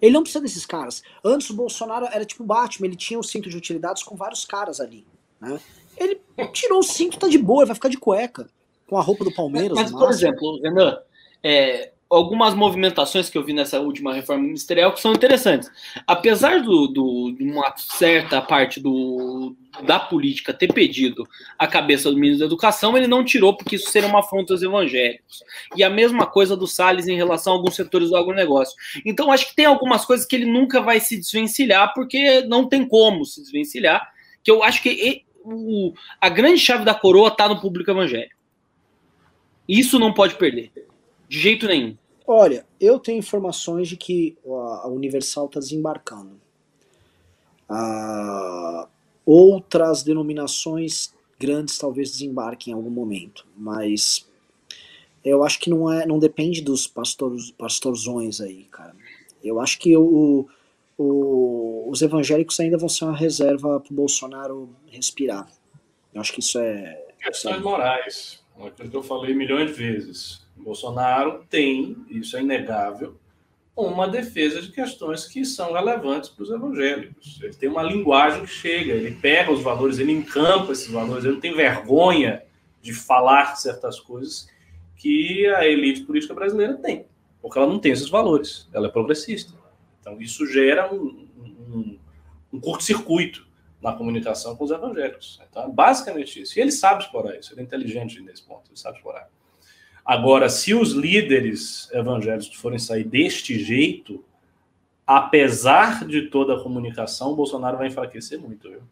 Ele 0.00 0.12
não 0.12 0.22
precisa 0.22 0.40
desses 0.40 0.64
caras. 0.64 1.02
Antes 1.22 1.50
o 1.50 1.54
Bolsonaro 1.54 2.06
era 2.10 2.24
tipo 2.24 2.44
Batman, 2.44 2.86
ele 2.86 2.96
tinha 2.96 3.18
o 3.18 3.20
um 3.20 3.22
cinto 3.22 3.50
de 3.50 3.58
utilidades 3.58 4.02
com 4.02 4.16
vários 4.16 4.46
caras 4.46 4.80
ali. 4.80 5.06
Né? 5.38 5.60
Ele 5.98 6.18
tirou 6.54 6.78
o 6.78 6.82
cinto, 6.82 7.18
tá 7.18 7.28
de 7.28 7.36
boa, 7.36 7.60
ele 7.62 7.68
vai 7.68 7.74
ficar 7.74 7.90
de 7.90 7.98
cueca. 7.98 8.48
Com 8.86 8.96
a 8.96 9.02
roupa 9.02 9.22
do 9.22 9.34
Palmeiras. 9.34 9.76
Mas, 9.76 9.90
por 9.90 10.08
exemplo, 10.08 10.62
Renan, 10.62 10.96
é, 11.42 11.92
algumas 12.08 12.54
movimentações 12.54 13.28
que 13.28 13.36
eu 13.36 13.44
vi 13.44 13.52
nessa 13.52 13.80
última 13.80 14.14
reforma 14.14 14.44
ministerial 14.44 14.92
que 14.92 15.00
são 15.00 15.12
interessantes. 15.12 15.70
Apesar 16.06 16.60
do, 16.62 16.86
do, 16.86 17.32
de 17.32 17.42
uma 17.42 17.74
certa 17.76 18.40
parte 18.40 18.80
do, 18.80 19.56
da 19.82 19.98
política 19.98 20.54
ter 20.54 20.72
pedido 20.72 21.26
a 21.58 21.66
cabeça 21.66 22.10
do 22.10 22.16
ministro 22.16 22.40
da 22.40 22.46
Educação, 22.46 22.96
ele 22.96 23.08
não 23.08 23.24
tirou 23.24 23.56
porque 23.56 23.76
isso 23.76 23.90
seria 23.90 24.08
uma 24.08 24.20
afronta 24.20 24.54
aos 24.54 24.62
evangélicos. 24.62 25.42
E 25.74 25.82
a 25.82 25.90
mesma 25.90 26.26
coisa 26.26 26.56
do 26.56 26.66
Salles 26.66 27.08
em 27.08 27.16
relação 27.16 27.52
a 27.52 27.56
alguns 27.56 27.74
setores 27.74 28.10
do 28.10 28.16
agronegócio. 28.16 28.76
Então, 29.04 29.32
acho 29.32 29.48
que 29.48 29.56
tem 29.56 29.66
algumas 29.66 30.04
coisas 30.04 30.24
que 30.24 30.36
ele 30.36 30.46
nunca 30.46 30.80
vai 30.80 31.00
se 31.00 31.16
desvencilhar, 31.16 31.92
porque 31.92 32.42
não 32.42 32.68
tem 32.68 32.86
como 32.86 33.24
se 33.24 33.40
desvencilhar, 33.42 34.08
que 34.44 34.50
eu 34.50 34.62
acho 34.62 34.80
que 34.80 35.24
o, 35.42 35.92
a 36.20 36.28
grande 36.28 36.58
chave 36.58 36.84
da 36.84 36.94
coroa 36.94 37.28
está 37.28 37.48
no 37.48 37.60
público 37.60 37.90
evangélico. 37.90 38.36
Isso 39.68 39.98
não 39.98 40.14
pode 40.14 40.36
perder. 40.36 40.70
De 41.28 41.38
jeito 41.38 41.66
nenhum. 41.66 41.96
Olha, 42.26 42.66
eu 42.80 42.98
tenho 42.98 43.18
informações 43.18 43.88
de 43.88 43.96
que 43.96 44.36
a 44.44 44.88
Universal 44.88 45.46
está 45.46 45.60
desembarcando. 45.60 46.40
Ah, 47.68 48.88
outras 49.24 50.02
denominações 50.02 51.14
grandes 51.38 51.78
talvez 51.78 52.10
desembarquem 52.12 52.72
em 52.72 52.76
algum 52.76 52.90
momento, 52.90 53.46
mas 53.56 54.26
eu 55.24 55.44
acho 55.44 55.60
que 55.60 55.68
não 55.68 55.92
é, 55.92 56.06
não 56.06 56.18
depende 56.18 56.62
dos 56.62 56.86
pastores, 56.86 57.50
pastorzões 57.52 58.40
aí, 58.40 58.64
cara. 58.64 58.94
Eu 59.42 59.60
acho 59.60 59.78
que 59.78 59.96
o, 59.96 60.48
o, 60.96 61.88
os 61.88 62.02
evangélicos 62.02 62.58
ainda 62.58 62.78
vão 62.78 62.88
ser 62.88 63.04
uma 63.04 63.16
reserva 63.16 63.78
para 63.80 63.92
o 63.92 63.96
Bolsonaro 63.96 64.70
respirar. 64.90 65.48
Eu 66.14 66.20
acho 66.20 66.32
que 66.32 66.40
isso 66.40 66.58
é. 66.58 67.04
Questões 67.20 67.56
é 67.56 67.60
morais, 67.60 68.44
uma 68.56 68.70
coisa 68.70 68.90
que 68.90 68.96
eu 68.96 69.02
falei 69.02 69.34
milhões 69.34 69.70
de 69.70 69.76
vezes 69.76 70.45
Bolsonaro 70.62 71.44
tem, 71.48 71.96
isso 72.08 72.36
é 72.36 72.40
inegável, 72.40 73.16
uma 73.76 74.08
defesa 74.08 74.62
de 74.62 74.72
questões 74.72 75.26
que 75.26 75.44
são 75.44 75.74
relevantes 75.74 76.30
para 76.30 76.42
os 76.42 76.50
evangélicos. 76.50 77.38
Ele 77.42 77.54
tem 77.54 77.68
uma 77.68 77.82
linguagem 77.82 78.42
que 78.42 78.50
chega, 78.50 78.94
ele 78.94 79.14
pega 79.16 79.52
os 79.52 79.62
valores, 79.62 79.98
ele 79.98 80.12
encampa 80.12 80.72
esses 80.72 80.90
valores, 80.90 81.24
ele 81.24 81.34
não 81.34 81.40
tem 81.40 81.54
vergonha 81.54 82.42
de 82.80 82.94
falar 82.94 83.56
certas 83.56 84.00
coisas 84.00 84.48
que 84.96 85.46
a 85.48 85.66
elite 85.66 86.04
política 86.04 86.32
brasileira 86.32 86.74
tem, 86.74 87.04
porque 87.42 87.58
ela 87.58 87.66
não 87.66 87.78
tem 87.78 87.92
esses 87.92 88.08
valores, 88.08 88.66
ela 88.72 88.86
é 88.86 88.90
progressista. 88.90 89.52
Então 90.00 90.18
isso 90.20 90.46
gera 90.46 90.92
um, 90.92 91.28
um, 91.38 91.98
um 92.54 92.60
curto-circuito 92.60 93.46
na 93.82 93.92
comunicação 93.92 94.56
com 94.56 94.64
os 94.64 94.70
evangélicos. 94.70 95.38
Então 95.50 95.64
é 95.64 95.68
basicamente 95.68 96.40
isso. 96.40 96.58
E 96.58 96.62
ele 96.62 96.72
sabe 96.72 97.04
explorar 97.04 97.36
isso, 97.36 97.52
ele 97.52 97.60
é 97.60 97.64
inteligente 97.64 98.20
nesse 98.20 98.42
ponto, 98.42 98.70
ele 98.70 98.78
sabe 98.78 98.96
explorar. 98.96 99.28
Agora, 100.06 100.48
se 100.48 100.72
os 100.72 100.92
líderes 100.92 101.90
evangélicos 101.92 102.54
forem 102.54 102.78
sair 102.78 103.02
deste 103.02 103.58
jeito, 103.58 104.24
apesar 105.04 106.06
de 106.06 106.28
toda 106.28 106.54
a 106.54 106.62
comunicação, 106.62 107.32
o 107.32 107.36
Bolsonaro 107.36 107.76
vai 107.76 107.88
enfraquecer 107.88 108.38
muito, 108.38 108.70
viu? 108.70 108.82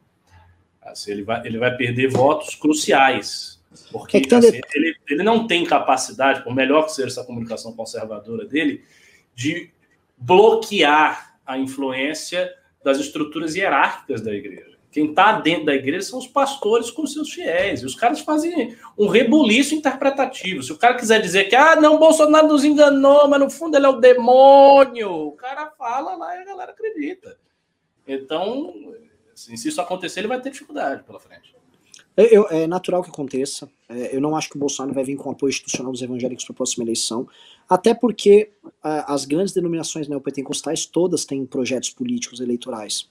Assim, 0.83 1.13
ele, 1.13 1.23
vai, 1.23 1.47
ele 1.47 1.57
vai 1.57 1.77
perder 1.77 2.09
votos 2.11 2.57
cruciais. 2.57 3.63
Porque 3.93 4.17
é 4.17 4.35
assim, 4.35 4.61
ele, 4.75 4.97
ele 5.09 5.23
não 5.23 5.47
tem 5.47 5.65
capacidade, 5.65 6.43
por 6.43 6.53
melhor 6.53 6.87
que 6.87 6.93
seja 6.93 7.09
essa 7.09 7.25
comunicação 7.25 7.73
conservadora 7.73 8.45
dele, 8.45 8.85
de 9.37 9.71
bloquear 10.17 11.39
a 11.47 11.57
influência 11.57 12.53
das 12.83 12.99
estruturas 12.99 13.55
hierárquicas 13.55 14.21
da 14.21 14.33
igreja. 14.33 14.74
Quem 14.95 15.07
está 15.07 15.41
dentro 15.41 15.67
da 15.67 15.75
igreja 15.75 16.07
são 16.07 16.21
os 16.21 16.29
pastores 16.29 16.89
com 16.89 17.05
seus 17.05 17.33
fiéis. 17.33 17.83
E 17.83 17.85
os 17.85 17.97
caras 17.97 18.21
fazem 18.21 18.77
um 18.97 19.09
rebuliço 19.09 19.75
interpretativo. 19.75 20.63
Se 20.63 20.71
o 20.71 20.79
cara 20.79 20.95
quiser 20.95 21.21
dizer 21.21 21.49
que, 21.49 21.57
ah, 21.57 21.75
não, 21.75 21.99
Bolsonaro 21.99 22.47
nos 22.47 22.63
enganou, 22.63 23.27
mas 23.27 23.41
no 23.41 23.51
fundo 23.51 23.77
ele 23.77 23.87
é 23.87 23.89
o 23.89 23.99
demônio, 23.99 25.11
o 25.11 25.33
cara 25.33 25.69
fala 25.77 26.15
lá 26.15 26.37
e 26.37 26.43
a 26.43 26.45
galera 26.45 26.71
acredita. 26.71 27.37
Então, 28.07 28.73
assim, 29.33 29.57
se 29.57 29.67
isso 29.67 29.81
acontecer, 29.81 30.21
ele 30.21 30.29
vai 30.29 30.41
ter 30.41 30.51
dificuldade 30.51 31.03
pela 31.03 31.19
frente. 31.19 31.53
Eu, 32.17 32.47
é 32.49 32.65
natural 32.69 33.03
que 33.03 33.11
aconteça. 33.11 33.69
É, 33.89 34.15
eu 34.15 34.21
não 34.21 34.37
acho 34.37 34.49
que 34.49 34.55
o 34.55 34.61
Bolsonaro 34.61 34.95
vai 34.95 35.03
vir 35.03 35.17
com 35.17 35.29
apoio 35.29 35.51
institucional 35.51 35.91
dos 35.91 36.03
evangélicos 36.03 36.45
para 36.45 36.53
a 36.53 36.57
próxima 36.57 36.85
eleição. 36.85 37.27
Até 37.69 37.95
porque 37.95 38.53
as 38.81 39.25
grandes 39.25 39.53
denominações 39.53 40.07
neopentecostais 40.07 40.87
todas 40.87 41.25
têm 41.25 41.45
projetos 41.45 41.91
políticos 41.91 42.39
eleitorais. 42.39 43.11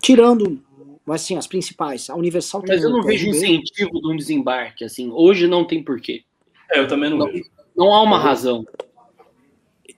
Tirando 0.00 0.62
mas 1.06 1.20
sim, 1.20 1.36
as 1.36 1.46
principais. 1.46 2.08
A 2.08 2.14
Universal 2.14 2.62
Mas 2.66 2.82
eu 2.82 2.90
não 2.90 3.02
vejo 3.02 3.28
incentivo 3.28 4.00
de 4.00 4.08
um 4.08 4.16
desembarque, 4.16 4.84
assim. 4.84 5.10
Hoje 5.12 5.46
não 5.46 5.64
tem 5.64 5.82
porquê. 5.82 6.24
É, 6.70 6.80
eu 6.80 6.88
também 6.88 7.10
não, 7.10 7.18
não 7.18 7.26
vejo. 7.26 7.50
Não 7.76 7.94
há 7.94 8.02
uma 8.02 8.18
razão. 8.18 8.66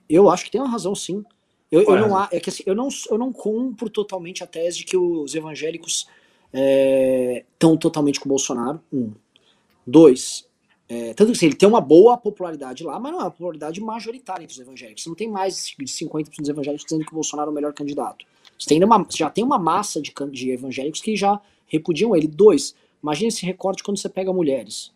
Eu 0.09 0.29
acho 0.29 0.45
que 0.45 0.51
tem 0.51 0.59
uma 0.59 0.69
razão, 0.69 0.93
sim. 0.95 1.23
Eu, 1.71 1.81
eu 1.83 1.97
não, 1.97 2.17
há, 2.17 2.29
é 2.31 2.39
que, 2.39 2.49
assim, 2.49 2.63
eu, 2.65 2.73
não, 2.73 2.87
eu 3.09 3.17
não 3.17 3.31
compro 3.31 3.89
totalmente 3.89 4.43
a 4.43 4.47
tese 4.47 4.79
de 4.79 4.85
que 4.85 4.97
os 4.97 5.35
evangélicos 5.35 6.07
estão 6.53 7.73
é, 7.73 7.77
totalmente 7.77 8.19
com 8.19 8.25
o 8.25 8.29
Bolsonaro. 8.29 8.81
Um. 8.91 9.13
Dois. 9.85 10.47
É, 10.89 11.13
tanto 11.13 11.31
que 11.31 11.37
assim, 11.37 11.47
ele 11.47 11.55
tem 11.55 11.67
uma 11.67 11.81
boa 11.81 12.17
popularidade 12.17 12.83
lá, 12.83 12.97
mas 12.99 13.11
não 13.11 13.19
é 13.19 13.23
uma 13.23 13.31
popularidade 13.31 13.81
majoritária 13.81 14.43
entre 14.43 14.53
os 14.53 14.59
evangélicos. 14.59 15.03
Você 15.03 15.09
não 15.09 15.15
tem 15.15 15.29
mais 15.29 15.67
de 15.77 15.85
50% 15.85 16.37
dos 16.39 16.49
evangélicos 16.49 16.85
dizendo 16.85 17.05
que 17.05 17.11
o 17.11 17.15
Bolsonaro 17.15 17.49
é 17.49 17.51
o 17.51 17.53
melhor 17.53 17.73
candidato. 17.73 18.25
Tem 18.65 18.83
uma, 18.83 19.05
já 19.09 19.29
tem 19.29 19.43
uma 19.43 19.59
massa 19.59 20.01
de, 20.01 20.13
de 20.31 20.51
evangélicos 20.51 21.01
que 21.01 21.15
já 21.15 21.39
repudiam 21.67 22.15
ele. 22.15 22.27
Dois, 22.27 22.75
imagine 23.01 23.27
esse 23.27 23.45
recorte 23.45 23.83
quando 23.83 23.97
você 23.97 24.09
pega 24.09 24.33
mulheres. 24.33 24.91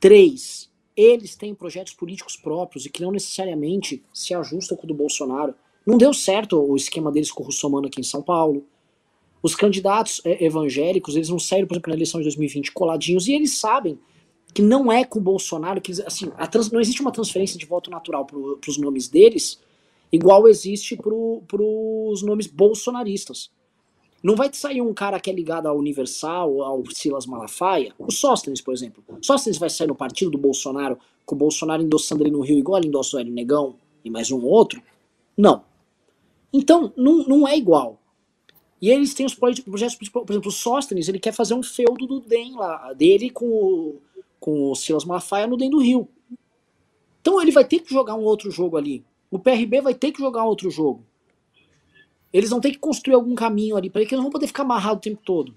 Três, 0.00 0.70
eles 0.96 1.34
têm 1.34 1.54
projetos 1.54 1.92
políticos 1.92 2.36
próprios 2.36 2.86
e 2.86 2.90
que 2.90 3.02
não 3.02 3.10
necessariamente 3.10 4.02
se 4.12 4.34
ajustam 4.34 4.76
com 4.76 4.84
o 4.84 4.88
do 4.88 4.94
Bolsonaro. 4.94 5.54
Não 5.86 5.98
deu 5.98 6.12
certo 6.12 6.60
o 6.60 6.76
esquema 6.76 7.12
deles 7.12 7.30
com 7.30 7.42
o 7.42 7.46
Russomano 7.46 7.86
aqui 7.86 8.00
em 8.00 8.04
São 8.04 8.22
Paulo. 8.22 8.64
Os 9.42 9.54
candidatos 9.54 10.20
é, 10.24 10.44
evangélicos, 10.44 11.16
eles 11.16 11.28
não 11.28 11.38
saíram, 11.38 11.66
por 11.66 11.74
exemplo, 11.74 11.90
na 11.90 11.96
eleição 11.96 12.20
de 12.20 12.24
2020 12.24 12.72
coladinhos 12.72 13.28
e 13.28 13.34
eles 13.34 13.58
sabem 13.58 13.98
que 14.54 14.62
não 14.62 14.90
é 14.90 15.04
com 15.04 15.18
o 15.18 15.22
Bolsonaro 15.22 15.80
que 15.80 15.90
eles, 15.90 16.00
assim, 16.00 16.30
trans, 16.50 16.70
não 16.70 16.80
existe 16.80 17.02
uma 17.02 17.10
transferência 17.10 17.58
de 17.58 17.66
voto 17.66 17.90
natural 17.90 18.24
para 18.24 18.38
os 18.38 18.78
nomes 18.78 19.08
deles 19.08 19.60
igual 20.14 20.46
existe 20.46 20.96
para 20.96 21.62
os 21.62 22.22
nomes 22.22 22.46
bolsonaristas. 22.46 23.50
Não 24.22 24.36
vai 24.36 24.48
sair 24.52 24.80
um 24.80 24.94
cara 24.94 25.20
que 25.20 25.28
é 25.28 25.32
ligado 25.32 25.66
ao 25.66 25.76
Universal, 25.76 26.62
ao 26.62 26.82
Silas 26.90 27.26
Malafaia, 27.26 27.92
o 27.98 28.10
Sóstenes, 28.10 28.60
por 28.60 28.72
exemplo. 28.72 29.04
Sóstenes 29.20 29.58
vai 29.58 29.68
sair 29.68 29.88
no 29.88 29.94
partido 29.94 30.30
do 30.30 30.38
Bolsonaro, 30.38 30.98
com 31.26 31.34
o 31.34 31.38
Bolsonaro 31.38 31.82
endossando 31.82 32.22
ele 32.22 32.30
no 32.30 32.40
Rio 32.40 32.58
igual 32.58 32.78
ele 32.78 32.88
endossa 32.88 33.16
o 33.16 33.20
Hélio 33.20 33.32
Negão 33.32 33.76
e 34.04 34.08
mais 34.08 34.30
um 34.30 34.42
outro? 34.44 34.80
Não. 35.36 35.62
Então, 36.52 36.92
não, 36.96 37.24
não 37.24 37.48
é 37.48 37.56
igual. 37.56 38.00
E 38.80 38.90
eles 38.90 39.14
têm 39.14 39.26
os 39.26 39.34
projetos, 39.34 40.08
por 40.08 40.30
exemplo, 40.30 40.48
o 40.48 40.52
Sóstenes, 40.52 41.08
ele 41.08 41.18
quer 41.18 41.32
fazer 41.32 41.54
um 41.54 41.62
feudo 41.62 42.06
do 42.06 42.20
DEM 42.20 42.54
lá, 42.54 42.92
dele 42.92 43.30
com 43.30 43.46
o, 43.46 44.00
com 44.38 44.70
o 44.70 44.74
Silas 44.74 45.04
Malafaia 45.04 45.46
no 45.46 45.56
DEM 45.56 45.70
do 45.70 45.82
Rio. 45.82 46.08
Então 47.20 47.42
ele 47.42 47.50
vai 47.50 47.64
ter 47.64 47.80
que 47.80 47.92
jogar 47.92 48.14
um 48.14 48.22
outro 48.24 48.50
jogo 48.50 48.76
ali. 48.76 49.04
O 49.34 49.38
PRB 49.40 49.80
vai 49.80 49.94
ter 49.94 50.12
que 50.12 50.20
jogar 50.20 50.44
outro 50.44 50.70
jogo. 50.70 51.04
Eles 52.32 52.50
vão 52.50 52.60
ter 52.60 52.70
que 52.70 52.78
construir 52.78 53.16
algum 53.16 53.34
caminho 53.34 53.76
ali 53.76 53.90
para 53.90 54.02
que 54.02 54.14
eles 54.14 54.18
não 54.18 54.26
vão 54.26 54.30
poder 54.30 54.46
ficar 54.46 54.62
amarrados 54.62 54.98
o 54.98 55.00
tempo 55.00 55.20
todo. 55.24 55.52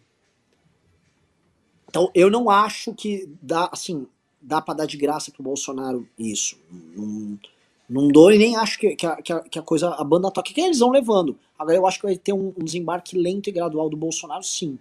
Então, 1.87 2.09
eu 2.15 2.27
não 2.31 2.49
acho 2.49 2.91
que 2.95 3.29
dá, 3.39 3.69
assim, 3.71 4.07
dá 4.41 4.59
para 4.59 4.73
dar 4.73 4.87
de 4.87 4.97
graça 4.97 5.29
pro 5.31 5.43
Bolsonaro 5.43 6.09
isso. 6.17 6.57
Não, 6.71 7.37
não 7.87 8.07
dou 8.07 8.31
e 8.31 8.39
nem 8.39 8.55
acho 8.55 8.79
que, 8.79 8.95
que, 8.95 9.05
a, 9.05 9.15
que 9.15 9.59
a 9.59 9.61
coisa, 9.61 9.89
a 9.89 10.03
banda 10.03 10.31
toque 10.31 10.55
que 10.55 10.61
eles 10.61 10.79
vão 10.79 10.89
levando. 10.89 11.37
Agora, 11.57 11.77
eu 11.77 11.85
acho 11.85 11.99
que 11.99 12.07
vai 12.07 12.17
ter 12.17 12.33
um, 12.33 12.51
um 12.57 12.65
desembarque 12.65 13.15
lento 13.15 13.47
e 13.47 13.51
gradual 13.51 13.91
do 13.91 13.95
Bolsonaro, 13.95 14.41
sim. 14.41 14.79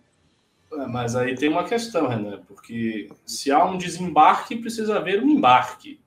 É, 0.73 0.86
mas 0.86 1.14
aí 1.14 1.35
tem 1.35 1.51
uma 1.51 1.64
questão, 1.64 2.09
Renan, 2.09 2.40
porque 2.48 3.10
se 3.27 3.51
há 3.51 3.62
um 3.62 3.77
desembarque, 3.77 4.56
precisa 4.56 4.97
haver 4.97 5.23
um 5.23 5.28
embarque 5.28 6.01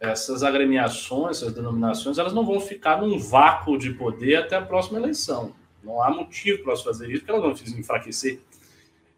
essas 0.00 0.42
agremiações, 0.42 1.38
essas 1.38 1.52
denominações, 1.52 2.18
elas 2.18 2.32
não 2.32 2.44
vão 2.44 2.60
ficar 2.60 3.00
num 3.00 3.18
vácuo 3.18 3.78
de 3.78 3.92
poder 3.94 4.36
até 4.36 4.56
a 4.56 4.62
próxima 4.62 4.98
eleição. 4.98 5.54
Não 5.82 6.02
há 6.02 6.10
motivo 6.10 6.62
para 6.62 6.72
elas 6.72 6.82
fazer 6.82 7.10
isso, 7.10 7.20
porque 7.20 7.30
elas 7.30 7.42
vão 7.42 7.56
se 7.56 7.80
enfraquecer. 7.80 8.40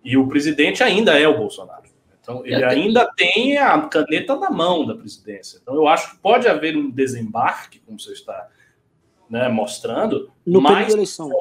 E 0.05 0.17
o 0.17 0.29
presidente 0.29 0.83
ainda 0.83 1.19
é 1.19 1.27
o 1.27 1.37
Bolsonaro. 1.37 1.89
Então, 2.21 2.45
ele 2.45 2.63
ainda 2.63 3.11
tem 3.17 3.57
a 3.57 3.81
caneta 3.89 4.37
na 4.37 4.51
mão 4.51 4.87
da 4.87 4.95
presidência. 4.95 5.59
Então, 5.63 5.75
eu 5.75 5.89
acho 5.89 6.11
que 6.11 6.19
pode 6.19 6.47
haver 6.47 6.77
um 6.77 6.91
desembarque, 6.91 7.81
como 7.81 7.99
você 7.99 8.13
está 8.13 8.49
né, 9.29 9.49
mostrando, 9.49 10.31
no 10.47 10.61
mais 10.61 10.95
próximo. 10.95 11.35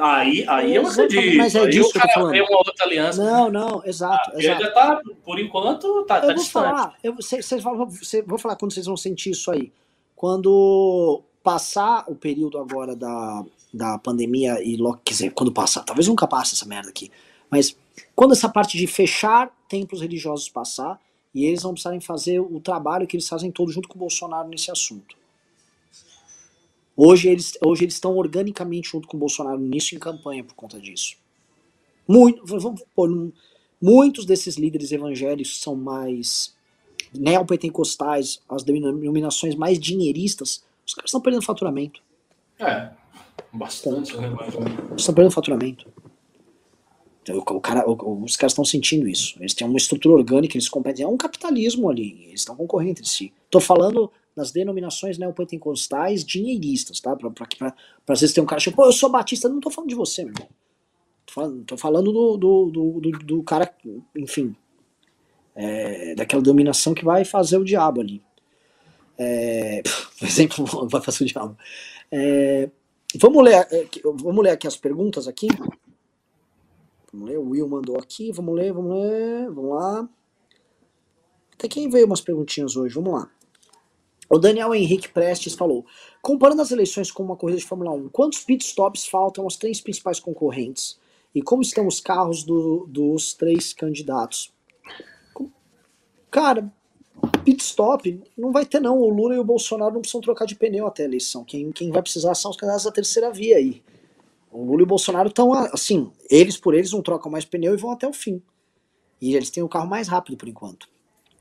Aí, 0.00 0.44
aí 0.46 0.74
eu 0.74 0.86
acredito. 0.86 1.36
Mas 1.36 1.54
é 1.54 1.60
aí 1.60 1.70
disso 1.70 1.90
o 1.90 1.92
cara 1.92 2.36
eu 2.36 2.44
uma 2.44 2.58
outra 2.58 2.74
aliança. 2.84 3.24
Não, 3.24 3.50
não, 3.50 3.82
exato. 3.84 4.30
Ah, 4.34 4.38
exato. 4.38 4.62
já 4.62 4.70
tá, 4.72 5.00
por 5.24 5.38
enquanto, 5.38 6.04
tá, 6.04 6.16
eu 6.16 6.20
tá 6.20 6.26
vou 6.26 6.34
distante. 6.34 6.50
Falar, 6.52 6.94
eu 7.02 7.22
cês, 7.22 7.46
cês, 7.46 7.62
vou 8.26 8.38
falar 8.38 8.56
quando 8.56 8.72
vocês 8.72 8.86
vão 8.86 8.96
sentir 8.96 9.30
isso 9.30 9.50
aí. 9.50 9.72
Quando 10.14 11.22
passar 11.42 12.04
o 12.06 12.14
período 12.14 12.58
agora 12.58 12.94
da, 12.94 13.44
da 13.72 13.98
pandemia 13.98 14.62
e 14.62 14.76
logo, 14.76 15.00
quer 15.04 15.12
dizer, 15.12 15.30
quando 15.30 15.50
passar, 15.50 15.82
talvez 15.82 16.06
nunca 16.06 16.26
passe 16.26 16.54
essa 16.54 16.66
merda 16.66 16.90
aqui, 16.90 17.10
mas 17.50 17.76
quando 18.14 18.32
essa 18.32 18.48
parte 18.48 18.76
de 18.76 18.86
fechar 18.86 19.50
templos 19.68 20.00
religiosos 20.00 20.48
passar, 20.48 21.00
e 21.34 21.46
eles 21.46 21.62
vão 21.62 21.72
precisarem 21.72 22.00
fazer 22.00 22.40
o 22.40 22.60
trabalho 22.60 23.06
que 23.06 23.16
eles 23.16 23.28
fazem 23.28 23.50
todos 23.50 23.74
junto 23.74 23.88
com 23.88 23.96
o 23.96 23.98
Bolsonaro 23.98 24.48
nesse 24.48 24.70
assunto. 24.70 25.16
Hoje 26.96 27.28
eles, 27.28 27.58
hoje 27.64 27.84
eles 27.84 27.94
estão 27.94 28.16
organicamente 28.16 28.90
junto 28.90 29.08
com 29.08 29.16
o 29.16 29.20
Bolsonaro 29.20 29.58
nisso 29.58 29.94
em 29.94 29.98
campanha 29.98 30.44
por 30.44 30.54
conta 30.54 30.78
disso. 30.78 31.16
Muito, 32.06 32.44
vamos 32.44 32.82
pôr, 32.94 33.32
muitos 33.80 34.26
desses 34.26 34.56
líderes 34.56 34.92
evangélicos 34.92 35.60
são 35.60 35.74
mais 35.74 36.54
neopentecostais, 37.14 38.40
as 38.48 38.62
denominações 38.62 39.54
mais 39.54 39.78
dinheiristas, 39.78 40.64
os 40.86 40.94
caras 40.94 41.08
estão 41.08 41.20
perdendo 41.20 41.44
faturamento. 41.44 42.02
É, 42.58 42.90
bastante, 43.52 44.16
né? 44.16 44.28
Estão 44.96 45.14
perdendo 45.14 45.32
faturamento. 45.32 45.86
Então, 47.22 47.38
o 47.38 47.60
cara, 47.60 47.88
os 47.88 48.36
caras 48.36 48.52
estão 48.52 48.64
sentindo 48.64 49.06
isso. 49.06 49.36
Eles 49.38 49.54
têm 49.54 49.66
uma 49.66 49.76
estrutura 49.76 50.16
orgânica, 50.16 50.56
eles 50.56 50.68
competem. 50.68 51.04
É 51.04 51.08
um 51.08 51.16
capitalismo 51.16 51.88
ali. 51.88 52.24
Eles 52.26 52.40
estão 52.40 52.56
concorrendo 52.56 52.90
entre 52.90 53.06
si. 53.06 53.32
Estou 53.44 53.60
falando 53.60 54.10
nas 54.36 54.50
denominações 54.50 55.18
neopentecostais 55.18 56.24
dinheiristas, 56.24 57.00
tá? 57.00 57.14
Pra, 57.14 57.30
pra, 57.30 57.46
pra, 57.46 57.70
pra, 57.70 58.12
às 58.12 58.20
vezes 58.20 58.34
tem 58.34 58.42
um 58.42 58.46
cara 58.46 58.60
que 58.60 58.70
pô, 58.70 58.84
eu 58.86 58.92
sou 58.92 59.10
batista, 59.10 59.48
não 59.48 59.60
tô 59.60 59.70
falando 59.70 59.90
de 59.90 59.94
você, 59.94 60.24
meu 60.24 60.32
irmão. 60.32 60.48
Tô 61.26 61.32
falando, 61.32 61.64
tô 61.64 61.76
falando 61.76 62.12
do, 62.12 62.36
do, 62.36 62.70
do, 62.70 63.00
do, 63.00 63.10
do 63.18 63.42
cara, 63.42 63.72
enfim, 64.16 64.56
é, 65.54 66.14
daquela 66.14 66.42
dominação 66.42 66.94
que 66.94 67.04
vai 67.04 67.24
fazer 67.24 67.58
o 67.58 67.64
diabo 67.64 68.00
ali. 68.00 68.22
É, 69.18 69.82
por 70.18 70.26
exemplo, 70.26 70.66
vai 70.88 71.00
fazer 71.00 71.24
o 71.24 71.26
diabo. 71.26 71.56
É, 72.10 72.70
vamos, 73.16 73.44
ler, 73.44 73.66
é, 73.70 73.86
vamos 74.02 74.42
ler 74.42 74.50
aqui 74.50 74.66
as 74.66 74.76
perguntas 74.76 75.28
aqui. 75.28 75.48
Vamos 77.12 77.28
ler, 77.28 77.38
o 77.38 77.50
Will 77.50 77.68
mandou 77.68 77.98
aqui, 77.98 78.32
vamos 78.32 78.54
ler, 78.54 78.72
vamos 78.72 78.98
ler, 78.98 79.50
vamos 79.50 79.70
lá. 79.70 80.08
Até 81.52 81.68
quem 81.68 81.88
veio 81.88 82.06
umas 82.06 82.22
perguntinhas 82.22 82.74
hoje, 82.74 82.94
vamos 82.94 83.12
lá. 83.12 83.30
O 84.32 84.38
Daniel 84.38 84.74
Henrique 84.74 85.10
Prestes 85.10 85.52
falou: 85.52 85.84
comparando 86.22 86.62
as 86.62 86.70
eleições 86.70 87.10
com 87.10 87.22
uma 87.22 87.36
corrida 87.36 87.58
de 87.58 87.66
Fórmula 87.66 87.92
1, 87.92 88.08
quantos 88.08 88.42
pit 88.42 88.64
stops 88.64 89.04
faltam 89.04 89.44
aos 89.44 89.58
três 89.58 89.78
principais 89.78 90.18
concorrentes? 90.18 90.98
E 91.34 91.42
como 91.42 91.60
estão 91.60 91.86
os 91.86 92.00
carros 92.00 92.42
do, 92.42 92.86
dos 92.88 93.34
três 93.34 93.74
candidatos? 93.74 94.50
Cara, 96.30 96.72
pit 97.44 97.62
stop 97.62 98.22
não 98.34 98.50
vai 98.52 98.64
ter, 98.64 98.80
não. 98.80 98.98
O 98.98 99.10
Lula 99.10 99.34
e 99.34 99.38
o 99.38 99.44
Bolsonaro 99.44 99.92
não 99.92 100.00
precisam 100.00 100.22
trocar 100.22 100.46
de 100.46 100.56
pneu 100.56 100.86
até 100.86 101.02
a 101.02 101.06
eleição. 101.06 101.44
Quem, 101.44 101.70
quem 101.70 101.90
vai 101.90 102.00
precisar 102.00 102.34
são 102.34 102.52
os 102.52 102.56
candidatos 102.56 102.86
da 102.86 102.90
terceira 102.90 103.30
via 103.30 103.58
aí. 103.58 103.82
O 104.50 104.64
Lula 104.64 104.80
e 104.80 104.84
o 104.84 104.86
Bolsonaro 104.86 105.28
estão 105.28 105.52
assim, 105.52 106.10
eles 106.30 106.56
por 106.56 106.72
eles 106.72 106.90
não 106.90 107.02
trocam 107.02 107.30
mais 107.30 107.44
pneu 107.44 107.74
e 107.74 107.76
vão 107.76 107.90
até 107.90 108.08
o 108.08 108.14
fim. 108.14 108.40
E 109.20 109.36
eles 109.36 109.50
têm 109.50 109.62
o 109.62 109.68
carro 109.68 109.86
mais 109.86 110.08
rápido 110.08 110.38
por 110.38 110.48
enquanto. 110.48 110.88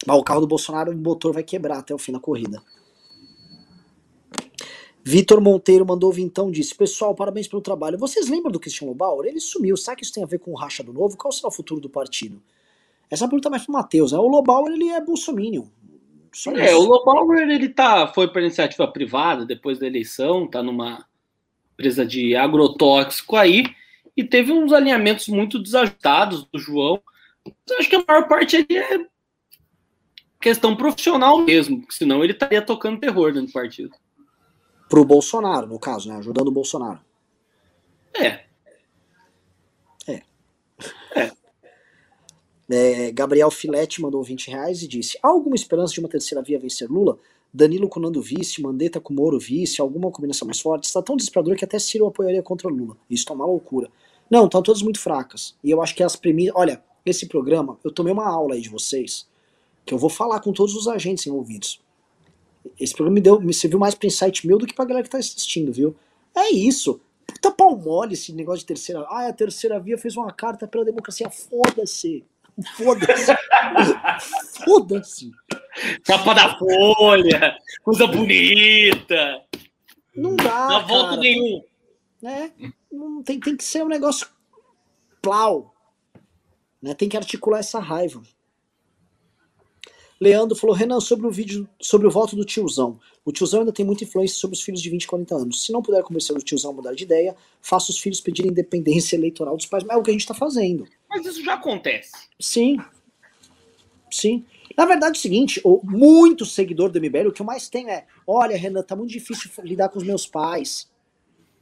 Mas 0.06 0.18
o 0.18 0.24
carro 0.24 0.42
do 0.42 0.48
Bolsonaro, 0.48 0.92
o 0.92 0.98
motor 0.98 1.32
vai 1.32 1.44
quebrar 1.44 1.78
até 1.78 1.96
o 1.96 1.98
fim 1.98 2.12
da 2.12 2.20
corrida. 2.20 2.62
Vitor 5.04 5.42
Monteiro 5.42 5.86
mandou 5.86 6.14
então 6.18 6.52
disse: 6.52 6.76
Pessoal, 6.76 7.16
parabéns 7.16 7.48
pelo 7.48 7.62
trabalho. 7.62 7.98
Vocês 7.98 8.30
lembram 8.30 8.52
do 8.52 8.60
Cristiano 8.60 8.94
Bauer? 8.94 9.28
Ele 9.28 9.40
sumiu. 9.40 9.76
Será 9.76 9.96
que 9.96 10.04
isso 10.04 10.14
tem 10.14 10.24
a 10.24 10.28
ver 10.28 10.40
com 10.40 10.52
o 10.52 10.56
racha 10.56 10.84
do 10.84 10.94
novo? 10.94 11.18
Qual 11.18 11.32
será 11.32 11.48
o 11.48 11.52
futuro 11.52 11.82
do 11.82 11.90
partido? 11.90 12.42
Essa 13.10 13.28
pergunta 13.28 13.50
é 13.50 13.52
mais 13.52 13.64
pro 13.64 13.74
Matheus, 13.74 14.12
né? 14.12 14.20
O 14.20 14.28
Lobauer, 14.28 14.72
ele 14.72 14.90
é 14.90 15.02
bolsominion. 15.02 15.66
Só 16.32 16.56
é, 16.56 16.68
isso. 16.68 16.80
o 16.80 16.86
Lobauer, 16.86 17.50
ele 17.50 17.68
tá, 17.68 18.08
foi 18.08 18.28
para 18.28 18.42
iniciativa 18.42 18.88
privada 18.88 19.46
depois 19.46 19.80
da 19.80 19.88
eleição, 19.88 20.48
tá 20.48 20.64
numa 20.64 21.06
empresa 21.74 22.06
de 22.06 22.36
agrotóxico 22.36 23.36
aí, 23.36 23.66
e 24.16 24.24
teve 24.24 24.54
uns 24.54 24.72
alinhamentos 24.72 25.28
muito 25.28 25.60
desajustados 25.60 26.46
do 26.46 26.58
João. 26.58 27.02
Mas 27.46 27.80
acho 27.80 27.90
que 27.90 27.96
a 27.98 28.04
maior 28.08 28.30
parte 28.30 28.56
ali 28.56 28.78
é 28.78 29.06
questão 30.40 30.76
profissional 30.76 31.40
mesmo, 31.40 31.84
senão 31.90 32.24
ele 32.24 32.32
estaria 32.32 32.62
tocando 32.62 33.00
terror 33.00 33.34
dentro 33.34 33.48
do 33.48 33.54
partido 33.54 33.92
pro 34.92 35.06
Bolsonaro, 35.06 35.68
no 35.68 35.80
caso, 35.80 36.10
né? 36.10 36.18
Ajudando 36.18 36.50
o 36.50 36.52
Bolsonaro. 36.52 37.00
É. 38.14 38.42
É. 40.06 40.22
É. 41.16 41.32
é 43.08 43.12
Gabriel 43.14 43.50
Filete 43.50 44.02
mandou 44.02 44.22
20 44.22 44.52
reais 44.52 44.84
e 44.84 44.90
disse: 44.90 45.18
Há 45.24 45.30
alguma 45.30 45.56
esperança 45.56 45.94
de 45.94 46.02
uma 46.02 46.10
terceira 46.10 46.44
via 46.44 46.60
vencer 46.60 46.92
Lula? 46.92 47.18
Danilo 47.54 47.88
com 47.88 48.02
Nando 48.02 48.22
vice, 48.22 48.62
Mandetta 48.62 49.00
com 49.00 49.14
Moro 49.14 49.40
vice, 49.40 49.80
alguma 49.80 50.12
combinação 50.12 50.46
mais 50.46 50.60
forte? 50.60 50.86
Está 50.86 51.02
tão 51.02 51.16
desesperador 51.16 51.56
que 51.56 51.64
até 51.64 51.80
Ciro 51.80 52.06
apoiaria 52.06 52.44
contra 52.44 52.70
Lula. 52.70 52.98
Isso 53.10 53.26
tá 53.26 53.34
uma 53.34 53.46
loucura. 53.46 53.90
Não, 54.30 54.46
estão 54.46 54.62
todas 54.62 54.82
muito 54.82 55.00
fracas. 55.00 55.56
E 55.64 55.72
eu 55.72 55.82
acho 55.82 55.96
que 55.96 56.04
as 56.04 56.18
premissas. 56.18 56.54
Olha, 56.56 56.84
esse 57.06 57.28
programa, 57.28 57.80
eu 57.82 57.92
tomei 57.92 58.12
uma 58.12 58.28
aula 58.28 58.56
aí 58.56 58.62
de 58.62 58.70
vocês, 58.70 59.26
que 59.86 59.94
eu 59.94 59.98
vou 59.98 60.10
falar 60.10 60.42
com 60.42 60.52
todos 60.52 60.76
os 60.76 60.90
agentes 60.90 61.26
envolvidos. 61.26 61.82
Esse 62.80 62.94
programa 62.94 63.16
me, 63.16 63.22
deu, 63.22 63.40
me 63.40 63.54
serviu 63.54 63.80
mais 63.80 63.96
pra 63.96 64.08
insight 64.08 64.46
meu 64.46 64.58
do 64.58 64.68
que 64.68 64.74
pra 64.74 64.86
galera 64.86 65.04
que 65.04 65.10
tá 65.10 65.18
assistindo, 65.18 65.72
viu? 65.72 65.96
É 66.36 66.50
isso. 66.52 67.02
Puta 67.26 67.52
pau 67.52 67.78
mole 67.78 68.14
esse 68.14 68.34
negócio 68.34 68.62
de 68.62 68.68
terceira. 68.68 69.02
Ah, 69.10 69.28
a 69.28 69.34
terceira 69.34 69.80
via 69.80 69.98
fez 69.98 70.16
uma 70.16 70.32
carta 70.32 70.68
pela 70.68 70.86
democracia. 70.86 71.30
Foda-se. 71.30 72.26
Foda-se. 72.76 73.34
Foda-se. 74.66 75.32
Capa 76.04 76.34
da 76.34 76.58
folha. 76.58 77.58
Coisa 77.84 78.08
bonita. 78.08 79.42
Não 80.16 80.36
dá. 80.36 80.68
Não 80.68 80.88
volta 80.88 81.18
nenhum. 81.18 81.64
Né? 82.22 82.52
Não, 82.92 83.24
tem, 83.24 83.40
tem 83.40 83.56
que 83.56 83.64
ser 83.64 83.84
um 83.84 83.88
negócio 83.88 84.28
plau. 85.22 85.74
Né? 86.82 86.94
Tem 86.94 87.10
que 87.10 87.18
articular 87.18 87.60
essa 87.60 87.80
raiva. 87.80 88.22
Leandro 90.22 90.56
falou, 90.56 90.76
Renan, 90.76 91.00
sobre 91.00 91.26
o 91.26 91.32
vídeo, 91.32 91.68
sobre 91.82 92.06
o 92.06 92.12
voto 92.12 92.36
do 92.36 92.46
tiozão. 92.46 93.00
O 93.26 93.32
tiozão 93.32 93.62
ainda 93.62 93.72
tem 93.72 93.84
muita 93.84 94.04
influência 94.04 94.38
sobre 94.38 94.56
os 94.56 94.62
filhos 94.62 94.80
de 94.80 94.88
20 94.88 95.04
e 95.04 95.08
40 95.08 95.36
anos. 95.36 95.66
Se 95.66 95.72
não 95.72 95.82
puder 95.82 96.04
convencer 96.04 96.38
o 96.38 96.40
tiozão 96.40 96.70
a 96.70 96.74
mudar 96.76 96.94
de 96.94 97.04
ideia, 97.04 97.36
faça 97.60 97.90
os 97.90 97.98
filhos 97.98 98.22
pedirem 98.22 98.52
independência 98.52 99.16
eleitoral 99.16 99.58
dos 99.58 99.66
pais. 99.66 99.84
Mas 99.84 99.98
é 99.98 100.00
o 100.00 100.04
que 100.04 100.12
a 100.12 100.14
gente 100.14 100.22
está 100.22 100.36
fazendo. 100.36 100.88
Mas 101.10 101.26
isso 101.26 101.44
já 101.44 101.56
acontece. 101.56 102.12
Sim. 102.40 102.78
Sim. 104.12 104.46
Na 104.78 104.86
verdade 104.86 105.18
é 105.18 105.20
o 105.20 105.22
seguinte, 105.22 105.60
o, 105.64 105.82
muito 105.84 106.46
seguidor 106.46 106.92
do 106.92 107.02
MBL, 107.02 107.30
o 107.30 107.32
que 107.32 107.42
eu 107.42 107.46
mais 107.46 107.68
tenho 107.68 107.90
é, 107.90 108.06
olha, 108.28 108.56
Renan, 108.56 108.84
tá 108.84 108.96
muito 108.96 109.10
difícil 109.10 109.50
lidar 109.64 109.90
com 109.90 109.98
os 109.98 110.06
meus 110.06 110.28
pais. 110.28 110.88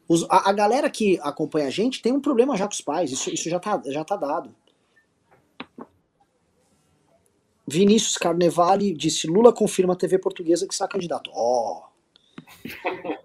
Os, 0.05 0.25
a, 0.29 0.49
a, 0.49 0.53
galera 0.53 0.89
que 0.89 1.17
acompanha 1.21 1.67
a 1.67 1.71
gente 1.71 2.01
tem 2.01 2.11
um 2.11 2.19
problema 2.19 2.57
já 2.57 2.65
com 2.65 2.73
os 2.73 2.81
pais, 2.81 3.09
isso, 3.09 3.33
isso 3.33 3.49
já, 3.49 3.59
tá, 3.59 3.81
já 3.85 4.03
tá 4.03 4.17
dado. 4.17 4.53
Vinícius 7.69 8.17
Carnevale 8.17 8.93
disse: 8.93 9.27
Lula 9.27 9.53
confirma 9.53 9.93
a 9.93 9.95
TV 9.95 10.17
portuguesa 10.17 10.67
que 10.67 10.73
está 10.73 10.87
candidato. 10.87 11.29
Ó. 11.33 11.87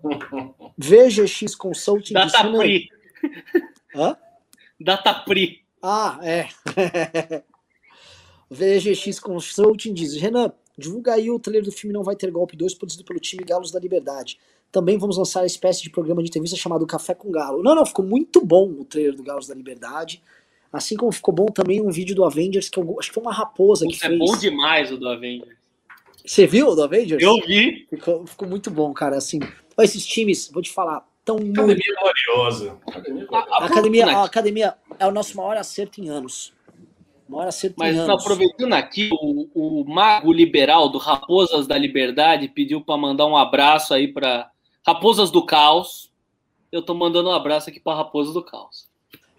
Oh. 0.06 0.70
VGX 0.76 1.54
Consulting 1.54 2.12
Data 2.12 2.42
disse. 2.42 2.58
Pri. 2.58 2.88
Hã? 3.94 4.16
Data 4.78 5.14
Pri. 5.14 5.64
Ah, 5.82 6.18
é. 6.22 6.48
VGX 8.50 9.18
Consulting 9.18 9.94
diz: 9.94 10.14
Renan, 10.16 10.52
divulga 10.76 11.14
aí 11.14 11.30
o 11.30 11.38
trailer 11.38 11.64
do 11.64 11.72
filme 11.72 11.94
Não 11.94 12.02
Vai 12.02 12.16
Ter 12.16 12.30
Golpe 12.30 12.54
2, 12.54 12.74
produzido 12.74 13.04
pelo 13.04 13.18
time 13.18 13.44
Galos 13.44 13.70
da 13.70 13.80
Liberdade. 13.80 14.38
Também 14.70 14.98
vamos 14.98 15.16
lançar 15.16 15.40
a 15.40 15.46
espécie 15.46 15.82
de 15.82 15.90
programa 15.90 16.22
de 16.22 16.28
entrevista 16.28 16.56
chamado 16.56 16.86
Café 16.86 17.14
com 17.14 17.30
Galo. 17.30 17.62
Não, 17.62 17.74
não, 17.74 17.86
ficou 17.86 18.04
muito 18.04 18.44
bom 18.44 18.68
o 18.68 18.84
trailer 18.84 19.14
do 19.14 19.22
Galos 19.22 19.46
da 19.46 19.54
Liberdade. 19.54 20.22
Assim 20.74 20.96
como 20.96 21.12
ficou 21.12 21.32
bom 21.32 21.46
também 21.46 21.80
um 21.80 21.88
vídeo 21.88 22.16
do 22.16 22.24
Avengers, 22.24 22.68
que 22.68 22.76
eu 22.80 22.96
acho 22.98 23.08
que 23.08 23.14
foi 23.14 23.22
uma 23.22 23.32
raposa 23.32 23.86
que 23.86 23.94
é 23.94 24.08
fez. 24.08 24.12
É 24.12 24.16
bom 24.18 24.36
demais 24.36 24.90
o 24.90 24.98
do 24.98 25.08
Avengers. 25.08 25.56
Você 26.26 26.48
viu 26.48 26.68
o 26.68 26.74
do 26.74 26.82
Avengers? 26.82 27.22
Eu 27.22 27.36
vi. 27.46 27.86
Ficou, 27.88 28.26
ficou 28.26 28.48
muito 28.48 28.72
bom, 28.72 28.92
cara. 28.92 29.16
Assim, 29.16 29.38
esses 29.78 30.04
times, 30.04 30.50
vou 30.52 30.60
te 30.60 30.72
falar, 30.72 31.06
tão 31.24 31.36
Academia 31.36 31.64
muito... 31.64 31.94
gloriosa. 32.00 32.76
Academia, 32.88 33.26
a, 33.30 33.64
academia, 33.64 34.06
a 34.06 34.24
academia 34.24 34.74
é 34.98 35.06
o 35.06 35.12
nosso 35.12 35.36
maior 35.36 35.56
acerto 35.56 36.00
em 36.00 36.08
anos. 36.08 36.52
Maior 37.28 37.46
acerto 37.46 37.76
Mas 37.78 37.94
em 37.94 38.00
anos. 38.00 38.20
aproveitando 38.20 38.72
aqui, 38.72 39.10
o, 39.12 39.48
o 39.54 39.84
mago 39.84 40.32
liberal 40.32 40.88
do 40.88 40.98
Raposas 40.98 41.68
da 41.68 41.78
Liberdade 41.78 42.48
pediu 42.48 42.80
para 42.80 42.96
mandar 42.96 43.26
um 43.26 43.36
abraço 43.36 43.94
aí 43.94 44.08
para 44.08 44.50
Raposas 44.84 45.30
do 45.30 45.46
Caos. 45.46 46.10
Eu 46.72 46.82
tô 46.82 46.94
mandando 46.94 47.28
um 47.28 47.32
abraço 47.32 47.70
aqui 47.70 47.78
para 47.78 47.96
Raposas 47.96 48.34
do 48.34 48.42
Caos 48.42 48.92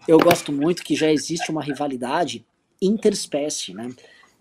eu 0.06 0.18
gosto 0.18 0.52
muito 0.52 0.82
que 0.82 0.94
já 0.94 1.10
existe 1.10 1.50
uma 1.50 1.62
rivalidade 1.62 2.44
interespécie, 2.80 3.74
né? 3.74 3.90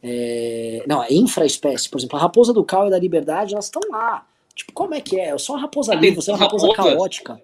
É, 0.04 0.84
não, 0.88 1.04
é 1.04 1.12
infraespécie. 1.12 1.90
Por 1.90 1.98
exemplo, 1.98 2.18
a 2.18 2.22
raposa 2.22 2.54
do 2.54 2.64
cal 2.64 2.88
e 2.88 2.92
da 2.92 3.00
liberdade, 3.00 3.54
elas 3.54 3.66
estão 3.66 3.82
lá. 3.90 4.26
Tipo, 4.54 4.72
como 4.72 4.94
é 4.94 5.02
que 5.02 5.20
é? 5.20 5.32
Eu 5.32 5.40
sou 5.40 5.56
uma 5.56 5.64
raposa 5.64 5.94
ah, 5.94 5.96
livre, 5.96 6.16
você 6.22 6.32
é 6.32 6.34
uma 6.34 6.40
raposa, 6.40 6.68
raposa 6.68 6.90
caótica. 6.90 7.42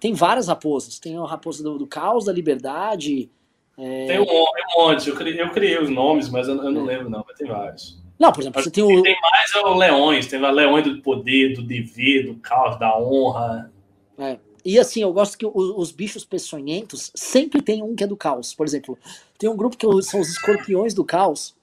Tem 0.00 0.14
várias 0.14 0.46
raposas. 0.46 0.98
Tem 0.98 1.16
a 1.16 1.26
raposa 1.26 1.62
do, 1.62 1.76
do 1.76 1.86
caos, 1.86 2.24
da 2.24 2.32
liberdade. 2.32 3.28
É... 3.76 4.06
Tem 4.06 4.20
um, 4.20 4.24
um 4.24 4.46
monte. 4.76 5.10
Eu 5.10 5.16
criei, 5.16 5.40
eu 5.40 5.50
criei, 5.50 5.78
os 5.78 5.90
nomes, 5.90 6.28
mas 6.28 6.48
eu, 6.48 6.56
eu 6.56 6.70
não 6.70 6.84
lembro, 6.84 7.10
não. 7.10 7.24
Mas 7.26 7.36
tem 7.36 7.48
vários. 7.48 8.00
Não, 8.18 8.32
por 8.32 8.40
exemplo, 8.40 8.62
você 8.62 8.70
tem 8.70 8.82
o. 8.82 9.02
Tem 9.02 9.16
mais 9.20 9.54
é 9.54 9.60
o 9.60 9.74
Leões. 9.74 10.26
Tem 10.26 10.40
o 10.40 10.50
Leões 10.50 10.84
do 10.84 11.02
poder, 11.02 11.54
do 11.54 11.62
dever, 11.62 12.26
do 12.26 12.34
caos, 12.36 12.78
da 12.78 12.96
honra. 12.98 13.72
É. 14.18 14.38
E 14.68 14.78
assim, 14.78 15.00
eu 15.00 15.10
gosto 15.14 15.38
que 15.38 15.46
os, 15.46 15.54
os, 15.54 15.90
bichos 15.90 16.26
peçonhentos 16.26 17.10
sempre 17.14 17.62
tem 17.62 17.82
um 17.82 17.96
que 17.96 18.04
é 18.04 18.06
do 18.06 18.18
caos. 18.18 18.52
Por 18.52 18.66
exemplo, 18.66 18.98
tem 19.38 19.48
um 19.48 19.56
grupo 19.56 19.78
que 19.78 19.86
são 20.02 20.20
os 20.20 20.28
escorpiões 20.28 20.92
do 20.92 21.02
caos. 21.02 21.54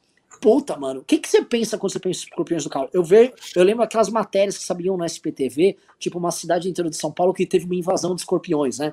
Puta, 0.41 0.75
mano, 0.75 1.01
o 1.01 1.03
que, 1.03 1.19
que 1.19 1.29
você 1.29 1.45
pensa 1.45 1.77
quando 1.77 1.93
você 1.93 1.99
pensa 1.99 2.21
em 2.21 2.23
escorpiões 2.23 2.63
do 2.63 2.69
caos? 2.71 2.89
Eu, 2.91 3.03
vejo, 3.03 3.31
eu 3.55 3.63
lembro 3.63 3.83
aquelas 3.83 4.09
matérias 4.09 4.57
que 4.57 4.63
sabiam 4.63 4.97
no 4.97 5.05
SPTV, 5.05 5.77
tipo 5.99 6.17
uma 6.17 6.31
cidade 6.31 6.67
inteira 6.67 6.89
de 6.89 6.97
São 6.97 7.11
Paulo 7.11 7.31
que 7.31 7.45
teve 7.45 7.65
uma 7.65 7.75
invasão 7.75 8.15
de 8.15 8.21
escorpiões, 8.21 8.79
né? 8.79 8.91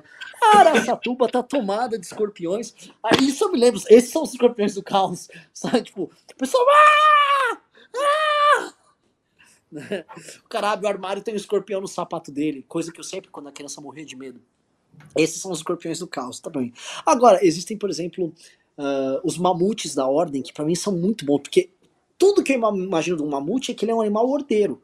Araçatuba 0.53 1.27
tá 1.27 1.41
tomada 1.41 1.97
de 1.97 2.05
escorpiões. 2.05 2.75
Aí 3.01 3.29
isso 3.29 3.45
eu 3.45 3.51
me 3.51 3.57
lembro, 3.57 3.81
esses 3.89 4.11
são 4.11 4.21
os 4.21 4.31
escorpiões 4.31 4.75
do 4.75 4.83
caos. 4.83 5.27
Sabe? 5.51 5.81
Tipo, 5.81 6.03
o 6.03 6.35
pessoal. 6.37 6.63
Ah! 6.69 7.62
O 10.43 10.49
cara 10.49 10.71
abre 10.71 10.85
o 10.85 10.89
armário 10.89 11.21
e 11.21 11.23
tem 11.23 11.33
um 11.33 11.37
escorpião 11.37 11.81
no 11.81 11.87
sapato 11.87 12.31
dele, 12.31 12.65
coisa 12.67 12.91
que 12.91 12.99
eu 12.99 13.03
sempre, 13.03 13.29
quando 13.29 13.49
a 13.49 13.51
criança 13.51 13.81
morria 13.81 14.05
de 14.05 14.15
medo. 14.15 14.41
Esses 15.15 15.41
são 15.41 15.51
os 15.51 15.59
escorpiões 15.59 15.99
do 15.99 16.07
caos, 16.07 16.39
tá 16.39 16.49
bem. 16.49 16.73
Agora, 17.05 17.45
existem, 17.45 17.77
por 17.77 17.89
exemplo, 17.89 18.33
uh, 18.77 19.19
os 19.23 19.37
mamutes 19.37 19.95
da 19.95 20.07
ordem, 20.07 20.41
que 20.41 20.53
para 20.53 20.65
mim 20.65 20.75
são 20.75 20.93
muito 20.93 21.25
bons, 21.25 21.41
porque 21.41 21.69
tudo 22.17 22.43
que 22.43 22.53
eu 22.53 22.57
imagino 22.57 23.17
de 23.17 23.23
um 23.23 23.29
mamute 23.29 23.71
é 23.71 23.75
que 23.75 23.85
ele 23.85 23.91
é 23.91 23.95
um 23.95 24.01
animal 24.01 24.29
ordeiro. 24.29 24.81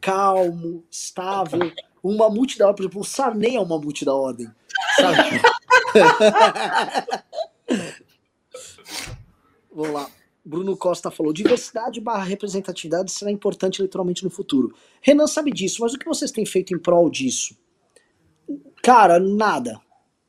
Calmo, 0.00 0.84
estável. 0.90 1.72
Um 2.02 2.16
mamute 2.16 2.58
da 2.58 2.66
ordem, 2.66 2.76
por 2.76 2.82
exemplo, 2.82 3.00
o 3.00 3.04
Sarney 3.04 3.56
é 3.56 3.60
um 3.60 3.66
mamute 3.66 4.04
da 4.04 4.14
ordem. 4.14 4.48
Sabe? 4.96 5.40
Vamos 9.72 9.92
lá. 9.92 10.10
Bruno 10.46 10.76
Costa 10.76 11.10
falou: 11.10 11.32
diversidade 11.32 12.00
barra 12.00 12.22
representatividade 12.22 13.10
será 13.10 13.32
importante 13.32 13.80
eleitoralmente 13.80 14.22
no 14.22 14.30
futuro. 14.30 14.72
Renan 15.02 15.26
sabe 15.26 15.50
disso, 15.50 15.78
mas 15.80 15.92
o 15.92 15.98
que 15.98 16.06
vocês 16.06 16.30
têm 16.30 16.46
feito 16.46 16.72
em 16.72 16.78
prol 16.78 17.10
disso? 17.10 17.56
Cara, 18.80 19.18
nada. 19.18 19.80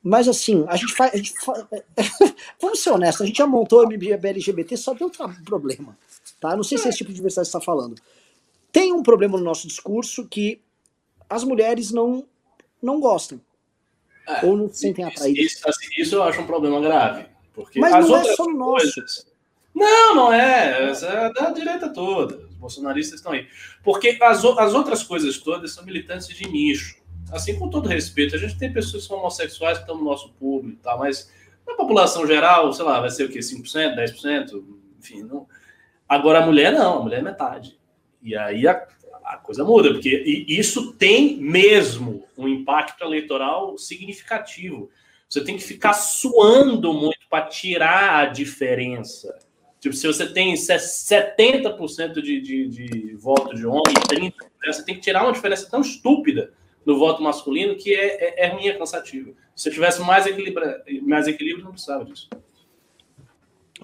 Mas 0.01 0.27
assim, 0.27 0.65
a 0.67 0.75
gente 0.75 0.93
faz. 0.93 1.13
A 1.13 1.17
gente 1.17 1.33
faz 1.39 1.67
vamos 2.59 2.79
ser 2.81 2.89
honestos, 2.89 3.21
a 3.21 3.25
gente 3.27 3.37
já 3.37 3.45
montou 3.45 3.83
o 3.83 3.87
MBL 3.87 4.25
LGBT, 4.25 4.75
só 4.75 4.95
deu 4.95 5.11
problema. 5.45 5.95
Tá? 6.41 6.55
Não 6.55 6.63
sei 6.63 6.79
se 6.79 6.87
é 6.87 6.89
esse 6.89 6.97
tipo 6.97 7.11
de 7.11 7.15
diversidade 7.17 7.47
está 7.47 7.61
falando. 7.61 7.95
tem 8.71 8.91
um 8.91 9.03
problema 9.03 9.37
no 9.37 9.43
nosso 9.43 9.67
discurso 9.67 10.27
que 10.27 10.59
as 11.29 11.43
mulheres 11.43 11.91
não, 11.91 12.25
não 12.81 12.99
gostam. 12.99 13.39
É, 14.27 14.45
ou 14.45 14.57
não 14.57 14.67
se 14.67 14.79
sentem 14.79 15.05
atraídas. 15.05 15.53
Isso, 15.53 15.69
assim, 15.69 15.87
isso, 15.97 16.15
eu 16.15 16.23
acho 16.23 16.41
um 16.41 16.47
problema 16.47 16.81
grave. 16.81 17.25
Porque 17.53 17.79
Mas 17.79 17.93
as 17.93 18.09
não 18.09 18.17
é 18.17 18.35
só 18.35 18.45
no 18.45 18.57
nosso. 18.57 19.26
Não, 19.77 20.15
não 20.15 20.33
é. 20.33 20.91
É 20.91 21.33
da 21.33 21.51
direita 21.51 21.89
toda. 21.89 22.37
Os 22.49 22.55
bolsonaristas 22.55 23.19
estão 23.19 23.31
aí. 23.31 23.47
Porque 23.83 24.17
as, 24.19 24.43
as 24.43 24.73
outras 24.73 25.03
coisas 25.03 25.37
todas 25.37 25.71
são 25.71 25.85
militantes 25.85 26.27
de 26.27 26.49
nicho. 26.49 26.97
Assim, 27.31 27.59
com 27.59 27.69
todo 27.69 27.87
respeito, 27.87 28.35
a 28.35 28.39
gente 28.39 28.57
tem 28.57 28.73
pessoas 28.73 29.03
que 29.03 29.09
são 29.09 29.17
homossexuais 29.17 29.77
que 29.77 29.83
estão 29.83 29.97
no 29.97 30.03
nosso 30.03 30.29
público, 30.33 30.79
tá? 30.81 30.95
mas 30.97 31.31
na 31.67 31.75
população 31.75 32.25
geral, 32.25 32.71
sei 32.73 32.85
lá, 32.85 32.99
vai 33.01 33.11
ser 33.11 33.25
o 33.25 33.29
quê? 33.29 33.39
5%, 33.39 33.95
10%? 33.95 34.63
Enfim, 34.97 35.23
não. 35.23 35.45
Agora 36.09 36.39
a 36.39 36.45
mulher 36.45 36.71
não, 36.71 36.99
a 36.99 37.03
mulher 37.03 37.19
é 37.19 37.23
metade. 37.23 37.77
E 38.23 38.35
aí 38.35 38.65
a, 38.67 38.81
a 39.25 39.37
coisa 39.37 39.63
muda, 39.63 39.91
porque 39.91 40.09
isso 40.47 40.93
tem 40.93 41.37
mesmo 41.37 42.25
um 42.37 42.47
impacto 42.47 43.03
eleitoral 43.03 43.77
significativo. 43.77 44.89
Você 45.29 45.43
tem 45.43 45.57
que 45.57 45.63
ficar 45.63 45.93
suando 45.93 46.93
muito 46.93 47.27
para 47.29 47.45
tirar 47.45 48.19
a 48.21 48.25
diferença. 48.25 49.37
Tipo, 49.79 49.95
se 49.95 50.07
você 50.07 50.25
tem 50.25 50.53
70% 50.53 52.21
de, 52.21 52.41
de, 52.41 52.67
de 52.67 53.15
voto 53.15 53.55
de 53.55 53.65
homem 53.65 53.83
e 53.89 54.15
30%, 54.15 54.33
você 54.65 54.83
tem 54.83 54.95
que 54.95 55.01
tirar 55.01 55.23
uma 55.23 55.31
diferença 55.31 55.69
tão 55.69 55.81
estúpida 55.81 56.51
no 56.85 56.97
voto 56.97 57.21
masculino 57.21 57.75
que 57.75 57.93
é, 57.93 58.43
é, 58.43 58.45
é 58.45 58.47
ruim, 58.47 58.67
é 58.67 58.73
cansativo. 58.73 59.35
Se 59.55 59.69
tivesse 59.69 60.01
mais 60.01 60.25
equilíbrio, 60.25 60.65
mais 61.03 61.27
equilíbrio, 61.27 61.65
não 61.65 61.71
precisava 61.71 62.05
disso. 62.05 62.29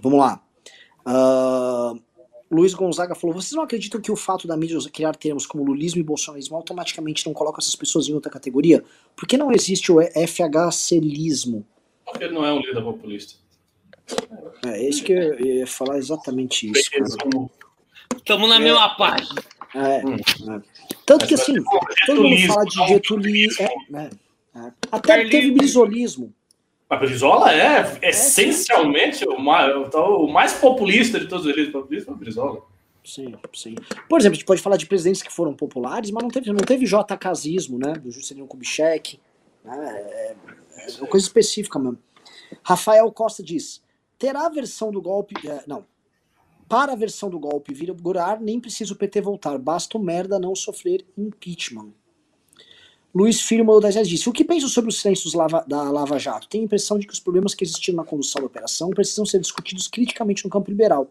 Vamos 0.01 0.19
lá. 0.19 0.43
Uh, 1.05 2.01
Luiz 2.49 2.73
Gonzaga 2.73 3.13
falou: 3.13 3.35
vocês 3.35 3.51
não 3.53 3.63
acreditam 3.63 3.99
que 3.99 4.11
o 4.11 4.15
fato 4.15 4.47
da 4.47 4.55
mídia 4.55 4.77
criar 4.91 5.15
termos 5.15 5.45
como 5.45 5.63
lulismo 5.63 5.99
e 5.99 6.03
bolsonarismo 6.03 6.55
automaticamente 6.55 7.25
não 7.25 7.33
coloca 7.33 7.59
essas 7.59 7.75
pessoas 7.75 8.07
em 8.07 8.13
outra 8.13 8.31
categoria? 8.31 8.83
Por 9.15 9.27
que 9.27 9.37
não 9.37 9.51
existe 9.51 9.91
o 9.91 9.97
FHClismo? 10.01 11.65
Porque 12.05 12.23
ele 12.23 12.33
não 12.33 12.45
é 12.45 12.53
um 12.53 12.59
líder 12.59 12.83
populista. 12.83 13.42
É, 14.65 14.69
é 14.69 14.89
isso 14.89 15.03
que 15.03 15.11
eu 15.11 15.39
ia 15.39 15.67
falar 15.67 15.97
exatamente 15.97 16.69
isso. 16.69 16.89
Estamos 18.15 18.49
na 18.49 18.55
é, 18.55 18.59
mesma 18.59 18.95
página. 18.95 19.41
É, 19.75 20.05
hum. 20.05 20.15
é. 20.15 20.61
Tanto 21.05 21.27
que 21.27 21.33
assim, 21.33 21.55
todo 22.05 22.23
mundo 22.23 22.47
fala 22.47 22.65
de 22.65 22.87
Getúlio. 22.87 23.49
É, 23.59 23.63
é, 23.63 24.09
é, 24.55 24.71
Até 24.91 25.27
teve 25.27 25.51
brisolismo. 25.51 26.33
A 26.89 26.95
Brizola 26.95 27.51
é, 27.51 27.97
é 28.01 28.09
essencialmente 28.09 29.27
o 29.27 29.39
mais, 29.39 29.73
o 29.95 30.27
mais 30.27 30.53
populista 30.53 31.19
de 31.19 31.27
todos 31.27 31.45
os 31.45 31.49
líderes 31.49 31.71
populistas, 31.71 32.07
é 32.07 32.11
o 32.11 32.19
Brizola. 32.19 32.61
Sim, 33.03 33.33
sim. 33.53 33.75
Por 34.07 34.19
exemplo, 34.19 34.33
a 34.33 34.35
gente 34.35 34.45
pode 34.45 34.61
falar 34.61 34.77
de 34.77 34.85
presidentes 34.85 35.23
que 35.23 35.33
foram 35.33 35.53
populares, 35.53 36.11
mas 36.11 36.23
não 36.23 36.29
teve, 36.29 36.51
não 36.51 36.57
teve 36.57 36.85
JKismo, 36.85 37.79
né? 37.79 37.93
Do 37.93 38.11
Juscelino 38.11 38.47
Kubitschek. 38.47 39.19
Né? 39.65 39.75
É, 39.75 40.35
é 40.77 40.87
uma 40.99 41.07
coisa 41.07 41.25
específica 41.25 41.79
mesmo. 41.79 41.97
Rafael 42.63 43.11
Costa 43.11 43.41
diz: 43.41 43.82
terá 44.17 44.45
a 44.45 44.49
versão 44.49 44.91
do 44.91 45.01
golpe. 45.01 45.35
É, 45.47 45.63
não. 45.67 45.85
Para 46.67 46.93
a 46.93 46.95
versão 46.95 47.29
do 47.29 47.39
golpe 47.39 47.73
vigorar, 47.73 48.41
nem 48.41 48.59
precisa 48.59 48.93
o 48.93 48.95
PT 48.95 49.21
voltar, 49.21 49.57
basta 49.57 49.97
o 49.97 50.01
merda 50.01 50.39
não 50.39 50.55
sofrer 50.55 51.05
impeachment. 51.17 51.91
Luiz 53.13 53.41
Filho 53.41 53.79
das 53.79 54.07
disse: 54.07 54.27
O 54.27 54.33
que 54.33 54.43
penso 54.43 54.67
sobre 54.67 54.89
os 54.89 54.99
silêncios 54.99 55.35
lava, 55.35 55.63
da 55.67 55.91
Lava 55.91 56.17
Jato? 56.17 56.47
Tenho 56.47 56.63
a 56.63 56.65
impressão 56.65 56.97
de 56.97 57.05
que 57.05 57.13
os 57.13 57.19
problemas 57.19 57.53
que 57.53 57.63
existiram 57.63 57.97
na 57.97 58.03
condução 58.03 58.41
da 58.41 58.47
operação 58.47 58.89
precisam 58.89 59.25
ser 59.25 59.39
discutidos 59.39 59.87
criticamente 59.87 60.43
no 60.43 60.49
campo 60.49 60.71
liberal. 60.71 61.07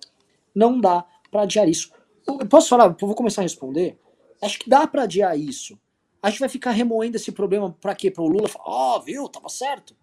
Não 0.52 0.80
dá 0.80 1.04
para 1.30 1.42
adiar 1.42 1.68
isso. 1.68 1.92
Eu 2.26 2.38
posso 2.46 2.68
falar? 2.68 2.86
Eu 3.00 3.06
vou 3.06 3.14
começar 3.14 3.42
a 3.42 3.44
responder. 3.44 3.96
Acho 4.40 4.58
que 4.58 4.68
dá 4.68 4.84
para 4.86 5.04
adiar 5.04 5.38
isso. 5.38 5.78
A 6.20 6.28
gente 6.28 6.40
vai 6.40 6.48
ficar 6.48 6.72
remoendo 6.72 7.16
esse 7.16 7.30
problema 7.30 7.76
para 7.80 7.94
quê? 7.94 8.10
Para 8.10 8.24
o 8.24 8.28
Lula 8.28 8.48
falar: 8.48 8.64
Ó, 8.66 8.96
oh, 8.96 9.02
viu, 9.02 9.28
tava 9.28 9.48
certo. 9.48 9.94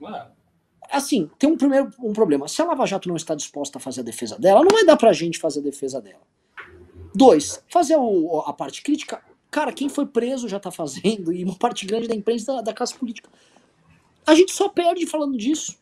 Ué. 0.00 0.30
Assim, 0.90 1.30
tem 1.38 1.50
um 1.50 1.56
primeiro 1.56 1.90
um 2.00 2.12
problema. 2.12 2.48
Se 2.48 2.60
a 2.62 2.64
Lava 2.64 2.86
Jato 2.86 3.08
não 3.08 3.16
está 3.16 3.34
disposta 3.34 3.78
a 3.78 3.80
fazer 3.80 4.00
a 4.00 4.04
defesa 4.04 4.38
dela, 4.38 4.60
não 4.60 4.70
vai 4.70 4.84
dar 4.84 4.96
pra 4.96 5.12
gente 5.12 5.38
fazer 5.38 5.60
a 5.60 5.62
defesa 5.62 6.00
dela. 6.00 6.22
Dois, 7.14 7.62
fazer 7.68 7.96
o, 7.96 8.40
a 8.46 8.52
parte 8.52 8.82
crítica 8.82 9.22
Cara, 9.56 9.72
quem 9.72 9.88
foi 9.88 10.04
preso 10.04 10.48
já 10.48 10.60
tá 10.60 10.70
fazendo, 10.70 11.32
e 11.32 11.42
uma 11.42 11.54
parte 11.54 11.86
grande 11.86 12.08
da 12.08 12.14
imprensa 12.14 12.56
da, 12.56 12.60
da 12.60 12.74
classe 12.74 12.94
política. 12.94 13.30
A 14.26 14.34
gente 14.34 14.52
só 14.52 14.68
perde 14.68 15.06
falando 15.06 15.38
disso. 15.38 15.78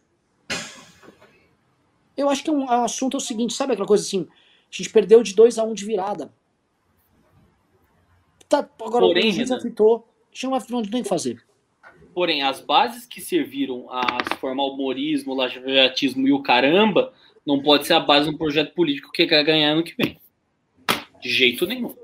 Eu 2.16 2.28
acho 2.28 2.44
que 2.44 2.50
um, 2.52 2.66
o 2.66 2.70
assunto 2.70 3.16
é 3.16 3.18
o 3.18 3.20
seguinte, 3.20 3.54
sabe 3.54 3.72
aquela 3.72 3.88
coisa 3.88 4.04
assim? 4.04 4.28
A 4.30 4.76
gente 4.76 4.90
perdeu 4.90 5.22
de 5.24 5.34
2 5.34 5.58
a 5.58 5.64
1 5.64 5.70
um 5.70 5.74
de 5.74 5.84
virada. 5.84 6.32
Tá, 8.48 8.58
agora 8.58 9.06
Porém, 9.06 9.30
o 9.30 9.32
juiz 9.32 9.50
apitou. 9.50 10.06
A 10.30 10.34
gente 10.34 10.44
não 10.44 10.80
vai 10.80 11.02
que 11.02 11.08
fazer. 11.08 11.44
Porém, 12.14 12.42
as 12.42 12.60
bases 12.60 13.06
que 13.06 13.20
serviram 13.20 13.86
a 13.90 14.36
formar 14.38 14.62
o 14.62 14.74
humorismo, 14.74 15.32
o 15.32 15.36
lajatismo 15.36 16.28
e 16.28 16.32
o 16.32 16.42
caramba, 16.42 17.12
não 17.44 17.60
pode 17.60 17.86
ser 17.86 17.94
a 17.94 18.00
base 18.00 18.28
de 18.28 18.34
um 18.34 18.38
projeto 18.38 18.72
político 18.72 19.10
que 19.10 19.26
quer 19.26 19.42
ganhar 19.44 19.72
ano 19.72 19.82
que 19.82 19.96
vem. 19.96 20.18
De 21.20 21.28
jeito 21.28 21.66
nenhum. 21.66 21.94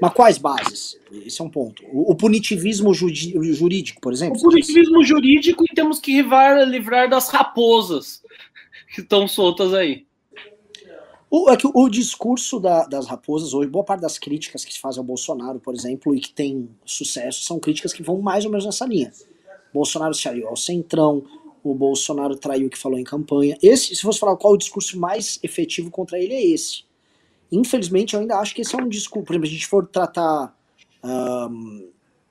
Mas 0.00 0.12
quais 0.12 0.38
bases? 0.38 0.98
Esse 1.26 1.40
é 1.40 1.44
um 1.44 1.50
ponto. 1.50 1.84
O, 1.86 2.12
o 2.12 2.14
punitivismo 2.14 2.94
jurídico, 2.94 4.00
por 4.00 4.12
exemplo? 4.12 4.38
O 4.38 4.42
punitivismo 4.42 5.04
jurídico 5.04 5.64
e 5.64 5.74
temos 5.74 5.98
que 5.98 6.14
livrar, 6.14 6.66
livrar 6.66 7.08
das 7.08 7.28
raposas 7.28 8.22
que 8.94 9.02
estão 9.02 9.28
soltas 9.28 9.74
aí. 9.74 10.07
O, 11.30 11.50
é 11.50 11.56
que 11.56 11.68
o 11.72 11.88
discurso 11.88 12.58
da, 12.58 12.84
das 12.84 13.06
raposas 13.06 13.52
hoje, 13.52 13.68
boa 13.68 13.84
parte 13.84 14.00
das 14.00 14.18
críticas 14.18 14.64
que 14.64 14.72
se 14.72 14.80
fazem 14.80 15.00
ao 15.00 15.04
Bolsonaro, 15.04 15.60
por 15.60 15.74
exemplo, 15.74 16.14
e 16.14 16.20
que 16.20 16.32
tem 16.32 16.68
sucesso, 16.84 17.42
são 17.42 17.58
críticas 17.58 17.92
que 17.92 18.02
vão 18.02 18.20
mais 18.20 18.44
ou 18.44 18.50
menos 18.50 18.64
nessa 18.64 18.86
linha. 18.86 19.12
Bolsonaro 19.72 20.14
se 20.14 20.26
aliou 20.26 20.48
ao 20.48 20.56
centrão, 20.56 21.22
o 21.62 21.74
Bolsonaro 21.74 22.34
traiu 22.36 22.68
o 22.68 22.70
que 22.70 22.78
falou 22.78 22.98
em 22.98 23.04
campanha. 23.04 23.58
Esse, 23.62 23.94
se 23.94 24.02
fosse 24.02 24.18
falar 24.18 24.36
qual 24.36 24.54
o 24.54 24.56
discurso 24.56 24.98
mais 24.98 25.38
efetivo 25.42 25.90
contra 25.90 26.18
ele, 26.18 26.32
é 26.32 26.46
esse. 26.46 26.84
Infelizmente, 27.52 28.14
eu 28.14 28.20
ainda 28.20 28.36
acho 28.38 28.54
que 28.54 28.62
esse 28.62 28.74
é 28.74 28.78
um 28.78 28.88
discurso. 28.88 29.26
Por 29.26 29.32
exemplo, 29.32 29.46
se 29.48 29.52
a 29.52 29.56
gente 29.56 29.66
for 29.66 29.86
tratar. 29.86 30.56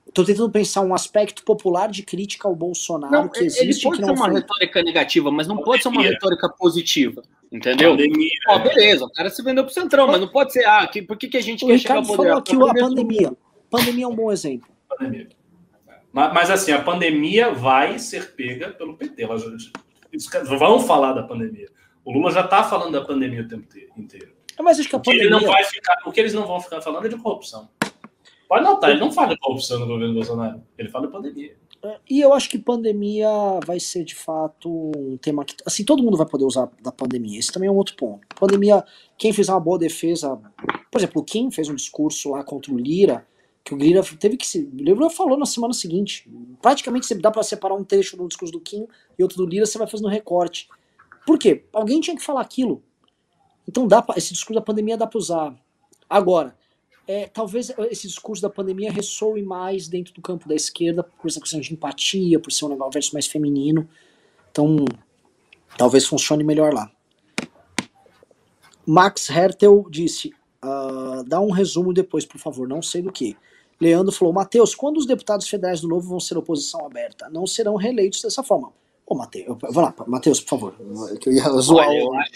Estou 0.08 0.24
tentando 0.24 0.50
pensar 0.50 0.80
um 0.80 0.94
aspecto 0.94 1.44
popular 1.44 1.88
de 1.88 2.02
crítica 2.02 2.48
ao 2.48 2.56
Bolsonaro 2.56 3.12
não, 3.12 3.28
que 3.28 3.44
existe. 3.44 3.62
Ele 3.62 3.80
pode 3.80 4.04
ser 4.04 4.10
uma 4.10 4.16
foi... 4.16 4.34
retórica 4.34 4.82
negativa, 4.82 5.30
mas 5.30 5.46
não 5.46 5.56
Pandemia. 5.56 5.72
pode 5.72 5.82
ser 5.82 5.88
uma 5.88 6.02
retórica 6.02 6.48
positiva. 6.48 7.22
Entendeu? 7.52 7.90
Pandemia. 7.90 8.30
Ó, 8.48 8.58
beleza, 8.58 9.04
o 9.04 9.12
cara 9.12 9.30
se 9.30 9.42
vendeu 9.42 9.64
pro 9.64 9.72
Centrão, 9.72 10.06
mas 10.06 10.20
não 10.20 10.28
pode 10.28 10.52
ser. 10.52 10.64
Ah, 10.64 10.86
que, 10.86 11.02
por 11.02 11.16
que, 11.16 11.28
que 11.28 11.36
a 11.36 11.42
gente 11.42 11.64
o 11.64 11.68
quer 11.68 11.76
Ricardo 11.76 12.06
chegar 12.06 12.10
ao 12.10 12.16
poder? 12.42 12.56
falou 12.56 12.70
aqui 12.70 12.80
a 12.80 12.84
pandemia. 12.84 13.32
Pandemia 13.70 14.04
é 14.04 14.08
um 14.08 14.16
bom 14.16 14.32
exemplo. 14.32 14.68
Pandemia. 14.88 15.28
Mas, 16.10 16.32
mas, 16.32 16.50
assim, 16.50 16.72
a 16.72 16.82
pandemia 16.82 17.52
vai 17.52 17.98
ser 17.98 18.34
pega 18.34 18.70
pelo 18.70 18.96
PT. 18.96 19.26
Vamos 20.58 20.86
falar 20.86 21.12
da 21.12 21.22
pandemia. 21.22 21.68
O 22.04 22.12
Lula 22.12 22.30
já 22.30 22.40
está 22.40 22.64
falando 22.64 22.92
da 22.92 23.04
pandemia 23.04 23.42
o 23.42 23.48
tempo 23.48 23.66
inteiro. 23.96 24.32
Mas 24.60 24.80
acho 24.80 24.88
que 24.88 24.96
a 24.96 24.98
pandemia... 24.98 25.24
ele 25.24 25.30
não 25.30 25.40
vai 25.42 25.62
ficar, 25.64 25.96
o 26.04 26.10
que 26.10 26.18
eles 26.18 26.34
não 26.34 26.46
vão 26.46 26.60
ficar 26.60 26.80
falando 26.80 27.06
é 27.06 27.08
de 27.08 27.16
corrupção. 27.16 27.68
Pode 28.48 28.64
notar, 28.64 28.90
ele 28.90 29.00
não 29.00 29.12
fala 29.12 29.34
de 29.34 29.38
corrupção 29.38 29.78
no 29.78 29.86
governo 29.86 30.14
Bolsonaro. 30.14 30.62
Ele 30.78 30.88
fala 30.88 31.06
de 31.06 31.12
pandemia. 31.12 31.54
É, 31.82 32.00
e 32.08 32.20
eu 32.20 32.32
acho 32.32 32.48
que 32.48 32.58
pandemia 32.58 33.28
vai 33.64 33.78
ser 33.78 34.04
de 34.04 34.14
fato 34.14 34.90
um 34.96 35.16
tema 35.18 35.44
que. 35.44 35.54
Assim, 35.66 35.84
todo 35.84 36.02
mundo 36.02 36.16
vai 36.16 36.26
poder 36.26 36.44
usar 36.44 36.68
da 36.82 36.90
pandemia. 36.90 37.38
Esse 37.38 37.52
também 37.52 37.68
é 37.68 37.72
um 37.72 37.76
outro 37.76 37.94
ponto. 37.94 38.26
Pandemia, 38.40 38.84
quem 39.16 39.32
fez 39.32 39.48
uma 39.48 39.60
boa 39.60 39.78
defesa. 39.78 40.40
Por 40.90 40.98
exemplo, 40.98 41.20
o 41.20 41.24
Kim 41.24 41.50
fez 41.50 41.68
um 41.68 41.74
discurso 41.74 42.30
lá 42.30 42.42
contra 42.42 42.72
o 42.72 42.78
Lira, 42.78 43.26
que 43.62 43.74
o 43.74 43.76
Lira 43.76 44.02
teve 44.18 44.36
que 44.36 44.46
se. 44.46 44.60
O 44.60 44.76
Lira 44.76 45.10
falou 45.10 45.38
na 45.38 45.46
semana 45.46 45.74
seguinte. 45.74 46.28
Praticamente 46.60 47.06
você 47.06 47.14
dá 47.14 47.30
para 47.30 47.42
separar 47.42 47.74
um 47.74 47.84
trecho 47.84 48.16
do 48.16 48.26
discurso 48.26 48.52
do 48.52 48.60
Kim 48.60 48.88
e 49.18 49.22
outro 49.22 49.36
do 49.36 49.46
Lira, 49.46 49.66
você 49.66 49.76
vai 49.76 49.86
fazendo 49.86 50.08
recorte. 50.08 50.68
Por 51.26 51.38
quê? 51.38 51.64
Alguém 51.72 52.00
tinha 52.00 52.16
que 52.16 52.22
falar 52.22 52.40
aquilo. 52.40 52.82
Então 53.68 53.86
dá 53.86 54.00
pra, 54.00 54.16
esse 54.16 54.32
discurso 54.32 54.58
da 54.58 54.64
pandemia 54.64 54.96
dá 54.96 55.06
para 55.06 55.18
usar. 55.18 55.54
Agora, 56.08 56.56
é, 57.08 57.26
talvez 57.26 57.72
esse 57.90 58.06
discurso 58.06 58.42
da 58.42 58.50
pandemia 58.50 58.92
ressoe 58.92 59.42
mais 59.42 59.88
dentro 59.88 60.12
do 60.12 60.20
campo 60.20 60.46
da 60.46 60.54
esquerda 60.54 61.02
por 61.02 61.26
essa 61.26 61.40
questão 61.40 61.58
de 61.58 61.72
empatia, 61.72 62.38
por 62.38 62.52
ser 62.52 62.66
um 62.66 62.68
negócio 62.68 63.14
mais 63.14 63.26
feminino. 63.26 63.88
Então, 64.50 64.84
talvez 65.78 66.04
funcione 66.04 66.44
melhor 66.44 66.74
lá. 66.74 66.90
Max 68.86 69.30
Hertel 69.30 69.86
disse: 69.88 70.34
uh, 70.62 71.24
dá 71.24 71.40
um 71.40 71.50
resumo 71.50 71.94
depois, 71.94 72.26
por 72.26 72.38
favor, 72.38 72.68
não 72.68 72.82
sei 72.82 73.00
do 73.00 73.10
que. 73.10 73.34
Leandro 73.80 74.12
falou: 74.12 74.34
Matheus, 74.34 74.74
quando 74.74 74.98
os 74.98 75.06
deputados 75.06 75.48
federais 75.48 75.80
do 75.80 75.88
Novo 75.88 76.10
vão 76.10 76.20
ser 76.20 76.36
oposição 76.36 76.84
aberta? 76.84 77.30
Não 77.30 77.46
serão 77.46 77.76
reeleitos 77.76 78.20
dessa 78.20 78.42
forma. 78.42 78.70
Ô, 79.06 79.14
Matheus, 79.14 79.56
vai 79.58 79.84
lá, 79.84 79.94
Matheus, 80.06 80.42
por 80.42 80.50
favor. 80.50 80.74
Que 81.18 81.30
eu 81.30 81.32
ia 81.32 81.48
zoar 81.60 81.88
Olha, 81.88 81.98
eu, 81.98 82.08
o... 82.08 82.14
acho, 82.16 82.32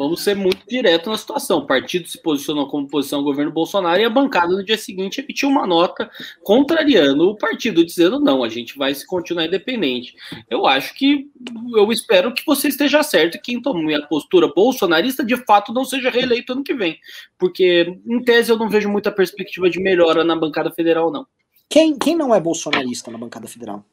Vamos 0.00 0.22
ser 0.22 0.34
muito 0.34 0.66
direto 0.66 1.10
na 1.10 1.18
situação. 1.18 1.58
O 1.58 1.66
partido 1.66 2.08
se 2.08 2.16
posicionou 2.22 2.66
como 2.66 2.88
posição 2.88 3.18
ao 3.18 3.24
governo 3.26 3.52
Bolsonaro 3.52 4.00
e 4.00 4.04
a 4.06 4.08
bancada 4.08 4.50
no 4.54 4.64
dia 4.64 4.78
seguinte 4.78 5.20
emitiu 5.20 5.50
uma 5.50 5.66
nota 5.66 6.10
contrariando 6.42 7.28
o 7.28 7.36
partido, 7.36 7.84
dizendo 7.84 8.18
não, 8.18 8.42
a 8.42 8.48
gente 8.48 8.78
vai 8.78 8.94
se 8.94 9.06
continuar 9.06 9.44
independente. 9.44 10.14
Eu 10.48 10.66
acho 10.66 10.94
que 10.94 11.30
eu 11.76 11.92
espero 11.92 12.32
que 12.32 12.42
você 12.46 12.68
esteja 12.68 13.02
certo 13.02 13.34
e 13.34 13.40
quem 13.42 13.60
tome 13.60 13.94
a 13.94 14.00
postura 14.06 14.48
bolsonarista 14.48 15.22
de 15.22 15.36
fato 15.44 15.70
não 15.70 15.84
seja 15.84 16.08
reeleito 16.08 16.54
ano 16.54 16.64
que 16.64 16.72
vem. 16.72 16.98
Porque, 17.38 17.94
em 18.06 18.22
tese, 18.22 18.50
eu 18.50 18.56
não 18.56 18.70
vejo 18.70 18.88
muita 18.88 19.12
perspectiva 19.12 19.68
de 19.68 19.78
melhora 19.78 20.24
na 20.24 20.34
bancada 20.34 20.70
federal, 20.70 21.12
não. 21.12 21.26
Quem, 21.68 21.98
quem 21.98 22.16
não 22.16 22.34
é 22.34 22.40
bolsonarista 22.40 23.10
na 23.10 23.18
bancada 23.18 23.46
federal? 23.46 23.84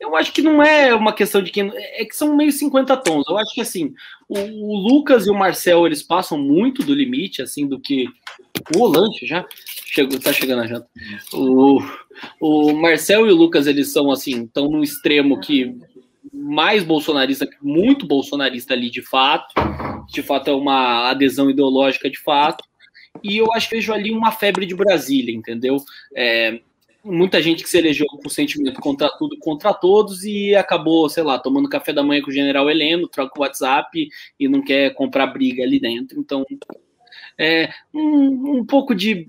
Eu 0.00 0.16
acho 0.16 0.32
que 0.32 0.42
não 0.42 0.62
é 0.62 0.94
uma 0.94 1.12
questão 1.12 1.42
de 1.42 1.50
quem. 1.50 1.70
É 1.74 2.04
que 2.04 2.16
são 2.16 2.36
meio 2.36 2.52
50 2.52 2.96
tons. 2.98 3.24
Eu 3.28 3.38
acho 3.38 3.54
que 3.54 3.60
assim, 3.60 3.94
o, 4.28 4.38
o 4.38 4.76
Lucas 4.76 5.26
e 5.26 5.30
o 5.30 5.34
Marcel 5.34 5.86
eles 5.86 6.02
passam 6.02 6.36
muito 6.36 6.82
do 6.82 6.94
limite, 6.94 7.42
assim, 7.42 7.66
do 7.66 7.78
que. 7.78 8.06
O 8.76 8.86
lanche 8.86 9.26
já 9.26 9.44
chegou, 9.86 10.18
tá 10.18 10.32
chegando 10.32 10.62
a 10.62 10.66
janta. 10.66 10.88
O, 11.32 11.80
o 12.40 12.72
Marcel 12.74 13.26
e 13.26 13.32
o 13.32 13.36
Lucas, 13.36 13.66
eles 13.66 13.92
são 13.92 14.10
assim, 14.10 14.44
estão 14.44 14.68
no 14.68 14.82
extremo 14.82 15.40
que 15.40 15.76
mais 16.32 16.82
bolsonarista, 16.82 17.48
muito 17.62 18.06
bolsonarista 18.06 18.74
ali 18.74 18.90
de 18.90 19.02
fato. 19.02 19.54
De 20.08 20.22
fato, 20.22 20.50
é 20.50 20.54
uma 20.54 21.10
adesão 21.10 21.48
ideológica 21.50 22.10
de 22.10 22.18
fato. 22.18 22.64
E 23.22 23.36
eu 23.36 23.52
acho 23.52 23.68
que 23.68 23.76
vejo 23.76 23.92
ali 23.92 24.10
uma 24.10 24.32
febre 24.32 24.66
de 24.66 24.74
Brasília, 24.74 25.34
entendeu? 25.34 25.76
É, 26.14 26.60
muita 27.04 27.42
gente 27.42 27.62
que 27.62 27.68
se 27.68 27.76
elegeu 27.76 28.06
com 28.06 28.28
sentimento 28.28 28.80
contra 28.80 29.10
tudo, 29.10 29.38
contra 29.38 29.74
todos 29.74 30.24
e 30.24 30.54
acabou, 30.56 31.08
sei 31.08 31.22
lá, 31.22 31.38
tomando 31.38 31.68
café 31.68 31.92
da 31.92 32.02
manhã 32.02 32.22
com 32.22 32.30
o 32.30 32.34
general 32.34 32.70
Heleno, 32.70 33.08
troca 33.08 33.38
o 33.38 33.42
WhatsApp 33.42 34.08
e 34.40 34.48
não 34.48 34.62
quer 34.62 34.94
comprar 34.94 35.26
briga 35.26 35.62
ali 35.62 35.78
dentro. 35.78 36.18
Então, 36.18 36.44
é 37.38 37.70
um, 37.92 38.58
um 38.58 38.64
pouco 38.64 38.94
de. 38.94 39.28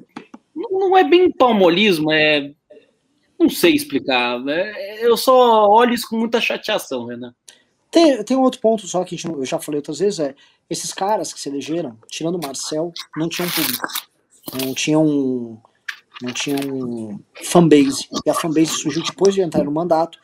Não 0.55 0.97
é 0.97 1.03
bem 1.03 1.29
palmolismo, 1.29 2.11
é. 2.11 2.53
Não 3.37 3.49
sei 3.49 3.73
explicar. 3.73 4.41
É, 4.47 5.05
eu 5.05 5.17
só 5.17 5.67
olho 5.67 5.93
isso 5.93 6.07
com 6.07 6.17
muita 6.17 6.39
chateação, 6.39 7.05
Renan. 7.05 7.35
Tem, 7.91 8.23
tem 8.23 8.37
um 8.37 8.41
outro 8.41 8.61
ponto 8.61 8.87
só 8.87 9.03
que 9.03 9.17
eu 9.25 9.45
já 9.45 9.59
falei 9.59 9.79
outras 9.79 9.99
vezes: 9.99 10.19
é 10.19 10.33
esses 10.69 10.93
caras 10.93 11.33
que 11.33 11.39
se 11.39 11.49
elegeram, 11.49 11.97
tirando 12.07 12.35
o 12.35 12.41
Marcel, 12.41 12.93
não 13.17 13.27
tinham 13.27 13.49
público. 13.49 13.87
Não 14.63 14.73
tinham 14.73 15.61
não 16.21 16.33
tinha 16.33 16.57
um 16.71 17.19
fanbase. 17.43 18.07
E 18.25 18.29
a 18.29 18.33
fanbase 18.33 18.71
surgiu 18.71 19.03
depois 19.03 19.33
de 19.33 19.41
entrar 19.41 19.63
no 19.63 19.71
mandato, 19.71 20.19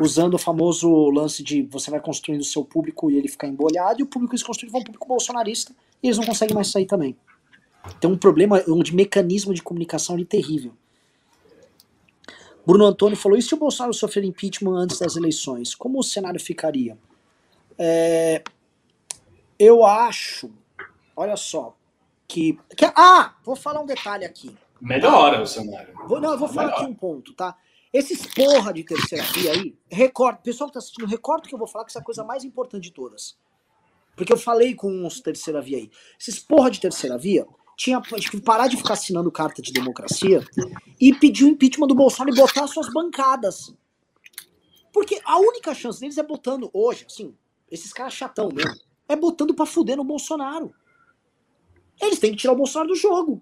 usando 0.00 0.34
o 0.34 0.38
famoso 0.38 1.10
lance 1.10 1.42
de 1.42 1.62
você 1.62 1.90
vai 1.90 2.00
construindo 2.00 2.40
o 2.40 2.44
seu 2.44 2.64
público 2.64 3.10
e 3.10 3.16
ele 3.16 3.28
fica 3.28 3.46
embolhado, 3.46 4.00
e 4.00 4.02
o 4.02 4.06
público 4.06 4.34
construíram 4.44 4.72
foi 4.72 4.80
um 4.80 4.84
público 4.84 5.08
bolsonarista, 5.08 5.74
e 6.02 6.06
eles 6.06 6.18
não 6.18 6.26
conseguem 6.26 6.54
mais 6.54 6.68
sair 6.68 6.86
também. 6.86 7.16
Tem 8.00 8.10
um 8.10 8.16
problema 8.16 8.62
de 8.82 8.94
mecanismo 8.94 9.52
de 9.52 9.62
comunicação 9.62 10.14
ali 10.14 10.24
terrível. 10.24 10.72
Bruno 12.64 12.84
Antônio 12.84 13.16
falou: 13.16 13.36
e 13.36 13.42
se 13.42 13.54
o 13.54 13.56
Bolsonaro 13.56 13.92
sofrer 13.92 14.24
impeachment 14.24 14.76
antes 14.76 15.00
das 15.00 15.16
eleições? 15.16 15.74
Como 15.74 15.98
o 15.98 16.02
cenário 16.02 16.38
ficaria? 16.38 16.96
É, 17.76 18.44
eu 19.58 19.84
acho, 19.84 20.50
olha 21.16 21.36
só, 21.36 21.74
que, 22.28 22.58
que. 22.76 22.84
Ah, 22.94 23.34
vou 23.44 23.56
falar 23.56 23.80
um 23.80 23.86
detalhe 23.86 24.24
aqui. 24.24 24.56
Melhora 24.82 25.40
o 25.40 25.46
cenário. 25.46 25.94
Vou, 26.08 26.20
não, 26.20 26.32
eu 26.32 26.38
vou 26.38 26.48
falar 26.48 26.66
Melhor. 26.66 26.82
aqui 26.82 26.90
um 26.90 26.94
ponto, 26.94 27.32
tá? 27.34 27.56
Esses 27.92 28.26
porra 28.26 28.72
de 28.72 28.82
terceira 28.82 29.22
via 29.32 29.52
aí, 29.52 29.78
recordo, 29.88 30.42
pessoal 30.42 30.66
que 30.68 30.74
tá 30.74 30.80
assistindo, 30.80 31.06
recordo 31.06 31.48
que 31.48 31.54
eu 31.54 31.58
vou 31.58 31.68
falar 31.68 31.84
que 31.84 31.92
essa 31.92 32.00
é 32.00 32.02
a 32.02 32.04
coisa 32.04 32.24
mais 32.24 32.42
importante 32.42 32.82
de 32.82 32.90
todas. 32.90 33.38
Porque 34.16 34.32
eu 34.32 34.36
falei 34.36 34.74
com 34.74 34.90
uns 34.90 35.20
terceira 35.20 35.62
via 35.62 35.78
aí. 35.78 35.90
Esses 36.18 36.40
porra 36.40 36.68
de 36.68 36.80
terceira 36.80 37.16
via 37.16 37.46
tinha 37.76 38.00
que 38.00 38.40
parar 38.40 38.66
de 38.66 38.76
ficar 38.76 38.94
assinando 38.94 39.30
carta 39.30 39.62
de 39.62 39.72
democracia 39.72 40.44
e 41.00 41.14
pedir 41.14 41.44
o 41.44 41.48
impeachment 41.48 41.86
do 41.86 41.94
Bolsonaro 41.94 42.34
e 42.34 42.38
botar 42.38 42.66
suas 42.66 42.92
bancadas. 42.92 43.72
Porque 44.92 45.20
a 45.24 45.38
única 45.38 45.72
chance 45.74 46.00
deles 46.00 46.18
é 46.18 46.22
botando 46.24 46.70
hoje, 46.72 47.06
assim, 47.06 47.36
esses 47.70 47.92
caras 47.92 48.14
chatão 48.14 48.48
mesmo, 48.52 48.80
é 49.08 49.14
botando 49.14 49.54
pra 49.54 49.64
fuder 49.64 49.96
no 49.96 50.04
Bolsonaro. 50.04 50.74
Eles 52.00 52.18
têm 52.18 52.32
que 52.32 52.38
tirar 52.38 52.52
o 52.52 52.56
Bolsonaro 52.56 52.88
do 52.88 52.96
jogo. 52.96 53.40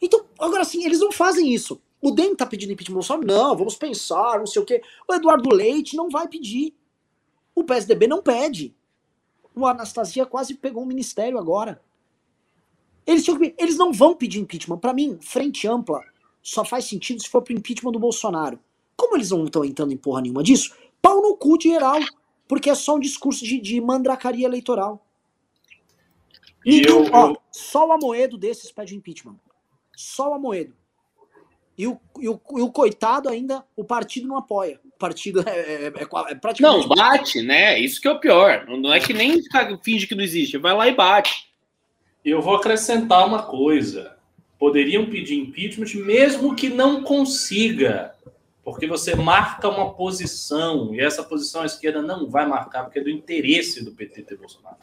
Então, 0.00 0.24
agora 0.38 0.64
sim, 0.64 0.84
eles 0.84 1.00
não 1.00 1.12
fazem 1.12 1.52
isso. 1.52 1.80
O 2.00 2.12
DEM 2.12 2.34
tá 2.34 2.46
pedindo 2.46 2.72
impeachment 2.72 2.94
do 2.94 2.98
Bolsonaro? 2.98 3.26
Não, 3.26 3.56
vamos 3.56 3.74
pensar, 3.74 4.38
não 4.38 4.46
sei 4.46 4.62
o 4.62 4.64
quê. 4.64 4.82
O 5.08 5.14
Eduardo 5.14 5.52
Leite 5.52 5.96
não 5.96 6.08
vai 6.08 6.28
pedir. 6.28 6.74
O 7.54 7.64
PSDB 7.64 8.06
não 8.06 8.22
pede. 8.22 8.74
O 9.54 9.66
Anastasia 9.66 10.24
quase 10.24 10.54
pegou 10.54 10.84
um 10.84 10.86
ministério 10.86 11.38
agora. 11.38 11.82
Eles, 13.04 13.26
eles 13.58 13.76
não 13.76 13.92
vão 13.92 14.14
pedir 14.14 14.38
impeachment. 14.38 14.78
Para 14.78 14.92
mim, 14.92 15.18
frente 15.20 15.66
ampla 15.66 16.04
só 16.40 16.64
faz 16.64 16.84
sentido 16.84 17.20
se 17.20 17.28
for 17.28 17.42
pro 17.42 17.52
impeachment 17.52 17.92
do 17.92 17.98
Bolsonaro. 17.98 18.60
Como 18.96 19.16
eles 19.16 19.30
não 19.30 19.44
estão 19.44 19.64
entrando 19.64 19.92
em 19.92 19.96
porra 19.96 20.20
nenhuma 20.20 20.42
disso, 20.42 20.74
pau 21.02 21.20
no 21.20 21.36
cu 21.36 21.58
de 21.58 21.70
geral. 21.70 21.98
Porque 22.46 22.70
é 22.70 22.74
só 22.74 22.94
um 22.94 23.00
discurso 23.00 23.44
de, 23.44 23.60
de 23.60 23.80
mandracaria 23.80 24.46
eleitoral. 24.46 25.04
Então, 26.64 27.04
eu, 27.04 27.10
ó, 27.12 27.36
só 27.52 27.86
o 27.88 27.92
Amoedo 27.92 28.38
desses 28.38 28.70
pede 28.70 28.94
impeachment 28.94 29.36
só 29.98 30.30
o 30.30 30.34
Amoedo. 30.34 30.72
E 31.76 31.86
o, 31.88 32.00
e, 32.20 32.28
o, 32.28 32.40
e 32.56 32.60
o 32.60 32.70
coitado 32.70 33.28
ainda, 33.28 33.64
o 33.76 33.84
partido 33.84 34.28
não 34.28 34.36
apoia. 34.36 34.78
O 34.84 34.98
partido 34.98 35.42
é, 35.46 35.50
é, 35.50 35.84
é, 35.86 35.86
é 35.86 36.34
praticamente. 36.36 36.60
Não, 36.60 36.88
bate, 36.88 37.42
né? 37.42 37.78
Isso 37.80 38.00
que 38.00 38.06
é 38.06 38.12
o 38.12 38.20
pior. 38.20 38.64
Não 38.68 38.92
é 38.92 39.00
que 39.00 39.12
nem 39.12 39.40
finge 39.82 40.06
que 40.06 40.14
não 40.14 40.22
existe. 40.22 40.56
Vai 40.56 40.74
lá 40.74 40.86
e 40.86 40.94
bate. 40.94 41.48
Eu 42.24 42.40
vou 42.40 42.54
acrescentar 42.54 43.26
uma 43.26 43.42
coisa. 43.42 44.16
Poderiam 44.56 45.06
pedir 45.06 45.36
impeachment 45.36 46.04
mesmo 46.04 46.54
que 46.54 46.68
não 46.68 47.02
consiga. 47.02 48.14
Porque 48.62 48.86
você 48.86 49.16
marca 49.16 49.68
uma 49.68 49.94
posição, 49.94 50.94
e 50.94 51.00
essa 51.00 51.24
posição 51.24 51.62
a 51.62 51.66
esquerda 51.66 52.02
não 52.02 52.28
vai 52.28 52.46
marcar, 52.46 52.84
porque 52.84 52.98
é 52.98 53.02
do 53.02 53.08
interesse 53.10 53.84
do 53.84 53.92
PT 53.92 54.22
ter 54.22 54.36
Bolsonaro. 54.36 54.76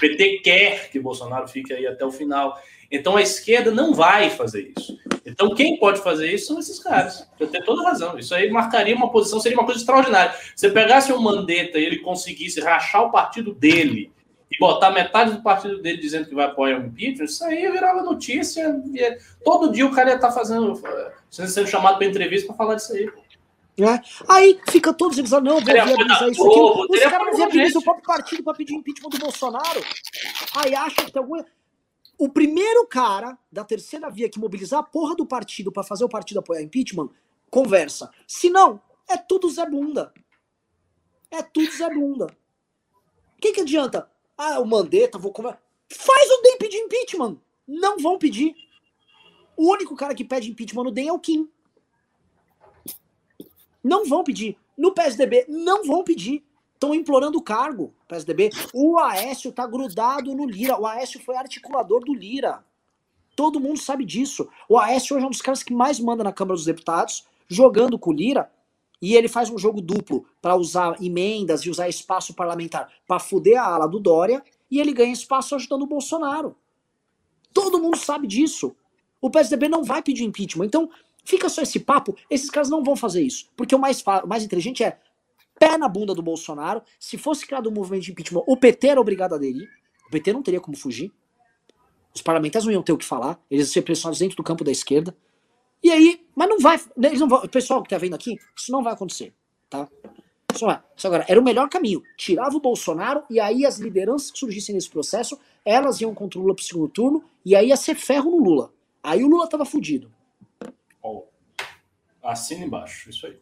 PT 0.00 0.40
quer 0.42 0.90
que 0.90 0.98
Bolsonaro 0.98 1.46
fique 1.46 1.72
aí 1.72 1.86
até 1.86 2.04
o 2.04 2.10
final. 2.10 2.58
Então 2.90 3.16
a 3.16 3.22
esquerda 3.22 3.70
não 3.70 3.94
vai 3.94 4.30
fazer 4.30 4.72
isso. 4.76 4.98
Então 5.24 5.54
quem 5.54 5.78
pode 5.78 6.00
fazer 6.00 6.32
isso 6.32 6.48
são 6.48 6.58
esses 6.58 6.80
caras. 6.80 7.28
Eu 7.38 7.46
tenho 7.46 7.64
toda 7.64 7.84
razão. 7.84 8.18
Isso 8.18 8.34
aí 8.34 8.50
marcaria 8.50 8.96
uma 8.96 9.12
posição, 9.12 9.38
seria 9.38 9.56
uma 9.56 9.64
coisa 9.64 9.80
extraordinária. 9.80 10.32
Se 10.56 10.66
você 10.66 10.70
pegasse 10.70 11.12
um 11.12 11.20
Mandetta 11.20 11.78
e 11.78 11.84
ele 11.84 11.98
conseguisse 11.98 12.60
rachar 12.60 13.04
o 13.04 13.12
partido 13.12 13.54
dele 13.54 14.10
e 14.50 14.58
botar 14.58 14.90
metade 14.90 15.32
do 15.32 15.42
partido 15.42 15.80
dele 15.80 15.98
dizendo 15.98 16.28
que 16.28 16.34
vai 16.34 16.46
apoiar 16.46 16.80
o 16.80 16.86
impeachment, 16.86 17.26
isso 17.26 17.44
aí 17.44 17.70
virava 17.70 18.02
notícia. 18.02 18.82
Todo 19.44 19.70
dia 19.70 19.86
o 19.86 19.92
cara 19.92 20.10
ia 20.10 20.16
estar 20.16 20.28
tá 20.28 20.34
fazendo, 20.34 20.80
sendo 21.30 21.68
chamado 21.68 21.98
para 21.98 22.06
entrevista 22.06 22.48
para 22.48 22.56
falar 22.56 22.74
disso 22.74 22.92
aí. 22.92 23.08
É. 23.82 24.00
Aí 24.28 24.60
fica 24.68 24.92
todos 24.92 25.16
eles, 25.18 25.32
ah, 25.32 25.40
não, 25.40 25.54
vou 25.54 25.64
viabilizar 25.64 26.28
isso 26.28 26.46
aqui. 26.46 26.94
Os 26.94 27.00
caras 27.00 27.36
viabilizam 27.36 27.80
o 27.80 27.84
próprio 27.84 28.04
partido 28.04 28.42
para 28.42 28.54
pedir 28.54 28.74
impeachment 28.74 29.10
do 29.10 29.18
Bolsonaro. 29.18 29.80
Aí 30.56 30.74
acham 30.74 31.04
que 31.04 31.12
tem 31.12 31.20
alguma 31.20 31.44
o 32.20 32.28
primeiro 32.28 32.86
cara 32.86 33.38
da 33.50 33.64
terceira 33.64 34.10
via 34.10 34.28
que 34.28 34.38
mobilizar 34.38 34.80
a 34.80 34.82
porra 34.82 35.16
do 35.16 35.24
partido 35.24 35.72
para 35.72 35.82
fazer 35.82 36.04
o 36.04 36.08
partido 36.08 36.40
apoiar 36.40 36.60
impeachment, 36.60 37.08
conversa. 37.48 38.10
Se 38.26 38.50
não, 38.50 38.78
é 39.08 39.16
tudo 39.16 39.48
Zé 39.48 39.64
Bunda. 39.64 40.12
É 41.30 41.42
tudo 41.42 41.72
Zé 41.72 41.88
Bunda. 41.88 42.26
O 42.26 43.40
que, 43.40 43.52
que 43.52 43.62
adianta? 43.62 44.10
Ah, 44.36 44.60
o 44.60 44.66
Mandetta, 44.66 45.16
vou 45.16 45.32
conversar. 45.32 45.62
Faz 45.88 46.30
o 46.30 46.42
DEM 46.42 46.58
pedir 46.58 46.76
impeachment. 46.76 47.38
Não 47.66 47.96
vão 47.96 48.18
pedir. 48.18 48.54
O 49.56 49.72
único 49.72 49.96
cara 49.96 50.14
que 50.14 50.22
pede 50.22 50.50
impeachment 50.50 50.84
no 50.84 50.92
DEM 50.92 51.08
é 51.08 51.12
o 51.14 51.18
Kim. 51.18 51.48
Não 53.82 54.06
vão 54.06 54.24
pedir. 54.24 54.56
No 54.76 54.92
PSDB, 54.92 55.46
não 55.48 55.84
vão 55.84 56.02
pedir 56.02 56.44
estão 56.80 56.94
implorando 56.94 57.36
o 57.36 57.42
cargo, 57.42 57.92
PSDB. 58.08 58.48
O 58.72 58.98
Aécio 58.98 59.52
tá 59.52 59.66
grudado 59.66 60.34
no 60.34 60.46
Lira. 60.46 60.80
O 60.80 60.86
Aécio 60.86 61.20
foi 61.22 61.36
articulador 61.36 62.02
do 62.02 62.14
Lira. 62.14 62.64
Todo 63.36 63.60
mundo 63.60 63.78
sabe 63.78 64.04
disso. 64.04 64.48
O 64.66 64.78
Aécio 64.78 65.14
hoje 65.14 65.24
é 65.24 65.28
um 65.28 65.30
dos 65.30 65.42
caras 65.42 65.62
que 65.62 65.74
mais 65.74 66.00
manda 66.00 66.24
na 66.24 66.32
Câmara 66.32 66.56
dos 66.56 66.64
Deputados, 66.64 67.26
jogando 67.46 67.98
com 67.98 68.10
o 68.10 68.14
Lira. 68.14 68.50
E 69.00 69.14
ele 69.14 69.28
faz 69.28 69.50
um 69.50 69.58
jogo 69.58 69.80
duplo 69.80 70.26
para 70.40 70.56
usar 70.56 70.96
emendas 71.02 71.62
e 71.62 71.70
usar 71.70 71.88
espaço 71.88 72.34
parlamentar 72.34 72.90
para 73.06 73.20
fuder 73.20 73.60
a 73.60 73.64
ala 73.64 73.86
do 73.86 74.00
Dória. 74.00 74.42
E 74.70 74.80
ele 74.80 74.92
ganha 74.92 75.12
espaço 75.12 75.54
ajudando 75.54 75.82
o 75.82 75.86
Bolsonaro. 75.86 76.56
Todo 77.52 77.80
mundo 77.80 77.98
sabe 77.98 78.26
disso. 78.26 78.74
O 79.20 79.30
PSDB 79.30 79.68
não 79.68 79.84
vai 79.84 80.02
pedir 80.02 80.24
impeachment. 80.24 80.66
Então, 80.66 80.90
fica 81.24 81.48
só 81.48 81.62
esse 81.62 81.80
papo. 81.80 82.16
Esses 82.28 82.50
caras 82.50 82.68
não 82.68 82.82
vão 82.82 82.96
fazer 82.96 83.22
isso. 83.22 83.48
Porque 83.56 83.74
o 83.74 83.78
mais, 83.78 84.02
o 84.02 84.26
mais 84.26 84.44
inteligente 84.44 84.82
é 84.82 84.98
pé 85.58 85.76
na 85.76 85.88
bunda 85.88 86.14
do 86.14 86.22
Bolsonaro. 86.22 86.82
Se 86.98 87.18
fosse 87.18 87.46
criado 87.46 87.68
um 87.68 87.72
movimento 87.72 88.04
de 88.04 88.12
impeachment, 88.12 88.42
o 88.46 88.56
PT 88.56 88.88
era 88.88 89.00
obrigado 89.00 89.34
a 89.34 89.36
aderir. 89.36 89.68
O 90.06 90.10
PT 90.10 90.32
não 90.32 90.42
teria 90.42 90.60
como 90.60 90.76
fugir. 90.76 91.12
Os 92.14 92.22
parlamentares 92.22 92.64
não 92.66 92.72
iam 92.72 92.82
ter 92.82 92.92
o 92.92 92.98
que 92.98 93.04
falar. 93.04 93.40
Eles 93.50 93.66
iam 93.66 93.72
ser 93.74 93.82
pressionados 93.82 94.18
dentro 94.18 94.36
do 94.36 94.42
campo 94.42 94.64
da 94.64 94.72
esquerda. 94.72 95.14
E 95.82 95.90
aí, 95.90 96.26
mas 96.34 96.48
não 96.48 96.58
vai. 96.58 96.80
Eles 96.96 97.20
não 97.20 97.28
vão, 97.28 97.42
o 97.42 97.48
pessoal 97.48 97.82
que 97.82 97.88
tá 97.88 97.98
vendo 97.98 98.14
aqui, 98.14 98.38
isso 98.56 98.72
não 98.72 98.82
vai 98.82 98.92
acontecer. 98.92 99.32
Tá? 99.68 99.88
Só, 100.54 100.82
só 100.96 101.08
agora, 101.08 101.24
era 101.28 101.40
o 101.40 101.44
melhor 101.44 101.68
caminho. 101.68 102.02
Tirava 102.16 102.56
o 102.56 102.60
Bolsonaro 102.60 103.22
e 103.30 103.38
aí 103.38 103.64
as 103.64 103.78
lideranças 103.78 104.30
que 104.30 104.38
surgissem 104.38 104.74
nesse 104.74 104.90
processo, 104.90 105.38
elas 105.64 106.00
iam 106.00 106.14
contra 106.14 106.38
o 106.38 106.42
Lula 106.42 106.54
pro 106.54 106.64
segundo 106.64 106.88
turno 106.88 107.24
e 107.44 107.54
aí 107.54 107.68
ia 107.68 107.76
ser 107.76 107.94
ferro 107.94 108.30
no 108.30 108.38
Lula. 108.38 108.72
Aí 109.02 109.22
o 109.22 109.28
Lula 109.28 109.48
tava 109.48 109.64
fudido. 109.64 110.10
Assina 112.22 112.64
embaixo, 112.64 113.08
isso 113.10 113.26
aí. 113.26 113.36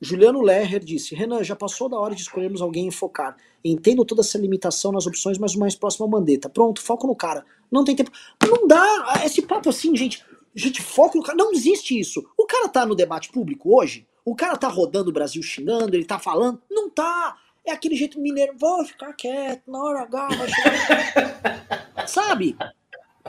Juliano 0.00 0.40
Lerrer 0.40 0.84
disse: 0.84 1.14
Renan, 1.14 1.42
já 1.42 1.56
passou 1.56 1.88
da 1.88 1.98
hora 1.98 2.14
de 2.14 2.22
escolhermos 2.22 2.62
alguém 2.62 2.88
e 2.88 2.92
focar. 2.92 3.36
Entendo 3.64 4.04
toda 4.04 4.20
essa 4.20 4.38
limitação 4.38 4.92
nas 4.92 5.06
opções, 5.06 5.38
mas 5.38 5.54
o 5.54 5.58
mais 5.58 5.74
próximo 5.74 6.06
é 6.06 6.08
o 6.08 6.10
Mandetta. 6.10 6.48
Pronto, 6.48 6.80
foco 6.80 7.06
no 7.06 7.16
cara. 7.16 7.44
Não 7.70 7.84
tem 7.84 7.96
tempo. 7.96 8.10
Não 8.46 8.66
dá. 8.66 9.22
Esse 9.24 9.42
papo 9.42 9.68
assim, 9.68 9.96
gente. 9.96 10.24
Gente, 10.54 10.82
foco 10.82 11.18
no 11.18 11.24
cara. 11.24 11.36
Não 11.36 11.52
existe 11.52 11.98
isso. 11.98 12.24
O 12.36 12.46
cara 12.46 12.68
tá 12.68 12.86
no 12.86 12.94
debate 12.94 13.30
público 13.30 13.76
hoje. 13.76 14.06
O 14.24 14.36
cara 14.36 14.56
tá 14.56 14.68
rodando 14.68 15.10
o 15.10 15.12
Brasil 15.12 15.42
xingando, 15.42 15.96
ele 15.96 16.04
tá 16.04 16.18
falando. 16.18 16.60
Não 16.70 16.88
tá. 16.88 17.36
É 17.64 17.72
aquele 17.72 17.96
jeito 17.96 18.20
mineiro. 18.20 18.54
Vou 18.58 18.84
ficar 18.84 19.12
quieto, 19.14 19.70
na 19.70 19.82
hora 19.82 20.02
H 20.02 20.28
vai 20.28 20.48
chegar. 20.48 22.06
Sabe? 22.06 22.56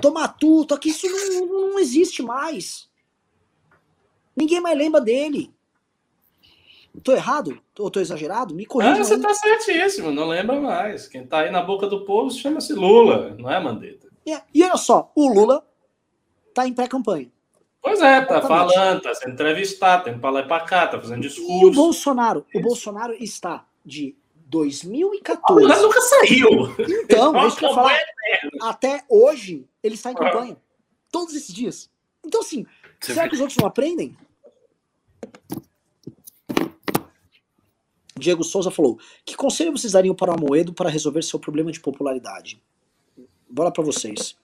Tomar 0.02 0.30
tudo. 0.30 0.76
Aqui 0.76 0.90
isso 0.90 1.08
não, 1.10 1.72
não 1.72 1.80
existe 1.80 2.22
mais. 2.22 2.89
Ninguém 4.40 4.62
mais 4.62 4.78
lembra 4.78 5.02
dele. 5.02 5.54
Tô 7.04 7.12
errado? 7.12 7.62
Ou 7.78 7.92
tô 7.92 8.00
exagerado? 8.00 8.56
Me 8.56 8.66
corrija. 8.66 8.94
Ah, 8.94 9.04
você 9.04 9.20
tá 9.20 9.34
certíssimo, 9.34 10.12
não 10.12 10.28
lembra 10.28 10.60
mais. 10.62 11.08
Quem 11.10 11.28
tá 11.28 11.40
aí 11.42 11.52
na 11.52 11.62
boca 11.62 11.88
do 11.88 12.06
povo 12.06 12.32
chama-se 12.32 12.74
Lula, 12.74 13.36
não 13.38 13.52
é 13.52 13.60
Mandetta. 13.60 14.08
É, 14.26 14.42
e 14.54 14.64
olha 14.64 14.78
só, 14.78 15.12
o 15.14 15.28
Lula 15.34 15.66
tá 16.54 16.66
em 16.66 16.74
pré-campanha. 16.74 17.30
Pois 17.82 18.00
é, 18.02 18.22
tá 18.22 18.38
Exatamente. 18.38 18.74
falando, 18.74 19.02
tá 19.02 19.14
sendo 19.14 19.34
entrevistado, 19.34 20.06
tá 20.06 20.12
indo 20.12 20.20
pra 20.20 20.30
lá 20.30 20.40
e 20.42 20.48
pra 20.48 20.60
cá, 20.62 20.88
tá 20.88 21.00
fazendo 21.00 21.22
discurso. 21.22 21.52
E 21.52 21.66
o 21.66 21.72
Bolsonaro, 21.72 22.46
o 22.54 22.62
Bolsonaro 22.62 23.14
está 23.14 23.66
de 23.86 24.16
2014. 24.48 25.66
O 25.66 25.82
nunca 25.82 26.02
saiu. 26.02 26.50
Então, 27.04 27.36
é 27.40 27.48
isso 27.48 27.58
que 27.58 27.66
eu 27.66 27.74
falar. 27.74 27.98
Até 28.62 29.04
hoje, 29.10 29.68
ele 29.84 29.96
está 29.96 30.12
em 30.12 30.16
campanha. 30.16 30.58
Todos 31.12 31.36
esses 31.36 31.54
dias. 31.54 31.90
Então, 32.26 32.42
assim, 32.42 32.66
Você 33.00 33.14
será 33.14 33.24
vê? 33.24 33.30
que 33.30 33.36
os 33.36 33.42
outros 33.42 33.58
não 33.58 33.68
aprendem? 33.68 34.16
Diego 38.20 38.44
Souza 38.44 38.70
falou: 38.70 39.00
Que 39.26 39.36
conselho 39.36 39.72
vocês 39.72 39.94
dariam 39.94 40.14
para 40.14 40.32
o 40.32 40.36
Amoedo 40.36 40.74
para 40.74 40.90
resolver 40.90 41.24
seu 41.24 41.40
problema 41.40 41.72
de 41.72 41.80
popularidade? 41.80 42.62
Bora 43.50 43.72
para 43.72 43.84
vocês. 43.84 44.38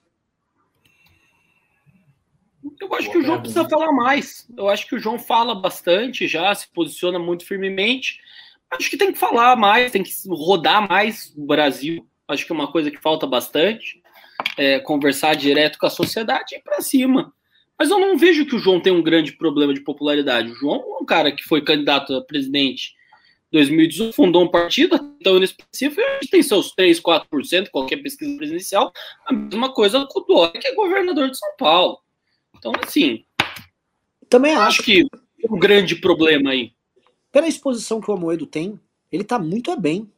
Eu 2.80 2.92
acho 2.94 3.10
que 3.10 3.18
o 3.18 3.22
João 3.22 3.40
precisa 3.40 3.68
falar 3.68 3.92
mais. 3.92 4.48
Eu 4.56 4.68
acho 4.68 4.88
que 4.88 4.96
o 4.96 4.98
João 4.98 5.18
fala 5.18 5.54
bastante 5.54 6.26
já, 6.26 6.52
se 6.54 6.68
posiciona 6.68 7.18
muito 7.18 7.44
firmemente. 7.44 8.20
Acho 8.70 8.90
que 8.90 8.96
tem 8.96 9.12
que 9.12 9.18
falar 9.18 9.54
mais, 9.54 9.92
tem 9.92 10.02
que 10.02 10.10
rodar 10.28 10.88
mais 10.88 11.32
o 11.36 11.46
Brasil. 11.46 12.08
Acho 12.26 12.44
que 12.44 12.52
é 12.52 12.54
uma 12.54 12.70
coisa 12.70 12.90
que 12.90 13.00
falta 13.00 13.26
bastante. 13.26 14.02
É, 14.58 14.80
conversar 14.80 15.34
direto 15.36 15.78
com 15.78 15.86
a 15.86 15.90
sociedade 15.90 16.54
e 16.54 16.58
ir 16.58 16.62
para 16.62 16.80
cima. 16.80 17.32
Mas 17.78 17.90
eu 17.90 17.98
não 17.98 18.16
vejo 18.16 18.46
que 18.46 18.56
o 18.56 18.58
João 18.58 18.80
tem 18.80 18.92
um 18.92 19.02
grande 19.02 19.32
problema 19.32 19.74
de 19.74 19.80
popularidade. 19.80 20.50
O 20.50 20.54
João 20.54 20.76
é 20.98 21.02
um 21.02 21.04
cara 21.04 21.30
que 21.30 21.42
foi 21.42 21.62
candidato 21.62 22.14
a 22.14 22.24
presidente 22.24 22.94
2018, 23.52 24.12
fundou 24.12 24.42
um 24.42 24.50
partido, 24.50 24.96
então 25.20 25.38
nesse 25.38 25.54
específico 25.58 26.02
tem 26.30 26.42
seus 26.42 26.72
3, 26.72 27.00
4%, 27.00 27.70
qualquer 27.70 27.98
pesquisa 27.98 28.36
presidencial, 28.36 28.92
a 29.24 29.32
mesma 29.32 29.72
coisa 29.72 30.04
com 30.10 30.20
o 30.20 30.24
Dória, 30.24 30.60
que 30.60 30.66
é 30.66 30.74
governador 30.74 31.30
de 31.30 31.38
São 31.38 31.50
Paulo. 31.56 31.98
Então, 32.58 32.72
assim. 32.82 33.24
Também 34.28 34.52
acho, 34.54 34.62
acho 34.62 34.82
que 34.82 35.02
é 35.02 35.52
um 35.52 35.58
grande 35.58 35.94
problema 35.96 36.50
aí. 36.50 36.72
Pela 37.30 37.46
exposição 37.46 38.00
que 38.00 38.10
o 38.10 38.14
Amoedo 38.14 38.46
tem, 38.46 38.80
ele 39.12 39.22
tá 39.22 39.38
muito 39.38 39.70
é 39.70 39.76
bem. 39.76 40.10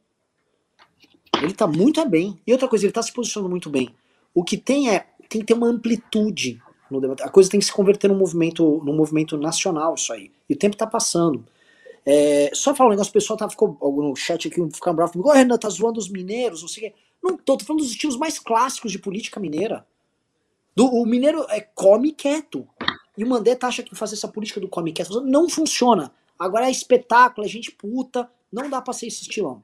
Ele 1.41 1.53
tá 1.53 1.67
muito 1.67 1.99
é 1.99 2.05
bem. 2.05 2.39
E 2.45 2.51
outra 2.51 2.67
coisa, 2.67 2.85
ele 2.85 2.93
tá 2.93 3.03
se 3.03 3.13
posicionando 3.13 3.49
muito 3.49 3.69
bem. 3.69 3.89
O 4.33 4.43
que 4.43 4.57
tem 4.57 4.89
é. 4.89 5.05
Tem 5.29 5.41
que 5.41 5.47
ter 5.47 5.53
uma 5.53 5.67
amplitude 5.67 6.59
no 6.89 7.01
debate. 7.01 7.23
A 7.23 7.29
coisa 7.29 7.49
tem 7.49 7.59
que 7.59 7.65
se 7.65 7.73
converter 7.73 8.07
num 8.07 8.17
movimento, 8.17 8.81
num 8.83 8.95
movimento 8.95 9.37
nacional, 9.37 9.95
isso 9.95 10.11
aí. 10.13 10.31
E 10.49 10.53
o 10.53 10.57
tempo 10.57 10.75
tá 10.75 10.87
passando. 10.87 11.45
É, 12.05 12.49
só 12.53 12.73
falar 12.73 12.89
um 12.89 12.91
negócio, 12.91 13.11
o 13.11 13.13
pessoal 13.13 13.37
tá, 13.37 13.49
ficou 13.49 13.77
no 13.81 14.15
chat 14.15 14.47
aqui, 14.47 14.55
ficando 14.73 14.95
bravo 14.95 15.11
comigo, 15.11 15.29
oh, 15.29 15.33
Renan, 15.33 15.57
tá 15.57 15.69
zoando 15.69 15.99
os 15.99 16.09
mineiros, 16.09 16.61
não 16.61 16.67
sei 16.67 16.87
o 16.87 16.91
quê. 16.91 16.95
Não 17.21 17.37
tô, 17.37 17.57
tô 17.57 17.65
falando 17.65 17.81
dos 17.81 17.91
estilos 17.91 18.17
mais 18.17 18.39
clássicos 18.39 18.91
de 18.91 18.99
política 18.99 19.39
mineira. 19.39 19.85
Do, 20.75 20.85
o 20.85 21.05
mineiro 21.05 21.45
é 21.49 21.59
come 21.59 22.11
quieto. 22.11 22.67
E 23.17 23.23
o 23.23 23.27
Mandetta 23.27 23.67
acha 23.67 23.83
que 23.83 23.93
fazer 23.95 24.15
essa 24.15 24.27
política 24.27 24.59
do 24.59 24.69
come 24.69 24.93
quieto 24.93 25.21
não 25.21 25.49
funciona. 25.49 26.11
Agora 26.37 26.67
é 26.67 26.71
espetáculo, 26.71 27.45
é 27.45 27.49
gente 27.49 27.71
puta. 27.71 28.29
Não 28.51 28.69
dá 28.69 28.81
pra 28.81 28.93
ser 28.93 29.07
esse 29.07 29.23
estilão. 29.23 29.61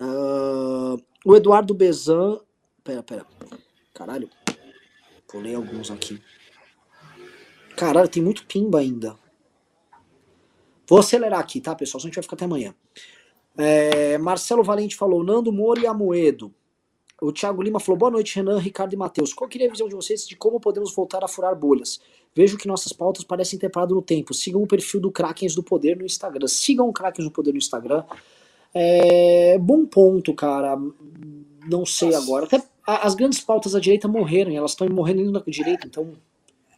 Uh, 0.00 1.02
o 1.24 1.34
Eduardo 1.34 1.74
Bezan. 1.74 2.40
Pera, 2.84 3.02
pera. 3.02 3.26
Caralho. 3.94 4.28
Pulei 5.28 5.54
alguns 5.54 5.90
aqui. 5.90 6.20
Caralho, 7.76 8.08
tem 8.08 8.22
muito 8.22 8.44
pimba 8.46 8.80
ainda. 8.80 9.16
Vou 10.86 10.98
acelerar 10.98 11.40
aqui, 11.40 11.60
tá, 11.60 11.74
pessoal? 11.74 12.00
Senão 12.00 12.08
a 12.08 12.10
gente 12.10 12.16
vai 12.16 12.22
ficar 12.22 12.36
até 12.36 12.44
amanhã. 12.44 12.74
É, 13.56 14.18
Marcelo 14.18 14.62
Valente 14.62 14.96
falou: 14.96 15.22
Nando 15.24 15.52
Moro 15.52 15.80
e 15.80 15.86
Amoedo. 15.86 16.52
O 17.20 17.32
Thiago 17.32 17.62
Lima 17.62 17.80
falou: 17.80 17.98
Boa 17.98 18.10
noite, 18.10 18.36
Renan, 18.36 18.58
Ricardo 18.58 18.92
e 18.92 18.96
Matheus. 18.96 19.32
Qual 19.32 19.48
queria 19.48 19.68
a 19.68 19.70
visão 19.70 19.88
de 19.88 19.94
vocês 19.94 20.26
de 20.26 20.36
como 20.36 20.60
podemos 20.60 20.94
voltar 20.94 21.24
a 21.24 21.28
furar 21.28 21.54
bolhas? 21.56 22.00
Vejo 22.34 22.58
que 22.58 22.66
nossas 22.66 22.92
pautas 22.92 23.24
parecem 23.24 23.58
ter 23.58 23.70
parado 23.70 23.94
no 23.94 24.02
tempo. 24.02 24.34
Sigam 24.34 24.62
o 24.62 24.66
perfil 24.66 25.00
do 25.00 25.10
Krakens 25.10 25.54
do 25.54 25.62
Poder 25.62 25.96
no 25.96 26.04
Instagram. 26.04 26.48
Sigam 26.48 26.88
o 26.88 26.92
Krakens 26.92 27.24
do 27.24 27.30
Poder 27.30 27.52
no 27.52 27.58
Instagram. 27.58 28.04
É, 28.74 29.56
bom 29.58 29.86
ponto, 29.86 30.34
cara. 30.34 30.76
Não 31.68 31.84
sei 31.84 32.14
agora. 32.14 32.46
Até 32.46 32.62
as 32.86 33.14
grandes 33.14 33.40
pautas 33.40 33.72
da 33.72 33.80
direita 33.80 34.06
morreram, 34.06 34.52
elas 34.52 34.72
estão 34.72 34.88
morrendo 34.88 35.22
indo 35.22 35.32
na 35.32 35.42
direita, 35.46 35.86
então. 35.86 36.12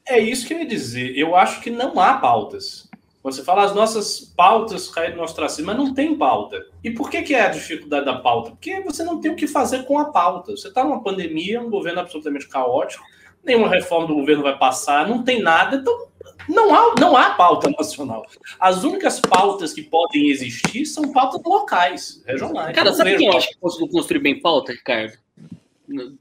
É 0.06 0.20
isso 0.20 0.46
que 0.46 0.54
eu 0.54 0.58
ia 0.60 0.66
dizer. 0.66 1.16
Eu 1.18 1.34
acho 1.34 1.60
que 1.60 1.70
não 1.70 1.98
há 1.98 2.14
pautas. 2.14 2.88
Você 3.26 3.42
fala 3.42 3.64
as 3.64 3.74
nossas 3.74 4.20
pautas 4.20 4.88
caíram 4.88 5.16
no 5.16 5.24
ostracismo, 5.24 5.66
mas 5.66 5.76
não 5.76 5.92
tem 5.92 6.16
pauta. 6.16 6.64
E 6.84 6.92
por 6.92 7.10
que, 7.10 7.22
que 7.22 7.34
é 7.34 7.40
a 7.40 7.50
dificuldade 7.50 8.04
da 8.04 8.20
pauta? 8.20 8.50
Porque 8.50 8.80
você 8.82 9.02
não 9.02 9.20
tem 9.20 9.32
o 9.32 9.34
que 9.34 9.48
fazer 9.48 9.84
com 9.84 9.98
a 9.98 10.04
pauta. 10.04 10.56
Você 10.56 10.68
está 10.68 10.84
numa 10.84 11.02
pandemia, 11.02 11.60
um 11.60 11.68
governo 11.68 11.98
absolutamente 11.98 12.48
caótico, 12.48 13.02
nenhuma 13.46 13.68
reforma 13.68 14.06
do 14.06 14.14
governo 14.14 14.42
vai 14.42 14.58
passar, 14.58 15.08
não 15.08 15.22
tem 15.22 15.40
nada, 15.40 15.76
então 15.76 16.08
não 16.48 16.74
há, 16.74 16.94
não 17.00 17.16
há 17.16 17.30
pauta 17.30 17.70
nacional. 17.70 18.26
As 18.58 18.84
únicas 18.84 19.20
pautas 19.20 19.72
que 19.72 19.82
podem 19.82 20.28
existir 20.28 20.84
são 20.86 21.12
pautas 21.12 21.40
locais, 21.44 22.22
regionais. 22.26 22.74
Cara, 22.74 22.92
sabe 22.92 23.16
quem 23.16 23.28
acha 23.28 23.48
que 23.48 23.58
conseguiu 23.58 23.88
construir 23.88 24.20
bem 24.20 24.40
pauta, 24.40 24.72
Ricardo? 24.72 25.16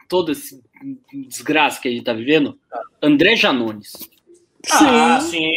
Todo 0.07 0.31
esse 0.31 0.64
desgraça 1.27 1.81
que 1.81 1.88
a 1.88 1.91
gente 1.91 2.02
está 2.02 2.14
vivendo? 2.14 2.57
André 3.02 3.35
Janones. 3.35 3.93
Ah, 4.72 5.19
sim. 5.22 5.52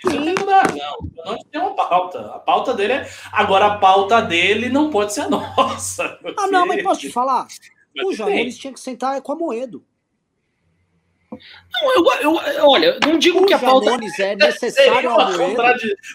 sim. 0.00 0.18
Não 0.18 0.34
não. 0.34 1.32
Não 1.32 1.38
tem 1.44 1.60
uma 1.60 1.74
pauta. 1.74 2.20
A 2.20 2.38
pauta 2.38 2.74
dele 2.74 2.92
é. 2.92 3.10
Agora, 3.32 3.66
a 3.66 3.78
pauta 3.78 4.22
dele 4.22 4.68
não 4.68 4.90
pode 4.90 5.12
ser 5.12 5.22
a 5.22 5.28
nossa. 5.30 6.08
Porque... 6.22 6.40
Ah, 6.40 6.46
não, 6.46 6.66
mas 6.66 6.82
posso 6.82 7.00
te 7.00 7.10
falar? 7.10 7.46
Mas 7.94 8.06
o 8.06 8.12
Janones 8.12 8.56
tinha 8.56 8.72
que 8.72 8.80
sentar 8.80 9.20
com 9.20 9.32
a 9.32 9.36
Moedo. 9.36 9.84
Não, 11.72 11.94
eu, 11.94 12.20
eu, 12.20 12.68
olha, 12.68 12.98
não 13.04 13.18
digo 13.18 13.40
o 13.40 13.46
que 13.46 13.54
a 13.54 13.58
pauta 13.58 13.90
é 13.90 14.36
necessário 14.36 15.10
ao 15.10 15.32
Moedo. 15.32 15.62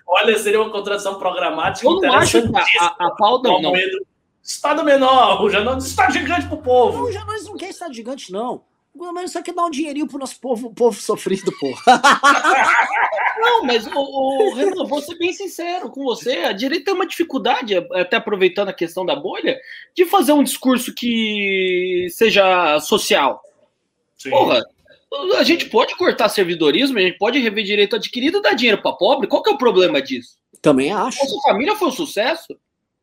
Olha, 0.08 0.38
seria 0.38 0.62
uma 0.62 0.72
contradição 0.72 1.18
programática. 1.20 1.88
Eu 1.88 2.02
não 2.02 2.14
acho 2.14 2.42
que 2.42 2.58
a, 2.58 2.86
a, 2.86 3.08
a 3.08 3.12
pauta 3.12 3.50
não. 3.50 3.62
Moedo, 3.62 4.06
estado 4.44 4.84
menor, 4.84 5.42
o 5.44 5.50
Janones 5.50 5.86
está 5.86 6.10
gigante 6.10 6.48
pro 6.48 6.58
povo. 6.58 6.98
Não, 7.00 7.06
o 7.06 7.12
Janones 7.12 7.46
não 7.46 7.58
quer 7.58 7.70
estado 7.70 7.94
gigante, 7.94 8.32
não. 8.32 8.64
Mas 9.14 9.32
só 9.32 9.42
quer 9.44 9.54
dar 9.54 9.66
um 9.66 9.70
dinheirinho 9.70 10.08
pro 10.08 10.18
nosso 10.18 10.40
povo, 10.40 10.74
povo 10.74 11.00
sofrido, 11.00 11.52
porra. 11.60 11.82
Não, 13.40 13.64
mas, 13.64 13.86
o, 13.86 14.00
o 14.00 14.54
Renan, 14.56 14.86
vou 14.86 15.00
ser 15.02 15.16
bem 15.18 15.32
sincero 15.32 15.92
com 15.92 16.04
você. 16.04 16.38
A 16.40 16.52
direita 16.52 16.86
tem 16.86 16.94
uma 16.96 17.06
dificuldade, 17.06 17.76
até 17.94 18.18
aproveitando 18.18 18.70
a 18.70 18.74
questão 18.74 19.06
da 19.06 19.16
bolha, 19.16 19.60
de 19.96 20.06
fazer 20.06 20.32
um 20.32 20.44
discurso 20.44 20.94
que 20.96 22.08
seja 22.10 22.80
social. 22.80 23.42
Sim. 24.18 24.32
Porra, 24.32 24.64
a 25.38 25.44
gente 25.44 25.70
pode 25.70 25.96
cortar 25.96 26.30
servidorismo, 26.30 26.98
a 26.98 27.02
gente 27.02 27.18
pode 27.18 27.40
rever 27.40 27.64
direito 27.64 27.96
adquirido 27.96 28.40
e 28.40 28.42
dar 28.42 28.54
dinheiro 28.54 28.82
para 28.82 28.94
pobre. 28.94 29.28
Qual 29.28 29.42
que 29.42 29.50
é 29.50 29.54
o 29.54 29.58
problema 29.58 30.02
disso? 30.02 30.38
Também 30.62 30.92
acho. 30.92 31.20
Nossa 31.20 31.42
família 31.42 31.76
foi 31.76 31.88
um 31.88 31.92
sucesso. 31.92 32.58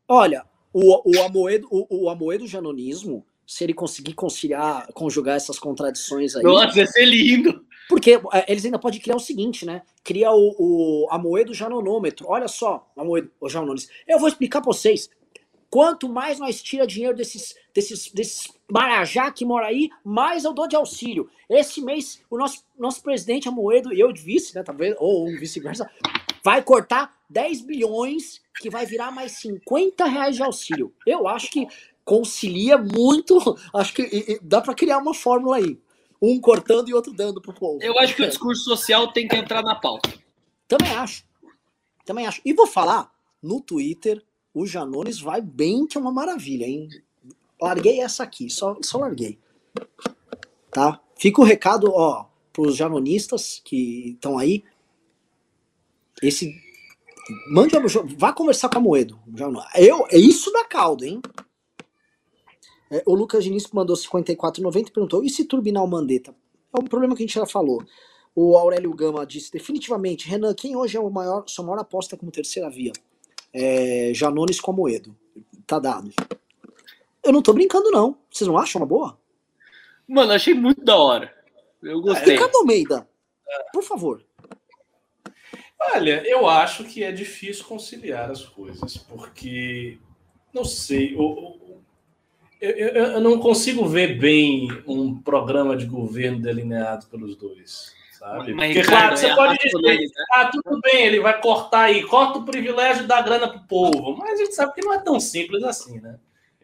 Olha, 0.07 0.45
o, 0.71 1.17
o, 1.17 1.21
Amoedo, 1.23 1.67
o, 1.71 2.05
o 2.05 2.09
Amoedo 2.09 2.47
janonismo 2.47 3.25
se 3.45 3.63
ele 3.63 3.73
conseguir 3.73 4.13
conciliar, 4.13 4.87
conjugar 4.93 5.35
essas 5.35 5.59
contradições 5.59 6.35
aí. 6.35 6.43
Nossa, 6.43 6.77
ia 6.77 6.87
ser 6.87 7.05
lindo! 7.05 7.63
Porque 7.87 8.19
é, 8.33 8.51
eles 8.51 8.65
ainda 8.65 8.79
podem 8.79 8.99
criar 8.99 9.15
o 9.15 9.19
seguinte, 9.19 9.65
né? 9.65 9.83
Cria 10.03 10.31
o, 10.31 10.55
o 10.57 11.07
Amoedo 11.11 11.53
Janonômetro. 11.53 12.25
Olha 12.27 12.47
só, 12.47 12.91
Amoedo, 12.97 13.31
o 13.39 13.47
Janones. 13.47 13.87
Eu 14.07 14.17
vou 14.17 14.27
explicar 14.27 14.61
pra 14.61 14.73
vocês. 14.73 15.09
Quanto 15.69 16.09
mais 16.09 16.39
nós 16.39 16.61
tira 16.61 16.87
dinheiro 16.87 17.15
desses, 17.15 17.53
desses, 17.73 18.11
desses 18.11 18.47
Marajá 18.71 19.31
que 19.31 19.45
mora 19.45 19.67
aí, 19.67 19.89
mais 20.03 20.43
eu 20.43 20.53
dou 20.53 20.67
de 20.67 20.75
auxílio. 20.75 21.29
Esse 21.49 21.81
mês, 21.81 22.21
o 22.29 22.37
nosso, 22.37 22.63
nosso 22.77 23.01
presidente 23.01 23.47
Amoedo, 23.47 23.93
e 23.93 23.99
eu 23.99 24.11
de 24.11 24.21
vice, 24.21 24.55
né? 24.55 24.63
Talvez, 24.63 24.95
ou 24.99 25.27
um 25.27 25.37
vice-versa, 25.37 25.89
vai 26.43 26.61
cortar 26.63 27.15
10 27.29 27.61
bilhões 27.61 28.41
que 28.59 28.69
vai 28.69 28.85
virar 28.85 29.11
mais 29.11 29.33
50 29.33 30.05
reais 30.05 30.35
de 30.35 30.43
auxílio. 30.43 30.93
Eu 31.05 31.27
acho 31.27 31.51
que 31.51 31.67
concilia 32.03 32.77
muito. 32.77 33.37
Acho 33.73 33.93
que 33.93 34.03
e, 34.03 34.33
e, 34.33 34.39
dá 34.41 34.61
para 34.61 34.75
criar 34.75 34.99
uma 34.99 35.13
fórmula 35.13 35.57
aí. 35.57 35.79
Um 36.21 36.39
cortando 36.39 36.87
e 36.87 36.93
outro 36.93 37.11
dando 37.11 37.41
pro 37.41 37.53
povo. 37.53 37.79
Eu 37.81 37.97
acho 37.99 38.15
que 38.15 38.23
o 38.23 38.27
discurso 38.27 38.63
social 38.63 39.11
tem 39.11 39.27
que 39.27 39.35
entrar 39.35 39.61
na 39.61 39.75
pauta. 39.75 40.13
Também 40.67 40.95
acho. 40.95 41.23
Também 42.05 42.25
acho. 42.25 42.41
E 42.45 42.53
vou 42.53 42.65
falar, 42.65 43.11
no 43.43 43.59
Twitter, 43.59 44.23
o 44.53 44.65
Janones 44.65 45.19
vai 45.19 45.41
bem, 45.41 45.85
que 45.85 45.97
é 45.97 46.01
uma 46.01 46.11
maravilha, 46.11 46.65
hein? 46.65 46.87
Larguei 47.61 47.99
essa 47.99 48.23
aqui, 48.23 48.49
só, 48.49 48.77
só 48.81 48.97
larguei. 48.97 49.39
Tá? 50.71 50.99
Fica 51.15 51.41
o 51.41 51.45
recado, 51.45 51.91
ó, 51.91 52.25
pros 52.51 52.75
janonistas 52.75 53.61
que 53.63 54.11
estão 54.11 54.37
aí. 54.37 54.63
Esse. 56.21 56.53
Mande 57.49 57.75
Vá 58.17 58.31
conversar 58.31 58.69
com 58.69 58.77
a 58.77 58.81
Moedo. 58.81 59.19
Eu, 59.75 60.05
é 60.11 60.17
isso 60.17 60.51
da 60.51 60.63
caldo, 60.65 61.03
hein? 61.03 61.21
É, 62.91 63.03
o 63.05 63.15
Lucas 63.15 63.43
Diniz 63.43 63.67
mandou 63.71 63.95
54,90 63.95 64.87
e 64.87 64.91
perguntou: 64.91 65.23
e 65.23 65.29
se 65.29 65.45
turbinar 65.45 65.83
o 65.83 65.87
Mandetta? 65.87 66.35
É 66.73 66.79
um 66.79 66.85
problema 66.85 67.15
que 67.15 67.23
a 67.23 67.25
gente 67.25 67.35
já 67.35 67.45
falou. 67.45 67.83
O 68.35 68.57
Aurélio 68.57 68.93
Gama 68.93 69.25
disse 69.25 69.51
definitivamente: 69.51 70.27
Renan, 70.27 70.53
quem 70.53 70.75
hoje 70.75 70.97
é 70.97 70.99
o 70.99 71.09
maior, 71.09 71.45
sua 71.47 71.65
maior 71.65 71.79
aposta 71.79 72.17
como 72.17 72.31
terceira 72.31 72.69
via? 72.69 72.91
É, 73.53 74.11
Janones 74.13 74.59
com 74.59 74.73
Moedo. 74.73 75.15
Tá 75.65 75.79
dado. 75.79 76.11
Eu 77.25 77.33
não 77.33 77.41
tô 77.41 77.51
brincando, 77.53 77.91
não. 77.91 78.17
Vocês 78.29 78.47
não 78.47 78.57
acham 78.57 78.79
uma 78.79 78.87
boa? 78.87 79.19
Mano, 80.07 80.31
achei 80.31 80.53
muito 80.53 80.83
da 80.83 80.95
hora. 80.95 81.33
Eu 81.81 82.01
gostei. 82.01 82.33
Ricardo 82.33 82.57
Almeida, 82.57 83.07
por 83.73 83.83
favor. 83.83 84.23
Olha, 85.93 86.23
eu 86.25 86.47
acho 86.47 86.83
que 86.83 87.03
é 87.03 87.11
difícil 87.11 87.65
conciliar 87.65 88.31
as 88.31 88.43
coisas, 88.43 88.97
porque 88.97 89.99
não 90.53 90.63
sei, 90.63 91.15
eu, 91.15 91.59
eu, 92.61 92.87
eu, 92.87 93.21
não 93.21 93.39
consigo 93.39 93.85
ver 93.85 94.17
bem 94.17 94.67
um 94.87 95.19
programa 95.21 95.75
de 95.75 95.85
governo 95.85 96.39
delineado 96.39 97.07
pelos 97.07 97.35
dois. 97.35 97.93
Sabe? 98.17 98.53
Mas, 98.53 98.73
Porque, 98.73 98.87
claro, 98.87 99.17
você 99.17 99.27
é 99.27 99.35
pode 99.35 99.57
dizer, 99.57 99.81
né? 99.81 99.97
ah, 100.31 100.45
tudo 100.45 100.79
bem, 100.81 101.05
ele 101.05 101.19
vai 101.19 101.39
cortar 101.41 101.81
aí, 101.81 102.03
corta 102.03 102.39
o 102.39 102.45
privilégio 102.45 103.05
da 103.05 103.21
grana 103.21 103.49
pro 103.49 103.67
povo, 103.67 104.15
mas 104.17 104.39
a 104.39 104.43
gente 104.43 104.55
sabe 104.55 104.73
que 104.73 104.81
não 104.81 104.93
é 104.93 104.99
tão 104.99 105.19
simples 105.19 105.61
assim, 105.63 105.99
né? 105.99 106.17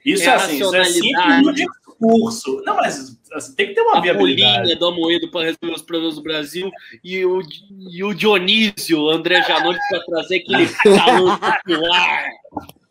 Isso 0.06 0.24
é, 0.24 0.28
é 0.28 0.34
assim, 0.34 0.56
isso 0.56 0.76
é 0.76 0.84
simples 0.84 1.42
no 1.44 1.54
discurso. 1.54 2.62
Não, 2.66 2.76
mas 2.76 3.20
assim, 3.34 3.56
tem 3.56 3.68
que 3.68 3.74
ter 3.76 3.82
uma 3.82 3.98
a 3.98 4.02
viabilidade. 4.02 4.72
A 4.72 4.76
do 4.76 4.88
Amoedo 4.88 5.30
para 5.30 5.46
resolver 5.46 5.76
os 5.76 5.82
problemas 5.82 6.16
do 6.16 6.24
Brasil 6.24 6.72
e 7.04 7.24
o, 7.26 7.42
e 7.90 8.04
o 8.04 8.14
Dionísio, 8.14 9.00
o 9.00 9.10
André 9.10 9.42
Janone, 9.44 9.80
para 9.90 10.06
trazer 10.06 10.38
aquele 10.38 10.68
calor 10.68 11.40
popular. 11.40 12.30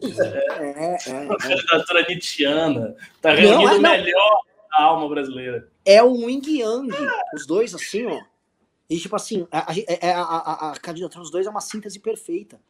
É, 0.02 0.86
é, 0.86 1.10
é. 1.10 1.20
Uma 1.24 1.36
candidatura 1.36 2.06
nietzschiana. 2.08 2.96
Tá 3.20 3.32
reunindo 3.32 3.76
o 3.76 3.80
melhor 3.80 4.40
da 4.70 4.84
alma 4.84 5.08
brasileira. 5.08 5.68
É 5.84 6.02
o 6.02 6.12
Wing 6.12 6.58
Yang, 6.58 6.94
os 7.34 7.46
dois 7.46 7.74
assim, 7.74 8.06
ó. 8.06 8.20
E 8.88 8.98
tipo 8.98 9.14
assim, 9.14 9.46
a, 9.52 9.70
a, 9.70 10.22
a, 10.22 10.70
a, 10.70 10.80
candidatura 10.80 11.22
dos 11.22 11.30
dois 11.30 11.46
é 11.46 11.50
uma 11.50 11.60
síntese 11.60 12.00
perfeita. 12.00 12.60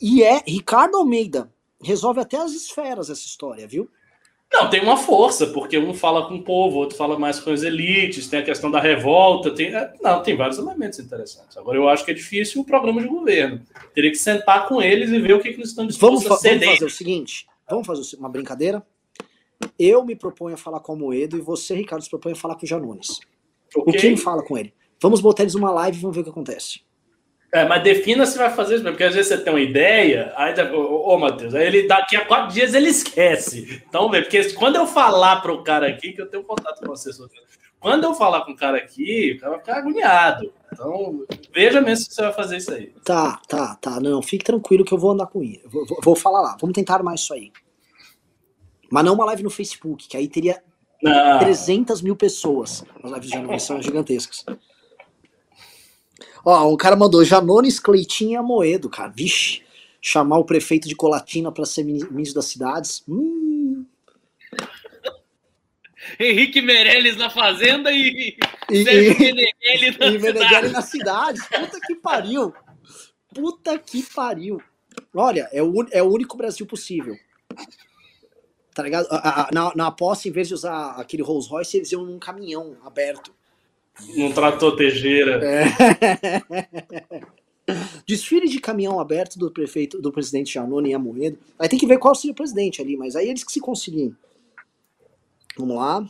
E 0.00 0.22
é 0.22 0.42
Ricardo 0.46 0.96
Almeida, 0.96 1.50
resolve 1.84 2.20
até 2.20 2.36
as 2.36 2.52
esferas 2.52 3.10
essa 3.10 3.24
história, 3.24 3.66
viu? 3.66 3.90
Não, 4.52 4.70
tem 4.70 4.80
uma 4.80 4.96
força, 4.96 5.48
porque 5.48 5.76
um 5.76 5.92
fala 5.92 6.28
com 6.28 6.36
o 6.36 6.42
povo, 6.42 6.78
outro 6.78 6.96
fala 6.96 7.18
mais 7.18 7.40
com 7.40 7.50
as 7.50 7.62
elites, 7.64 8.28
tem 8.28 8.38
a 8.38 8.44
questão 8.44 8.70
da 8.70 8.80
revolta, 8.80 9.50
tem. 9.52 9.74
É, 9.74 9.92
não, 10.00 10.22
tem 10.22 10.36
vários 10.36 10.58
elementos 10.58 10.98
interessantes. 11.00 11.56
Agora, 11.56 11.76
eu 11.76 11.88
acho 11.88 12.04
que 12.04 12.12
é 12.12 12.14
difícil 12.14 12.62
o 12.62 12.64
programa 12.64 13.02
de 13.02 13.08
governo. 13.08 13.60
Teria 13.92 14.10
que 14.12 14.16
sentar 14.16 14.68
com 14.68 14.80
eles 14.80 15.10
e 15.10 15.18
ver 15.18 15.32
o 15.32 15.40
que, 15.40 15.50
que 15.50 15.56
eles 15.56 15.70
estão 15.70 15.86
dispostos 15.86 16.22
vamos 16.22 16.38
a 16.38 16.40
ceder. 16.40 16.60
Vamos 16.60 16.74
fazer 16.78 16.84
o 16.84 16.96
seguinte: 16.96 17.46
vamos 17.68 17.86
fazer 17.86 18.16
uma 18.16 18.28
brincadeira. 18.28 18.86
Eu 19.76 20.04
me 20.04 20.14
proponho 20.14 20.54
a 20.54 20.58
falar 20.58 20.78
com 20.78 20.92
o 20.92 20.96
Moedo 20.96 21.36
e 21.36 21.40
você, 21.40 21.74
Ricardo, 21.74 22.02
se 22.02 22.10
propõe 22.10 22.32
a 22.32 22.36
falar 22.36 22.54
com 22.54 22.64
o 22.64 22.68
Janones. 22.68 23.18
Okay. 23.74 24.12
O 24.12 24.16
que 24.16 24.16
fala 24.16 24.42
com 24.44 24.56
ele? 24.56 24.72
Vamos 25.00 25.20
botar 25.20 25.42
eles 25.42 25.54
numa 25.54 25.72
live 25.72 25.98
e 25.98 26.00
vamos 26.00 26.16
ver 26.16 26.20
o 26.20 26.24
que 26.24 26.30
acontece. 26.30 26.80
É, 27.54 27.64
mas 27.64 27.84
defina 27.84 28.26
se 28.26 28.36
vai 28.36 28.50
fazer 28.50 28.74
isso 28.74 28.82
mesmo, 28.82 28.96
porque 28.96 29.04
às 29.04 29.14
vezes 29.14 29.28
você 29.28 29.38
tem 29.38 29.52
uma 29.52 29.60
ideia, 29.60 30.32
aí, 30.34 30.52
ô, 30.72 31.14
ô 31.14 31.16
Matheus, 31.16 31.54
aí 31.54 31.64
ele 31.64 31.86
daqui 31.86 32.16
a 32.16 32.26
quatro 32.26 32.52
dias 32.52 32.74
ele 32.74 32.88
esquece. 32.88 33.80
Então, 33.88 34.10
porque 34.10 34.52
quando 34.54 34.74
eu 34.74 34.88
falar 34.88 35.36
para 35.36 35.52
o 35.52 35.62
cara 35.62 35.86
aqui, 35.86 36.12
que 36.12 36.20
eu 36.20 36.28
tenho 36.28 36.42
contato 36.42 36.80
com 36.80 36.88
você, 36.88 37.10
quando 37.78 38.02
eu 38.02 38.12
falar 38.12 38.44
com 38.44 38.50
o 38.50 38.56
cara 38.56 38.78
aqui, 38.78 39.34
o 39.36 39.40
cara 39.40 39.52
vai 39.52 39.60
ficar 39.60 39.76
agoniado. 39.76 40.52
Então, 40.72 41.24
veja 41.54 41.80
mesmo 41.80 42.06
se 42.06 42.14
você 42.14 42.22
vai 42.22 42.32
fazer 42.32 42.56
isso 42.56 42.74
aí. 42.74 42.92
Tá, 43.04 43.40
tá, 43.46 43.76
tá. 43.76 44.00
Não, 44.00 44.20
fique 44.20 44.44
tranquilo 44.44 44.84
que 44.84 44.92
eu 44.92 44.98
vou 44.98 45.12
andar 45.12 45.28
com 45.28 45.40
ele. 45.40 45.62
Vou, 45.66 45.86
vou, 45.86 45.98
vou 46.02 46.16
falar 46.16 46.40
lá. 46.40 46.56
Vamos 46.60 46.74
tentar 46.74 47.04
mais 47.04 47.20
isso 47.20 47.32
aí. 47.34 47.52
Mas 48.90 49.04
não 49.04 49.14
uma 49.14 49.26
live 49.26 49.44
no 49.44 49.50
Facebook, 49.50 50.08
que 50.08 50.16
aí 50.16 50.26
teria 50.26 50.60
não. 51.00 51.38
300 51.38 52.02
mil 52.02 52.16
pessoas. 52.16 52.84
As 53.00 53.12
lives 53.12 53.30
já 53.30 53.58
são 53.60 53.80
gigantescas. 53.80 54.44
Ó, 56.44 56.72
o 56.72 56.76
cara 56.76 56.94
mandou 56.94 57.24
Janones, 57.24 57.80
Cleitinho 57.80 58.32
e 58.32 58.36
Amoedo, 58.36 58.90
cara. 58.90 59.08
Vixe, 59.08 59.62
chamar 60.00 60.38
o 60.38 60.44
prefeito 60.44 60.86
de 60.88 60.94
Colatina 60.94 61.50
para 61.50 61.64
ser 61.64 61.84
ministro 61.84 62.34
das 62.34 62.46
cidades. 62.46 63.02
Hum. 63.08 63.86
Henrique 66.20 66.60
Meirelles 66.60 67.16
na 67.16 67.30
fazenda 67.30 67.90
e, 67.90 68.36
e 68.70 68.84
Sérgio 68.84 69.18
Meneghelli 69.18 69.98
na, 69.98 70.06
e 70.06 70.18
Meneghelli 70.18 70.68
na 70.68 70.82
cidade. 70.82 71.40
Puta 71.48 71.80
que 71.80 71.94
pariu. 71.94 72.52
Puta 73.34 73.78
que 73.78 74.02
pariu. 74.02 74.60
Olha, 75.14 75.48
é 75.50 75.62
o, 75.62 75.86
é 75.90 76.02
o 76.02 76.12
único 76.12 76.36
Brasil 76.36 76.66
possível. 76.66 77.16
Tá 78.74 78.82
ligado? 78.82 79.08
Na, 79.52 79.72
na 79.74 79.90
posse, 79.90 80.28
em 80.28 80.32
vez 80.32 80.48
de 80.48 80.54
usar 80.54 80.90
aquele 81.00 81.22
Rolls 81.22 81.48
Royce, 81.48 81.76
eles 81.76 81.92
iam 81.92 82.04
num 82.04 82.18
caminhão 82.18 82.76
aberto. 82.84 83.32
Não 84.16 84.32
tratou 84.32 84.74
tejeira. 84.74 85.40
É. 85.44 85.64
Desfile 88.06 88.48
de 88.48 88.60
caminhão 88.60 89.00
aberto 89.00 89.38
do 89.38 89.50
prefeito, 89.50 90.00
do 90.00 90.12
presidente 90.12 90.52
Janone 90.52 90.90
e 90.90 90.94
Amoedo. 90.94 91.38
Aí 91.58 91.68
tem 91.68 91.78
que 91.78 91.86
ver 91.86 91.98
qual 91.98 92.14
seria 92.14 92.32
o 92.32 92.36
presidente 92.36 92.82
ali, 92.82 92.96
mas 92.96 93.16
aí 93.16 93.28
eles 93.28 93.44
que 93.44 93.52
se 93.52 93.60
conciliem. 93.60 94.14
Vamos 95.56 95.76
lá. 95.76 96.02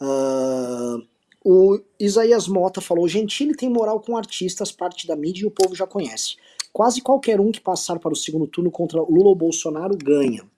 Uh, 0.00 1.06
o 1.44 1.80
Isaías 1.98 2.48
Mota 2.48 2.80
falou: 2.80 3.08
Gentili 3.08 3.54
tem 3.54 3.68
moral 3.68 4.00
com 4.00 4.16
artistas, 4.16 4.72
parte 4.72 5.06
da 5.06 5.16
mídia 5.16 5.42
e 5.42 5.46
o 5.46 5.50
povo 5.50 5.74
já 5.74 5.86
conhece. 5.86 6.36
Quase 6.72 7.02
qualquer 7.02 7.40
um 7.40 7.50
que 7.50 7.60
passar 7.60 7.98
para 7.98 8.12
o 8.12 8.16
segundo 8.16 8.46
turno 8.46 8.70
contra 8.70 9.00
Lula 9.00 9.28
ou 9.28 9.34
Bolsonaro 9.34 9.96
ganha. 9.96 10.48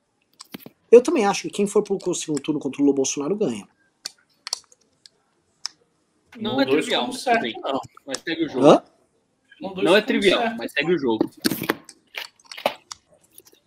Eu 0.90 1.00
também 1.00 1.24
acho 1.24 1.42
que 1.42 1.50
quem 1.50 1.66
for 1.66 1.82
para 1.82 2.10
o 2.10 2.14
segundo 2.14 2.40
turno 2.40 2.60
contra 2.60 2.80
Lula 2.80 2.90
ou 2.90 2.96
Bolsonaro 2.96 3.34
ganha. 3.34 3.66
Não, 6.38 6.60
é 6.60 6.64
trivial, 6.64 7.12
certo, 7.12 7.60
não. 7.60 7.80
mas 8.06 8.18
segue 8.18 8.44
o 8.44 8.48
jogo. 8.48 8.66
Hã? 8.66 8.82
Não, 9.60 9.74
não 9.74 9.96
é 9.96 10.02
trivial, 10.02 10.40
certo. 10.40 10.56
mas 10.56 10.72
segue 10.72 10.94
o 10.94 10.98
jogo. 10.98 11.30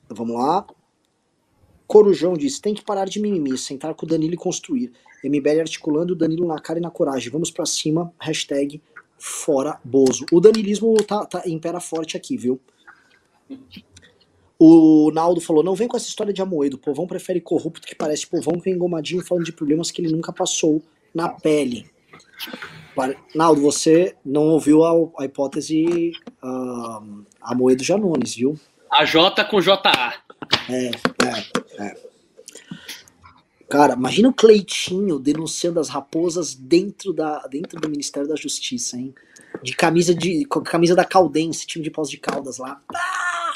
Vamos 0.10 0.36
lá. 0.36 0.66
Corujão 1.88 2.34
disse: 2.34 2.62
tem 2.62 2.74
que 2.74 2.84
parar 2.84 3.06
de 3.06 3.20
mimimi, 3.20 3.58
sentar 3.58 3.94
com 3.94 4.06
o 4.06 4.10
Danilo 4.10 4.34
e 4.34 4.38
construir. 4.38 4.92
MBL 5.24 5.62
articulando 5.62 6.14
o 6.14 6.16
Danilo 6.16 6.48
na 6.48 6.60
cara 6.60 6.80
e 6.80 6.82
na 6.82 6.92
coragem. 6.92 7.32
Vamos 7.32 7.52
pra 7.52 7.66
cima. 7.66 8.14
Hashtag 8.20 8.82
fora 9.18 9.80
Bozo. 9.84 10.26
O 10.32 10.40
danilismo 10.40 10.96
tá, 11.04 11.26
tá 11.26 11.44
impera 11.46 11.80
forte 11.80 12.18
aqui, 12.18 12.38
viu? 12.38 12.60
O 14.58 15.12
Naldo 15.12 15.42
falou: 15.42 15.64
não 15.64 15.76
vem 15.76 15.88
com 15.88 15.98
essa 15.98 16.08
história 16.08 16.34
de 16.34 16.42
amoedo. 16.42 16.76
O 16.76 16.80
povão 16.80 17.08
prefere 17.08 17.42
corrupto 17.42 17.88
que 17.88 17.96
parece 17.96 18.28
povão 18.28 18.60
com 18.60 18.70
engomadinho 18.70 19.24
falando 19.24 19.46
de 19.46 19.52
problemas 19.52 19.92
que 19.92 20.02
ele 20.02 20.12
nunca 20.12 20.32
passou 20.32 20.82
na 21.14 21.30
pele. 21.30 21.90
Naldo, 23.34 23.62
você 23.62 24.16
não 24.24 24.44
ouviu 24.44 24.84
a, 24.84 24.92
a 25.22 25.26
hipótese 25.26 26.14
uh, 26.44 27.26
Amoedo 27.42 27.84
Janones, 27.84 28.36
viu? 28.36 28.58
A 28.92 29.04
J 29.04 29.44
com 29.46 29.60
JA. 29.60 30.14
É, 30.70 30.86
é, 30.86 31.86
é. 31.86 31.96
Cara, 33.70 33.94
imagina 33.94 34.30
o 34.30 34.34
Cleitinho 34.34 35.20
denunciando 35.20 35.80
as 35.80 35.90
raposas 35.90 36.54
dentro, 36.54 37.12
da, 37.12 37.40
dentro 37.48 37.80
do 37.80 37.90
Ministério 37.90 38.30
da 38.30 38.36
Justiça, 38.36 38.98
hein? 38.98 39.14
De 39.64 39.76
camisa 39.76 40.14
de 40.14 40.46
camisa 40.66 40.96
da 40.96 41.04
Caldense, 41.04 41.66
time 41.66 41.84
de 41.84 41.90
pós 41.92 42.10
de 42.10 42.18
Caldas 42.18 42.58
lá. 42.58 42.80
Ah! 42.94 43.54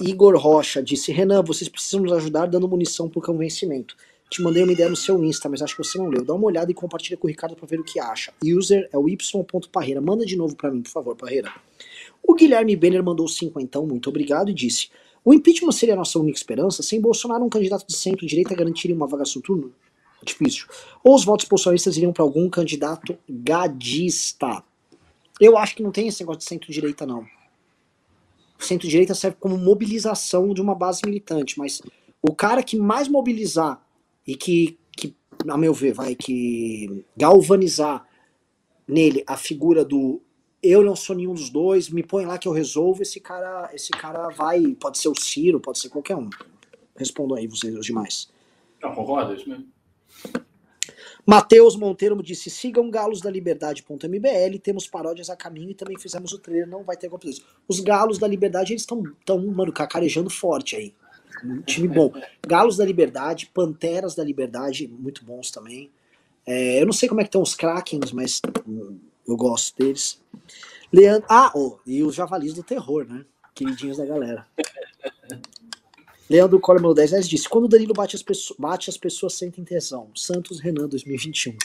Igor 0.00 0.36
Rocha 0.36 0.82
disse: 0.82 1.10
Renan, 1.12 1.42
vocês 1.42 1.68
precisam 1.68 2.00
nos 2.00 2.12
ajudar 2.12 2.46
dando 2.46 2.68
munição 2.68 3.08
pro 3.08 3.20
convencimento. 3.20 3.96
Te 4.30 4.42
mandei 4.42 4.62
uma 4.62 4.72
ideia 4.72 4.90
no 4.90 4.96
seu 4.96 5.22
Insta, 5.24 5.48
mas 5.48 5.62
acho 5.62 5.74
que 5.74 5.82
você 5.82 5.96
não 5.96 6.08
leu. 6.08 6.22
Dá 6.22 6.34
uma 6.34 6.44
olhada 6.44 6.70
e 6.70 6.74
compartilha 6.74 7.16
com 7.16 7.26
o 7.26 7.30
Ricardo 7.30 7.56
para 7.56 7.66
ver 7.66 7.80
o 7.80 7.84
que 7.84 7.98
acha. 7.98 8.32
User 8.44 8.88
é 8.92 8.98
o 8.98 9.08
y.parreira. 9.08 10.00
Manda 10.00 10.26
de 10.26 10.36
novo 10.36 10.54
para 10.54 10.70
mim, 10.70 10.82
por 10.82 10.90
favor, 10.90 11.16
Parreira. 11.16 11.50
O 12.22 12.34
Guilherme 12.34 12.76
Benner 12.76 13.02
mandou 13.02 13.26
então, 13.58 13.86
muito 13.86 14.10
obrigado, 14.10 14.50
e 14.50 14.54
disse: 14.54 14.90
O 15.24 15.32
impeachment 15.32 15.72
seria 15.72 15.94
a 15.94 15.96
nossa 15.96 16.18
única 16.18 16.36
esperança? 16.36 16.82
Sem 16.82 17.00
Bolsonaro, 17.00 17.42
um 17.42 17.48
candidato 17.48 17.86
de 17.86 17.96
centro-direita 17.96 18.54
garantiria 18.54 18.94
uma 18.94 19.06
vaga 19.06 19.24
turno? 19.42 19.72
Difícil. 20.22 20.66
Ou 21.02 21.14
os 21.14 21.24
votos 21.24 21.46
bolsonaristas 21.46 21.96
iriam 21.96 22.12
para 22.12 22.22
algum 22.22 22.50
candidato 22.50 23.16
gadista? 23.28 24.62
Eu 25.40 25.56
acho 25.56 25.76
que 25.76 25.82
não 25.82 25.92
tem 25.92 26.08
esse 26.08 26.20
negócio 26.20 26.40
de 26.40 26.44
centro-direita, 26.44 27.06
não. 27.06 27.24
Centro-direita 28.58 29.14
serve 29.14 29.36
como 29.38 29.56
mobilização 29.56 30.52
de 30.52 30.60
uma 30.60 30.74
base 30.74 31.00
militante, 31.04 31.56
mas 31.58 31.80
o 32.20 32.34
cara 32.34 32.62
que 32.62 32.76
mais 32.76 33.06
mobilizar 33.06 33.80
e 34.28 34.36
que, 34.36 34.78
que 34.92 35.16
a 35.48 35.56
meu 35.56 35.72
ver, 35.72 35.94
vai 35.94 36.14
que 36.14 37.02
galvanizar 37.16 38.06
nele 38.86 39.24
a 39.26 39.38
figura 39.38 39.82
do 39.82 40.20
eu 40.62 40.84
não 40.84 40.94
sou 40.94 41.16
nenhum 41.16 41.32
dos 41.32 41.48
dois, 41.48 41.88
me 41.88 42.02
põe 42.02 42.26
lá 42.26 42.36
que 42.36 42.46
eu 42.46 42.52
resolvo, 42.52 43.00
esse 43.00 43.20
cara, 43.20 43.70
esse 43.72 43.90
cara 43.90 44.28
vai, 44.28 44.60
pode 44.74 44.98
ser 44.98 45.08
o 45.08 45.18
Ciro, 45.18 45.60
pode 45.60 45.78
ser 45.78 45.88
qualquer 45.88 46.16
um. 46.16 46.28
Respondam 46.96 47.38
aí 47.38 47.46
vocês 47.46 47.74
os 47.74 47.86
demais. 47.86 48.28
Não, 48.82 48.94
concordo, 48.94 49.32
é 49.32 49.36
isso 49.36 49.48
mesmo. 49.48 49.66
Matheus 51.24 51.76
Monteiro 51.76 52.20
disse: 52.22 52.50
sigam 52.50 52.90
galos 52.90 53.20
da 53.20 53.30
liberdade.mbl, 53.30 54.58
temos 54.60 54.88
paródias 54.88 55.30
a 55.30 55.36
caminho 55.36 55.70
e 55.70 55.74
também 55.74 55.98
fizemos 55.98 56.32
o 56.32 56.38
trailer, 56.38 56.66
não 56.66 56.82
vai 56.82 56.96
ter 56.96 57.08
golpe 57.08 57.30
Os 57.68 57.80
galos 57.80 58.18
da 58.18 58.26
liberdade, 58.26 58.72
eles 58.72 58.82
estão, 58.82 59.02
tão, 59.24 59.38
mano, 59.46 59.72
cacarejando 59.72 60.28
forte 60.28 60.74
aí. 60.74 60.94
Um 61.44 61.62
time 61.62 61.88
bom. 61.88 62.12
Galos 62.46 62.76
da 62.76 62.84
Liberdade, 62.84 63.50
Panteras 63.52 64.14
da 64.14 64.24
Liberdade, 64.24 64.88
muito 64.88 65.24
bons 65.24 65.50
também. 65.50 65.90
É, 66.46 66.80
eu 66.80 66.86
não 66.86 66.92
sei 66.92 67.08
como 67.08 67.20
é 67.20 67.24
que 67.24 67.28
estão 67.28 67.42
os 67.42 67.54
Krakens, 67.54 68.12
mas 68.12 68.40
hum, 68.66 68.98
eu 69.26 69.36
gosto 69.36 69.76
deles. 69.76 70.20
Leandro, 70.92 71.26
ah, 71.28 71.52
oh, 71.54 71.78
e 71.86 72.02
os 72.02 72.14
Javalis 72.14 72.54
do 72.54 72.62
Terror, 72.62 73.06
né? 73.06 73.24
Queridinhos 73.54 73.98
da 73.98 74.06
galera. 74.06 74.46
Leandro 76.28 76.60
Coleman 76.60 76.94
10 76.94 77.28
disse: 77.28 77.48
quando 77.48 77.64
o 77.64 77.68
Danilo 77.68 77.94
bate 77.94 78.16
as, 78.16 78.22
pessoas, 78.22 78.58
bate, 78.58 78.90
as 78.90 78.96
pessoas 78.96 79.34
sentem 79.34 79.64
tesão. 79.64 80.10
Santos 80.14 80.60
Renan 80.60 80.88
2021. 80.88 81.56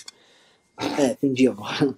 É, 0.99 1.11
entendi 1.11 1.48
agora. 1.48 1.95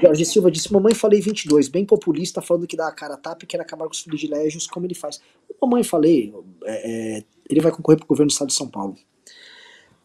Jorge 0.00 0.24
Silva 0.24 0.50
disse: 0.50 0.72
Mamãe, 0.72 0.94
falei 0.94 1.20
22, 1.20 1.68
bem 1.68 1.84
populista, 1.84 2.42
falando 2.42 2.66
que 2.66 2.76
dá 2.76 2.88
a 2.88 2.92
cara 2.92 3.14
a 3.14 3.16
tapa 3.16 3.44
e 3.44 3.46
quer 3.46 3.60
acabar 3.60 3.86
com 3.86 3.92
os 3.92 4.02
privilégios, 4.02 4.66
como 4.66 4.86
ele 4.86 4.94
faz. 4.94 5.20
Mamãe, 5.60 5.82
falei, 5.82 6.34
é, 6.64 7.18
é, 7.18 7.24
ele 7.48 7.60
vai 7.60 7.72
concorrer 7.72 7.98
para 7.98 8.04
o 8.04 8.08
governo 8.08 8.28
do 8.28 8.32
estado 8.32 8.48
de 8.48 8.54
São 8.54 8.68
Paulo. 8.68 8.96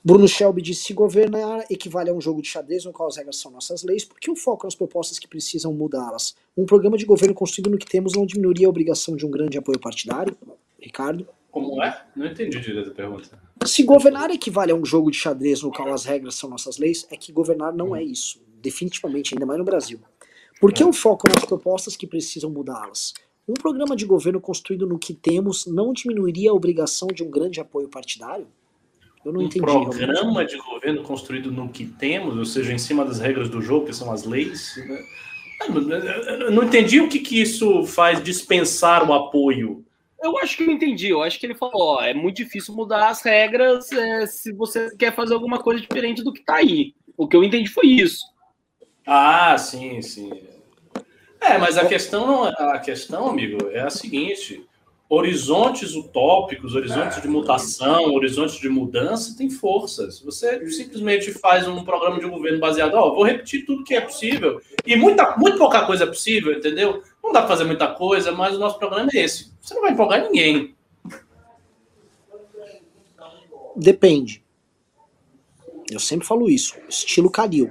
Bruno 0.04 0.28
Shelby 0.28 0.62
disse: 0.62 0.86
se 0.86 0.94
governar 0.94 1.66
equivale 1.70 2.10
a 2.10 2.14
um 2.14 2.22
jogo 2.22 2.42
de 2.42 2.48
xadrez 2.48 2.86
no 2.86 2.92
qual 2.92 3.08
as 3.08 3.18
regras 3.18 3.38
são 3.38 3.52
nossas 3.52 3.84
leis, 3.84 4.04
por 4.04 4.20
que 4.20 4.32
o 4.32 4.36
foco 4.36 4.66
nas 4.66 4.76
propostas 4.76 5.20
que 5.20 5.28
precisam 5.28 5.74
mudá-las? 5.74 6.36
Um 6.58 6.66
programa 6.66 6.98
de 6.98 7.06
governo 7.06 7.36
construído 7.36 7.70
no 7.70 7.78
que 7.78 7.86
temos 7.86 8.14
não 8.14 8.26
diminuiria 8.26 8.68
a 8.68 8.70
obrigação 8.70 9.16
de 9.16 9.26
um 9.26 9.32
grande 9.32 9.58
apoio 9.58 9.80
partidário? 9.80 10.36
Ricardo? 10.80 11.28
Como 11.52 11.84
é? 11.84 12.06
Não 12.16 12.26
entendi 12.26 12.60
direito 12.60 12.90
a 12.90 12.94
pergunta. 12.94 13.40
Se 13.66 13.84
governar 13.84 14.32
equivale 14.32 14.72
a 14.72 14.76
um 14.76 14.86
jogo 14.86 15.12
de 15.12 15.18
xadrez 15.18 15.62
no 15.62 15.72
qual 15.72 15.94
as 15.94 16.06
regras 16.06 16.36
são 16.36 16.50
nossas 16.50 16.78
leis, 16.78 17.06
é 17.12 17.18
que 17.18 17.32
governar 17.32 17.74
não 17.74 17.96
é 17.96 18.02
isso. 18.02 18.42
Definitivamente, 18.62 19.34
ainda 19.34 19.46
mais 19.46 19.60
no 19.60 19.66
Brasil. 19.66 20.00
Por 20.60 20.72
que 20.72 20.84
o 20.84 20.94
foco 20.94 21.28
nas 21.28 21.44
propostas 21.44 21.96
que 21.96 22.06
precisam 22.06 22.50
mudá-las? 22.50 23.14
Um 23.48 23.54
programa 23.54 23.96
de 23.96 24.06
governo 24.06 24.40
construído 24.40 24.86
no 24.86 25.00
que 25.00 25.14
temos 25.14 25.66
não 25.66 25.92
diminuiria 25.92 26.52
a 26.52 26.54
obrigação 26.54 27.08
de 27.08 27.24
um 27.24 27.30
grande 27.30 27.60
apoio 27.60 27.88
partidário? 27.88 28.48
Eu 29.26 29.34
não 29.34 29.42
um 29.42 29.44
entendi. 29.44 29.62
Um 29.62 29.66
programa 29.66 30.14
realmente. 30.14 30.56
de 30.56 30.62
governo 30.62 31.04
construído 31.04 31.52
no 31.52 31.70
que 31.70 31.86
temos, 31.86 32.38
ou 32.38 32.46
seja, 32.46 32.72
em 32.72 32.78
cima 32.78 33.04
das 33.04 33.20
regras 33.20 33.50
do 33.50 33.62
jogo, 33.62 33.88
que 33.88 33.94
são 33.94 34.12
as 34.12 34.24
leis. 34.24 34.76
Né? 34.78 35.04
Eu 36.42 36.52
não 36.52 36.64
entendi 36.64 37.00
o 37.00 37.10
que, 37.10 37.20
que 37.20 37.42
isso 37.42 37.84
faz 37.86 38.24
dispensar 38.24 39.08
o 39.08 39.14
apoio 39.14 39.84
eu 40.22 40.38
acho 40.38 40.56
que 40.56 40.64
eu 40.64 40.72
entendi. 40.72 41.10
Eu 41.10 41.24
acho 41.24 41.40
que 41.40 41.46
ele 41.46 41.56
falou: 41.56 41.96
ó, 41.96 42.02
é 42.04 42.14
muito 42.14 42.38
difícil 42.38 42.76
mudar 42.76 43.10
as 43.10 43.22
regras 43.24 43.92
é, 43.92 44.28
se 44.28 44.54
você 44.54 44.96
quer 44.96 45.14
fazer 45.16 45.34
alguma 45.34 45.58
coisa 45.58 45.82
diferente 45.82 46.24
do 46.24 46.32
que 46.32 46.44
tá 46.44 46.58
aí. 46.58 46.94
O 47.18 47.28
que 47.28 47.36
eu 47.36 47.44
entendi 47.44 47.70
foi 47.70 47.88
isso. 47.88 48.24
Ah, 49.14 49.58
sim, 49.58 50.02
sim. 50.02 50.32
É, 51.42 51.58
mas 51.58 51.78
a 51.78 51.86
questão, 51.86 52.46
a 52.46 52.80
questão, 52.80 53.28
amigo, 53.28 53.68
é 53.72 53.82
a 53.82 53.90
seguinte: 53.90 54.66
horizontes 55.10 55.96
utópicos, 55.96 56.76
horizontes 56.76 57.22
de 57.22 57.28
mutação, 57.28 58.06
horizontes 58.14 58.56
de 58.56 58.70
mudança 58.70 59.36
têm 59.38 59.50
força. 59.50 60.10
Se 60.12 60.24
você 60.24 60.66
simplesmente 60.72 61.34
faz 61.34 61.68
um 61.68 61.84
programa 61.84 62.22
de 62.22 62.26
governo 62.26 62.58
baseado, 62.62 62.94
ó, 62.94 63.14
vou 63.14 63.26
repetir 63.26 63.66
tudo 63.66 63.84
que 63.84 63.94
é 63.94 64.00
possível, 64.00 64.62
e 64.86 64.96
muita, 64.96 65.36
muito 65.36 65.58
pouca 65.58 65.86
coisa 65.86 66.06
é 66.06 66.08
possível, 66.08 66.54
entendeu? 66.54 67.04
Não 67.22 67.34
dá 67.34 67.42
para 67.42 67.50
fazer 67.50 67.66
muita 67.66 67.90
coisa, 67.90 68.32
mas 68.32 68.56
o 68.56 68.60
nosso 68.60 68.80
problema 68.80 69.10
é 69.14 69.18
esse. 69.20 69.52
Você 69.60 69.74
não 69.74 69.82
vai 69.82 69.92
empolgar 69.92 70.24
ninguém. 70.24 70.74
Depende. 73.76 74.42
Eu 75.92 76.00
sempre 76.00 76.26
falo 76.26 76.50
isso. 76.50 76.78
Estilo 76.88 77.30
Calil. 77.30 77.70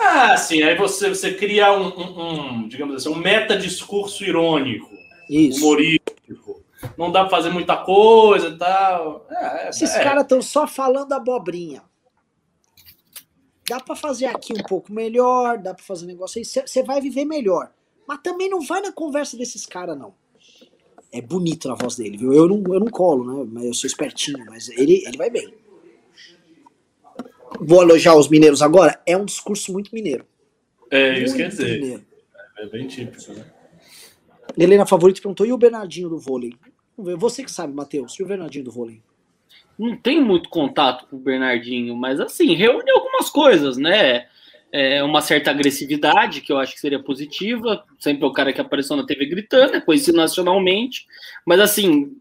Ah, 0.00 0.36
sim. 0.36 0.62
Aí 0.62 0.74
você, 0.76 1.10
você 1.10 1.34
cria 1.34 1.72
um, 1.72 1.88
um, 1.88 2.62
um 2.62 2.68
digamos 2.68 2.96
assim, 2.96 3.10
um 3.10 3.18
meta-discurso 3.18 4.24
irônico 4.24 4.88
isso. 5.28 5.58
humorístico. 5.58 6.64
Não 6.96 7.12
dá 7.12 7.20
pra 7.20 7.30
fazer 7.30 7.50
muita 7.50 7.76
coisa 7.76 8.48
e 8.48 8.56
tal. 8.58 9.26
É, 9.30 9.66
é 9.66 9.68
Esses 9.68 9.94
é. 9.94 10.02
caras 10.02 10.22
estão 10.22 10.40
só 10.40 10.66
falando 10.66 11.12
abobrinha. 11.12 11.82
Dá 13.68 13.78
para 13.78 13.94
fazer 13.94 14.26
aqui 14.26 14.52
um 14.52 14.62
pouco 14.62 14.92
melhor, 14.92 15.58
dá 15.58 15.74
para 15.74 15.84
fazer 15.84 16.04
um 16.04 16.08
negócio 16.08 16.38
aí, 16.38 16.44
você 16.44 16.82
vai 16.82 17.00
viver 17.00 17.24
melhor. 17.24 17.70
Mas 18.08 18.18
também 18.20 18.48
não 18.48 18.60
vai 18.60 18.80
na 18.80 18.90
conversa 18.90 19.36
desses 19.36 19.64
caras, 19.64 19.96
não. 19.96 20.12
É 21.12 21.20
bonito 21.20 21.68
na 21.68 21.74
voz 21.74 21.96
dele, 21.96 22.16
viu? 22.16 22.32
Eu 22.32 22.48
não, 22.48 22.74
eu 22.74 22.80
não 22.80 22.88
colo, 22.88 23.24
né? 23.24 23.50
Mas 23.52 23.64
eu 23.64 23.74
sou 23.74 23.86
espertinho, 23.86 24.44
mas 24.46 24.68
ele, 24.70 25.04
ele 25.06 25.16
vai 25.16 25.30
bem. 25.30 25.54
Vou 27.60 27.82
elogiar 27.82 28.16
os 28.16 28.28
mineiros 28.28 28.62
agora. 28.62 29.00
É 29.06 29.16
um 29.16 29.24
discurso 29.24 29.72
muito 29.72 29.94
mineiro. 29.94 30.26
É, 30.90 31.12
muito 31.12 31.26
isso 31.26 31.36
quer 31.36 31.48
dizer. 31.48 31.80
Mineiro. 31.80 32.04
É 32.58 32.66
bem 32.66 32.86
típico, 32.86 33.32
né? 33.32 33.44
Helena 34.58 34.86
Favorito 34.86 35.22
perguntou: 35.22 35.46
e 35.46 35.52
o 35.52 35.58
Bernardinho 35.58 36.08
do 36.08 36.18
vôlei? 36.18 36.54
Você 36.96 37.42
que 37.42 37.50
sabe, 37.50 37.72
Matheus, 37.72 38.18
e 38.18 38.22
o 38.22 38.26
Bernardinho 38.26 38.64
do 38.64 38.70
vôlei? 38.70 39.00
Não 39.78 39.96
tem 39.96 40.22
muito 40.22 40.50
contato 40.50 41.06
com 41.06 41.16
o 41.16 41.20
Bernardinho, 41.20 41.96
mas 41.96 42.20
assim, 42.20 42.54
reúne 42.54 42.90
algumas 42.90 43.30
coisas, 43.30 43.78
né? 43.78 44.26
É 44.72 45.02
uma 45.02 45.20
certa 45.20 45.50
agressividade, 45.50 46.42
que 46.42 46.52
eu 46.52 46.58
acho 46.58 46.74
que 46.74 46.80
seria 46.80 47.02
positiva. 47.02 47.84
Sempre 47.98 48.24
é 48.24 48.26
o 48.26 48.32
cara 48.32 48.52
que 48.52 48.60
apareceu 48.60 48.94
na 48.94 49.06
TV 49.06 49.26
gritando, 49.26 49.74
é 49.74 49.80
conhecido 49.80 50.16
nacionalmente. 50.16 51.06
Mas 51.44 51.58
assim, 51.60 52.14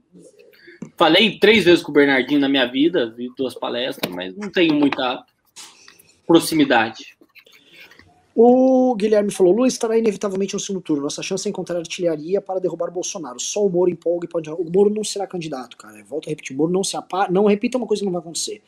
falei 1.00 1.40
três 1.40 1.64
vezes 1.64 1.82
com 1.82 1.92
o 1.92 1.94
Bernardinho 1.94 2.42
na 2.42 2.50
minha 2.50 2.70
vida, 2.70 3.10
vi 3.10 3.32
duas 3.38 3.56
palestras, 3.56 4.14
mas 4.14 4.36
não 4.36 4.52
tenho 4.52 4.76
muita 4.76 5.26
proximidade. 6.28 7.18
O 8.36 8.94
Guilherme 8.96 9.32
falou: 9.32 9.54
Lula 9.54 9.68
estará 9.68 9.98
inevitavelmente 9.98 10.54
no 10.54 10.60
segundo 10.60 10.84
turno. 10.84 11.04
Nossa 11.04 11.24
chance 11.24 11.48
é 11.48 11.50
encontrar 11.50 11.78
artilharia 11.80 12.42
para 12.42 12.60
derrubar 12.60 12.92
Bolsonaro. 12.92 13.40
Só 13.40 13.66
o 13.66 13.70
Moro 13.70 13.90
empolga 13.90 14.26
e 14.26 14.30
pode. 14.30 14.50
O 14.50 14.70
Moro 14.70 14.90
não 14.90 15.04
será 15.04 15.26
candidato, 15.26 15.78
cara. 15.78 16.04
Volto 16.04 16.28
a 16.28 16.30
repetir: 16.30 16.54
o 16.54 16.58
Moro 16.58 16.72
não 16.72 16.84
se 16.84 16.96
apa... 16.96 17.30
Não 17.30 17.46
repita 17.46 17.78
uma 17.78 17.88
coisa 17.88 18.02
que 18.02 18.06
não 18.06 18.14
vai 18.14 18.22
acontecer. 18.22 18.62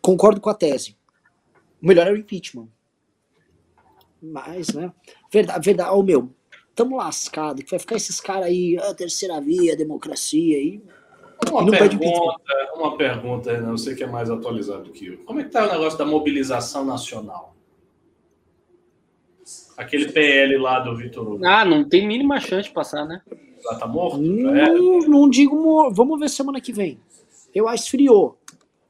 Concordo 0.00 0.40
com 0.40 0.50
a 0.50 0.54
tese. 0.54 0.96
O 1.82 1.86
melhor 1.86 2.06
é 2.06 2.12
o 2.12 2.16
impeachment. 2.16 2.68
Mas, 4.20 4.74
né? 4.74 4.92
Verdade, 5.30 5.64
verdade. 5.64 5.90
Ó, 5.90 5.98
oh, 5.98 6.02
meu, 6.02 6.34
tamo 6.74 6.96
lascado. 6.96 7.62
Que 7.62 7.70
vai 7.70 7.78
ficar 7.78 7.96
esses 7.96 8.20
caras 8.20 8.46
aí, 8.46 8.76
a 8.78 8.94
terceira 8.94 9.40
via, 9.40 9.74
a 9.74 9.76
democracia 9.76 10.58
aí. 10.58 10.82
Uma, 11.46 11.62
e 11.62 11.78
pergunta, 11.78 12.36
uma 12.74 12.96
pergunta, 12.96 13.60
não 13.60 13.78
sei 13.78 13.94
que 13.94 14.02
é 14.02 14.06
mais 14.06 14.28
atualizado 14.28 14.90
que 14.90 15.06
eu. 15.06 15.18
Como 15.18 15.40
é 15.40 15.44
que 15.44 15.50
tá 15.50 15.66
o 15.66 15.72
negócio 15.72 15.98
da 15.98 16.04
mobilização 16.04 16.84
nacional? 16.84 17.54
Aquele 19.76 20.10
PL 20.10 20.58
lá 20.58 20.80
do 20.80 20.96
Vitor 20.96 21.26
Hugo. 21.26 21.46
Ah, 21.46 21.64
não 21.64 21.88
tem 21.88 22.06
mínima 22.06 22.40
chance 22.40 22.68
de 22.68 22.74
passar, 22.74 23.06
né? 23.06 23.22
Já 23.62 23.76
tá 23.76 23.86
morto? 23.86 24.18
Não, 24.18 24.54
é. 24.54 24.72
não 24.72 25.30
digo 25.30 25.54
morto. 25.54 25.94
Vamos 25.94 26.18
ver 26.18 26.28
semana 26.28 26.60
que 26.60 26.72
vem. 26.72 26.98
Eu 27.54 27.68
acho 27.68 27.84
esfriou. 27.84 28.36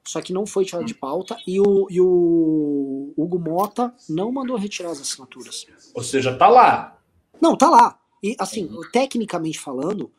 Só 0.03 0.23
que 0.23 0.33
não 0.33 0.47
foi 0.47 0.65
tirado 0.65 0.87
de 0.87 0.95
pauta 0.95 1.37
e 1.47 1.61
o, 1.61 1.87
e 1.91 2.01
o 2.01 3.13
Hugo 3.15 3.39
Mota 3.39 3.95
não 4.09 4.33
mandou 4.33 4.57
retirar 4.57 4.91
as 4.91 5.03
assinaturas. 5.03 5.67
Ou 5.95 6.03
seja, 6.03 6.35
tá 6.35 6.49
lá. 6.49 6.99
Não, 7.39 7.55
tá 7.55 7.69
lá. 7.69 7.99
E 8.23 8.35
assim, 8.39 8.65
uhum. 8.65 8.81
tecnicamente 8.91 9.59
falando, 9.59 10.11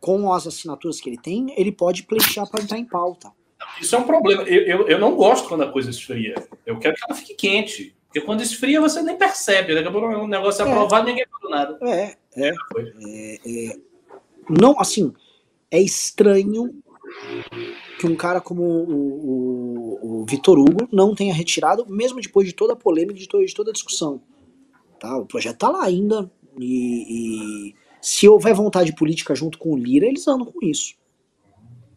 com 0.00 0.32
as 0.32 0.46
assinaturas 0.46 1.00
que 1.00 1.08
ele 1.08 1.18
tem, 1.18 1.54
ele 1.56 1.70
pode 1.70 2.04
pleitear 2.04 2.48
para 2.48 2.62
entrar 2.62 2.78
em 2.78 2.84
pauta. 2.84 3.30
Isso 3.80 3.94
é 3.94 3.98
um 3.98 4.04
problema. 4.04 4.42
Eu, 4.42 4.62
eu, 4.62 4.88
eu, 4.88 4.98
não 4.98 5.14
gosto 5.14 5.48
quando 5.48 5.62
a 5.62 5.70
coisa 5.70 5.90
esfria. 5.90 6.34
Eu 6.64 6.78
quero 6.78 6.94
que 6.94 7.04
ela 7.06 7.14
fique 7.14 7.34
quente. 7.34 7.94
Porque 8.06 8.20
quando 8.22 8.42
esfria, 8.42 8.80
você 8.80 9.02
nem 9.02 9.16
percebe. 9.16 9.74
Daqui 9.74 9.88
a 9.88 9.92
pouco 9.92 10.06
o 10.08 10.26
negócio 10.26 10.62
é, 10.62 10.66
é 10.66 10.70
aprovado 10.70 11.06
ninguém 11.06 11.26
falou 11.30 11.56
nada. 11.56 11.78
É, 11.82 12.16
é, 12.36 12.48
é, 12.48 13.38
é, 13.46 13.76
Não, 14.48 14.80
assim, 14.80 15.12
é 15.70 15.80
estranho 15.80 16.74
que 17.98 18.06
um 18.06 18.16
cara 18.16 18.40
como 18.40 18.62
o, 18.62 20.00
o, 20.00 20.22
o 20.22 20.26
Vitor 20.26 20.58
Hugo 20.58 20.88
não 20.90 21.14
tenha 21.14 21.34
retirado, 21.34 21.86
mesmo 21.86 22.20
depois 22.20 22.46
de 22.46 22.54
toda 22.54 22.72
a 22.72 22.76
polêmica, 22.76 23.14
de 23.14 23.28
toda, 23.28 23.44
de 23.44 23.54
toda 23.54 23.70
a 23.70 23.74
discussão. 23.74 24.22
Tá? 24.98 25.16
O 25.16 25.26
projeto 25.26 25.58
tá 25.58 25.68
lá 25.68 25.84
ainda. 25.84 26.30
E, 26.58 27.70
e 27.70 27.74
se 28.00 28.28
houver 28.28 28.54
vontade 28.54 28.94
política 28.94 29.34
junto 29.34 29.58
com 29.58 29.72
o 29.72 29.76
Lira, 29.76 30.06
eles 30.06 30.26
andam 30.26 30.46
com 30.46 30.64
isso. 30.64 30.94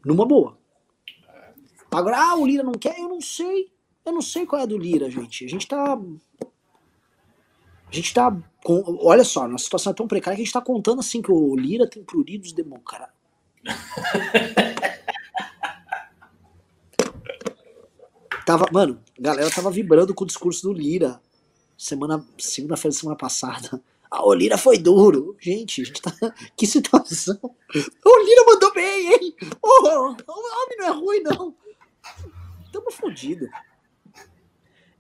Numa 0.06 0.26
boa. 0.26 0.58
Agora, 1.92 2.18
ah, 2.18 2.36
o 2.36 2.46
Lira 2.46 2.64
não 2.64 2.74
quer, 2.74 3.00
eu 3.00 3.08
não 3.08 3.22
sei. 3.22 3.72
Eu 4.06 4.12
não 4.12 4.22
sei 4.22 4.46
qual 4.46 4.60
é 4.60 4.64
a 4.64 4.68
do 4.68 4.78
Lira, 4.78 5.10
gente. 5.10 5.46
A 5.46 5.48
gente 5.48 5.68
tá. 5.68 5.94
A 5.94 6.00
A 7.88 7.92
gente 7.92 8.14
tá. 8.14 8.36
Com, 8.64 8.98
olha 9.02 9.24
só, 9.24 9.48
nossa 9.48 9.64
situação 9.64 9.92
é 9.92 9.96
tão 9.96 10.08
precária 10.08 10.36
que 10.36 10.42
a 10.42 10.46
gente 10.46 10.54
tá 10.54 10.62
contando 10.62 11.00
assim 11.00 11.22
que 11.22 11.32
o 11.32 11.56
Lira 11.56 11.90
tem 11.90 12.04
pruridos 12.04 12.52
democratas. 12.52 13.16
tava, 18.46 18.66
mano, 18.72 19.02
a 19.18 19.22
galera 19.22 19.50
tava 19.50 19.72
vibrando 19.72 20.14
com 20.14 20.26
o 20.26 20.28
discurso 20.28 20.64
do 20.64 20.74
Lira. 20.74 21.22
Semana, 21.78 22.26
segunda-feira 22.38 22.94
da 22.94 23.00
semana 23.00 23.18
passada. 23.18 23.82
Ah, 24.16 24.24
o 24.28 24.32
Lira 24.32 24.60
foi 24.60 24.78
duro. 24.78 25.36
Gente, 25.40 25.82
a 25.82 25.86
gente 25.86 26.00
tá. 26.00 26.14
Que 26.56 26.68
situação. 26.68 27.36
O 27.44 28.24
Lira 28.24 28.44
mandou 28.46 28.72
bem, 28.72 29.12
hein? 29.12 29.36
Oh, 29.60 29.88
o 29.88 30.08
homem 30.08 30.78
não 30.78 30.86
é 30.86 30.92
ruim, 30.92 31.20
não. 31.22 31.56
Tamo 32.72 32.92
fodido. 32.92 33.48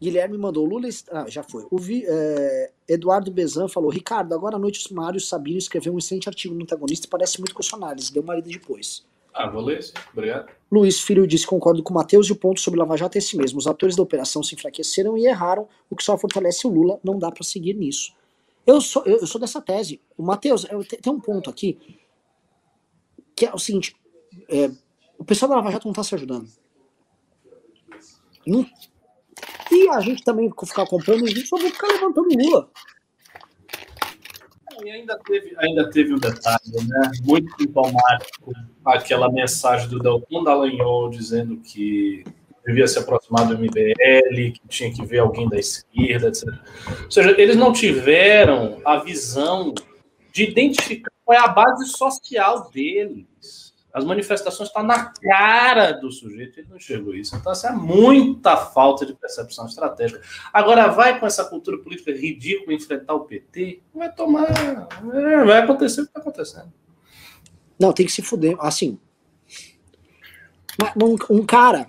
Guilherme 0.02 0.36
mandou, 0.36 0.66
Lula. 0.66 0.90
Ah, 1.12 1.26
já 1.30 1.44
foi. 1.44 1.68
O 1.70 1.78
Vi, 1.78 2.04
é, 2.08 2.72
Eduardo 2.88 3.30
Bezan 3.30 3.68
falou: 3.68 3.92
Ricardo, 3.92 4.34
agora 4.34 4.56
à 4.56 4.60
noite 4.60 4.92
o 4.92 4.96
Mário 4.96 5.20
Sabino 5.20 5.60
escreveu 5.60 5.94
um 5.94 6.00
excelente 6.00 6.28
artigo 6.28 6.56
no 6.56 6.64
antagonista 6.64 7.06
e 7.06 7.10
parece 7.10 7.38
muito 7.40 7.54
com 7.54 7.62
o 7.62 7.64
Sonares. 7.64 8.10
Deu 8.10 8.24
uma 8.24 8.34
lida 8.34 8.50
depois. 8.50 9.06
Ah, 9.32 9.48
vou 9.48 9.62
ler, 9.62 9.84
sim. 9.84 9.94
Obrigado. 10.12 10.52
Luiz 10.72 11.00
Filho 11.00 11.28
disse: 11.28 11.46
concordo 11.46 11.84
com 11.84 11.94
o 11.94 11.96
Matheus 11.96 12.30
e 12.30 12.32
o 12.32 12.36
ponto 12.36 12.60
sobre 12.60 12.80
Lava 12.80 12.98
Jato 12.98 13.16
é 13.16 13.20
esse 13.20 13.38
mesmo. 13.38 13.60
Os 13.60 13.68
atores 13.68 13.96
da 13.96 14.02
operação 14.02 14.42
se 14.42 14.56
enfraqueceram 14.56 15.16
e 15.16 15.28
erraram, 15.28 15.68
o 15.88 15.96
que 15.96 16.04
só 16.04 16.18
fortalece 16.18 16.66
o 16.66 16.72
Lula. 16.72 17.00
Não 17.04 17.20
dá 17.20 17.32
para 17.32 17.44
seguir 17.44 17.76
nisso. 17.76 18.12
Eu 18.66 18.80
sou, 18.80 19.04
eu, 19.06 19.26
sou 19.28 19.40
dessa 19.40 19.62
tese. 19.62 20.02
O 20.18 20.24
Matheus, 20.24 20.66
tem 21.02 21.12
um 21.14 21.20
ponto 21.20 21.50
aqui 21.50 21.78
que 23.36 23.46
é 23.46 23.54
o 23.54 23.60
seguinte: 23.60 23.96
é, 24.50 24.72
o 25.18 25.26
pessoal 25.26 25.50
da 25.50 25.56
Lava 25.56 25.72
Jato 25.72 25.88
não 25.88 25.94
tá 25.94 26.04
se 26.04 26.16
ajudando. 26.16 26.48
Não, 28.46 28.66
e 29.72 29.90
a 29.90 30.00
gente 30.02 30.24
também 30.24 30.52
ficar 30.66 30.86
comprando, 30.86 31.26
a 31.26 31.46
só 31.48 31.58
vai 31.58 31.72
ficar 31.72 31.88
levantando 31.88 32.28
Lula. 32.36 32.70
E 34.84 34.90
ainda 34.90 35.18
teve, 35.20 35.56
ainda 35.58 35.90
teve 35.90 36.14
um 36.14 36.18
detalhe, 36.18 36.88
né? 36.88 37.12
Muito 37.24 37.56
sintomático, 37.58 38.52
aquela 38.84 39.32
mensagem 39.32 39.88
do 39.88 40.00
Delton 40.00 40.44
Dallagnol 40.44 41.10
dizendo 41.10 41.58
que 41.58 42.24
devia 42.66 42.88
se 42.88 42.98
aproximar 42.98 43.48
do 43.48 43.58
MBL, 43.58 44.52
que 44.54 44.62
tinha 44.68 44.92
que 44.94 45.06
ver 45.06 45.20
alguém 45.20 45.48
da 45.50 45.58
esquerda, 45.58 46.28
etc. 46.30 46.48
Ou 47.04 47.12
seja, 47.12 47.36
eles 47.42 47.56
não 47.56 47.74
tiveram 47.74 48.82
a 48.86 48.98
visão 48.98 49.74
de 50.32 50.44
identificar 50.44 51.12
qual 51.24 51.38
é 51.38 51.42
a 51.42 51.48
base 51.48 51.86
social 51.88 52.70
deles. 52.72 53.74
As 53.94 54.04
manifestações 54.04 54.70
estão 54.70 54.82
na 54.82 55.14
cara 55.22 55.92
do 55.92 56.12
sujeito, 56.12 56.60
ele 56.60 56.68
não 56.68 56.78
enxergou 56.78 57.14
isso. 57.14 57.36
Então, 57.36 57.52
essa 57.52 57.68
é 57.68 57.72
muita 57.72 58.58
falta 58.58 59.06
de 59.06 59.14
percepção 59.14 59.68
estratégica. 59.68 60.20
Agora, 60.52 60.88
vai 60.88 61.20
com 61.20 61.28
essa 61.28 61.46
cultura 61.46 61.78
política 61.78 62.12
ridícula 62.12 62.74
enfrentar 62.74 63.14
o 63.14 63.26
PT, 63.26 63.84
vai 63.94 64.12
tomar. 64.12 64.48
É, 65.14 65.46
vai 65.46 65.60
acontecer 65.60 66.02
o 66.02 66.06
que 66.06 66.10
está 66.10 66.20
acontecendo. 66.22 66.74
Não, 67.80 67.94
tem 67.94 68.06
que 68.06 68.12
se 68.12 68.24
fuder. 68.24 68.56
Assim. 68.60 68.98
Um 71.30 71.46
cara 71.46 71.86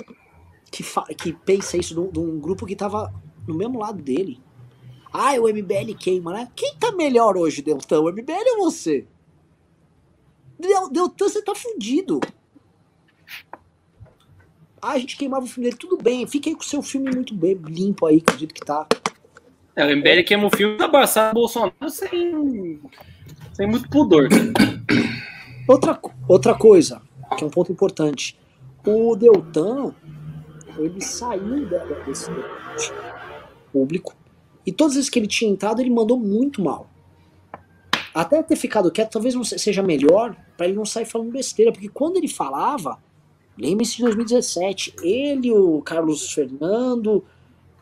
que, 0.74 1.14
que 1.14 1.32
pensa 1.32 1.76
isso 1.76 1.94
de 2.10 2.18
um, 2.18 2.40
grupo 2.40 2.66
que 2.66 2.72
estava 2.72 3.14
no 3.46 3.55
mesmo 3.55 3.78
lado 3.78 4.02
dele. 4.02 4.40
Ah, 5.12 5.34
o 5.34 5.48
MBL 5.48 5.94
queima, 5.96 6.32
né? 6.32 6.48
Quem 6.56 6.74
tá 6.74 6.90
melhor 6.90 7.36
hoje, 7.36 7.62
Deltão? 7.62 8.05
O 8.05 8.12
MBL 8.12 8.59
ou 8.59 8.64
você? 8.64 9.06
Deltan, 10.59 11.28
você 11.28 11.40
tá 11.40 11.55
fudido. 11.55 12.18
Ah, 14.82 14.92
a 14.92 14.98
gente 14.98 15.16
queimava 15.16 15.44
o 15.44 15.48
filme 15.48 15.68
dele, 15.68 15.78
tudo 15.78 15.96
bem. 15.96 16.26
Fica 16.26 16.51
aí 16.51 16.56
com 16.56 16.62
o 16.62 16.66
seu 16.66 16.82
filme 16.82 17.14
muito 17.14 17.34
bem, 17.34 17.55
limpo 17.55 18.06
aí, 18.06 18.16
acredito 18.16 18.52
que 18.52 18.60
tá. 18.60 18.88
É, 19.76 19.84
o 19.84 19.96
MBL 19.96 20.24
queima 20.26 20.46
o 20.46 20.56
filme 20.56 20.76
da 20.76 20.86
o 20.86 21.34
Bolsonaro 21.34 21.88
sem, 21.88 22.80
sem 23.52 23.68
muito 23.68 23.88
pudor. 23.88 24.28
Outra, 25.66 25.98
outra 26.28 26.55
coisa, 26.55 27.01
que 27.36 27.44
é 27.44 27.46
um 27.46 27.51
ponto 27.51 27.72
importante. 27.72 28.38
O 28.84 29.16
Deltan, 29.16 29.94
ele 30.78 31.01
saiu 31.01 31.66
desse 32.06 32.30
público. 33.72 34.14
E 34.66 34.72
todas 34.72 34.92
as 34.92 34.96
vezes 34.96 35.10
que 35.10 35.18
ele 35.18 35.26
tinha 35.26 35.51
entrado, 35.51 35.80
ele 35.80 35.90
mandou 35.90 36.18
muito 36.18 36.62
mal. 36.62 36.88
Até 38.14 38.42
ter 38.42 38.56
ficado 38.56 38.92
quieto 38.92 39.12
talvez 39.12 39.34
não 39.34 39.42
seja 39.42 39.82
melhor 39.82 40.36
para 40.56 40.66
ele 40.66 40.76
não 40.76 40.86
sair 40.86 41.05
falando 41.05 41.32
besteira, 41.32 41.72
porque 41.72 41.88
quando 41.88 42.16
ele 42.16 42.28
falava, 42.28 42.98
lembre-se 43.59 43.96
de 43.96 44.02
2017, 44.02 44.94
ele, 45.02 45.52
o 45.52 45.82
Carlos 45.82 46.32
Fernando, 46.32 47.24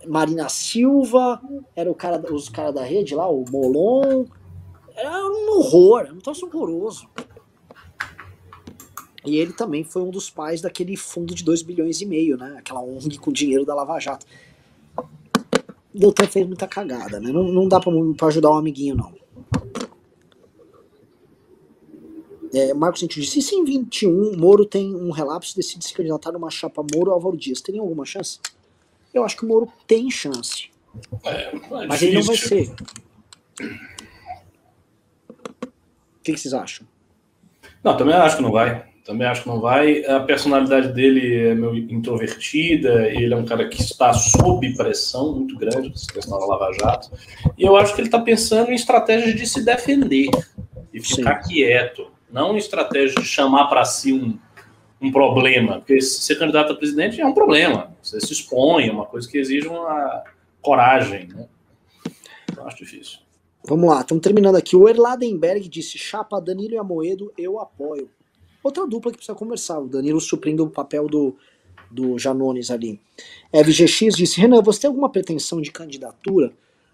Marina 0.07 0.49
Silva, 0.49 1.41
era 1.77 1.91
o 1.91 1.95
cara, 1.95 2.33
os 2.33 2.49
caras 2.49 2.75
da 2.75 2.83
rede 2.83 3.15
lá, 3.15 3.29
o 3.29 3.45
Molon, 3.51 4.25
era 4.97 5.27
um 5.27 5.59
horror, 5.59 6.01
era 6.01 6.15
um 6.15 6.19
troço 6.19 6.47
horroroso. 6.47 7.09
E 9.25 9.37
ele 9.37 9.53
também 9.53 9.85
foi 9.85 10.03
um 10.03 10.11
dos 10.11 10.29
pais 10.29 10.61
daquele 10.61 10.97
fundo 10.97 11.35
de 11.35 11.45
2 11.45 11.63
bilhões 11.63 12.01
e 12.01 12.07
meio, 12.07 12.37
né? 12.37 12.57
Aquela 12.59 12.81
ONG 12.81 13.19
com 13.19 13.31
dinheiro 13.31 13.65
da 13.65 13.75
Lava 13.75 13.99
Jato. 14.01 14.27
Doutor 15.95 16.27
fez 16.27 16.47
muita 16.47 16.67
cagada, 16.67 17.21
né? 17.21 17.31
Não, 17.31 17.45
não 17.45 17.69
dá 17.69 17.79
pra, 17.79 17.93
pra 18.17 18.29
ajudar 18.29 18.51
um 18.51 18.57
amiguinho, 18.57 18.97
não. 18.97 19.13
É, 22.55 22.75
Marcos 22.75 23.01
Centro 23.01 23.21
disse, 23.21 23.41
se 23.41 23.55
em 23.55 23.65
21 23.65 24.37
Moro 24.37 24.67
tem 24.67 24.95
um 24.95 25.11
relapso 25.11 25.53
e 25.53 25.57
decide 25.57 25.87
se 25.87 25.95
candidatar 25.95 26.33
numa 26.33 26.51
chapa 26.51 26.85
Moro 26.95 27.11
ou 27.11 27.15
Álvaro 27.15 27.37
Dias, 27.37 27.61
teria 27.61 27.81
alguma 27.81 28.05
chance? 28.05 28.39
Eu 29.15 29.25
acho 29.25 29.37
que 29.37 29.45
o 29.45 29.49
Moro 29.49 29.73
tem 29.87 30.11
chance. 30.11 30.71
É, 31.25 31.55
é 31.55 31.87
mas 31.87 32.03
ele 32.03 32.17
não 32.17 32.23
vai 32.23 32.37
ser. 32.37 32.75
O 35.51 36.23
que, 36.23 36.33
que 36.33 36.39
vocês 36.39 36.53
acham? 36.53 36.87
Não, 37.83 37.97
também 37.97 38.15
acho 38.15 38.37
que 38.37 38.43
não 38.43 38.53
vai. 38.53 38.92
Também 39.13 39.27
acho 39.27 39.43
que 39.43 39.49
não 39.51 39.61
vai. 39.61 40.03
A 40.07 40.21
personalidade 40.21 40.89
dele 40.95 41.49
é 41.49 41.55
meio 41.55 41.77
introvertida, 41.93 43.09
ele 43.11 43.35
é 43.35 43.37
um 43.37 43.45
cara 43.45 43.69
que 43.69 43.79
está 43.79 44.11
sob 44.15 44.75
pressão 44.75 45.35
muito 45.35 45.55
grande, 45.59 45.93
essa 45.95 46.11
questão 46.11 46.39
da 46.39 46.47
Lava 46.47 46.73
Jato. 46.73 47.11
E 47.59 47.63
eu 47.63 47.77
acho 47.77 47.95
que 47.95 48.01
ele 48.01 48.09
está 48.09 48.19
pensando 48.19 48.71
em 48.71 48.75
estratégias 48.75 49.35
de 49.35 49.47
se 49.47 49.63
defender 49.63 50.31
e 50.95 50.99
ficar 50.99 51.43
Sim. 51.43 51.51
quieto 51.51 52.11
não 52.33 52.53
uma 52.53 52.59
estratégia 52.59 53.21
de 53.21 53.29
chamar 53.29 53.67
para 53.67 53.85
si 53.85 54.15
um, 54.15 54.39
um 54.99 55.13
problema, 55.13 55.81
porque 55.81 56.01
ser 56.01 56.37
candidato 56.37 56.73
a 56.73 56.77
presidente 56.77 57.21
é 57.21 57.27
um 57.27 57.35
problema, 57.35 57.95
você 58.03 58.19
se 58.19 58.33
expõe, 58.33 58.89
é 58.89 58.93
uma 58.93 59.05
coisa 59.05 59.31
que 59.31 59.37
exige 59.37 59.69
uma 59.69 60.25
coragem, 60.63 61.29
né? 61.29 61.47
Então, 62.51 62.67
acho 62.67 62.79
difícil. 62.79 63.19
Vamos 63.63 63.91
lá, 63.91 64.01
estamos 64.01 64.23
terminando 64.23 64.57
aqui. 64.57 64.75
O 64.75 64.89
Erladenberg 64.89 65.69
disse: 65.69 65.99
Chapa, 65.99 66.41
Danilo 66.41 66.75
e 66.75 66.79
Amoedo, 66.79 67.31
eu 67.37 67.61
apoio. 67.61 68.09
Outra 68.63 68.87
dupla 68.87 69.11
que 69.11 69.19
precisa 69.19 69.37
conversar, 69.37 69.81
o 69.81 69.89
Danilo 69.89 70.21
suprindo 70.21 70.65
o 70.65 70.71
papel 70.71 71.09
do, 71.09 71.37
do 71.91 72.19
Janones 72.19 72.71
ali. 72.71 73.01
FGX 73.53 74.17
disse: 74.17 74.41
Renan, 74.41 74.63
você 74.63 74.83
tem 74.83 74.89
alguma 74.89 75.11
pretensão 75.11 75.61
de 75.61 75.71
candidatura? 75.71 76.53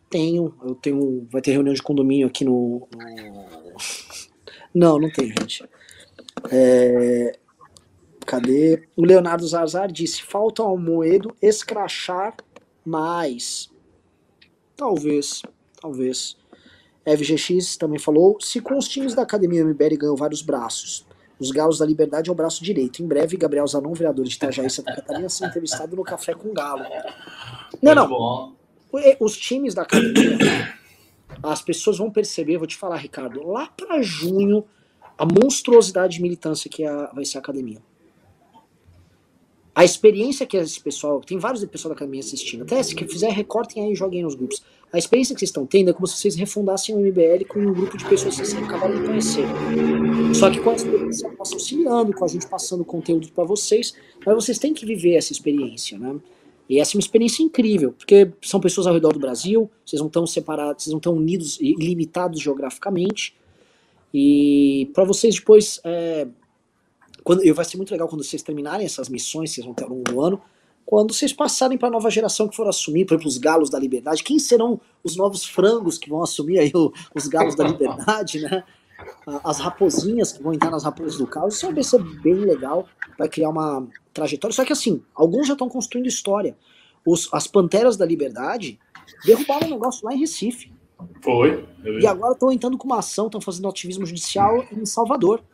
Tenho, 0.09 0.55
eu 0.63 0.75
tenho. 0.75 1.27
Vai 1.31 1.43
ter 1.43 1.53
reunião 1.53 1.75
de 1.75 1.83
condomínio 1.83 2.27
aqui 2.27 2.45
no, 2.45 2.89
não, 4.75 4.99
não 4.99 5.11
tem, 5.11 5.27
gente. 5.29 5.65
É... 6.51 7.39
Cadê? 8.27 8.87
O 8.97 9.05
Leonardo 9.05 9.47
Zazar 9.47 9.91
disse: 9.91 10.23
falta 10.23 10.63
ao 10.63 10.77
Moedo 10.77 11.35
escrachar 11.41 12.37
mais. 12.85 13.71
Talvez, 14.77 15.43
talvez. 15.81 16.37
FGX 17.05 17.77
também 17.77 17.99
falou: 17.99 18.39
se 18.41 18.61
com 18.61 18.77
os 18.77 18.87
times 18.87 19.15
da 19.15 19.23
Academia 19.23 19.65
MBL 19.65 19.97
ganhou 19.97 20.17
vários 20.17 20.43
braços, 20.43 21.07
os 21.39 21.51
Galos 21.51 21.79
da 21.79 21.87
Liberdade 21.87 22.29
é 22.29 22.33
o 22.33 22.37
braço 22.37 22.63
direito. 22.63 23.03
Em 23.03 23.07
breve, 23.07 23.37
Gabriel 23.37 23.67
Zanon, 23.67 23.93
vereador 23.93 24.25
de 24.25 24.35
Itajaí, 24.35 24.69
Santa 24.69 24.95
Catarina, 24.95 25.29
será 25.29 25.49
entrevistado 25.49 25.95
no 25.95 26.03
Café 26.03 26.35
com 26.35 26.53
Galo. 26.53 26.85
Não, 27.83 27.95
não. 27.95 28.57
Os 29.21 29.37
times 29.37 29.75
da 29.75 29.83
Academia 29.83 30.79
as 31.43 31.63
pessoas 31.63 31.99
vão 31.99 32.11
perceber, 32.11 32.59
vou 32.59 32.67
te 32.67 32.77
falar, 32.77 32.97
Ricardo, 32.97 33.47
lá 33.47 33.69
para 33.69 34.03
junho, 34.03 34.65
a 35.17 35.25
monstruosidade 35.25 36.17
de 36.17 36.23
militância 36.23 36.71
que 36.71 36.85
é 36.85 36.89
a, 36.89 37.07
vai 37.13 37.25
ser 37.25 37.39
a 37.39 37.41
academia. 37.41 37.83
A 39.75 39.85
experiência 39.85 40.45
que 40.45 40.57
esse 40.57 40.81
pessoal, 40.81 41.21
tem 41.21 41.39
vários 41.39 41.65
pessoal 41.67 41.91
da 41.91 41.97
academia 41.97 42.21
assistindo, 42.21 42.63
até 42.65 42.83
se 42.83 42.95
fizer, 43.07 43.31
recortem 43.31 43.85
aí 43.85 43.93
e 43.93 43.95
joguem 43.95 44.23
nos 44.23 44.35
grupos. 44.35 44.63
A 44.91 44.97
experiência 44.97 45.35
que 45.35 45.41
vocês 45.41 45.51
estão 45.51 45.67
tendo 45.67 45.91
é 45.91 45.93
como 45.93 46.07
se 46.07 46.17
vocês 46.17 46.35
refundassem 46.35 46.95
o 46.95 46.99
MBL 46.99 47.45
com 47.47 47.61
um 47.61 47.75
grupo 47.75 47.99
de 47.99 48.05
pessoas 48.07 48.37
que 48.37 48.47
vocês 48.47 48.63
acabaram 48.63 48.99
de 48.99 49.07
conhecer. 49.07 49.45
Só 50.35 50.51
que 50.51 50.61
com 50.61 50.71
a 50.71 50.75
experiência 50.75 51.31
nossa 51.39 51.55
auxiliando, 51.55 52.15
com 52.15 52.25
a 52.25 52.29
gente 52.29 52.47
passando 52.47 52.85
conteúdo 52.85 53.29
para 53.33 53.45
vocês, 53.45 53.93
mas 54.25 54.35
vocês 54.35 54.59
têm 54.59 54.73
que 54.73 54.87
viver 54.87 55.17
essa 55.17 55.33
experiência, 55.33 55.99
né? 55.99 56.17
E 56.71 56.79
essa 56.79 56.93
é 56.93 56.97
uma 56.97 57.01
experiência 57.01 57.43
incrível, 57.43 57.93
porque 57.93 58.31
são 58.43 58.61
pessoas 58.61 58.87
ao 58.87 58.95
redor 58.95 59.13
do 59.13 59.19
Brasil, 59.19 59.71
vocês 59.85 60.01
não 60.01 60.09
estão 60.09 60.27
separados, 60.27 60.85
vocês 60.85 60.93
não 60.93 60.99
estão 60.99 61.15
unidos 61.15 61.59
e 61.61 61.75
limitados 61.75 62.41
geograficamente. 62.41 63.35
E 64.13 64.91
para 64.95 65.05
vocês 65.05 65.35
depois, 65.35 65.81
é, 65.85 66.29
quando, 67.25 67.43
vai 67.55 67.65
ser 67.65 67.77
muito 67.77 67.91
legal 67.91 68.09
quando 68.09 68.23
vocês 68.23 68.43
terminarem 68.43 68.87
essas 68.87 69.09
missões, 69.09 69.51
vocês 69.51 69.65
vão 69.65 69.75
ter 69.75 69.85
ao 69.85 69.91
longo 69.91 70.05
do 70.05 70.21
ano, 70.21 70.41
quando 70.89 71.13
vocês 71.13 71.35
passarem 71.35 71.77
para 71.77 71.89
a 71.89 71.91
nova 71.91 72.09
geração 72.09 72.49
que 72.49 72.57
for 72.57 72.67
assumir, 72.67 73.05
por 73.05 73.13
exemplo, 73.13 73.29
os 73.29 73.37
galos 73.37 73.69
da 73.69 73.79
liberdade, 73.79 74.25
quem 74.25 74.39
serão 74.39 74.81
os 75.05 75.19
novos 75.19 75.45
frangos 75.45 75.99
que 75.99 76.09
vão 76.09 76.23
assumir 76.23 76.59
aí 76.59 76.73
o, 76.75 76.91
os 77.15 77.29
galos 77.29 77.55
da 77.55 77.63
liberdade, 77.63 78.41
né? 78.41 78.65
As 79.45 79.59
raposinhas 79.59 80.33
que 80.33 80.43
vão 80.43 80.55
entrar 80.55 80.71
nas 80.71 80.85
raposas 80.85 81.19
do 81.19 81.27
caos, 81.27 81.57
isso 81.57 81.71
vai 81.71 81.85
ser 81.85 82.03
bem 82.23 82.37
legal, 82.37 82.89
vai 83.19 83.29
criar 83.29 83.51
uma 83.51 83.87
trajetória. 84.15 84.57
Só 84.57 84.65
que 84.65 84.73
assim, 84.73 85.03
alguns 85.15 85.47
já 85.47 85.53
estão 85.53 85.69
construindo 85.69 86.07
história. 86.07 86.57
Os, 87.05 87.29
as 87.35 87.47
Panteras 87.47 87.99
da 87.99 88.07
Liberdade 88.07 88.81
derrubaram 89.27 89.67
um 89.67 89.73
negócio 89.73 90.07
lá 90.07 90.15
em 90.15 90.19
Recife. 90.19 90.73
Foi. 91.23 91.69
E 92.01 92.07
agora 92.07 92.33
estão 92.33 92.51
entrando 92.51 92.79
com 92.79 92.87
uma 92.87 93.01
ação, 93.01 93.27
estão 93.27 93.43
fazendo 93.43 93.69
ativismo 93.69 94.07
judicial 94.07 94.65
em 94.73 94.87
Salvador. 94.87 95.45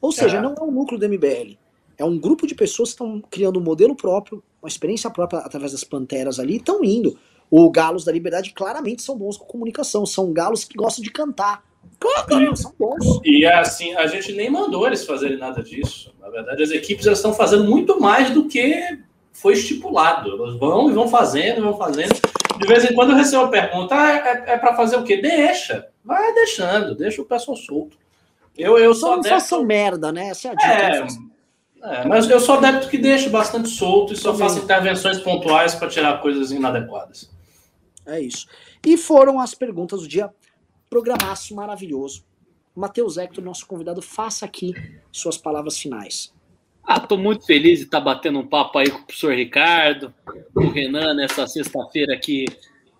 Ou 0.00 0.12
seja, 0.12 0.38
é. 0.38 0.40
não 0.40 0.54
é 0.54 0.62
um 0.62 0.70
núcleo 0.70 0.98
do 0.98 1.06
MBL. 1.06 1.58
É 1.98 2.04
um 2.04 2.18
grupo 2.18 2.46
de 2.46 2.54
pessoas 2.54 2.90
que 2.90 2.94
estão 2.94 3.22
criando 3.30 3.58
um 3.58 3.62
modelo 3.62 3.94
próprio, 3.94 4.42
uma 4.60 4.68
experiência 4.68 5.08
própria 5.10 5.40
através 5.40 5.72
das 5.72 5.84
panteras 5.84 6.38
ali, 6.38 6.56
estão 6.56 6.84
indo. 6.84 7.18
O 7.50 7.70
Galos 7.70 8.04
da 8.04 8.12
Liberdade 8.12 8.52
claramente 8.52 9.02
são 9.02 9.16
bons 9.16 9.36
com 9.36 9.44
comunicação, 9.44 10.04
são 10.04 10.32
galos 10.32 10.64
que 10.64 10.76
gostam 10.76 11.02
de 11.02 11.10
cantar. 11.10 11.64
Claro, 11.98 12.56
são 12.56 12.74
bons. 12.78 13.20
E 13.24 13.46
assim, 13.46 13.94
a 13.94 14.06
gente 14.06 14.32
nem 14.32 14.50
mandou 14.50 14.86
eles 14.86 15.04
fazerem 15.04 15.38
nada 15.38 15.62
disso. 15.62 16.12
Na 16.20 16.28
verdade, 16.28 16.62
as 16.62 16.70
equipes 16.70 17.06
elas 17.06 17.18
estão 17.18 17.32
fazendo 17.32 17.64
muito 17.64 18.00
mais 18.00 18.30
do 18.30 18.48
que 18.48 18.98
foi 19.32 19.54
estipulado. 19.54 20.30
Elas 20.32 20.56
vão 20.56 20.90
e 20.90 20.92
vão 20.92 21.08
fazendo, 21.08 21.62
vão 21.62 21.78
fazendo. 21.78 22.14
De 22.58 22.66
vez 22.66 22.84
em 22.84 22.94
quando 22.94 23.10
eu 23.10 23.16
recebo 23.16 23.44
a 23.44 23.48
pergunta: 23.48 23.94
ah, 23.94 24.10
é, 24.10 24.54
é 24.54 24.58
para 24.58 24.74
fazer 24.74 24.96
o 24.96 25.04
quê? 25.04 25.18
Deixa. 25.18 25.86
Vai 26.04 26.34
deixando, 26.34 26.94
deixa 26.94 27.22
o 27.22 27.24
pessoal 27.24 27.56
solto. 27.56 27.96
Eu, 28.56 28.78
eu 28.78 28.94
sou 28.94 29.00
Só 29.00 29.06
não 29.08 29.20
adepto... 29.20 29.40
façam 29.40 29.64
merda, 29.64 30.10
né? 30.10 30.28
Essa 30.28 30.48
é 30.48 30.50
a 30.50 30.54
dica. 30.54 30.72
É, 30.72 31.06
é, 31.82 32.06
mas 32.06 32.28
eu 32.28 32.40
sou 32.40 32.56
adepto 32.56 32.88
que 32.88 32.98
deixo 32.98 33.30
bastante 33.30 33.68
solto 33.68 34.12
e 34.12 34.16
só 34.16 34.32
Também. 34.32 34.48
faço 34.48 34.64
intervenções 34.64 35.18
pontuais 35.20 35.74
para 35.74 35.88
tirar 35.88 36.20
coisas 36.20 36.50
inadequadas. 36.50 37.30
É 38.04 38.20
isso. 38.20 38.46
E 38.84 38.96
foram 38.96 39.40
as 39.40 39.54
perguntas 39.54 40.02
do 40.02 40.08
dia. 40.08 40.30
Programaço 40.88 41.54
maravilhoso. 41.54 42.24
Matheus 42.74 43.16
Hector, 43.16 43.42
nosso 43.42 43.66
convidado, 43.66 44.02
faça 44.02 44.44
aqui 44.44 44.74
suas 45.10 45.36
palavras 45.38 45.78
finais. 45.78 46.32
Ah, 46.84 47.00
tô 47.00 47.16
muito 47.16 47.44
feliz 47.44 47.80
de 47.80 47.86
estar 47.86 47.98
tá 47.98 48.04
batendo 48.04 48.38
um 48.38 48.46
papo 48.46 48.78
aí 48.78 48.88
com 48.88 48.98
o 48.98 49.04
professor 49.04 49.34
Ricardo, 49.34 50.14
com 50.54 50.66
o 50.66 50.70
Renan 50.70 51.14
nessa 51.14 51.46
sexta-feira 51.46 52.14
aqui 52.14 52.44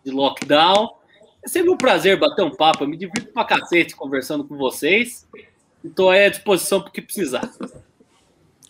de 0.05 0.11
lockdown. 0.11 0.97
É 1.45 1.49
sempre 1.49 1.71
um 1.71 1.77
prazer 1.77 2.19
bater 2.19 2.45
um 2.45 2.51
papo, 2.51 2.83
eu 2.83 2.89
me 2.89 2.97
divirto 2.97 3.33
pra 3.33 3.45
cacete 3.45 3.95
conversando 3.95 4.45
com 4.45 4.57
vocês. 4.57 5.29
Estou 5.85 6.11
aí 6.11 6.25
à 6.25 6.29
disposição 6.29 6.81
para 6.81 6.89
o 6.89 6.93
que 6.93 7.03
precisar. 7.03 7.49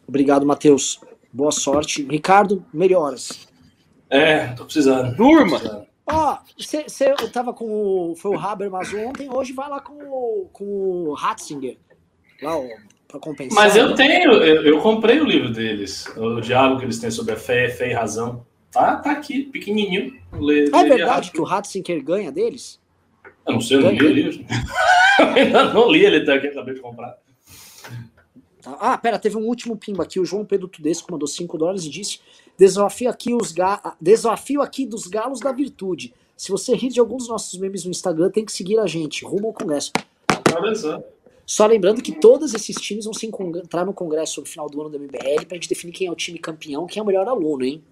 Obrigado, 0.07 0.47
Matheus. 0.47 1.01
Boa 1.33 1.53
sorte. 1.53 2.03
Ricardo, 2.09 2.65
melhoras. 2.73 3.47
É, 4.09 4.49
tô 4.49 4.65
precisando. 4.65 5.15
Durma! 5.17 5.87
Ó, 6.07 6.39
você 6.57 6.87
oh, 7.21 7.29
tava 7.29 7.53
com 7.53 7.65
o. 7.67 8.15
Foi 8.17 8.31
o 8.31 8.39
Habermas 8.39 8.95
ontem, 8.95 9.29
hoje 9.29 9.53
vai 9.53 9.69
lá 9.69 9.81
com 9.81 9.95
o, 9.95 10.49
com 10.53 10.65
o 10.65 11.17
Hatzinger. 11.17 11.77
Lá, 12.41 12.57
ó, 12.57 12.65
pra 13.09 13.19
compensar. 13.19 13.57
Mas 13.57 13.75
eu 13.75 13.95
tenho, 13.95 14.33
eu, 14.35 14.63
eu, 14.63 14.81
comprei 14.81 15.21
o 15.21 15.25
livro 15.25 15.51
deles, 15.51 16.07
o 16.17 16.41
diálogo 16.41 16.79
que 16.79 16.87
eles 16.87 17.01
têm 17.01 17.11
sobre 17.11 17.35
a 17.35 17.37
fé, 17.37 17.69
fé 17.69 17.91
e 17.91 17.93
razão. 17.93 18.47
Tá, 18.71 18.97
tá 18.97 19.11
aqui, 19.11 19.45
pequenininho. 19.45 20.17
Lê, 20.33 20.69
é 20.69 20.85
verdade 20.85 21.33
que 21.33 21.41
o 21.41 21.47
Hatzinger 21.47 22.03
ganha 22.05 22.31
deles? 22.31 22.81
Eu 23.47 23.55
não 23.55 23.61
sei, 23.61 23.79
eu 23.79 23.81
não 23.81 23.91
li 23.91 24.05
o 24.05 24.13
livro. 24.13 24.45
eu 25.19 25.27
ainda 25.27 25.73
não 25.73 25.91
li 25.91 26.05
ele 26.05 26.19
até 26.19 26.39
que 26.39 26.49
acabei 26.49 26.75
de 26.75 26.81
comprar. 26.81 27.17
Tá? 28.67 28.77
Ah, 28.81 28.99
pera, 28.99 29.17
teve 29.17 29.37
um 29.37 29.47
último 29.47 29.77
pimba 29.77 30.03
aqui. 30.03 30.19
O 30.19 30.25
João 30.25 30.45
Pedro 30.45 30.67
Tudesco 30.67 31.13
mandou 31.13 31.29
5 31.29 31.57
dólares 31.57 31.85
e 31.85 31.89
disse: 31.89 32.19
Desafio 32.59 33.09
aqui, 33.09 33.33
os 33.33 33.53
ga... 33.53 33.97
Desafio 34.01 34.61
aqui 34.61 34.85
dos 34.85 35.07
galos 35.07 35.39
da 35.39 35.53
virtude. 35.53 36.13
Se 36.37 36.51
você 36.51 36.75
rir 36.75 36.89
de 36.89 36.99
alguns 36.99 37.23
dos 37.23 37.29
nossos 37.29 37.57
memes 37.61 37.85
no 37.85 37.93
Instagram, 37.93 38.29
tem 38.29 38.45
que 38.45 38.51
seguir 38.51 38.81
a 38.81 38.87
gente. 38.87 39.25
Rumo 39.25 39.47
ao 39.47 39.53
Congresso. 39.53 39.93
Só 41.47 41.65
lembrando 41.65 42.03
que 42.03 42.11
todos 42.11 42.55
esses 42.55 42.75
times 42.77 43.05
vão 43.05 43.15
se 43.15 43.25
encontrar 43.25 43.87
no 43.87 43.95
Congresso 43.95 44.41
no 44.41 44.47
final 44.47 44.69
do 44.69 44.81
ano 44.81 44.91
do 44.91 44.99
MBL 44.99 45.47
pra 45.47 45.55
gente 45.55 45.69
definir 45.69 45.93
quem 45.93 46.09
é 46.09 46.11
o 46.11 46.17
time 46.17 46.41
campeão, 46.41 46.87
quem 46.87 46.99
é 46.99 47.03
o 47.05 47.07
melhor 47.07 47.29
aluno, 47.29 47.65
hein? 47.65 47.85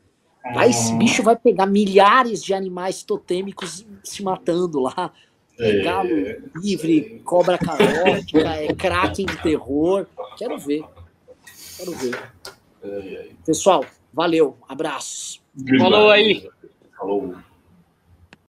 Aí 0.45 0.71
esse 0.71 0.93
ah. 0.93 0.97
bicho 0.97 1.23
vai 1.23 1.37
pegar 1.37 1.65
milhares 1.67 2.43
de 2.43 2.53
animais 2.53 3.05
totêmicos 3.05 3.87
se 4.03 4.23
matando 4.25 4.81
lá. 4.81 5.13
É, 5.59 5.83
galo 5.83 6.09
livre, 6.57 7.21
cobra 7.25 7.57
carótica, 7.57 8.41
é 8.41 8.75
kraken 8.75 9.27
de 9.27 9.43
terror. 9.43 10.07
Quero 10.37 10.59
ver. 10.59 10.85
Quero 11.77 11.93
ver. 11.93 12.19
É, 12.83 13.29
Pessoal, 13.47 13.85
valeu. 14.13 14.57
Abraços. 14.69 15.41
Falou 15.79 16.11
aí. 16.11 16.49
Falou. 16.97 17.35